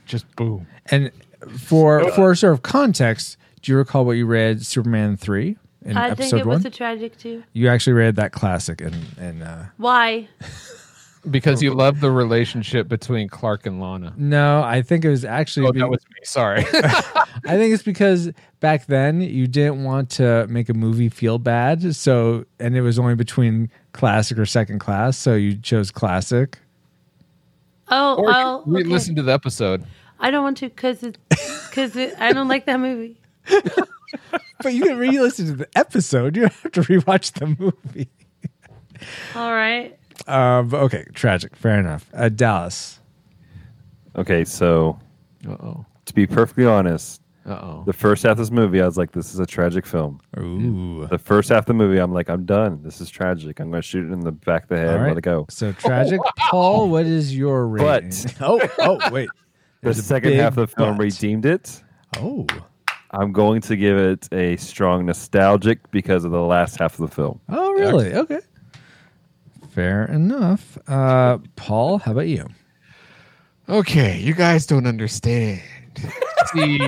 Just 0.07 0.27
boom. 0.37 0.67
And 0.87 1.11
for 1.49 2.11
for 2.13 2.35
sort 2.35 2.53
of 2.53 2.63
context, 2.63 3.37
do 3.63 3.73
you 3.73 3.79
recall 3.79 4.05
what 4.05 4.13
you 4.13 4.27
read 4.27 4.65
Superman 4.67 5.17
3 5.17 5.57
in 5.87 5.97
I 5.97 6.09
think 6.09 6.21
episode 6.21 6.41
it 6.41 6.47
was 6.47 6.59
1? 6.65 6.67
a 6.67 6.71
tragic 6.71 7.17
too. 7.19 7.43
you 7.55 7.69
actually 7.69 7.95
read 7.95 8.17
that 8.17 8.33
classic 8.33 8.81
and 8.83 8.95
and 9.19 9.43
uh, 9.43 9.63
Why? 9.79 10.29
because 11.29 11.63
you 11.63 11.75
love 11.75 12.01
the 12.01 12.11
relationship 12.11 12.89
between 12.89 13.29
Clark 13.29 13.67
and 13.67 13.81
Lana. 13.81 14.15
No, 14.17 14.63
I 14.63 14.83
think 14.83 15.05
it 15.05 15.11
was 15.11 15.25
actually. 15.25 15.67
Oh, 15.67 15.73
be- 15.73 15.81
that 15.81 15.91
was 15.91 16.01
me. 16.09 16.21
Sorry. 16.25 16.65
I 16.73 17.57
think 17.57 17.75
it's 17.75 17.83
because 17.83 18.31
back 18.61 18.87
then 18.87 19.21
you 19.21 19.47
didn't 19.47 19.85
want 19.85 20.11
to 20.11 20.47
make 20.49 20.69
a 20.69 20.75
movie 20.75 21.09
feel 21.09 21.39
bad, 21.39 21.95
so 21.95 22.45
and 22.59 22.77
it 22.77 22.83
was 22.83 22.99
only 22.99 23.15
between 23.15 23.71
classic 23.93 24.39
or 24.39 24.47
second 24.47 24.79
class, 24.79 25.19
so 25.19 25.35
you 25.35 25.57
chose 25.57 25.91
classic. 25.91 26.59
Oh, 27.89 28.17
or 28.17 28.27
oh, 28.29 28.63
we 28.67 28.81
okay. 28.81 28.89
listen 28.89 29.17
to 29.17 29.23
the 29.23 29.33
episode. 29.33 29.85
I 30.21 30.31
don't 30.31 30.45
want 30.45 30.59
to 30.59 30.69
because 30.69 31.01
because 31.01 31.97
I 31.97 32.33
don't 32.33 32.49
like 32.49 32.67
that 32.67 32.81
movie. 32.81 33.21
But 34.63 34.75
you 34.75 34.85
can 34.85 34.99
re-listen 34.99 35.47
to 35.47 35.53
the 35.55 35.69
episode. 35.75 36.37
You 36.37 36.43
don't 36.43 36.53
have 36.53 36.73
to 36.73 36.83
rewatch 36.83 37.33
the 37.33 37.47
movie. 37.47 38.11
All 39.35 39.53
right. 39.53 39.99
Uh, 40.27 40.65
okay, 40.73 41.05
tragic. 41.15 41.57
Fair 41.57 41.79
enough. 41.79 42.09
Uh, 42.15 42.29
Dallas. 42.29 43.01
Okay, 44.17 44.45
so 44.45 44.99
Uh 45.49 45.53
oh. 45.61 45.87
to 46.07 46.15
be 46.15 46.27
perfectly 46.27 46.67
honest, 46.67 47.21
Uh 47.47 47.53
oh. 47.53 47.83
the 47.87 47.93
first 47.93 48.23
half 48.25 48.33
of 48.33 48.39
this 48.39 48.51
movie, 48.51 48.81
I 48.83 48.87
was 48.87 48.99
like, 48.99 49.13
"This 49.13 49.33
is 49.33 49.39
a 49.41 49.47
tragic 49.47 49.87
film." 49.87 50.21
Ooh. 50.39 51.07
The 51.11 51.19
first 51.19 51.49
half 51.49 51.61
of 51.61 51.67
the 51.67 51.75
movie, 51.75 51.99
I'm 51.99 52.13
like, 52.13 52.29
"I'm 52.29 52.45
done. 52.45 52.83
This 52.83 53.01
is 53.01 53.09
tragic. 53.09 53.61
I'm 53.61 53.71
going 53.71 53.83
to 53.83 53.87
shoot 53.87 54.09
it 54.09 54.13
in 54.13 54.21
the 54.21 54.33
back 54.33 54.65
of 54.65 54.69
the 54.71 54.77
head. 54.79 54.89
All 54.91 54.99
right. 54.99 55.09
Let 55.09 55.19
it 55.19 55.23
go." 55.23 55.47
So 55.49 55.73
tragic. 55.73 56.21
Paul, 56.37 56.89
what 56.89 57.07
is 57.07 57.37
your 57.37 57.67
rating? 57.67 57.87
But- 57.87 58.35
oh, 58.41 58.61
oh, 58.79 59.11
wait. 59.13 59.29
The 59.83 59.87
There's 59.87 59.99
a 59.99 60.03
second 60.03 60.35
half 60.35 60.59
of 60.59 60.69
the 60.69 60.77
film 60.77 60.99
but. 60.99 61.05
redeemed 61.05 61.47
it. 61.47 61.83
Oh, 62.19 62.47
I'm 63.13 63.33
going 63.33 63.63
to 63.63 63.77
give 63.77 63.97
it 63.97 64.29
a 64.31 64.57
strong 64.59 65.07
nostalgic 65.07 65.91
because 65.91 66.27
of 66.27 66.33
the 66.33 66.43
last 66.43 66.79
half 66.79 67.01
of 67.01 67.09
the 67.09 67.15
film. 67.15 67.41
oh, 67.49 67.73
really? 67.73 68.13
Okay. 68.13 68.41
Fair 69.71 70.07
enough. 70.07 70.77
Uh, 70.89 71.39
Paul, 71.55 71.99
how 71.99 72.13
about 72.13 72.27
you? 72.27 72.47
Okay, 73.69 74.19
you 74.19 74.35
guys 74.35 74.67
don't 74.67 74.87
understand. 74.87 75.63
See, 76.53 76.81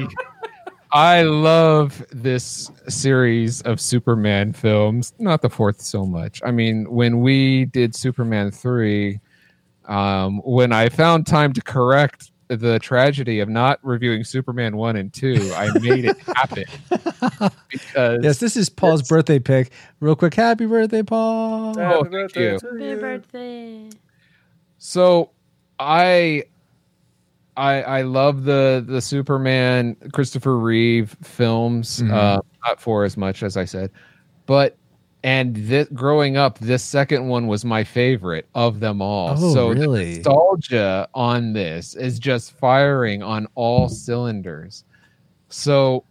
I 0.93 1.23
love 1.23 2.05
this 2.11 2.73
series 2.89 3.63
of 3.63 3.81
Superman 3.81 4.53
films, 4.53 5.15
not 5.21 5.43
the 5.43 5.49
fourth 5.49 5.81
so 5.81 6.05
much. 6.05 6.43
I 6.45 6.51
mean, 6.51 6.91
when 6.91 7.21
we 7.21 7.67
did 7.67 7.95
Superman 7.95 8.51
3, 8.51 9.21
um, 9.85 10.39
when 10.45 10.73
I 10.73 10.89
found 10.89 11.25
time 11.25 11.53
to 11.53 11.63
correct 11.63 12.32
the 12.49 12.79
tragedy 12.81 13.41
of 13.41 13.49
not 13.49 13.79
reviewing 13.83 14.25
Superman 14.25 14.77
1 14.77 14.97
and 14.97 15.13
2, 15.13 15.53
I 15.55 15.79
made 15.79 16.05
it 16.05 16.19
happen. 16.21 16.65
because 17.71 18.21
Yes, 18.23 18.39
this 18.39 18.57
is 18.57 18.69
Paul's 18.69 19.09
birthday 19.09 19.39
pick. 19.39 19.73
Real 20.01 20.17
quick, 20.17 20.35
happy 20.35 20.67
birthday, 20.67 21.03
Paul. 21.03 21.79
Oh, 21.79 22.05
thank 22.05 22.37
you. 22.37 22.59
Happy 22.63 22.95
birthday. 22.97 23.89
So 24.79 25.31
I 25.79 26.45
I 27.57 27.83
I 27.83 28.03
love 28.03 28.45
the 28.45 28.85
the 28.87 29.01
Superman 29.01 29.97
Christopher 30.13 30.59
Reeve 30.59 31.17
films. 31.23 32.01
Mhm. 32.01 32.13
Uh, 32.13 32.41
not 32.67 32.81
for 32.81 33.05
as 33.05 33.17
much 33.17 33.43
as 33.43 33.57
I 33.57 33.65
said, 33.65 33.91
but 34.47 34.77
and 35.25 35.55
this 35.55 35.89
growing 35.95 36.37
up, 36.37 36.59
this 36.59 36.83
second 36.83 37.29
one 37.29 37.47
was 37.47 37.65
my 37.65 37.85
favorite 37.85 38.49
of 38.55 38.81
them 38.81 39.01
all. 39.01 39.35
Oh, 39.39 39.55
so 39.55 39.69
the 39.75 39.81
really? 39.81 40.15
nostalgia 40.17 41.09
on 41.15 41.53
this 41.53 41.95
is 41.95 42.19
just 42.19 42.53
firing 42.53 43.23
on 43.23 43.47
all 43.55 43.89
cylinders. 43.89 44.85
So 45.49 46.05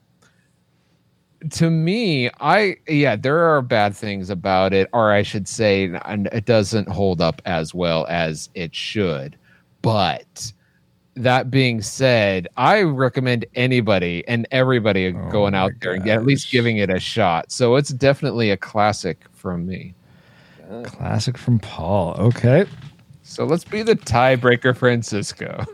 to 1.50 1.70
me, 1.70 2.30
I 2.40 2.78
yeah, 2.88 3.16
there 3.16 3.40
are 3.40 3.62
bad 3.62 3.96
things 3.96 4.30
about 4.30 4.74
it, 4.74 4.88
or 4.94 5.12
I 5.12 5.24
should 5.24 5.48
say, 5.48 5.92
and 6.06 6.28
it 6.28 6.46
doesn't 6.46 6.88
hold 6.88 7.20
up 7.20 7.42
as 7.46 7.74
well 7.74 8.06
as 8.08 8.50
it 8.54 8.74
should. 8.74 9.38
But 9.82 10.54
that 11.16 11.52
being 11.52 11.82
said, 11.82 12.48
I 12.58 12.82
recommend 12.82 13.46
anybody 13.56 14.24
and 14.28 14.48
everybody 14.52 15.14
Oh 15.14 15.30
going 15.30 15.56
out 15.56 15.72
there 15.82 15.94
and 15.94 16.08
at 16.08 16.26
least 16.26 16.52
giving 16.52 16.78
it 16.78 16.90
a 16.90 17.00
shot. 17.00 17.52
So 17.52 17.76
it's 17.76 17.90
definitely 17.90 18.52
a 18.52 18.58
classic 18.58 19.26
from 19.34 19.66
me. 19.66 19.94
Classic 20.84 21.38
from 21.38 21.60
Paul. 21.60 22.16
Okay. 22.18 22.66
So 23.24 23.46
let's 23.46 23.66
be 23.66 23.84
the 23.84 23.96
tiebreaker, 23.96 24.76
Francisco. 24.76 25.66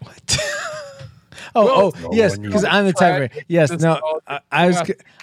What? 0.00 0.38
oh, 1.56 1.92
oh, 1.94 2.00
no 2.00 2.10
yes, 2.12 2.38
because 2.38 2.64
I'm 2.64 2.86
the 2.86 2.92
tiebreaker. 2.92 3.42
Yes, 3.48 3.70
no, 3.72 4.00
I, 4.26 4.40
I 4.52 4.66
was. 4.68 4.76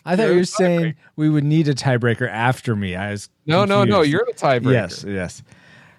I 0.06 0.16
thought 0.16 0.28
You're 0.28 0.36
were 0.36 0.44
saying 0.44 0.96
we 1.16 1.30
would 1.30 1.44
need 1.44 1.68
a 1.68 1.74
tiebreaker 1.74 2.30
after 2.30 2.76
me. 2.76 2.96
I 2.96 3.12
was. 3.12 3.30
No, 3.46 3.66
no, 3.66 3.84
no. 3.84 4.02
You're 4.02 4.26
the 4.26 4.34
tiebreaker. 4.34 4.74
Yes, 4.74 5.06
yes. 5.08 5.44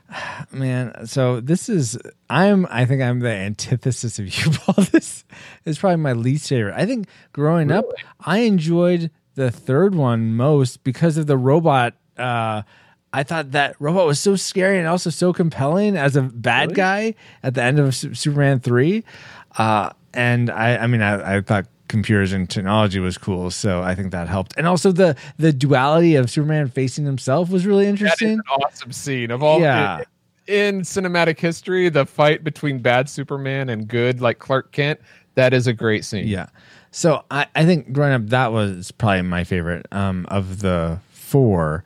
Man, 0.53 1.07
so 1.07 1.41
this 1.41 1.69
is 1.69 1.99
I'm 2.31 2.67
I 2.71 2.85
think 2.85 3.03
I'm 3.03 3.21
the 3.21 3.31
antithesis 3.31 4.19
of 4.19 4.27
you, 4.39 4.51
Paul. 4.53 4.85
This 4.93 5.25
is 5.65 5.79
probably 5.79 5.97
my 5.97 6.13
least 6.13 6.49
favorite. 6.49 6.75
I 6.77 6.87
think 6.87 7.09
growing 7.33 7.71
up, 7.71 7.87
I 8.21 8.39
enjoyed 8.39 9.11
the 9.35 9.51
third 9.51 9.95
one 9.95 10.35
most 10.35 10.85
because 10.85 11.17
of 11.17 11.27
the 11.27 11.37
robot. 11.37 11.95
Uh 12.17 12.63
I 13.13 13.23
thought 13.23 13.53
that 13.53 13.77
robot 13.79 14.07
was 14.07 14.21
so 14.21 14.37
scary 14.37 14.79
and 14.79 14.87
also 14.87 15.09
so 15.11 15.33
compelling 15.33 15.97
as 15.97 16.17
a 16.17 16.23
bad 16.23 16.75
guy 16.75 17.15
at 17.43 17.55
the 17.55 17.63
end 17.63 17.79
of 17.79 17.95
Superman 17.95 18.61
three. 18.61 19.05
Uh 19.57 19.91
and 20.15 20.51
I 20.51 20.77
I 20.79 20.87
mean 20.87 21.03
I, 21.03 21.37
I 21.37 21.41
thought 21.41 21.67
computers 21.89 22.33
and 22.33 22.49
technology 22.49 22.99
was 23.01 23.19
cool, 23.19 23.51
so 23.51 23.83
I 23.83 23.95
think 23.95 24.13
that 24.13 24.29
helped. 24.29 24.55
And 24.57 24.67
also 24.67 24.93
the 24.93 25.17
the 25.39 25.53
duality 25.53 26.17
of 26.17 26.31
Superman 26.31 26.69
facing 26.69 27.05
himself 27.05 27.51
was 27.51 27.67
really 27.67 27.87
interesting. 27.87 28.33
an 28.33 28.43
awesome 28.63 28.93
scene 28.93 29.31
of 29.31 29.43
all. 29.43 29.61
Yeah. 29.61 30.03
In 30.47 30.83
cinematic 30.83 31.41
history, 31.41 31.89
the 31.89 32.07
fight 32.07 32.45
between 32.45 32.79
bad 32.79 33.09
Superman 33.09 33.69
and 33.69 33.89
good, 33.89 34.21
like 34.21 34.39
Clark 34.39 34.71
Kent, 34.71 35.01
that 35.35 35.53
is 35.53 35.67
a 35.67 35.73
great 35.73 36.05
scene. 36.05 36.29
Yeah. 36.29 36.47
So 36.93 37.25
I, 37.31 37.47
I 37.55 37.65
think 37.65 37.93
growing 37.93 38.13
up 38.13 38.27
that 38.29 38.53
was 38.53 38.91
probably 38.93 39.23
my 39.23 39.45
favorite 39.45 39.87
um, 39.93 40.25
of 40.31 40.61
the 40.61 41.01
four. 41.11 41.85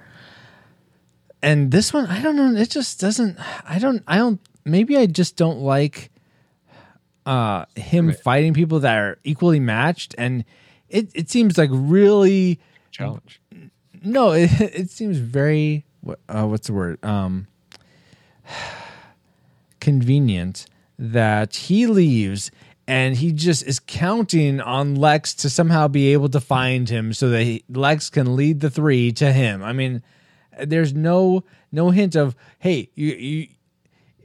And 1.42 1.70
this 1.70 1.92
one, 1.92 2.06
I 2.06 2.20
don't 2.20 2.36
know, 2.36 2.54
it 2.54 2.70
just 2.70 3.00
doesn't 3.00 3.38
I 3.68 3.78
don't 3.78 4.02
I 4.06 4.18
don't 4.18 4.40
maybe 4.64 4.96
I 4.96 5.06
just 5.06 5.36
don't 5.36 5.60
like 5.60 6.09
uh 7.26 7.64
him 7.76 8.12
fighting 8.12 8.54
people 8.54 8.80
that 8.80 8.96
are 8.96 9.18
equally 9.24 9.60
matched 9.60 10.14
and 10.18 10.44
it, 10.88 11.10
it 11.14 11.30
seems 11.30 11.56
like 11.56 11.70
really 11.72 12.58
Challenge. 12.90 13.40
no, 14.02 14.32
it, 14.32 14.50
it 14.60 14.90
seems 14.90 15.18
very 15.18 15.84
uh, 16.28 16.46
what's 16.46 16.66
the 16.66 16.72
word? 16.72 17.02
Um 17.04 17.46
convenient 19.80 20.66
that 20.98 21.56
he 21.56 21.86
leaves 21.86 22.50
and 22.86 23.16
he 23.16 23.30
just 23.30 23.62
is 23.66 23.78
counting 23.78 24.60
on 24.60 24.96
Lex 24.96 25.32
to 25.34 25.48
somehow 25.48 25.86
be 25.86 26.12
able 26.12 26.28
to 26.28 26.40
find 26.40 26.88
him 26.88 27.12
so 27.12 27.28
that 27.28 27.44
he, 27.44 27.64
Lex 27.68 28.10
can 28.10 28.34
lead 28.34 28.58
the 28.58 28.68
3 28.68 29.12
to 29.12 29.32
him. 29.32 29.62
I 29.62 29.72
mean, 29.72 30.02
there's 30.58 30.92
no 30.92 31.44
no 31.70 31.90
hint 31.90 32.16
of 32.16 32.34
hey, 32.58 32.90
you 32.94 33.12
you 33.14 33.48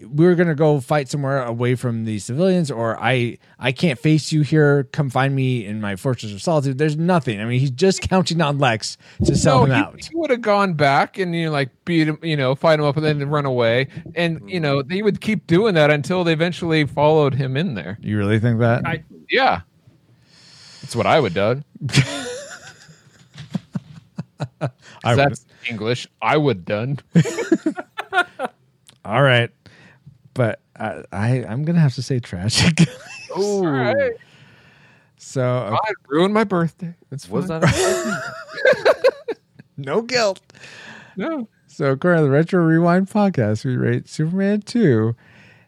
we're 0.01 0.35
gonna 0.35 0.55
go 0.55 0.79
fight 0.79 1.09
somewhere 1.09 1.43
away 1.43 1.75
from 1.75 2.05
the 2.05 2.19
civilians, 2.19 2.71
or 2.71 2.97
I 3.01 3.37
I 3.59 3.71
can't 3.71 3.99
face 3.99 4.31
you 4.31 4.41
here. 4.41 4.85
Come 4.91 5.09
find 5.09 5.35
me 5.35 5.65
in 5.65 5.81
my 5.81 5.95
fortress 5.95 6.33
of 6.33 6.41
solitude. 6.41 6.77
There's 6.77 6.97
nothing. 6.97 7.39
I 7.39 7.45
mean, 7.45 7.59
he's 7.59 7.71
just 7.71 8.01
counting 8.01 8.41
on 8.41 8.59
Lex 8.59 8.97
to 9.23 9.35
sell 9.35 9.63
him 9.63 9.71
he, 9.71 9.75
out. 9.75 10.05
he 10.05 10.15
would 10.15 10.29
have 10.29 10.41
gone 10.41 10.73
back 10.73 11.17
and 11.17 11.35
you 11.35 11.45
know, 11.45 11.51
like 11.51 11.69
beat 11.85 12.07
him, 12.07 12.19
you 12.21 12.37
know, 12.37 12.55
fight 12.55 12.79
him 12.79 12.85
up 12.85 12.97
and 12.97 13.05
then 13.05 13.29
run 13.29 13.45
away. 13.45 13.87
And 14.15 14.49
you 14.49 14.59
know, 14.59 14.81
they 14.81 15.01
would 15.01 15.21
keep 15.21 15.47
doing 15.47 15.75
that 15.75 15.91
until 15.91 16.23
they 16.23 16.33
eventually 16.33 16.85
followed 16.85 17.33
him 17.33 17.57
in 17.57 17.75
there. 17.75 17.97
You 18.01 18.17
really 18.17 18.39
think 18.39 18.59
that? 18.59 19.03
Yeah. 19.29 19.61
That's 20.81 20.95
what 20.95 21.07
I 21.07 21.19
would 21.19 21.33
have 21.35 21.63
done. 21.63 21.65
I 25.03 25.15
That's 25.15 25.45
English. 25.67 26.07
I 26.21 26.37
would 26.37 26.65
done. 26.65 26.99
all 29.05 29.21
right, 29.21 29.49
but 30.35 30.59
I, 30.77 31.03
I 31.11 31.27
I'm 31.45 31.63
gonna 31.63 31.79
have 31.79 31.95
to 31.95 32.03
say 32.03 32.19
tragic. 32.19 32.87
All 33.35 33.65
right. 33.65 34.13
so 35.17 35.41
uh, 35.41 35.77
I 35.83 35.91
ruined 36.07 36.33
my 36.35 36.43
birthday. 36.43 36.93
That's 37.09 37.27
Was 37.27 37.47
fine. 37.47 37.61
that 37.61 38.33
no 39.77 40.03
guilt. 40.03 40.41
no. 41.17 41.47
So 41.67 41.91
according 41.91 42.19
to 42.21 42.25
the 42.25 42.29
Retro 42.31 42.63
Rewind 42.63 43.09
podcast, 43.09 43.65
we 43.65 43.75
rate 43.75 44.07
Superman 44.07 44.61
2 44.61 45.13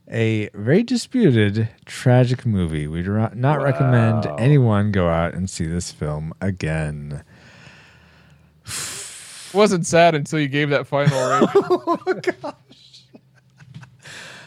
a 0.09 0.47
very 0.53 0.83
disputed, 0.83 1.67
tragic 1.85 2.45
movie. 2.45 2.87
We 2.87 3.03
do 3.03 3.11
not 3.17 3.35
not 3.35 3.61
recommend 3.61 4.25
anyone 4.39 4.91
go 4.93 5.09
out 5.09 5.33
and 5.33 5.49
see 5.49 5.65
this 5.65 5.91
film 5.91 6.33
again. 6.39 7.23
Wasn't 9.53 9.85
sad 9.85 10.15
until 10.15 10.39
you 10.39 10.47
gave 10.47 10.69
that 10.69 10.87
final 10.87 11.17
rating. 12.05 12.53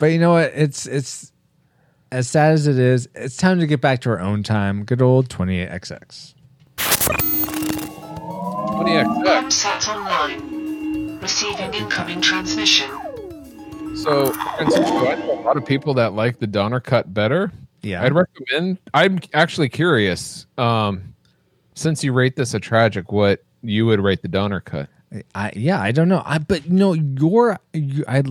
But 0.00 0.06
you 0.06 0.18
know 0.18 0.32
what? 0.32 0.50
It's 0.54 0.86
it's 0.86 1.30
as 2.10 2.28
sad 2.28 2.54
as 2.54 2.66
it 2.66 2.78
is. 2.78 3.06
It's 3.14 3.36
time 3.36 3.60
to 3.60 3.66
get 3.66 3.82
back 3.82 4.00
to 4.00 4.10
our 4.10 4.18
own 4.18 4.42
time. 4.42 4.84
Good 4.84 5.02
old 5.02 5.28
28XX. 5.28 6.34
20XX. 6.78 9.52
Sat 9.52 9.86
online. 9.88 11.18
Receiving 11.20 11.74
incoming 11.74 12.22
transmission. 12.22 12.90
So, 13.94 14.32
Francisco, 14.32 15.06
I 15.06 15.16
know 15.16 15.38
a 15.38 15.42
lot 15.42 15.58
of 15.58 15.66
people 15.66 15.92
that 15.94 16.14
like 16.14 16.38
the 16.38 16.46
Donner 16.46 16.80
cut 16.80 17.12
better. 17.12 17.52
Yeah. 17.82 18.02
I'd 18.02 18.14
recommend. 18.14 18.78
I'm 18.94 19.18
actually 19.34 19.68
curious. 19.68 20.46
Um, 20.56 21.14
since 21.74 22.02
you 22.02 22.14
rate 22.14 22.36
this 22.36 22.54
a 22.54 22.60
tragic, 22.60 23.12
what 23.12 23.44
you 23.62 23.84
would 23.84 24.00
rate 24.00 24.22
the 24.22 24.28
Donner 24.28 24.60
cut? 24.60 24.88
I 25.34 25.52
yeah, 25.54 25.82
I 25.82 25.92
don't 25.92 26.08
know. 26.08 26.22
I 26.24 26.38
but 26.38 26.70
no, 26.70 26.94
your 26.94 27.58
you, 27.74 28.02
I 28.08 28.22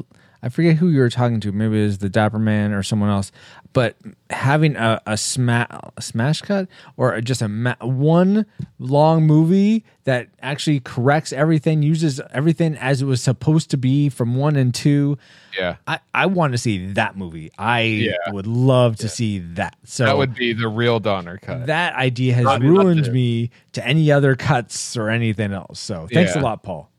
I 0.41 0.49
forget 0.49 0.77
who 0.77 0.87
you 0.87 1.01
were 1.01 1.09
talking 1.09 1.39
to. 1.41 1.51
Maybe 1.51 1.81
it 1.81 1.83
was 1.85 1.97
the 1.97 2.07
Dapper 2.09 2.39
Man 2.39 2.71
or 2.71 2.81
someone 2.81 3.09
else. 3.09 3.31
But 3.73 3.97
having 4.29 4.75
a 4.77 5.01
a, 5.05 5.17
sma- 5.17 5.91
a 5.97 6.01
smash 6.01 6.41
cut 6.41 6.67
or 6.97 7.19
just 7.21 7.41
a 7.41 7.47
ma- 7.47 7.75
one 7.81 8.45
long 8.79 9.27
movie 9.27 9.83
that 10.05 10.29
actually 10.41 10.79
corrects 10.79 11.31
everything, 11.33 11.83
uses 11.83 12.19
everything 12.31 12.75
as 12.77 13.01
it 13.01 13.05
was 13.05 13.21
supposed 13.21 13.69
to 13.71 13.77
be 13.77 14.07
from 14.09 14.35
one 14.35 14.55
and 14.55 14.73
two. 14.73 15.17
Yeah, 15.57 15.75
I, 15.87 15.99
I 16.13 16.25
want 16.27 16.53
to 16.53 16.57
see 16.57 16.93
that 16.93 17.15
movie. 17.17 17.51
I 17.59 17.81
Yeah. 17.81 18.13
would 18.31 18.47
love 18.47 18.95
to 18.97 19.09
see 19.09 19.39
that. 19.39 19.75
So 19.83 20.05
that 20.05 20.17
would 20.17 20.33
be 20.33 20.53
the 20.53 20.67
real 20.69 20.99
Donner 20.99 21.37
cut. 21.37 21.67
that 21.67 21.95
idea 21.95 22.33
has 22.33 22.45
Not- 22.45 22.61
ruined 22.61 23.11
me 23.11 23.51
to 23.73 23.85
any 23.85 24.11
other 24.11 24.35
cuts 24.35 24.95
or 24.97 25.09
anything 25.09 25.51
else. 25.53 25.79
So 25.79 26.07
thanks 26.11 26.35
a 26.35 26.39
lot, 26.39 26.63
Paul. 26.63 26.89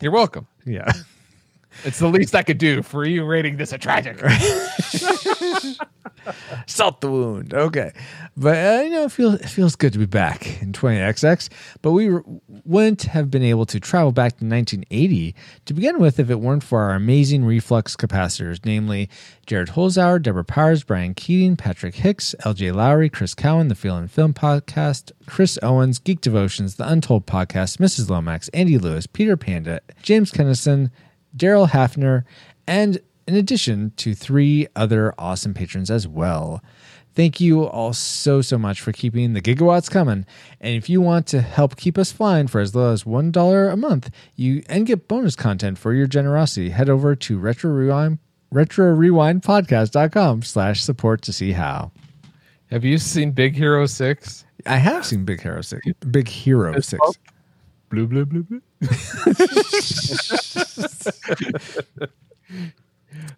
You're 0.00 0.12
welcome. 0.12 0.46
Yeah. 0.64 0.90
It's 1.84 1.98
the 1.98 2.08
least 2.08 2.34
I 2.34 2.42
could 2.42 2.58
do 2.58 2.82
for 2.82 3.04
you 3.04 3.24
rating 3.24 3.56
this 3.56 3.72
a 3.72 3.78
tragic. 3.78 4.18
salt 6.66 7.00
the 7.00 7.10
wound. 7.10 7.54
Okay, 7.54 7.92
but 8.36 8.56
uh, 8.56 8.82
you 8.82 8.90
know, 8.90 9.04
it 9.04 9.12
feels 9.12 9.34
it 9.34 9.48
feels 9.48 9.76
good 9.76 9.92
to 9.92 9.98
be 9.98 10.06
back 10.06 10.60
in 10.62 10.72
20XX. 10.72 11.48
But 11.82 11.92
we 11.92 12.10
wouldn't 12.64 13.02
have 13.02 13.30
been 13.30 13.42
able 13.42 13.66
to 13.66 13.80
travel 13.80 14.12
back 14.12 14.38
to 14.38 14.44
1980 14.44 15.34
to 15.66 15.74
begin 15.74 15.98
with 15.98 16.18
if 16.18 16.30
it 16.30 16.40
weren't 16.40 16.64
for 16.64 16.80
our 16.80 16.94
amazing 16.94 17.44
reflux 17.44 17.96
capacitors, 17.96 18.64
namely 18.64 19.08
Jared 19.46 19.68
Holzauer, 19.68 20.20
Deborah 20.20 20.44
Powers, 20.44 20.82
Brian 20.84 21.14
Keating, 21.14 21.56
Patrick 21.56 21.96
Hicks, 21.96 22.34
L.J. 22.44 22.72
Lowry, 22.72 23.08
Chris 23.08 23.34
Cowan, 23.34 23.68
the 23.68 23.74
Feel 23.74 23.96
and 23.96 24.10
Film 24.10 24.34
Podcast, 24.34 25.12
Chris 25.26 25.58
Owens, 25.62 25.98
Geek 25.98 26.20
Devotions, 26.20 26.76
The 26.76 26.88
Untold 26.88 27.26
Podcast, 27.26 27.78
Mrs. 27.78 28.10
Lomax, 28.10 28.48
Andy 28.48 28.78
Lewis, 28.78 29.06
Peter 29.06 29.36
Panda, 29.36 29.80
James 30.02 30.32
Kennison, 30.32 30.90
Daryl 31.36 31.68
Hafner, 31.70 32.24
and 32.66 32.98
in 33.26 33.34
addition 33.34 33.92
to 33.96 34.14
three 34.14 34.66
other 34.76 35.14
awesome 35.18 35.54
patrons 35.54 35.90
as 35.90 36.06
well. 36.06 36.62
Thank 37.14 37.40
you 37.40 37.64
all 37.64 37.94
so, 37.94 38.42
so 38.42 38.58
much 38.58 38.82
for 38.82 38.92
keeping 38.92 39.32
the 39.32 39.40
gigawatts 39.40 39.90
coming. 39.90 40.26
And 40.60 40.74
if 40.76 40.90
you 40.90 41.00
want 41.00 41.26
to 41.28 41.40
help 41.40 41.76
keep 41.76 41.96
us 41.96 42.12
flying 42.12 42.46
for 42.46 42.60
as 42.60 42.74
low 42.74 42.92
as 42.92 43.04
$1 43.04 43.72
a 43.72 43.76
month, 43.76 44.10
you 44.34 44.62
and 44.68 44.86
get 44.86 45.08
bonus 45.08 45.34
content 45.34 45.78
for 45.78 45.94
your 45.94 46.06
generosity, 46.06 46.68
head 46.68 46.90
over 46.90 47.16
to 47.16 47.38
Retro 47.38 47.70
Rewind, 47.70 48.18
Retro 48.50 48.92
Rewind 48.92 49.42
Podcast.com 49.42 50.42
slash 50.42 50.82
support 50.82 51.22
to 51.22 51.32
see 51.32 51.52
how. 51.52 51.90
Have 52.70 52.84
you 52.84 52.98
seen 52.98 53.30
Big 53.30 53.54
Hero 53.54 53.86
Six? 53.86 54.44
I 54.66 54.76
have 54.76 55.06
seen 55.06 55.24
Big 55.24 55.40
Hero 55.40 55.62
6. 55.62 55.86
Big 56.10 56.28
Hero 56.28 56.80
6. 56.80 57.18
Blue, 57.88 58.06
blue, 58.06 58.26
blue, 58.26 58.42
blue. 58.42 58.60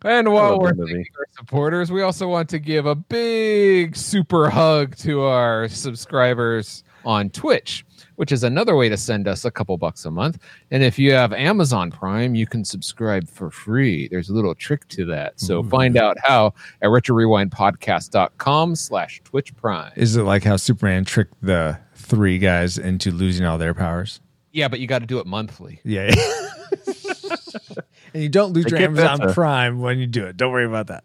and 0.03 0.33
while 0.33 0.59
we're 0.59 0.75
thanking 0.75 1.07
our 1.19 1.27
supporters, 1.37 1.93
we 1.93 2.03
also 2.03 2.29
want 2.29 2.49
to 2.49 2.59
give 2.59 2.87
a 2.87 2.95
big 2.95 3.97
super 3.97 4.49
hug 4.49 4.97
to 4.97 5.23
our 5.23 5.69
subscribers 5.69 6.83
on 7.05 7.31
Twitch, 7.31 7.85
which 8.17 8.33
is 8.33 8.43
another 8.43 8.77
way 8.77 8.89
to 8.89 8.97
send 8.97 9.29
us 9.29 9.45
a 9.45 9.51
couple 9.51 9.77
bucks 9.77 10.05
a 10.05 10.11
month. 10.11 10.39
And 10.71 10.83
if 10.83 10.99
you 10.99 11.13
have 11.13 11.33
Amazon 11.33 11.91
Prime, 11.91 12.35
you 12.35 12.47
can 12.47 12.65
subscribe 12.65 13.29
for 13.29 13.51
free. 13.51 14.09
There's 14.09 14.29
a 14.29 14.35
little 14.35 14.55
trick 14.55 14.87
to 14.89 15.05
that. 15.07 15.41
So 15.41 15.63
find 15.63 15.97
out 15.97 16.17
how 16.23 16.55
at 16.83 16.89
retrorewindpodcast.com 16.89 18.77
slash 18.77 19.21
Twitch 19.25 19.55
Prime. 19.57 19.93
Is 19.97 20.17
it 20.17 20.23
like 20.23 20.45
how 20.45 20.57
Superman 20.57 21.05
tricked 21.05 21.35
the 21.43 21.79
three 21.95 22.39
guys 22.39 22.79
into 22.79 23.11
losing 23.11 23.47
all 23.47 23.59
their 23.59 23.75
powers? 23.75 24.21
Yeah, 24.53 24.69
but 24.69 24.81
you 24.81 24.87
got 24.87 25.01
to 25.01 25.07
do 25.07 25.19
it 25.19 25.27
monthly. 25.27 25.81
Yeah. 25.85 26.11
and 28.15 28.23
you 28.23 28.29
don't 28.29 28.53
lose 28.53 28.67
I 28.67 28.71
your 28.71 28.79
get 28.79 28.89
Amazon 28.91 29.19
though. 29.21 29.33
Prime 29.33 29.81
when 29.81 29.99
you 29.99 30.07
do 30.07 30.27
it. 30.27 30.37
Don't 30.37 30.53
worry 30.53 30.67
about 30.67 30.89
that. 30.89 31.05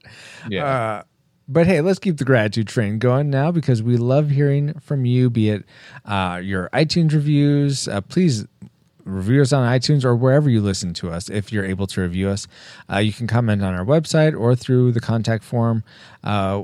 Yeah. 0.50 0.66
Uh, 0.66 1.04
but 1.48 1.68
hey, 1.68 1.82
let's 1.82 2.00
keep 2.00 2.18
the 2.18 2.26
gratitude 2.26 2.68
train 2.68 3.00
going 3.00 3.30
now 3.30 3.52
because 3.52 3.84
we 3.84 3.98
love 3.98 4.30
hearing 4.30 4.80
from 4.80 5.06
you, 5.06 5.30
be 5.30 5.50
it 5.50 5.66
uh, 6.06 6.40
your 6.42 6.70
iTunes 6.74 7.12
reviews. 7.12 7.88
Uh, 7.88 8.02
please 8.02 8.46
review 9.04 9.42
us 9.42 9.52
on 9.52 9.68
iTunes 9.68 10.06
or 10.06 10.16
wherever 10.16 10.50
you 10.50 10.62
listen 10.62 10.94
to 10.94 11.12
us 11.12 11.30
if 11.30 11.52
you're 11.52 11.66
able 11.66 11.86
to 11.88 12.02
review 12.02 12.30
us. 12.30 12.48
Uh, 12.92 13.00
you 13.00 13.12
can 13.12 13.28
comment 13.28 13.62
on 13.62 13.74
our 13.74 13.86
website 13.86 14.40
or 14.40 14.56
through 14.56 14.94
the 14.94 15.02
contact 15.02 15.44
form. 15.44 15.84
Uh, 16.24 16.64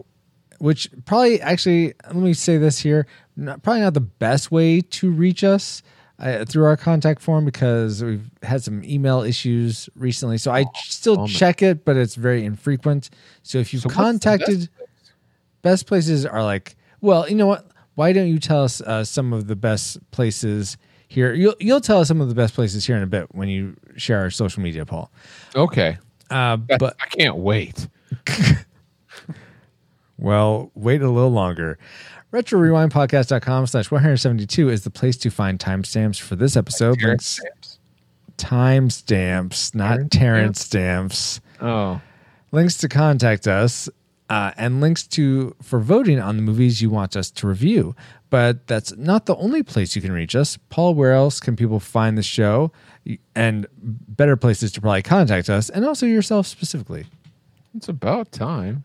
which 0.60 0.89
probably 1.06 1.41
actually 1.41 1.93
let 2.07 2.15
me 2.18 2.34
say 2.34 2.57
this 2.57 2.80
here 2.80 3.07
not, 3.38 3.64
probably 3.64 3.81
not 3.81 3.93
the 3.93 4.01
best 4.01 4.51
way 4.51 4.81
to 4.81 5.10
reach 5.10 5.41
us 5.43 5.81
uh, 6.20 6.44
through 6.46 6.66
our 6.66 6.76
contact 6.78 7.22
form 7.22 7.46
because 7.46 8.04
we've 8.04 8.30
had 8.44 8.62
some 8.64 8.84
email 8.84 9.22
issues 9.22 9.90
recently 9.96 10.38
so 10.38 10.52
i 10.52 10.66
still 10.76 11.16
bummer. 11.16 11.28
check 11.28 11.62
it 11.62 11.86
but 11.86 11.96
it's 11.96 12.16
very 12.16 12.44
infrequent 12.46 13.10
so 13.44 13.58
if 13.58 13.74
you've 13.74 13.82
So 13.84 13.90
contacted 13.90 14.60
best 14.60 14.70
best 15.62 15.86
places 15.88 16.26
are 16.26 16.44
like 16.44 16.76
well 17.02 17.28
you 17.30 17.36
know 17.36 17.48
what 17.48 17.66
why 17.96 18.14
don't 18.14 18.28
you 18.28 18.40
tell 18.40 18.64
us 18.64 18.82
uh, 18.82 19.04
some 19.04 19.34
of 19.34 19.48
the 19.48 19.56
best 19.56 20.00
places 20.12 20.78
here 21.08 21.34
you'll, 21.34 21.56
you'll 21.60 21.82
tell 21.82 22.00
us 22.02 22.08
some 22.08 22.22
of 22.22 22.30
the 22.30 22.36
best 22.36 22.54
places 22.54 22.86
here 22.86 22.96
in 22.98 23.04
a 23.04 23.08
bit 23.08 23.34
when 23.34 23.48
you 23.50 23.76
share 23.98 24.20
our 24.20 24.30
social 24.30 24.62
media 24.62 24.86
paul 24.86 25.12
Okay. 25.56 25.98
uh, 26.30 26.58
but 26.58 26.96
I 27.02 27.06
can't 27.08 27.38
wait. 27.38 27.88
Well, 30.22 30.70
wait 30.76 31.02
a 31.02 31.10
little 31.10 31.32
longer. 31.32 31.80
RetroRewindPodcast.com 32.31 33.68
slash 33.68 33.89
172 33.89 34.69
is 34.69 34.84
the 34.84 34.91
place 34.91 35.18
to 35.18 35.31
find 35.31 35.57
timestamps 35.57 36.19
for 36.19 36.35
this 36.35 36.56
episode. 36.56 37.01
Links, 37.01 37.39
timestamps, 38.38 39.73
not 39.73 40.11
Terence 40.11 40.61
stamps. 40.61 41.41
Oh. 41.60 41.99
Links 42.51 42.77
to 42.77 42.88
contact 42.88 43.47
us, 43.47 43.89
uh, 44.30 44.51
and 44.57 44.80
links 44.80 45.07
to 45.07 45.56
for 45.64 45.80
voting 45.80 46.19
on 46.19 46.35
the 46.35 46.43
movies 46.43 46.81
you 46.81 46.91
want 46.91 47.15
us 47.15 47.31
to 47.31 47.47
review. 47.47 47.95
But 48.30 48.68
that's 48.68 48.95
not 48.95 49.26
the 49.26 49.35
only 49.38 49.64
place 49.64 49.95
you 49.95 50.01
can 50.01 50.11
reach 50.11 50.35
us. 50.35 50.56
Paul, 50.69 50.93
where 50.93 51.14
else 51.14 51.39
can 51.39 51.56
people 51.56 51.80
find 51.80 52.15
the 52.15 52.23
show? 52.23 52.72
And 53.34 53.65
better 53.81 54.35
places 54.35 54.72
to 54.73 54.81
probably 54.81 55.01
contact 55.01 55.49
us, 55.49 55.69
and 55.72 55.84
also 55.84 56.06
yourself 56.06 56.45
specifically. 56.45 57.07
It's 57.76 57.89
about 57.89 58.31
time. 58.31 58.84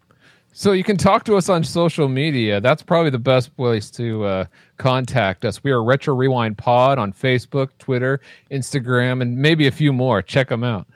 So 0.56 0.70
you 0.70 0.84
can 0.84 0.96
talk 0.96 1.24
to 1.24 1.34
us 1.34 1.48
on 1.48 1.64
social 1.64 2.08
media. 2.08 2.60
That's 2.60 2.80
probably 2.80 3.10
the 3.10 3.18
best 3.18 3.56
place 3.56 3.90
to 3.90 4.22
uh, 4.22 4.44
contact 4.76 5.44
us. 5.44 5.64
We 5.64 5.72
are 5.72 5.82
Retro 5.82 6.14
Rewind 6.14 6.56
Pod 6.56 6.96
on 6.96 7.12
Facebook, 7.12 7.70
Twitter, 7.80 8.20
Instagram, 8.52 9.20
and 9.20 9.36
maybe 9.36 9.66
a 9.66 9.72
few 9.72 9.92
more. 9.92 10.22
Check 10.22 10.50
them 10.50 10.62
out. 10.62 10.86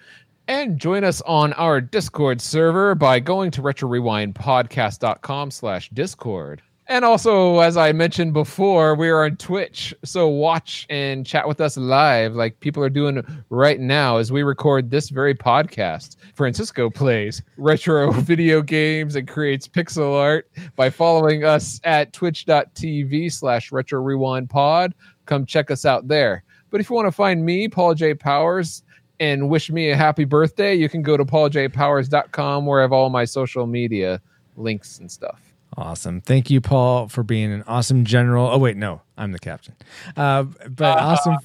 And 0.47 0.78
join 0.78 1.02
us 1.02 1.20
on 1.22 1.55
our 1.55 1.80
Discord 1.80 2.40
server 2.40 2.94
by 2.94 3.18
going 3.18 3.51
to 3.51 3.60
retrorewindpodcast.com 3.60 5.51
slash 5.51 5.90
Discord. 5.90 6.62
And 6.90 7.05
also, 7.05 7.60
as 7.60 7.77
I 7.77 7.93
mentioned 7.93 8.32
before, 8.32 8.94
we 8.94 9.10
are 9.10 9.27
on 9.27 9.36
Twitch. 9.36 9.94
So 10.06 10.27
watch 10.27 10.86
and 10.89 11.27
chat 11.27 11.47
with 11.47 11.60
us 11.60 11.77
live 11.77 12.35
like 12.35 12.59
people 12.60 12.82
are 12.82 12.89
doing 12.89 13.23
right 13.51 13.78
now 13.78 14.16
as 14.16 14.32
we 14.32 14.43
record 14.43 14.90
this 14.90 15.10
very 15.10 15.35
podcast. 15.35 16.16
Francisco 16.35 16.89
plays 16.89 17.43
retro 17.59 18.10
video 18.23 18.62
games 18.62 19.16
and 19.16 19.28
creates 19.28 19.69
pixel 19.69 20.19
art 20.19 20.48
by 20.77 20.89
following 20.89 21.44
us 21.44 21.78
at 21.85 22.15
twitch.tv 22.15 23.31
slash 23.35 23.70
retro 23.70 24.01
rewind 24.01 24.48
pod. 24.48 24.94
Come 25.27 25.44
check 25.44 25.70
us 25.70 25.85
out 25.85 26.09
there. 26.09 26.43
But 26.70 26.81
if 26.81 26.89
you 26.89 26.97
want 26.97 27.06
to 27.06 27.12
find 27.12 27.44
me, 27.44 27.69
Paul 27.69 27.94
J. 27.97 28.15
Powers, 28.15 28.82
and 29.20 29.51
wish 29.51 29.70
me 29.70 29.90
a 29.90 29.97
happy 29.97 30.24
birthday, 30.24 30.74
you 30.74 30.89
can 30.89 31.02
go 31.02 31.19
to 31.19 31.24
pauljpowers.com 31.27 32.65
where 32.65 32.81
I 32.81 32.82
have 32.82 32.93
all 32.93 33.10
my 33.10 33.27
social 33.27 33.66
media 33.66 34.23
links 34.56 35.01
and 35.01 35.10
stuff. 35.10 35.47
Awesome. 35.78 36.20
Thank 36.20 36.50
you, 36.50 36.60
Paul, 36.60 37.06
for 37.06 37.22
being 37.22 37.52
an 37.52 37.62
awesome 37.68 38.05
general. 38.05 38.48
Oh, 38.48 38.59
wait, 38.59 38.76
no, 38.76 39.00
I'm 39.16 39.30
the 39.30 39.38
captain. 39.38 39.76
Uh, 40.16 40.42
but 40.68 40.98
awesome, 40.98 41.36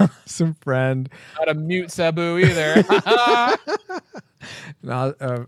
awesome 0.00 0.54
friend. 0.54 1.08
Not 1.38 1.50
a 1.50 1.54
mute 1.54 1.92
Sabu 1.92 2.38
either. 2.38 2.84
Uh, 4.86 5.12
uh, 5.18 5.44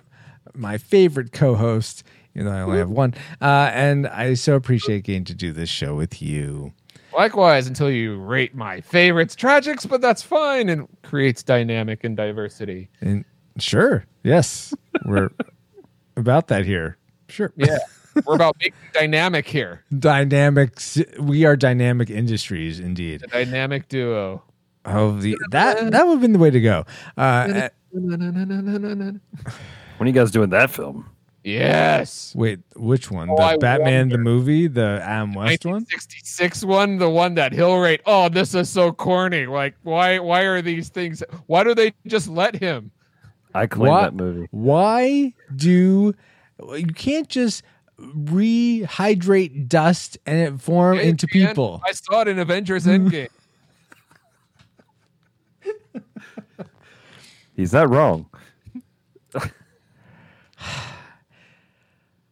my 0.54 0.76
favorite 0.76 1.30
co 1.30 1.54
host, 1.54 2.02
even 2.34 2.46
though 2.46 2.52
I 2.52 2.62
only 2.62 2.78
have 2.78 2.90
one. 2.90 3.14
Uh, 3.40 3.70
and 3.72 4.08
I 4.08 4.34
so 4.34 4.56
appreciate 4.56 5.04
getting 5.04 5.22
to 5.24 5.34
do 5.34 5.52
this 5.52 5.68
show 5.68 5.94
with 5.94 6.20
you. 6.20 6.72
Likewise, 7.16 7.68
until 7.68 7.88
you 7.88 8.16
rate 8.16 8.56
my 8.56 8.80
favorites 8.80 9.36
tragics, 9.36 9.88
but 9.88 10.00
that's 10.00 10.20
fine 10.22 10.68
and 10.68 10.88
creates 11.02 11.44
dynamic 11.44 12.02
and 12.02 12.16
diversity. 12.16 12.88
And 13.00 13.24
sure, 13.58 14.04
yes, 14.24 14.74
we're 15.04 15.30
about 16.16 16.48
that 16.48 16.64
here. 16.64 16.96
Sure. 17.28 17.52
Yeah. 17.54 17.78
We're 18.26 18.34
about 18.34 18.56
making 18.60 18.78
dynamic 18.92 19.46
here. 19.46 19.84
Dynamics. 19.98 20.98
We 21.18 21.44
are 21.44 21.56
dynamic 21.56 22.10
industries, 22.10 22.80
indeed. 22.80 23.22
A 23.24 23.26
dynamic 23.28 23.88
duo. 23.88 24.42
Oh, 24.84 25.16
the 25.18 25.36
that 25.50 25.90
that 25.92 26.06
would 26.06 26.14
have 26.14 26.20
been 26.22 26.32
the 26.32 26.38
way 26.38 26.50
to 26.50 26.60
go. 26.60 26.84
Uh, 27.16 27.68
When 27.90 29.20
are 30.00 30.06
you 30.06 30.12
guys 30.12 30.30
doing 30.30 30.50
that 30.50 30.70
film? 30.70 31.10
Yes. 31.44 32.34
Wait, 32.36 32.60
which 32.76 33.10
one? 33.10 33.30
Oh, 33.30 33.36
the 33.36 33.42
I 33.42 33.56
Batman 33.56 34.08
the 34.10 34.18
movie, 34.18 34.66
the 34.66 35.00
Adam 35.02 35.32
West 35.32 35.64
one? 35.64 35.74
1966 35.84 36.64
one, 36.64 36.98
the 36.98 37.08
one 37.08 37.34
that 37.34 37.52
he'll 37.52 37.78
rate. 37.78 38.00
Oh, 38.06 38.28
this 38.28 38.54
is 38.54 38.68
so 38.68 38.92
corny. 38.92 39.46
Like, 39.46 39.74
why? 39.82 40.18
Why 40.18 40.42
are 40.42 40.60
these 40.60 40.88
things? 40.90 41.22
Why 41.46 41.64
do 41.64 41.74
they 41.74 41.94
just 42.06 42.28
let 42.28 42.54
him? 42.56 42.90
I 43.54 43.66
claim 43.66 43.90
What? 43.90 44.00
that 44.02 44.14
movie. 44.14 44.48
Why 44.50 45.32
do 45.56 46.14
you 46.76 46.86
can't 46.94 47.28
just 47.28 47.62
rehydrate 48.00 49.68
dust 49.68 50.18
and 50.26 50.38
it 50.38 50.60
form 50.60 50.98
Hey, 50.98 51.08
into 51.08 51.26
man, 51.34 51.48
people? 51.48 51.82
I 51.84 51.92
saw 51.92 52.20
it 52.22 52.28
in 52.28 52.38
Avengers 52.38 52.86
Endgame. 52.86 53.28
He's 57.56 57.72
not 57.72 57.90
wrong. 57.90 58.26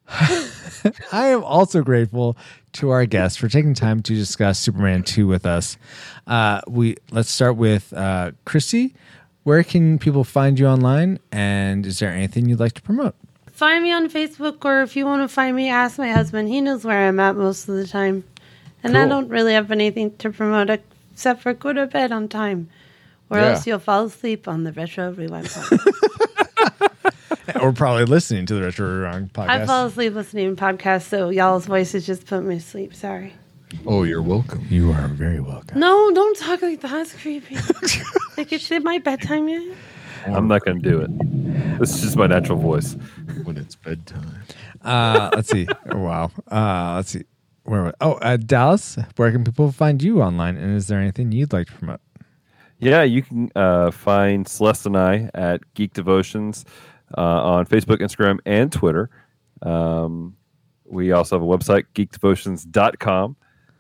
I 0.09 1.27
am 1.27 1.43
also 1.43 1.83
grateful 1.83 2.37
to 2.75 2.91
our 2.91 3.07
guests 3.07 3.37
for 3.37 3.49
taking 3.49 3.75
time 3.75 4.03
to 4.03 4.15
discuss 4.15 4.59
Superman 4.61 5.03
2 5.03 5.27
with 5.27 5.45
us. 5.45 5.77
Uh, 6.29 6.61
we 6.69 6.95
let's 7.11 7.31
start 7.31 7.57
with 7.57 7.93
uh, 7.93 8.31
Christy. 8.45 8.95
Where 9.43 9.65
can 9.65 9.99
people 9.99 10.23
find 10.23 10.59
you 10.61 10.67
online? 10.69 11.19
And 11.33 11.85
is 11.87 11.99
there 11.99 12.11
anything 12.13 12.49
you'd 12.49 12.61
like 12.61 12.73
to 12.75 12.83
promote? 12.83 13.17
Find 13.57 13.83
me 13.83 13.91
on 13.91 14.11
Facebook, 14.11 14.67
or 14.67 14.83
if 14.83 14.97
you 14.97 15.07
want 15.07 15.23
to 15.23 15.29
find 15.29 15.57
me, 15.57 15.71
ask 15.71 15.97
my 15.97 16.11
husband. 16.11 16.51
He 16.51 16.61
knows 16.61 16.85
where 16.85 17.09
I'm 17.09 17.19
at 17.19 17.37
most 17.37 17.71
of 17.71 17.77
the 17.77 17.87
time. 17.87 18.25
And 18.83 18.99
I 18.99 19.09
don't 19.09 19.29
really 19.31 19.55
have 19.55 19.71
anything 19.71 20.15
to 20.19 20.29
promote 20.31 20.69
except 21.15 21.41
for 21.41 21.55
go 21.55 21.73
to 21.73 21.87
bed 21.87 22.13
on 22.13 22.29
time, 22.29 22.69
or 23.31 23.39
Yeah. 23.39 23.53
else 23.53 23.67
you'll 23.67 23.79
fall 23.79 24.05
asleep 24.05 24.47
on 24.47 24.65
the 24.65 24.73
Retro 24.73 25.11
Rewind 25.11 25.47
podcast. 25.47 26.03
or 27.63 27.73
probably 27.73 28.05
listening 28.05 28.45
to 28.45 28.55
the 28.57 28.63
Retro 28.65 28.95
Rewind 28.95 29.33
podcast. 29.33 29.49
I 29.49 29.65
fall 29.65 29.87
asleep 29.87 30.13
listening 30.13 30.55
to 30.55 30.63
podcasts, 30.63 31.09
so 31.09 31.31
y'all's 31.31 31.65
voices 31.65 32.05
just 32.05 32.27
put 32.27 32.45
me 32.45 32.57
to 32.57 32.61
sleep. 32.61 32.95
Sorry. 32.95 33.33
oh, 33.87 34.03
you're 34.03 34.21
welcome. 34.21 34.67
you 34.69 34.93
are 34.93 35.09
very 35.09 35.41
welcome. 35.41 35.81
No, 35.81 36.13
don't 36.13 36.37
talk 36.37 36.61
like 36.61 36.83
that. 36.83 36.91
That's 36.91 37.15
creepy. 37.15 37.55
like 38.37 38.53
it's 38.53 38.71
it 38.71 38.85
my 38.85 38.99
bedtime 38.99 39.49
yet? 39.49 39.63
I'm 40.35 40.49
not 40.49 40.65
going 40.65 40.83
to 40.83 40.89
do 40.91 41.01
it. 41.01 41.79
This 41.79 41.95
is 41.95 42.03
just 42.03 42.17
my 42.17 42.27
natural 42.27 42.59
voice. 42.59 42.95
When 43.45 43.57
it's 43.57 43.77
bedtime. 43.77 44.43
Uh, 44.83 45.31
let's 45.35 45.51
see. 45.51 45.67
Wow. 45.87 46.31
Uh, 46.51 46.95
let's 46.97 47.11
see. 47.11 47.25
Where? 47.65 47.85
wa- 47.85 47.93
Oh, 48.01 48.13
uh, 48.15 48.37
Dallas. 48.37 48.97
Where 49.17 49.31
can 49.33 49.45
people 49.45 49.71
find 49.73 50.03
you 50.03 50.23
online? 50.23 50.57
And 50.57 50.77
is 50.77 50.87
there 50.89 51.01
anything 51.01 51.33
you'd 51.33 51.53
like 51.53 51.67
to 51.69 51.73
promote? 51.75 52.01
Yeah, 52.79 53.03
you 53.03 53.23
can 53.23 53.51
uh, 53.57 53.91
find 53.91 54.47
Celeste 54.47 54.87
and 54.87 54.97
I 54.97 55.31
at 55.35 55.63
Geek 55.75 55.95
Devotions 55.95 56.65
uh, 57.17 57.21
on 57.23 57.67
Facebook, 57.67 57.99
Instagram, 58.01 58.39
and 58.45 58.71
Twitter. 58.71 59.09
Um, 59.63 60.37
we 60.85 61.13
also 61.13 61.37
have 61.37 61.43
a 61.43 61.47
website, 61.47 61.85
geekdevotions.com, 61.95 63.37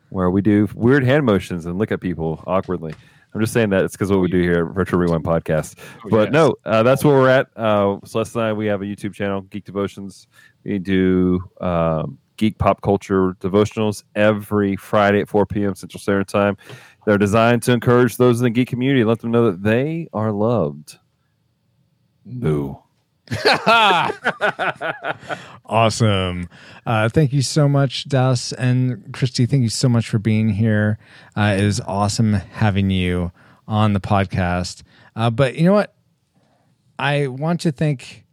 where 0.08 0.30
we 0.30 0.40
do 0.40 0.68
weird 0.74 1.04
hand 1.04 1.26
motions 1.26 1.66
and 1.66 1.78
look 1.78 1.92
at 1.92 2.00
people 2.00 2.42
awkwardly. 2.46 2.94
I'm 3.36 3.42
just 3.42 3.52
saying 3.52 3.68
that 3.68 3.84
it's 3.84 3.92
because 3.92 4.10
what 4.10 4.20
we 4.20 4.28
do 4.28 4.40
here 4.40 4.66
at 4.66 4.74
Retro 4.74 4.98
Rewind 4.98 5.22
Podcast. 5.22 5.76
but 6.08 6.24
yes. 6.24 6.32
no, 6.32 6.54
uh, 6.64 6.82
that's 6.82 7.04
where 7.04 7.14
we're 7.14 7.28
at. 7.28 7.48
Uh, 7.54 7.98
Celeste 8.06 8.34
and 8.36 8.44
I, 8.44 8.52
we 8.54 8.64
have 8.64 8.80
a 8.80 8.86
YouTube 8.86 9.12
channel, 9.12 9.42
Geek 9.42 9.64
Devotions. 9.64 10.26
We 10.64 10.78
do 10.78 11.44
um, 11.60 12.16
geek 12.38 12.56
pop 12.56 12.80
culture 12.80 13.34
devotionals 13.34 14.04
every 14.14 14.74
Friday 14.76 15.20
at 15.20 15.28
4 15.28 15.44
p.m. 15.44 15.74
Central 15.74 16.00
Standard 16.00 16.28
Time. 16.28 16.56
They're 17.04 17.18
designed 17.18 17.62
to 17.64 17.72
encourage 17.72 18.16
those 18.16 18.40
in 18.40 18.44
the 18.44 18.50
geek 18.50 18.68
community 18.68 19.04
let 19.04 19.18
them 19.18 19.32
know 19.32 19.50
that 19.50 19.62
they 19.62 20.08
are 20.14 20.32
loved. 20.32 20.98
Boo. 22.24 22.78
Awesome. 25.68 26.48
Uh, 26.86 27.08
thank 27.08 27.32
you 27.32 27.42
so 27.42 27.68
much, 27.68 28.08
Dallas 28.08 28.52
and 28.52 29.12
Christy. 29.12 29.46
Thank 29.46 29.62
you 29.62 29.68
so 29.68 29.88
much 29.88 30.08
for 30.08 30.18
being 30.18 30.50
here. 30.50 30.98
Uh, 31.36 31.56
it 31.58 31.64
was 31.64 31.80
awesome 31.80 32.34
having 32.34 32.90
you 32.90 33.32
on 33.66 33.92
the 33.92 34.00
podcast. 34.00 34.82
Uh, 35.16 35.30
but 35.30 35.56
you 35.56 35.64
know 35.64 35.72
what? 35.72 35.94
I 36.98 37.26
want 37.26 37.60
to 37.62 37.72
thank 37.72 38.24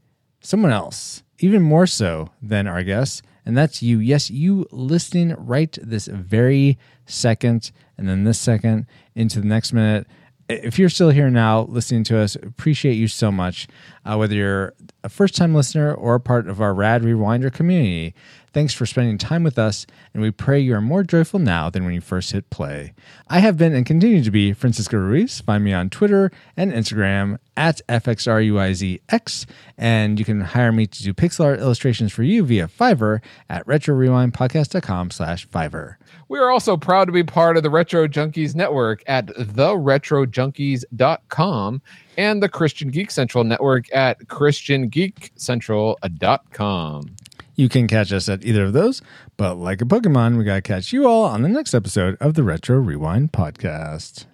someone 0.41 0.72
else, 0.72 1.24
even 1.40 1.61
more 1.64 1.88
so 1.88 2.30
than 2.41 2.68
our 2.68 2.84
guests, 2.84 3.22
and 3.45 3.57
that's 3.57 3.82
you. 3.82 3.98
Yes, 3.99 4.30
you 4.30 4.68
listening 4.72 5.34
right 5.38 5.76
this 5.82 6.06
very 6.07 6.78
second, 7.07 7.72
and 7.98 8.07
then 8.07 8.24
this 8.26 8.40
second 8.40 8.86
into 9.15 9.41
the 9.41 9.48
next 9.48 9.74
minute. 9.74 10.06
If 10.49 10.78
you're 10.78 10.90
still 10.90 11.10
here 11.10 11.30
now 11.30 11.61
listening 11.61 12.03
to 12.06 12.20
us, 12.20 12.36
appreciate 12.36 12.94
you 12.95 13.07
so 13.07 13.32
much. 13.32 13.68
Uh, 14.06 14.18
whether 14.18 14.36
you're 14.36 14.74
a 15.03 15.10
first 15.10 15.36
time 15.36 15.56
listener 15.56 15.94
or 15.94 16.20
part 16.20 16.48
of 16.48 16.61
our 16.61 16.74
Rad 16.74 17.02
Rewinder 17.02 17.52
community, 17.52 18.14
thanks 18.54 18.74
for 18.74 18.86
spending 18.86 19.18
time 19.18 19.44
with 19.44 19.60
us, 19.60 19.86
and 20.14 20.22
we 20.22 20.32
pray 20.32 20.60
you 20.60 20.76
are 20.76 20.82
more 20.82 21.04
joyful 21.04 21.40
now 21.40 21.70
than 21.70 21.84
when 21.84 21.94
you 21.94 22.02
first 22.02 22.32
hit 22.32 22.50
play. 22.50 22.94
I 23.28 23.40
have 23.40 23.58
been 23.58 23.74
and 23.74 23.86
continue 23.86 24.24
to 24.24 24.32
be 24.32 24.54
Francisco 24.54 24.98
Ruiz. 24.98 25.42
Find 25.42 25.64
me 25.64 25.74
on 25.74 25.90
Twitter 25.90 26.32
and 26.56 26.72
Instagram 26.72 27.40
at 27.58 27.82
FXRUIZX, 27.88 29.46
and 29.78 30.20
you 30.20 30.26
can 30.26 30.42
hire 30.42 30.72
me 30.72 30.86
to 30.88 31.04
do 31.04 31.14
pixel 31.14 31.46
art 31.46 31.60
illustrations 31.60 32.14
for 32.14 32.24
you 32.24 32.46
via 32.46 32.68
Fiverr 32.68 33.20
at 33.50 33.66
retrorewindpodcast.com 33.66 35.12
slash 35.12 35.48
Fiverr. 35.48 35.96
We 36.30 36.40
are 36.40 36.50
also 36.50 36.78
proud 36.78 37.06
to 37.06 37.12
be 37.12 37.24
part 37.24 37.58
of 37.58 37.64
the 37.64 37.70
Retro 37.70 38.08
Junkies 38.08 38.56
Network 38.56 39.04
at 39.08 39.28
theretrojunkies.com 39.28 41.82
and 42.18 42.44
the 42.44 42.50
Christian 42.50 42.90
Geek 42.90 43.12
Central 43.12 43.44
Network 43.44 43.94
at 43.94 44.20
christiangeekcentral.com. 44.28 47.16
You 47.56 47.70
can 47.70 47.88
catch 47.88 48.12
us 48.12 48.28
at 48.30 48.44
either 48.44 48.64
of 48.64 48.74
those, 48.74 49.02
but 49.38 49.56
like 49.56 49.82
a 49.82 49.86
Pokemon, 49.86 50.38
we 50.38 50.44
got 50.44 50.56
to 50.56 50.62
catch 50.62 50.92
you 50.92 51.08
all 51.08 51.26
on 51.26 51.44
the 51.44 51.50
next 51.50 51.74
episode 51.74 52.18
of 52.20 52.34
the 52.34 52.44
Retro 52.44 52.78
Rewind 52.78 53.32
Podcast. 53.32 54.26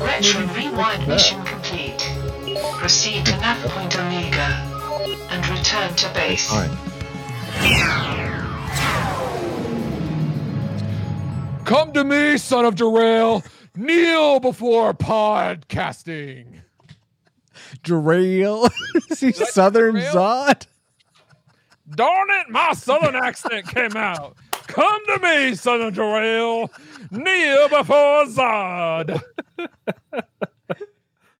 Retro 0.00 0.46
Rewind 0.54 1.08
mission 1.08 1.44
complete. 1.44 1.98
Proceed 2.78 3.26
to 3.26 3.32
nav 3.38 3.58
point 3.70 3.98
Omega 3.98 4.62
and 5.30 5.48
return 5.48 5.94
to 5.96 6.08
base. 6.14 6.48
Come 11.64 11.92
to 11.92 12.04
me, 12.04 12.38
son 12.38 12.64
of 12.64 12.76
Derail. 12.76 13.42
Kneel 13.76 14.40
before 14.40 14.94
podcasting. 14.94 16.60
Derail. 17.82 18.68
See 19.12 19.32
Southern? 19.32 19.96
Zod? 19.96 20.66
Darn 21.94 22.28
it, 22.30 22.50
my 22.50 22.72
southern 22.74 23.16
accent 23.16 23.66
came 23.68 23.96
out. 23.96 24.36
Come 24.68 25.00
to 25.06 25.18
me, 25.20 25.54
son 25.56 25.82
of 25.82 25.94
Derail. 25.94 26.70
Kneel 27.10 27.68
before 27.68 28.26
Zod. 28.26 29.20